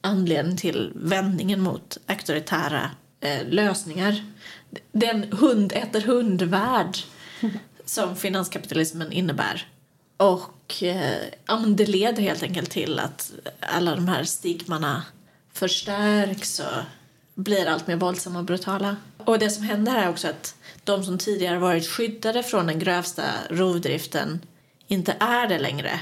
anledningen 0.00 0.56
till 0.56 0.92
vändningen 0.94 1.60
mot 1.60 1.98
auktoritära 2.06 2.90
eh, 3.20 3.48
lösningar. 3.48 4.24
Den 4.92 5.32
hund 5.32 5.72
äter 5.72 6.00
hund-värld 6.00 6.96
som 7.84 8.16
finanskapitalismen 8.16 9.12
innebär. 9.12 9.68
Och 10.16 10.55
eh, 10.82 11.28
ja, 11.46 11.56
det 11.56 11.86
leder 11.86 12.22
helt 12.22 12.42
enkelt 12.42 12.70
till 12.70 12.98
att 12.98 13.32
alla 13.60 13.94
de 13.94 14.08
här 14.08 14.24
stigmana 14.24 15.02
förstärks 15.52 16.60
och 16.60 16.82
blir 17.34 17.66
allt 17.66 17.86
mer 17.86 17.96
våldsamma 17.96 18.38
och 18.38 18.44
brutala. 18.44 18.96
Och 19.18 19.38
det 19.38 19.50
som 19.50 19.64
händer 19.64 19.96
är 19.96 20.08
också 20.08 20.28
att 20.28 20.54
de 20.84 21.04
som 21.04 21.18
tidigare 21.18 21.58
varit 21.58 21.86
skyddade 21.86 22.42
från 22.42 22.66
den 22.66 22.78
grövsta 22.78 23.22
rovdriften 23.50 24.40
inte 24.88 25.16
är 25.20 25.48
det 25.48 25.58
längre 25.58 26.00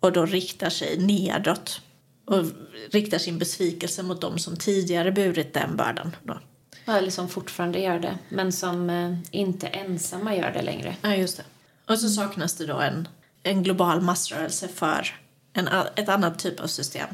och 0.00 0.12
då 0.12 0.26
riktar 0.26 0.70
sig 0.70 0.98
nedåt 0.98 1.80
och 2.24 2.44
riktar 2.90 3.18
sin 3.18 3.38
besvikelse 3.38 4.02
mot 4.02 4.20
dem 4.20 4.38
som 4.38 4.56
tidigare 4.56 5.12
burit 5.12 5.54
den 5.54 5.76
bördan. 5.76 6.16
Då. 6.22 6.40
Ja, 6.84 6.98
eller 6.98 7.10
som 7.10 7.28
fortfarande 7.28 7.78
gör 7.78 7.98
det, 7.98 8.18
men 8.28 8.52
som 8.52 8.90
eh, 8.90 9.14
inte 9.30 9.66
ensamma 9.66 10.36
gör 10.36 10.52
det 10.52 10.62
längre. 10.62 10.96
Ja, 11.02 11.14
just 11.14 11.36
det. 11.36 11.44
Och 11.88 11.98
så 11.98 12.08
saknas 12.08 12.54
det 12.54 12.66
då 12.66 12.76
en, 12.76 13.08
en 13.42 13.62
global 13.62 14.00
massrörelse 14.00 14.68
för 14.68 15.14
en, 15.52 15.68
ett 15.96 16.08
annat 16.08 16.38
typ 16.38 16.60
av 16.60 16.66
system. 16.66 17.08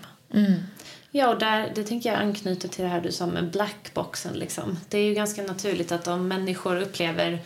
Ja, 1.10 1.28
och 1.28 1.38
där, 1.38 1.72
det 1.74 1.84
tänker 1.84 2.10
jag 2.10 2.18
anknyter 2.18 2.68
till 2.68 2.84
det 2.84 2.90
här 2.90 3.00
du 3.00 3.12
sa 3.12 3.26
med 3.26 3.50
blackboxen. 3.50 4.34
Liksom. 4.34 4.78
Det 4.88 4.98
är 4.98 5.04
ju 5.04 5.14
ganska 5.14 5.42
naturligt 5.42 5.92
att 5.92 6.06
om 6.06 6.28
människor 6.28 6.80
upplever 6.80 7.38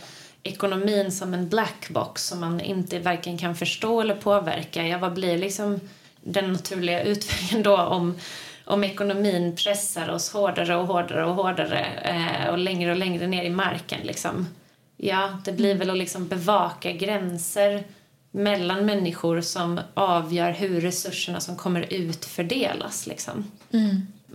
ekonomin 0.43 1.13
som 1.13 1.35
en 1.35 1.49
blackbox 1.49 2.25
som 2.25 2.41
man 2.41 2.61
inte 2.61 2.99
varken 2.99 3.39
kan 3.39 3.57
förstå 3.57 4.01
eller 4.01 4.15
påverka, 4.15 4.87
ja, 4.87 4.99
vad 4.99 5.13
blir 5.13 5.39
liksom 5.39 5.81
den 6.21 6.53
naturliga 6.53 7.03
utvägen 7.05 7.63
då 7.63 7.77
om, 7.77 8.19
om 8.65 8.85
ekonomin 8.85 9.57
pressar 9.57 10.09
oss 10.09 10.33
hårdare 10.33 10.77
och 10.77 10.87
hårdare 10.87 11.25
och 11.25 11.35
hårdare 11.35 11.87
eh, 12.03 12.51
och 12.51 12.59
längre 12.59 12.91
och 12.91 12.97
längre 12.97 13.27
ner 13.27 13.45
i 13.45 13.51
marken? 13.51 14.01
Liksom. 14.03 14.49
Ja, 14.97 15.39
det 15.45 15.53
blir 15.53 15.75
väl 15.75 15.91
att 15.91 15.97
liksom 15.99 16.29
bevaka 16.29 16.93
gränser 16.93 17.85
mellan 18.33 18.87
människor 18.87 19.41
som 19.41 19.81
avgör 19.95 20.53
hur 20.53 20.81
resurserna 20.81 21.41
som 21.41 21.57
kommer 21.57 21.93
ut 21.93 22.25
fördelas. 22.25 23.07
Liksom. 23.07 23.51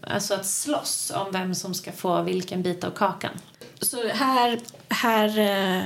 Alltså 0.02 0.34
att 0.34 0.46
slåss 0.46 1.12
om 1.16 1.32
vem 1.32 1.56
som 1.56 1.74
ska 1.74 1.92
få 1.92 2.22
vilken 2.22 2.64
bit 2.64 2.84
av 2.84 2.92
kakan. 2.92 3.32
Så 3.82 4.08
här, 4.08 4.60
här 4.90 5.40
eh, 5.40 5.86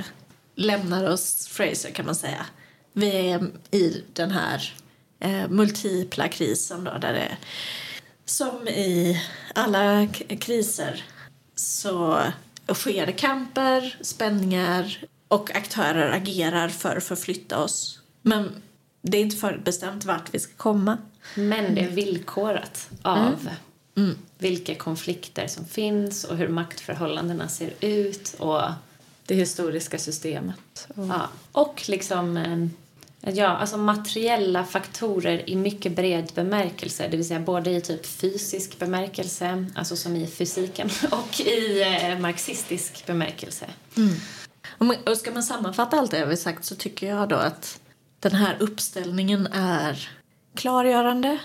lämnar 0.56 1.10
oss 1.10 1.48
Fraser 1.48 1.92
kan 1.92 2.06
man 2.06 2.16
säga. 2.16 2.46
Vi 2.94 3.30
är 3.30 3.52
i 3.72 4.04
den 4.14 4.32
här 4.32 4.74
eh, 5.20 5.50
multipla 5.50 6.28
krisen 6.28 6.84
då, 6.84 6.92
där 6.98 7.14
det 7.14 7.38
som 8.26 8.68
i 8.68 9.22
alla 9.56 10.08
kriser 10.40 11.04
så 11.56 12.22
sker 12.74 13.12
kamper, 13.12 13.98
spänningar 14.02 15.06
och 15.28 15.56
aktörer 15.56 16.12
agerar 16.12 16.70
för 16.70 16.98
att 16.98 17.04
förflytta 17.04 17.64
oss. 17.64 18.01
Men 18.22 18.50
det 19.02 19.18
är 19.18 19.22
inte 19.22 19.36
förutbestämt 19.38 20.06
vart 20.06 20.34
vi 20.34 20.40
ska 20.40 20.54
komma. 20.58 20.98
Men 21.36 21.76
det 21.76 21.82
är 21.82 21.90
villkorat 21.90 22.90
av 23.02 23.50
vilka 24.38 24.76
konflikter 24.76 25.48
som 25.48 25.66
finns 25.66 26.24
och 26.24 26.38
hur 26.38 26.48
maktförhållandena 26.48 27.48
ser 27.48 27.74
ut. 27.82 28.36
Och, 28.40 28.62
Det 29.26 29.36
historiska 29.36 29.98
systemet. 29.98 30.88
Och, 30.96 31.08
ja, 31.08 31.30
och 31.52 31.84
liksom 31.90 32.38
eh, 32.38 32.68
ja, 33.34 33.48
alltså 33.48 33.78
materiella 33.78 34.64
faktorer 34.66 35.50
i 35.50 35.56
mycket 35.56 35.96
bred 35.96 36.32
bemärkelse. 36.36 37.08
Det 37.12 37.18
vill 37.18 37.28
säga 37.28 37.40
både 37.40 37.72
i 37.72 37.82
typ 37.82 38.06
fysisk 38.06 38.80
bemärkelse, 38.80 39.66
alltså 39.76 39.96
som 39.96 40.16
i 40.16 40.28
fysiken, 40.28 40.90
och 41.12 41.40
i 41.40 41.82
eh, 41.82 42.20
marxistisk 42.20 43.06
bemärkelse. 43.06 43.66
Om 44.78 44.88
man- 44.88 44.98
Och 45.06 45.18
ska 45.18 45.32
man 45.32 45.44
sammanfatta 45.44 46.00
allt 46.00 46.12
det 46.12 46.20
jag 46.20 46.28
har 46.28 46.36
sagt 46.36 46.66
så 46.66 46.76
tycker 46.76 47.08
jag 47.08 47.30
då 47.30 47.36
att 47.36 47.80
den 48.22 48.32
här 48.32 48.58
uppställningen 48.60 49.48
är 49.52 50.10
klargörande, 50.56 51.40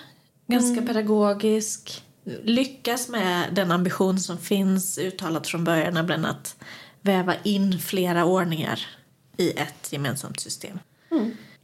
ganska 0.46 0.82
pedagogisk, 0.82 2.04
lyckas 2.42 3.08
med 3.08 3.54
den 3.54 3.70
ambition 3.72 4.20
som 4.20 4.38
finns 4.38 4.98
uttalat 4.98 5.46
från 5.46 5.64
början, 5.64 5.94
nämligen 5.94 6.24
att 6.24 6.56
väva 7.00 7.34
in 7.42 7.78
flera 7.78 8.24
ordningar 8.24 8.86
i 9.36 9.50
ett 9.50 9.92
gemensamt 9.92 10.40
system. 10.40 10.78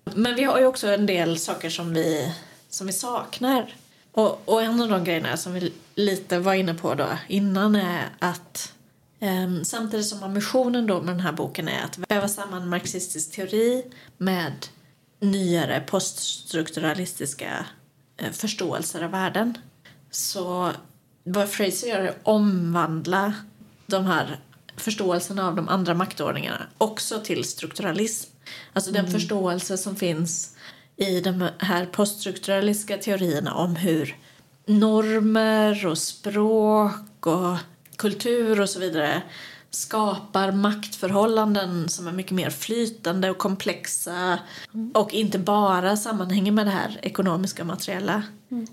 Men 0.04 0.34
vi 0.34 0.44
har 0.44 0.58
ju 0.58 0.66
också 0.66 0.88
en 0.88 1.06
del 1.06 1.38
saker 1.38 1.70
som 1.70 1.94
vi, 1.94 2.32
som 2.68 2.86
vi 2.86 2.92
saknar. 2.92 3.74
Och, 4.12 4.48
och 4.48 4.62
en 4.62 4.80
av 4.80 4.88
de 4.88 5.04
grejerna 5.04 5.36
som 5.36 5.54
vi 5.54 5.72
lite 5.94 6.38
var 6.38 6.54
inne 6.54 6.74
på 6.74 6.94
då 6.94 7.08
innan 7.28 7.76
är 7.76 8.08
att 8.18 8.72
Ehm, 9.22 9.64
samtidigt 9.64 10.06
som 10.06 10.22
ambitionen 10.22 10.86
då 10.86 11.02
med 11.02 11.14
den 11.14 11.20
här 11.20 11.32
boken 11.32 11.68
är 11.68 11.84
att 11.84 11.98
väva 11.98 12.28
samman 12.28 12.68
marxistisk 12.68 13.32
teori 13.32 13.84
med 14.18 14.52
nyare 15.22 15.80
poststrukturalistiska 15.80 17.66
eh, 18.16 18.30
förståelser 18.30 19.02
av 19.02 19.10
världen. 19.10 19.58
Så 20.10 20.70
vad 21.24 21.48
Fraser 21.48 21.88
gör 21.88 22.00
är 22.00 22.08
att 22.08 22.20
omvandla 22.22 23.34
de 23.86 24.06
här 24.06 24.40
förståelserna 24.76 25.48
av 25.48 25.56
de 25.56 25.68
andra 25.68 25.94
maktordningarna 25.94 26.66
också 26.78 27.20
till 27.20 27.44
strukturalism. 27.44 28.30
Alltså 28.72 28.92
den 28.92 29.10
förståelse 29.10 29.78
som 29.78 29.96
finns 29.96 30.56
i 30.96 31.20
de 31.20 31.48
här 31.58 31.86
poststrukturalistiska 31.86 32.96
teorierna 32.96 33.54
om 33.54 33.76
hur 33.76 34.16
normer 34.66 35.86
och 35.86 35.98
språk 35.98 37.26
och 37.26 37.56
kultur 37.96 38.60
och 38.60 38.70
så 38.70 38.80
vidare 38.80 39.22
skapar 39.74 40.52
maktförhållanden 40.52 41.88
som 41.88 42.06
är 42.06 42.12
mycket 42.12 42.32
mer 42.32 42.50
flytande 42.50 43.30
och 43.30 43.38
komplexa 43.38 44.38
och 44.94 45.14
inte 45.14 45.38
bara 45.38 45.96
sammanhänger 45.96 46.52
med 46.52 46.66
det 46.66 46.70
här 46.70 46.98
ekonomiska 47.02 47.62
och 47.62 47.66
materiella. 47.66 48.22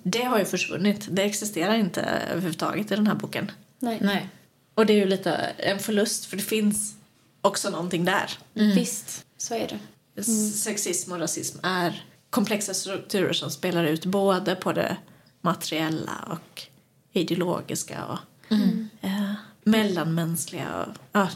Det 0.03 0.23
har 0.23 0.39
ju 0.39 0.45
försvunnit. 0.45 1.07
Det 1.11 1.23
existerar 1.23 1.75
inte 1.75 2.01
överhuvudtaget 2.01 2.91
i 2.91 2.95
den 2.95 3.07
här 3.07 3.15
boken. 3.15 3.51
Nej. 3.79 3.97
nej. 4.01 4.29
Och 4.73 4.85
det 4.85 4.93
är 4.93 4.97
ju 4.97 5.05
lite 5.05 5.31
en 5.57 5.79
förlust 5.79 6.25
för 6.25 6.37
det 6.37 6.43
finns 6.43 6.95
också 7.41 7.69
någonting 7.69 8.05
där. 8.05 8.31
Visst, 8.53 9.25
så 9.37 9.55
är 9.55 9.67
det. 9.67 10.23
Sexism 10.53 11.11
och 11.11 11.19
rasism 11.19 11.57
är 11.63 12.03
komplexa 12.29 12.73
strukturer 12.73 13.33
som 13.33 13.51
spelar 13.51 13.83
ut 13.83 14.05
både 14.05 14.55
på 14.55 14.71
det 14.71 14.97
materiella 15.41 16.27
och 16.31 16.63
ideologiska 17.13 18.05
och 18.05 18.51
eh, 19.01 19.33
mellanmänskliga. 19.71 20.85
Ja. 21.11 21.29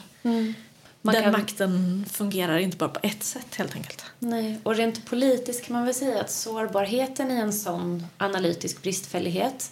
Man 1.01 1.13
Den 1.15 1.23
kan- 1.23 1.31
makten 1.31 2.05
fungerar 2.11 2.57
inte 2.57 2.77
bara 2.77 2.89
på 2.89 2.99
ett 3.03 3.23
sätt 3.23 3.55
helt 3.55 3.75
enkelt. 3.75 4.05
Nej, 4.19 4.59
och 4.63 4.75
rent 4.75 5.05
politiskt 5.05 5.65
kan 5.65 5.73
man 5.75 5.85
väl 5.85 5.93
säga 5.93 6.21
att 6.21 6.31
sårbarheten 6.31 7.31
i 7.31 7.35
en 7.35 7.53
sån 7.53 8.05
analytisk 8.17 8.81
bristfällighet 8.81 9.71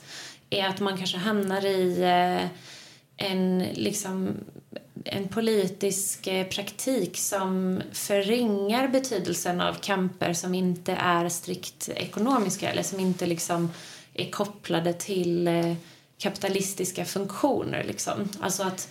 är 0.50 0.68
att 0.68 0.80
man 0.80 0.98
kanske 0.98 1.18
hamnar 1.18 1.66
i 1.66 2.02
eh, 2.02 2.48
en, 3.32 3.60
liksom, 3.74 4.34
en 5.06 5.28
politisk 5.28 6.28
eh, 6.28 6.48
praktik 6.48 7.18
som 7.18 7.82
förringar 7.94 8.88
betydelsen 8.88 9.62
av 9.62 9.74
kamper 9.74 10.34
som 10.34 10.56
inte 10.56 10.92
är 10.94 11.30
strikt 11.30 11.90
ekonomiska 11.96 12.72
eller 12.72 12.84
som 12.84 13.00
inte 13.00 13.26
liksom 13.26 13.72
är 14.14 14.32
kopplade 14.32 14.94
till 14.94 15.48
eh, 15.48 15.74
kapitalistiska 16.22 17.06
funktioner. 17.06 17.84
Liksom. 17.84 18.30
Alltså 18.40 18.64
att 18.64 18.90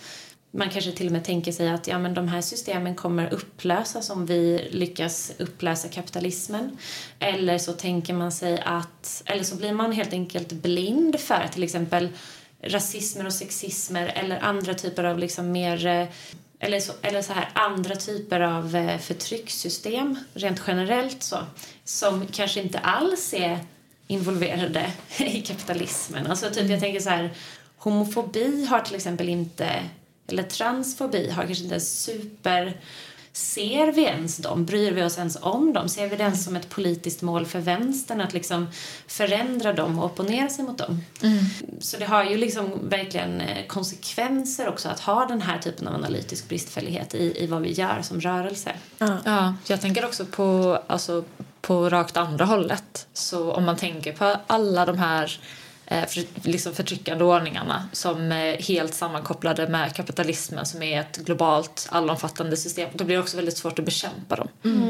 man 0.51 0.69
kanske 0.69 0.91
till 0.91 1.05
och 1.05 1.11
med 1.11 1.23
tänker 1.23 1.51
sig 1.51 1.69
att 1.69 1.87
ja, 1.87 1.99
men 1.99 2.13
de 2.13 2.27
här 2.27 2.41
systemen 2.41 2.95
kommer 2.95 3.33
upplösas 3.33 4.09
om 4.09 4.25
vi 4.25 4.69
lyckas 4.71 5.31
upplösa 5.39 5.87
kapitalismen. 5.87 6.77
Eller 7.19 7.57
så 7.57 7.73
tänker 7.73 8.13
man 8.13 8.31
sig 8.31 8.61
att, 8.65 9.23
eller 9.25 9.43
så 9.43 9.55
blir 9.55 9.73
man 9.73 9.91
helt 9.91 10.13
enkelt 10.13 10.51
blind 10.51 11.19
för 11.19 11.47
till 11.53 11.63
exempel 11.63 12.09
rasismer 12.63 13.25
och 13.25 13.33
sexismer 13.33 14.11
eller 14.15 14.39
andra 14.39 14.73
typer 14.73 15.03
av 15.03 15.19
liksom 15.19 15.51
mer 15.51 15.85
eh, 15.85 16.07
eller 16.59 16.79
så, 16.79 16.93
eller 17.01 17.21
så 17.21 17.33
här 17.33 17.49
andra 17.53 17.95
typer 17.95 18.39
av 18.39 18.75
eh, 18.75 18.97
förtryckssystem 18.97 20.19
rent 20.33 20.61
generellt 20.67 21.23
så 21.23 21.37
som 21.83 22.27
kanske 22.27 22.61
inte 22.61 22.79
alls 22.79 23.33
är 23.33 23.59
involverade 24.11 24.91
i 25.17 25.41
kapitalismen. 25.41 26.27
Alltså 26.27 26.49
typ 26.49 26.69
jag 26.69 26.79
tänker 26.79 26.99
så 26.99 27.09
här 27.09 27.29
homofobi 27.77 28.65
har 28.65 28.79
till 28.79 28.95
exempel 28.95 29.29
inte 29.29 29.83
eller 30.27 30.43
transfobi 30.43 31.29
har 31.29 31.43
kanske 31.43 31.63
inte 31.63 31.79
super 31.79 32.77
Ser 33.33 33.91
vi 33.91 34.03
ens 34.03 34.37
dem? 34.37 34.65
Bryr 34.65 34.91
vi 34.91 35.03
oss 35.03 35.17
ens 35.17 35.37
om 35.41 35.73
dem? 35.73 35.89
Ser 35.89 36.09
vi 36.09 36.15
det 36.15 36.23
ens 36.23 36.45
som 36.45 36.55
ett 36.55 36.69
politiskt 36.69 37.21
mål 37.21 37.45
för 37.45 37.59
vänstern 37.59 38.21
att 38.21 38.33
liksom 38.33 38.67
förändra 39.07 39.73
dem 39.73 39.99
och 39.99 40.05
opponera 40.05 40.49
sig 40.49 40.65
mot 40.65 40.77
dem? 40.77 41.03
Så 41.79 41.97
det 41.97 42.05
har 42.05 42.23
ju 42.23 42.37
liksom 42.37 42.89
verkligen 42.89 43.41
eh, 43.41 43.65
konsekvenser 43.67 44.67
också 44.67 44.89
att 44.89 44.99
ha 44.99 45.25
den 45.25 45.41
här 45.41 45.59
typen 45.59 45.87
av 45.87 45.95
analytisk 45.95 46.49
bristfällighet 46.49 47.15
i, 47.15 47.43
i 47.43 47.47
vad 47.47 47.61
vi 47.61 47.71
gör 47.71 48.01
som 48.01 48.21
rörelse. 48.21 48.71
Ja, 48.97 49.55
jag 49.67 49.81
tänker 49.81 50.05
också 50.05 50.25
på, 50.25 50.79
alltså, 50.87 51.23
på 51.71 51.89
rakt 51.89 52.17
andra 52.17 52.45
hållet. 52.45 53.07
Så 53.13 53.51
om 53.51 53.65
man 53.65 53.77
tänker 53.77 54.13
på 54.13 54.35
alla 54.47 54.85
de 54.85 54.97
här 54.97 55.39
eh, 55.85 56.05
för, 56.05 56.47
liksom 56.47 56.73
förtryckande 56.73 57.23
ordningarna 57.23 57.89
som 57.91 58.31
är 58.31 58.57
helt 58.57 58.93
sammankopplade 58.93 59.67
med 59.67 59.95
kapitalismen 59.95 60.65
som 60.65 60.81
är 60.81 61.01
ett 61.01 61.17
globalt 61.17 61.87
allomfattande 61.91 62.57
system, 62.57 62.89
då 62.93 63.03
blir 63.03 63.15
det 63.15 63.21
också 63.21 63.37
väldigt 63.37 63.57
svårt 63.57 63.79
att 63.79 63.85
bekämpa 63.85 64.35
dem. 64.35 64.47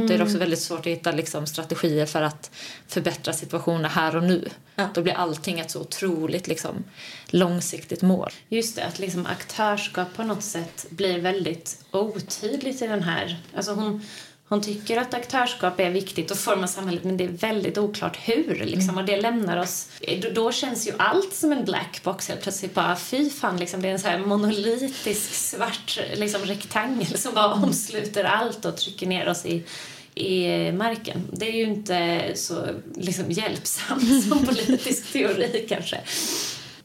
Det 0.08 0.16
är 0.16 0.22
också 0.22 0.38
väldigt 0.38 0.60
svårt 0.60 0.80
att 0.80 0.86
hitta 0.86 1.12
liksom, 1.12 1.46
strategier 1.46 2.06
för 2.06 2.22
att 2.22 2.52
förbättra 2.88 3.34
situationen 3.34 3.92
här 3.92 4.16
och 4.16 4.24
nu. 4.24 4.50
Ja. 4.76 4.88
Då 4.94 5.02
blir 5.02 5.14
allting 5.14 5.60
ett 5.60 5.72
så 5.72 5.82
otroligt 5.82 6.48
liksom, 6.48 6.84
långsiktigt 7.28 8.02
mål. 8.02 8.32
Just 8.50 8.76
det, 8.76 8.86
att 8.86 9.00
liksom 9.00 9.26
aktörskap 9.26 10.14
på 10.16 10.24
något 10.24 10.44
sätt 10.44 10.86
blir 10.90 11.20
väldigt 11.20 11.86
otydligt 11.92 12.82
i 12.82 12.88
den 12.88 13.04
här... 13.04 13.40
Alltså 13.56 13.74
hon, 13.74 14.06
hon 14.52 14.62
tycker 14.62 14.98
att 14.98 15.14
aktörskap 15.14 15.80
är 15.80 15.90
viktigt 15.90 16.32
och 16.32 16.38
forma 16.38 16.68
samhället 16.68 17.04
men 17.04 17.18
det 17.18 17.24
är 17.24 17.28
väldigt 17.28 17.78
oklart 17.78 18.18
hur. 18.24 18.66
Liksom. 18.66 18.90
Mm. 18.90 18.98
Och 18.98 19.06
det 19.06 19.22
lämnar 19.22 19.58
oss... 19.58 19.88
Då, 20.22 20.30
då, 20.34 20.52
känns 20.52 20.88
ju 20.88 20.92
allt 20.98 21.34
som 21.34 21.52
en 21.52 21.66
black 21.66 22.02
box 22.04 22.28
helt 22.28 22.42
plötsligt. 22.42 22.74
Bara 22.74 22.96
fy 22.96 23.30
fan, 23.30 23.58
liksom, 23.58 23.82
det 23.82 23.88
är 23.88 23.92
en 23.92 24.00
så 24.00 24.08
här 24.08 24.20
monolitisk 24.20 25.34
svart 25.34 26.00
liksom, 26.16 26.42
rektangel 26.42 27.18
som 27.18 27.34
bara 27.34 27.52
mm. 27.52 27.64
omsluter 27.64 28.24
allt 28.24 28.66
och 28.66 28.78
trycker 28.78 29.08
ner 29.08 29.30
oss 29.30 29.46
i 29.46 29.64
i 30.16 30.72
marken. 30.72 31.28
Det 31.32 31.48
är 31.48 31.54
ju 31.54 31.64
inte 31.64 32.32
så 32.36 32.68
liksom, 32.96 33.32
hjälpsamt 33.32 34.24
som 34.30 34.46
politisk 34.46 35.14
teori 35.14 35.66
kanske. 35.70 36.02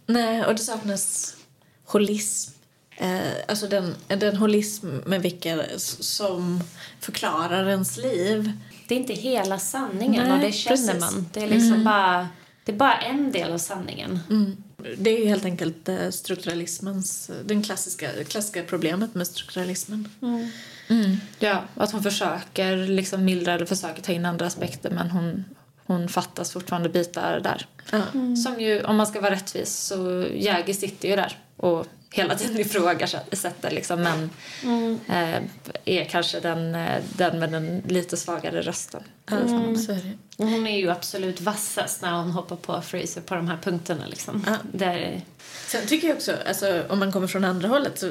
Nej, 0.06 0.44
och 0.44 0.52
det 0.52 0.62
saknas 0.62 1.36
holism. 1.84 2.55
Eh, 2.96 3.32
alltså 3.48 3.66
den, 3.66 3.94
den 4.08 4.36
holism 4.36 4.86
med 5.06 5.22
vilka 5.22 5.62
som 5.78 6.60
förklarar 7.00 7.68
ens 7.68 7.96
liv. 7.96 8.52
Det 8.88 8.94
är 8.94 8.98
inte 8.98 9.14
hela 9.14 9.58
sanningen 9.58 10.22
Nej, 10.22 10.32
och 10.32 10.38
det 10.38 10.52
känner 10.52 10.76
precis. 10.76 11.00
man. 11.00 11.26
Det 11.32 11.40
är 11.42 11.48
liksom 11.48 11.72
mm. 11.72 11.84
bara, 11.84 12.28
det 12.64 12.72
är 12.72 12.76
bara 12.76 12.98
en 12.98 13.32
del 13.32 13.52
av 13.52 13.58
sanningen. 13.58 14.20
Mm. 14.30 14.56
Det 14.98 15.10
är 15.10 15.26
helt 15.26 15.44
enkelt 15.44 15.88
eh, 15.88 16.10
strukturalismens, 16.10 17.30
den 17.44 17.62
klassiska, 17.62 18.24
klassiska 18.24 18.62
problemet 18.62 19.14
med 19.14 19.26
strukturalismen. 19.26 20.08
Mm. 20.22 20.50
Mm. 20.88 21.16
Ja, 21.38 21.64
att 21.74 21.92
hon 21.92 22.02
försöker 22.02 22.76
liksom 22.76 23.24
mildra 23.24 23.52
eller 23.52 23.66
försöker 23.66 24.02
ta 24.02 24.12
in 24.12 24.26
andra 24.26 24.46
aspekter 24.46 24.90
men 24.90 25.10
hon, 25.10 25.44
hon 25.86 26.08
fattas 26.08 26.52
fortfarande 26.52 26.88
bitar 26.88 27.40
där. 27.40 27.66
Mm. 28.14 28.36
Som 28.36 28.60
ju, 28.60 28.82
om 28.84 28.96
man 28.96 29.06
ska 29.06 29.20
vara 29.20 29.32
rättvis, 29.32 29.76
så 29.76 30.26
Jäger 30.34 30.74
sitter 30.74 31.08
ju 31.08 31.16
där 31.16 31.38
och 31.56 31.86
hela 32.16 32.34
tiden 32.34 32.60
ifrågasätter 32.60 33.70
liksom, 33.70 34.02
men 34.02 34.30
mm. 34.62 34.98
eh, 35.08 35.42
är 35.84 36.04
kanske 36.04 36.40
den, 36.40 36.74
eh, 36.74 37.02
den 37.16 37.38
med 37.38 37.52
den 37.52 37.82
lite 37.88 38.16
svagare 38.16 38.60
rösten. 38.60 39.02
Mm. 39.30 40.18
Hon 40.36 40.66
är 40.66 40.78
ju 40.78 40.90
absolut 40.90 41.40
vassast 41.40 42.02
när 42.02 42.12
hon 42.12 42.30
hoppar 42.30 42.56
på 42.56 42.82
Fraser 42.82 43.20
på 43.20 43.34
de 43.34 43.48
här 43.48 43.58
punkterna. 43.62 44.06
Liksom. 44.06 44.44
Ja. 44.46 44.56
Där... 44.72 45.22
Sen 45.66 45.86
tycker 45.86 46.08
jag 46.08 46.16
också, 46.16 46.36
alltså, 46.48 46.82
om 46.88 46.98
man 46.98 47.12
kommer 47.12 47.26
från 47.26 47.44
andra 47.44 47.68
hållet, 47.68 47.98
så 47.98 48.10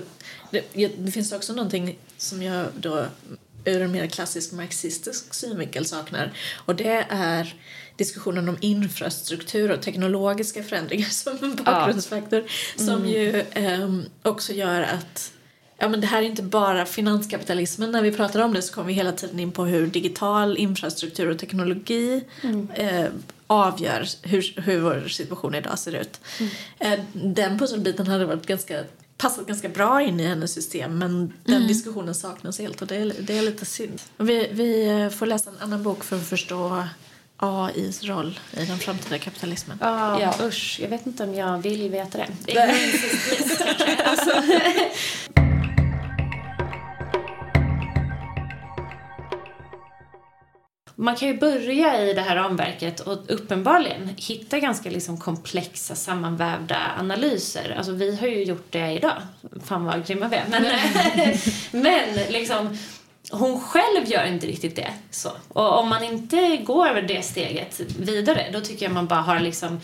det, 0.52 0.88
det 0.98 1.12
finns 1.12 1.32
också 1.32 1.54
någonting 1.54 1.98
som 2.18 2.44
jag 2.44 2.68
då 2.80 3.06
ur 3.66 3.82
en 3.82 3.92
mer 3.92 4.08
klassisk 4.08 4.52
marxistisk 4.52 5.34
synvinkel 5.34 5.86
saknar. 5.86 6.34
Och 6.66 6.76
det 6.76 7.06
är 7.10 7.56
diskussionen 7.98 8.50
om 8.50 8.58
infrastruktur 8.62 9.72
och 9.72 9.82
teknologiska 9.82 10.64
förändringar 10.64 11.06
som 11.10 11.38
en 11.42 11.56
bakgrundsfaktor 11.56 12.44
ja. 12.78 12.84
som 12.86 12.96
mm. 12.96 13.10
ju 13.10 13.40
eh, 13.40 13.90
också 14.24 14.54
gör 14.54 14.82
att 14.82 15.32
Ja, 15.78 15.90
men 15.90 16.02
det 16.02 16.08
här 16.08 16.22
är 16.22 16.26
inte 16.26 16.44
bara 16.44 16.86
finanskapitalismen. 16.86 17.92
När 17.92 18.02
vi 18.02 18.12
pratar 18.12 18.40
om 18.40 18.54
det 18.54 18.62
så 18.62 18.74
kommer 18.74 18.88
vi 18.88 18.94
hela 18.94 19.12
tiden 19.12 19.40
in 19.40 19.52
på 19.52 19.66
hur 19.66 19.88
digital 19.88 20.58
infrastruktur 20.58 21.30
och 21.30 21.40
teknologi 21.40 22.24
mm. 22.42 22.70
eh, 22.72 23.06
avgör 23.48 24.08
hur, 24.22 24.62
hur 24.62 24.80
vår 24.80 25.08
situation 25.08 25.56
idag 25.56 25.80
ser 25.80 25.96
ut. 25.96 26.22
Mm. 26.40 26.52
Eh, 26.80 27.00
den 27.14 27.60
pusselbiten 27.60 28.08
hade 28.08 28.26
varit 28.26 28.46
ganska 28.46 28.84
passat 29.18 29.48
ganska 29.48 29.70
bra 29.70 30.02
in 30.02 30.20
i 30.20 30.24
hennes 30.24 30.54
system 30.54 30.98
men 30.98 31.34
den 31.44 31.56
mm. 31.56 31.68
diskussionen 31.68 32.16
saknas 32.16 32.60
helt 32.60 32.82
och 32.82 32.88
det 32.88 32.96
är, 32.96 33.14
det 33.20 33.38
är 33.38 33.42
lite 33.42 33.66
synd. 33.66 34.02
Vi, 34.18 34.50
vi 34.52 35.10
får 35.16 35.26
läsa 35.26 35.50
en 35.50 35.58
annan 35.60 35.84
bok 35.84 36.04
för 36.04 36.16
att 36.16 36.28
förstå 36.28 36.84
AIs 37.38 38.04
roll 38.04 38.40
i 38.52 38.66
den 38.66 38.78
framtida 38.78 39.18
kapitalismen. 39.18 39.78
Oh, 39.82 40.18
ja, 40.22 40.36
usch. 40.42 40.80
Jag 40.82 40.90
vet 40.90 41.06
inte 41.06 41.24
om 41.24 41.34
jag 41.34 41.58
vill 41.58 41.90
veta 41.90 42.18
det. 42.18 42.28
det 42.46 42.58
är 42.58 42.70
alltså. 44.10 44.32
Man 51.06 51.16
kan 51.16 51.28
ju 51.28 51.38
börja 51.38 52.02
i 52.04 52.14
det 52.14 52.22
här 52.22 52.36
ramverket 52.36 53.00
och 53.00 53.18
uppenbarligen 53.28 54.10
hitta 54.18 54.60
ganska 54.60 54.90
liksom 54.90 55.18
komplexa 55.18 55.96
sammanvävda 55.96 56.78
analyser. 57.00 57.76
Alltså 57.78 57.92
vi 57.92 58.16
har 58.16 58.28
ju 58.28 58.44
gjort 58.44 58.68
det 58.70 58.92
idag. 58.92 59.22
Fan 59.64 59.86
vad 59.86 60.08
grymma 60.08 60.28
vi 60.28 60.36
är. 60.36 60.46
Men, 60.50 60.64
men 61.84 62.16
liksom 62.30 62.78
hon 63.32 63.62
själv 63.62 64.10
gör 64.10 64.26
inte 64.26 64.48
riktigt 64.48 64.76
det. 64.76 64.94
Så. 65.12 65.32
Och 65.48 65.80
om 65.80 65.90
man 65.90 66.04
inte 66.04 66.58
går 66.58 66.88
över 66.88 67.02
det 67.02 67.22
steget 67.22 67.80
vidare, 68.00 68.50
då 68.54 68.62
tycker 68.62 68.86
jag 68.86 68.94
man 68.94 69.08
bara 69.08 69.22
har 69.22 69.40
liksom 69.40 69.80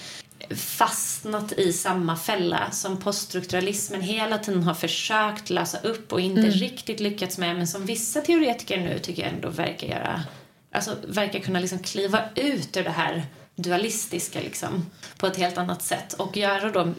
fastnat 0.55 1.51
i 1.51 1.73
samma 1.73 2.15
fälla 2.15 2.71
som 2.71 2.97
poststrukturalismen 2.97 4.01
hela 4.01 4.37
tiden 4.37 4.63
har 4.63 4.73
försökt 4.73 5.49
lösa 5.49 5.77
upp 5.79 6.13
och 6.13 6.21
inte 6.21 6.41
mm. 6.41 6.51
riktigt 6.51 6.99
lyckats 6.99 7.37
med, 7.37 7.55
men 7.55 7.67
som 7.67 7.85
vissa 7.85 8.21
teoretiker 8.21 8.77
nu 8.77 8.99
tycker 8.99 9.23
jag 9.23 9.33
ändå 9.33 9.49
verkar 9.49 9.87
göra, 9.87 10.21
alltså 10.71 10.95
verkar 11.07 11.39
kunna 11.39 11.59
liksom 11.59 11.79
kliva 11.79 12.23
ut 12.35 12.77
ur 12.77 12.83
det 12.83 12.89
här 12.89 13.25
dualistiska 13.55 14.39
liksom, 14.39 14.85
på 15.17 15.27
ett 15.27 15.37
helt 15.37 15.57
annat 15.57 15.81
sätt 15.81 16.13
och 16.13 16.37
göra 16.37 16.71
då 16.71 16.93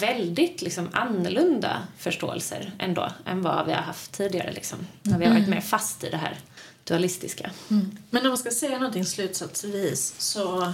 väldigt 0.00 0.62
liksom, 0.62 0.88
annorlunda 0.92 1.82
förståelser 1.98 2.72
ändå 2.78 3.12
än 3.26 3.42
vad 3.42 3.66
vi 3.66 3.72
har 3.72 3.82
haft 3.82 4.12
tidigare 4.12 4.52
liksom, 4.52 4.78
när 5.02 5.18
vi 5.18 5.24
har 5.24 5.32
varit 5.32 5.46
mm. 5.46 5.54
mer 5.54 5.60
fast 5.60 6.04
i 6.04 6.10
det 6.10 6.16
här 6.16 6.38
dualistiska. 6.84 7.50
Mm. 7.70 7.98
Men 8.10 8.22
om 8.22 8.28
man 8.28 8.38
ska 8.38 8.50
säga 8.50 8.78
någonting 8.78 9.04
slutsatsvis 9.04 10.14
så 10.18 10.72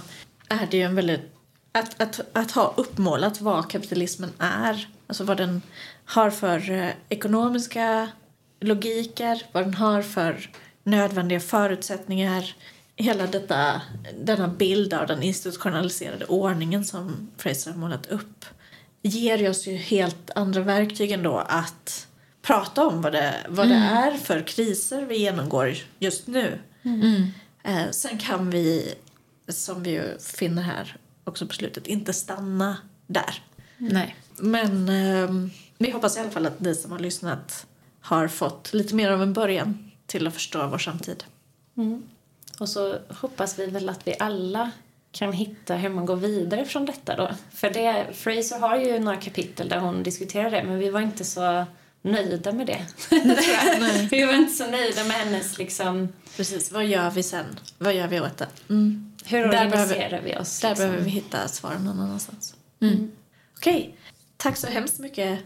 är 0.49 0.67
det 0.71 0.77
ju 0.77 0.83
en 0.83 0.95
väldigt 0.95 1.31
att, 1.71 2.01
att, 2.01 2.19
att 2.33 2.51
ha 2.51 2.73
uppmålat 2.77 3.41
vad 3.41 3.69
kapitalismen 3.69 4.31
är, 4.39 4.87
alltså 5.07 5.23
vad 5.23 5.37
den 5.37 5.61
har 6.05 6.29
för 6.29 6.71
eh, 6.71 6.89
ekonomiska 7.09 8.09
logiker, 8.61 9.43
vad 9.51 9.63
den 9.63 9.73
har 9.73 10.01
för 10.01 10.49
nödvändiga 10.85 11.39
förutsättningar 11.39 12.55
hela 12.95 13.27
detta, 13.27 13.81
denna 14.19 14.47
bild 14.47 14.93
av 14.93 15.07
den 15.07 15.23
institutionaliserade 15.23 16.25
ordningen 16.25 16.85
som 16.85 17.31
Fraser 17.37 17.71
har 17.71 17.77
målat 17.77 18.05
upp 18.05 18.45
ger 19.01 19.49
oss 19.49 19.67
ju 19.67 19.75
helt 19.75 20.31
andra 20.35 20.61
verktyg 20.61 21.11
ändå 21.11 21.37
att 21.37 22.07
prata 22.41 22.87
om 22.87 23.01
vad 23.01 23.13
det, 23.13 23.35
vad 23.49 23.65
mm. 23.65 23.79
det 23.79 23.87
är 23.87 24.17
för 24.17 24.41
kriser 24.41 25.05
vi 25.05 25.17
genomgår 25.17 25.75
just 25.99 26.27
nu. 26.27 26.59
Mm. 26.83 27.27
Eh, 27.63 27.91
sen 27.91 28.17
kan 28.17 28.49
vi, 28.49 28.93
som 29.47 29.83
vi 29.83 29.89
ju 29.89 30.19
finner 30.19 30.61
här 30.61 30.97
också 31.23 31.47
på 31.47 31.53
slutet, 31.53 31.87
inte 31.87 32.13
stanna 32.13 32.77
där. 33.07 33.43
Nej. 33.77 34.15
Men 34.37 34.89
eh, 34.89 35.49
vi 35.77 35.91
hoppas 35.91 36.17
i 36.17 36.19
alla 36.19 36.29
fall 36.29 36.45
att 36.45 36.59
ni 36.59 36.75
som 36.75 36.91
har 36.91 36.99
lyssnat 36.99 37.65
har 38.01 38.27
fått 38.27 38.73
lite 38.73 38.95
mer 38.95 39.11
av 39.11 39.21
en 39.21 39.33
början 39.33 39.84
till 40.05 40.27
att 40.27 40.33
förstå 40.33 40.67
vår 40.67 40.77
samtid. 40.77 41.23
Mm. 41.77 42.03
Och 42.59 42.69
så 42.69 42.97
hoppas 43.09 43.59
vi 43.59 43.65
väl 43.65 43.89
att 43.89 44.07
vi 44.07 44.15
alla 44.19 44.71
kan 45.11 45.33
hitta 45.33 45.75
hur 45.75 45.89
man 45.89 46.05
går 46.05 46.15
vidare 46.15 46.65
från 46.65 46.85
detta 46.85 47.15
då. 47.15 47.31
För 47.53 47.69
det, 47.69 48.05
Fraser 48.13 48.59
har 48.59 48.77
ju 48.77 48.99
några 48.99 49.17
kapitel 49.17 49.69
där 49.69 49.79
hon 49.79 50.03
diskuterar 50.03 50.51
det 50.51 50.63
men 50.63 50.79
vi 50.79 50.89
var 50.89 51.01
inte 51.01 51.23
så 51.25 51.65
nöjda 52.01 52.51
med 52.51 52.67
det. 52.67 52.85
vi 54.11 54.25
var 54.25 54.33
inte 54.33 54.53
så 54.53 54.71
nöjda 54.71 55.03
med 55.03 55.15
hennes 55.15 55.57
liksom... 55.57 56.09
Precis, 56.37 56.71
vad 56.71 56.85
gör 56.85 57.11
vi 57.11 57.23
sen? 57.23 57.59
Vad 57.77 57.93
gör 57.93 58.07
vi 58.07 58.19
åt 58.19 58.37
det? 58.37 58.47
Mm. 58.69 59.11
Hur 59.25 59.45
organiserar 59.45 60.09
behöver, 60.09 60.21
vi 60.21 60.37
oss? 60.37 60.61
Där 60.61 60.69
liksom? 60.69 60.85
behöver 60.85 61.03
vi 61.03 61.09
hitta 61.09 61.47
svaren 61.47 61.83
någon 61.83 61.99
annanstans. 61.99 62.55
Mm. 62.81 62.93
Mm. 62.93 63.11
Okej, 63.57 63.97
tack 64.37 64.57
så 64.57 64.67
hemskt 64.67 64.99
mycket 64.99 65.39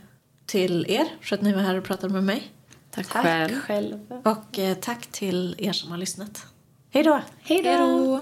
till 0.45 0.85
er 0.89 1.07
för 1.21 1.35
att 1.35 1.41
ni 1.41 1.53
var 1.53 1.61
här 1.61 1.75
och 1.75 1.83
pratade 1.83 2.13
med 2.13 2.23
mig. 2.23 2.51
Tack, 2.99 3.07
tack 3.07 3.23
själv. 3.23 3.59
själv. 3.59 3.99
Och 4.25 4.59
eh, 4.59 4.75
tack 4.75 5.07
till 5.11 5.55
er 5.57 5.71
som 5.71 5.91
har 5.91 5.97
lyssnat. 5.97 6.45
Hej 6.89 7.03
då! 7.03 7.21
Hej 7.41 7.63
då! 7.63 8.21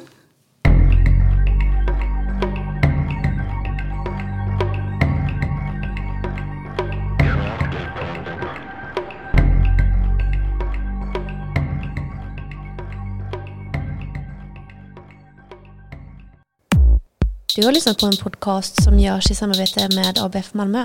Du 17.55 17.65
har 17.65 17.71
lyssnat 17.71 17.99
på 17.99 18.05
en 18.05 18.17
podcast 18.23 18.83
som 18.83 18.99
görs 18.99 19.31
i 19.31 19.35
samarbete 19.35 19.89
med 19.95 20.17
ABF 20.17 20.53
Malmö. 20.53 20.83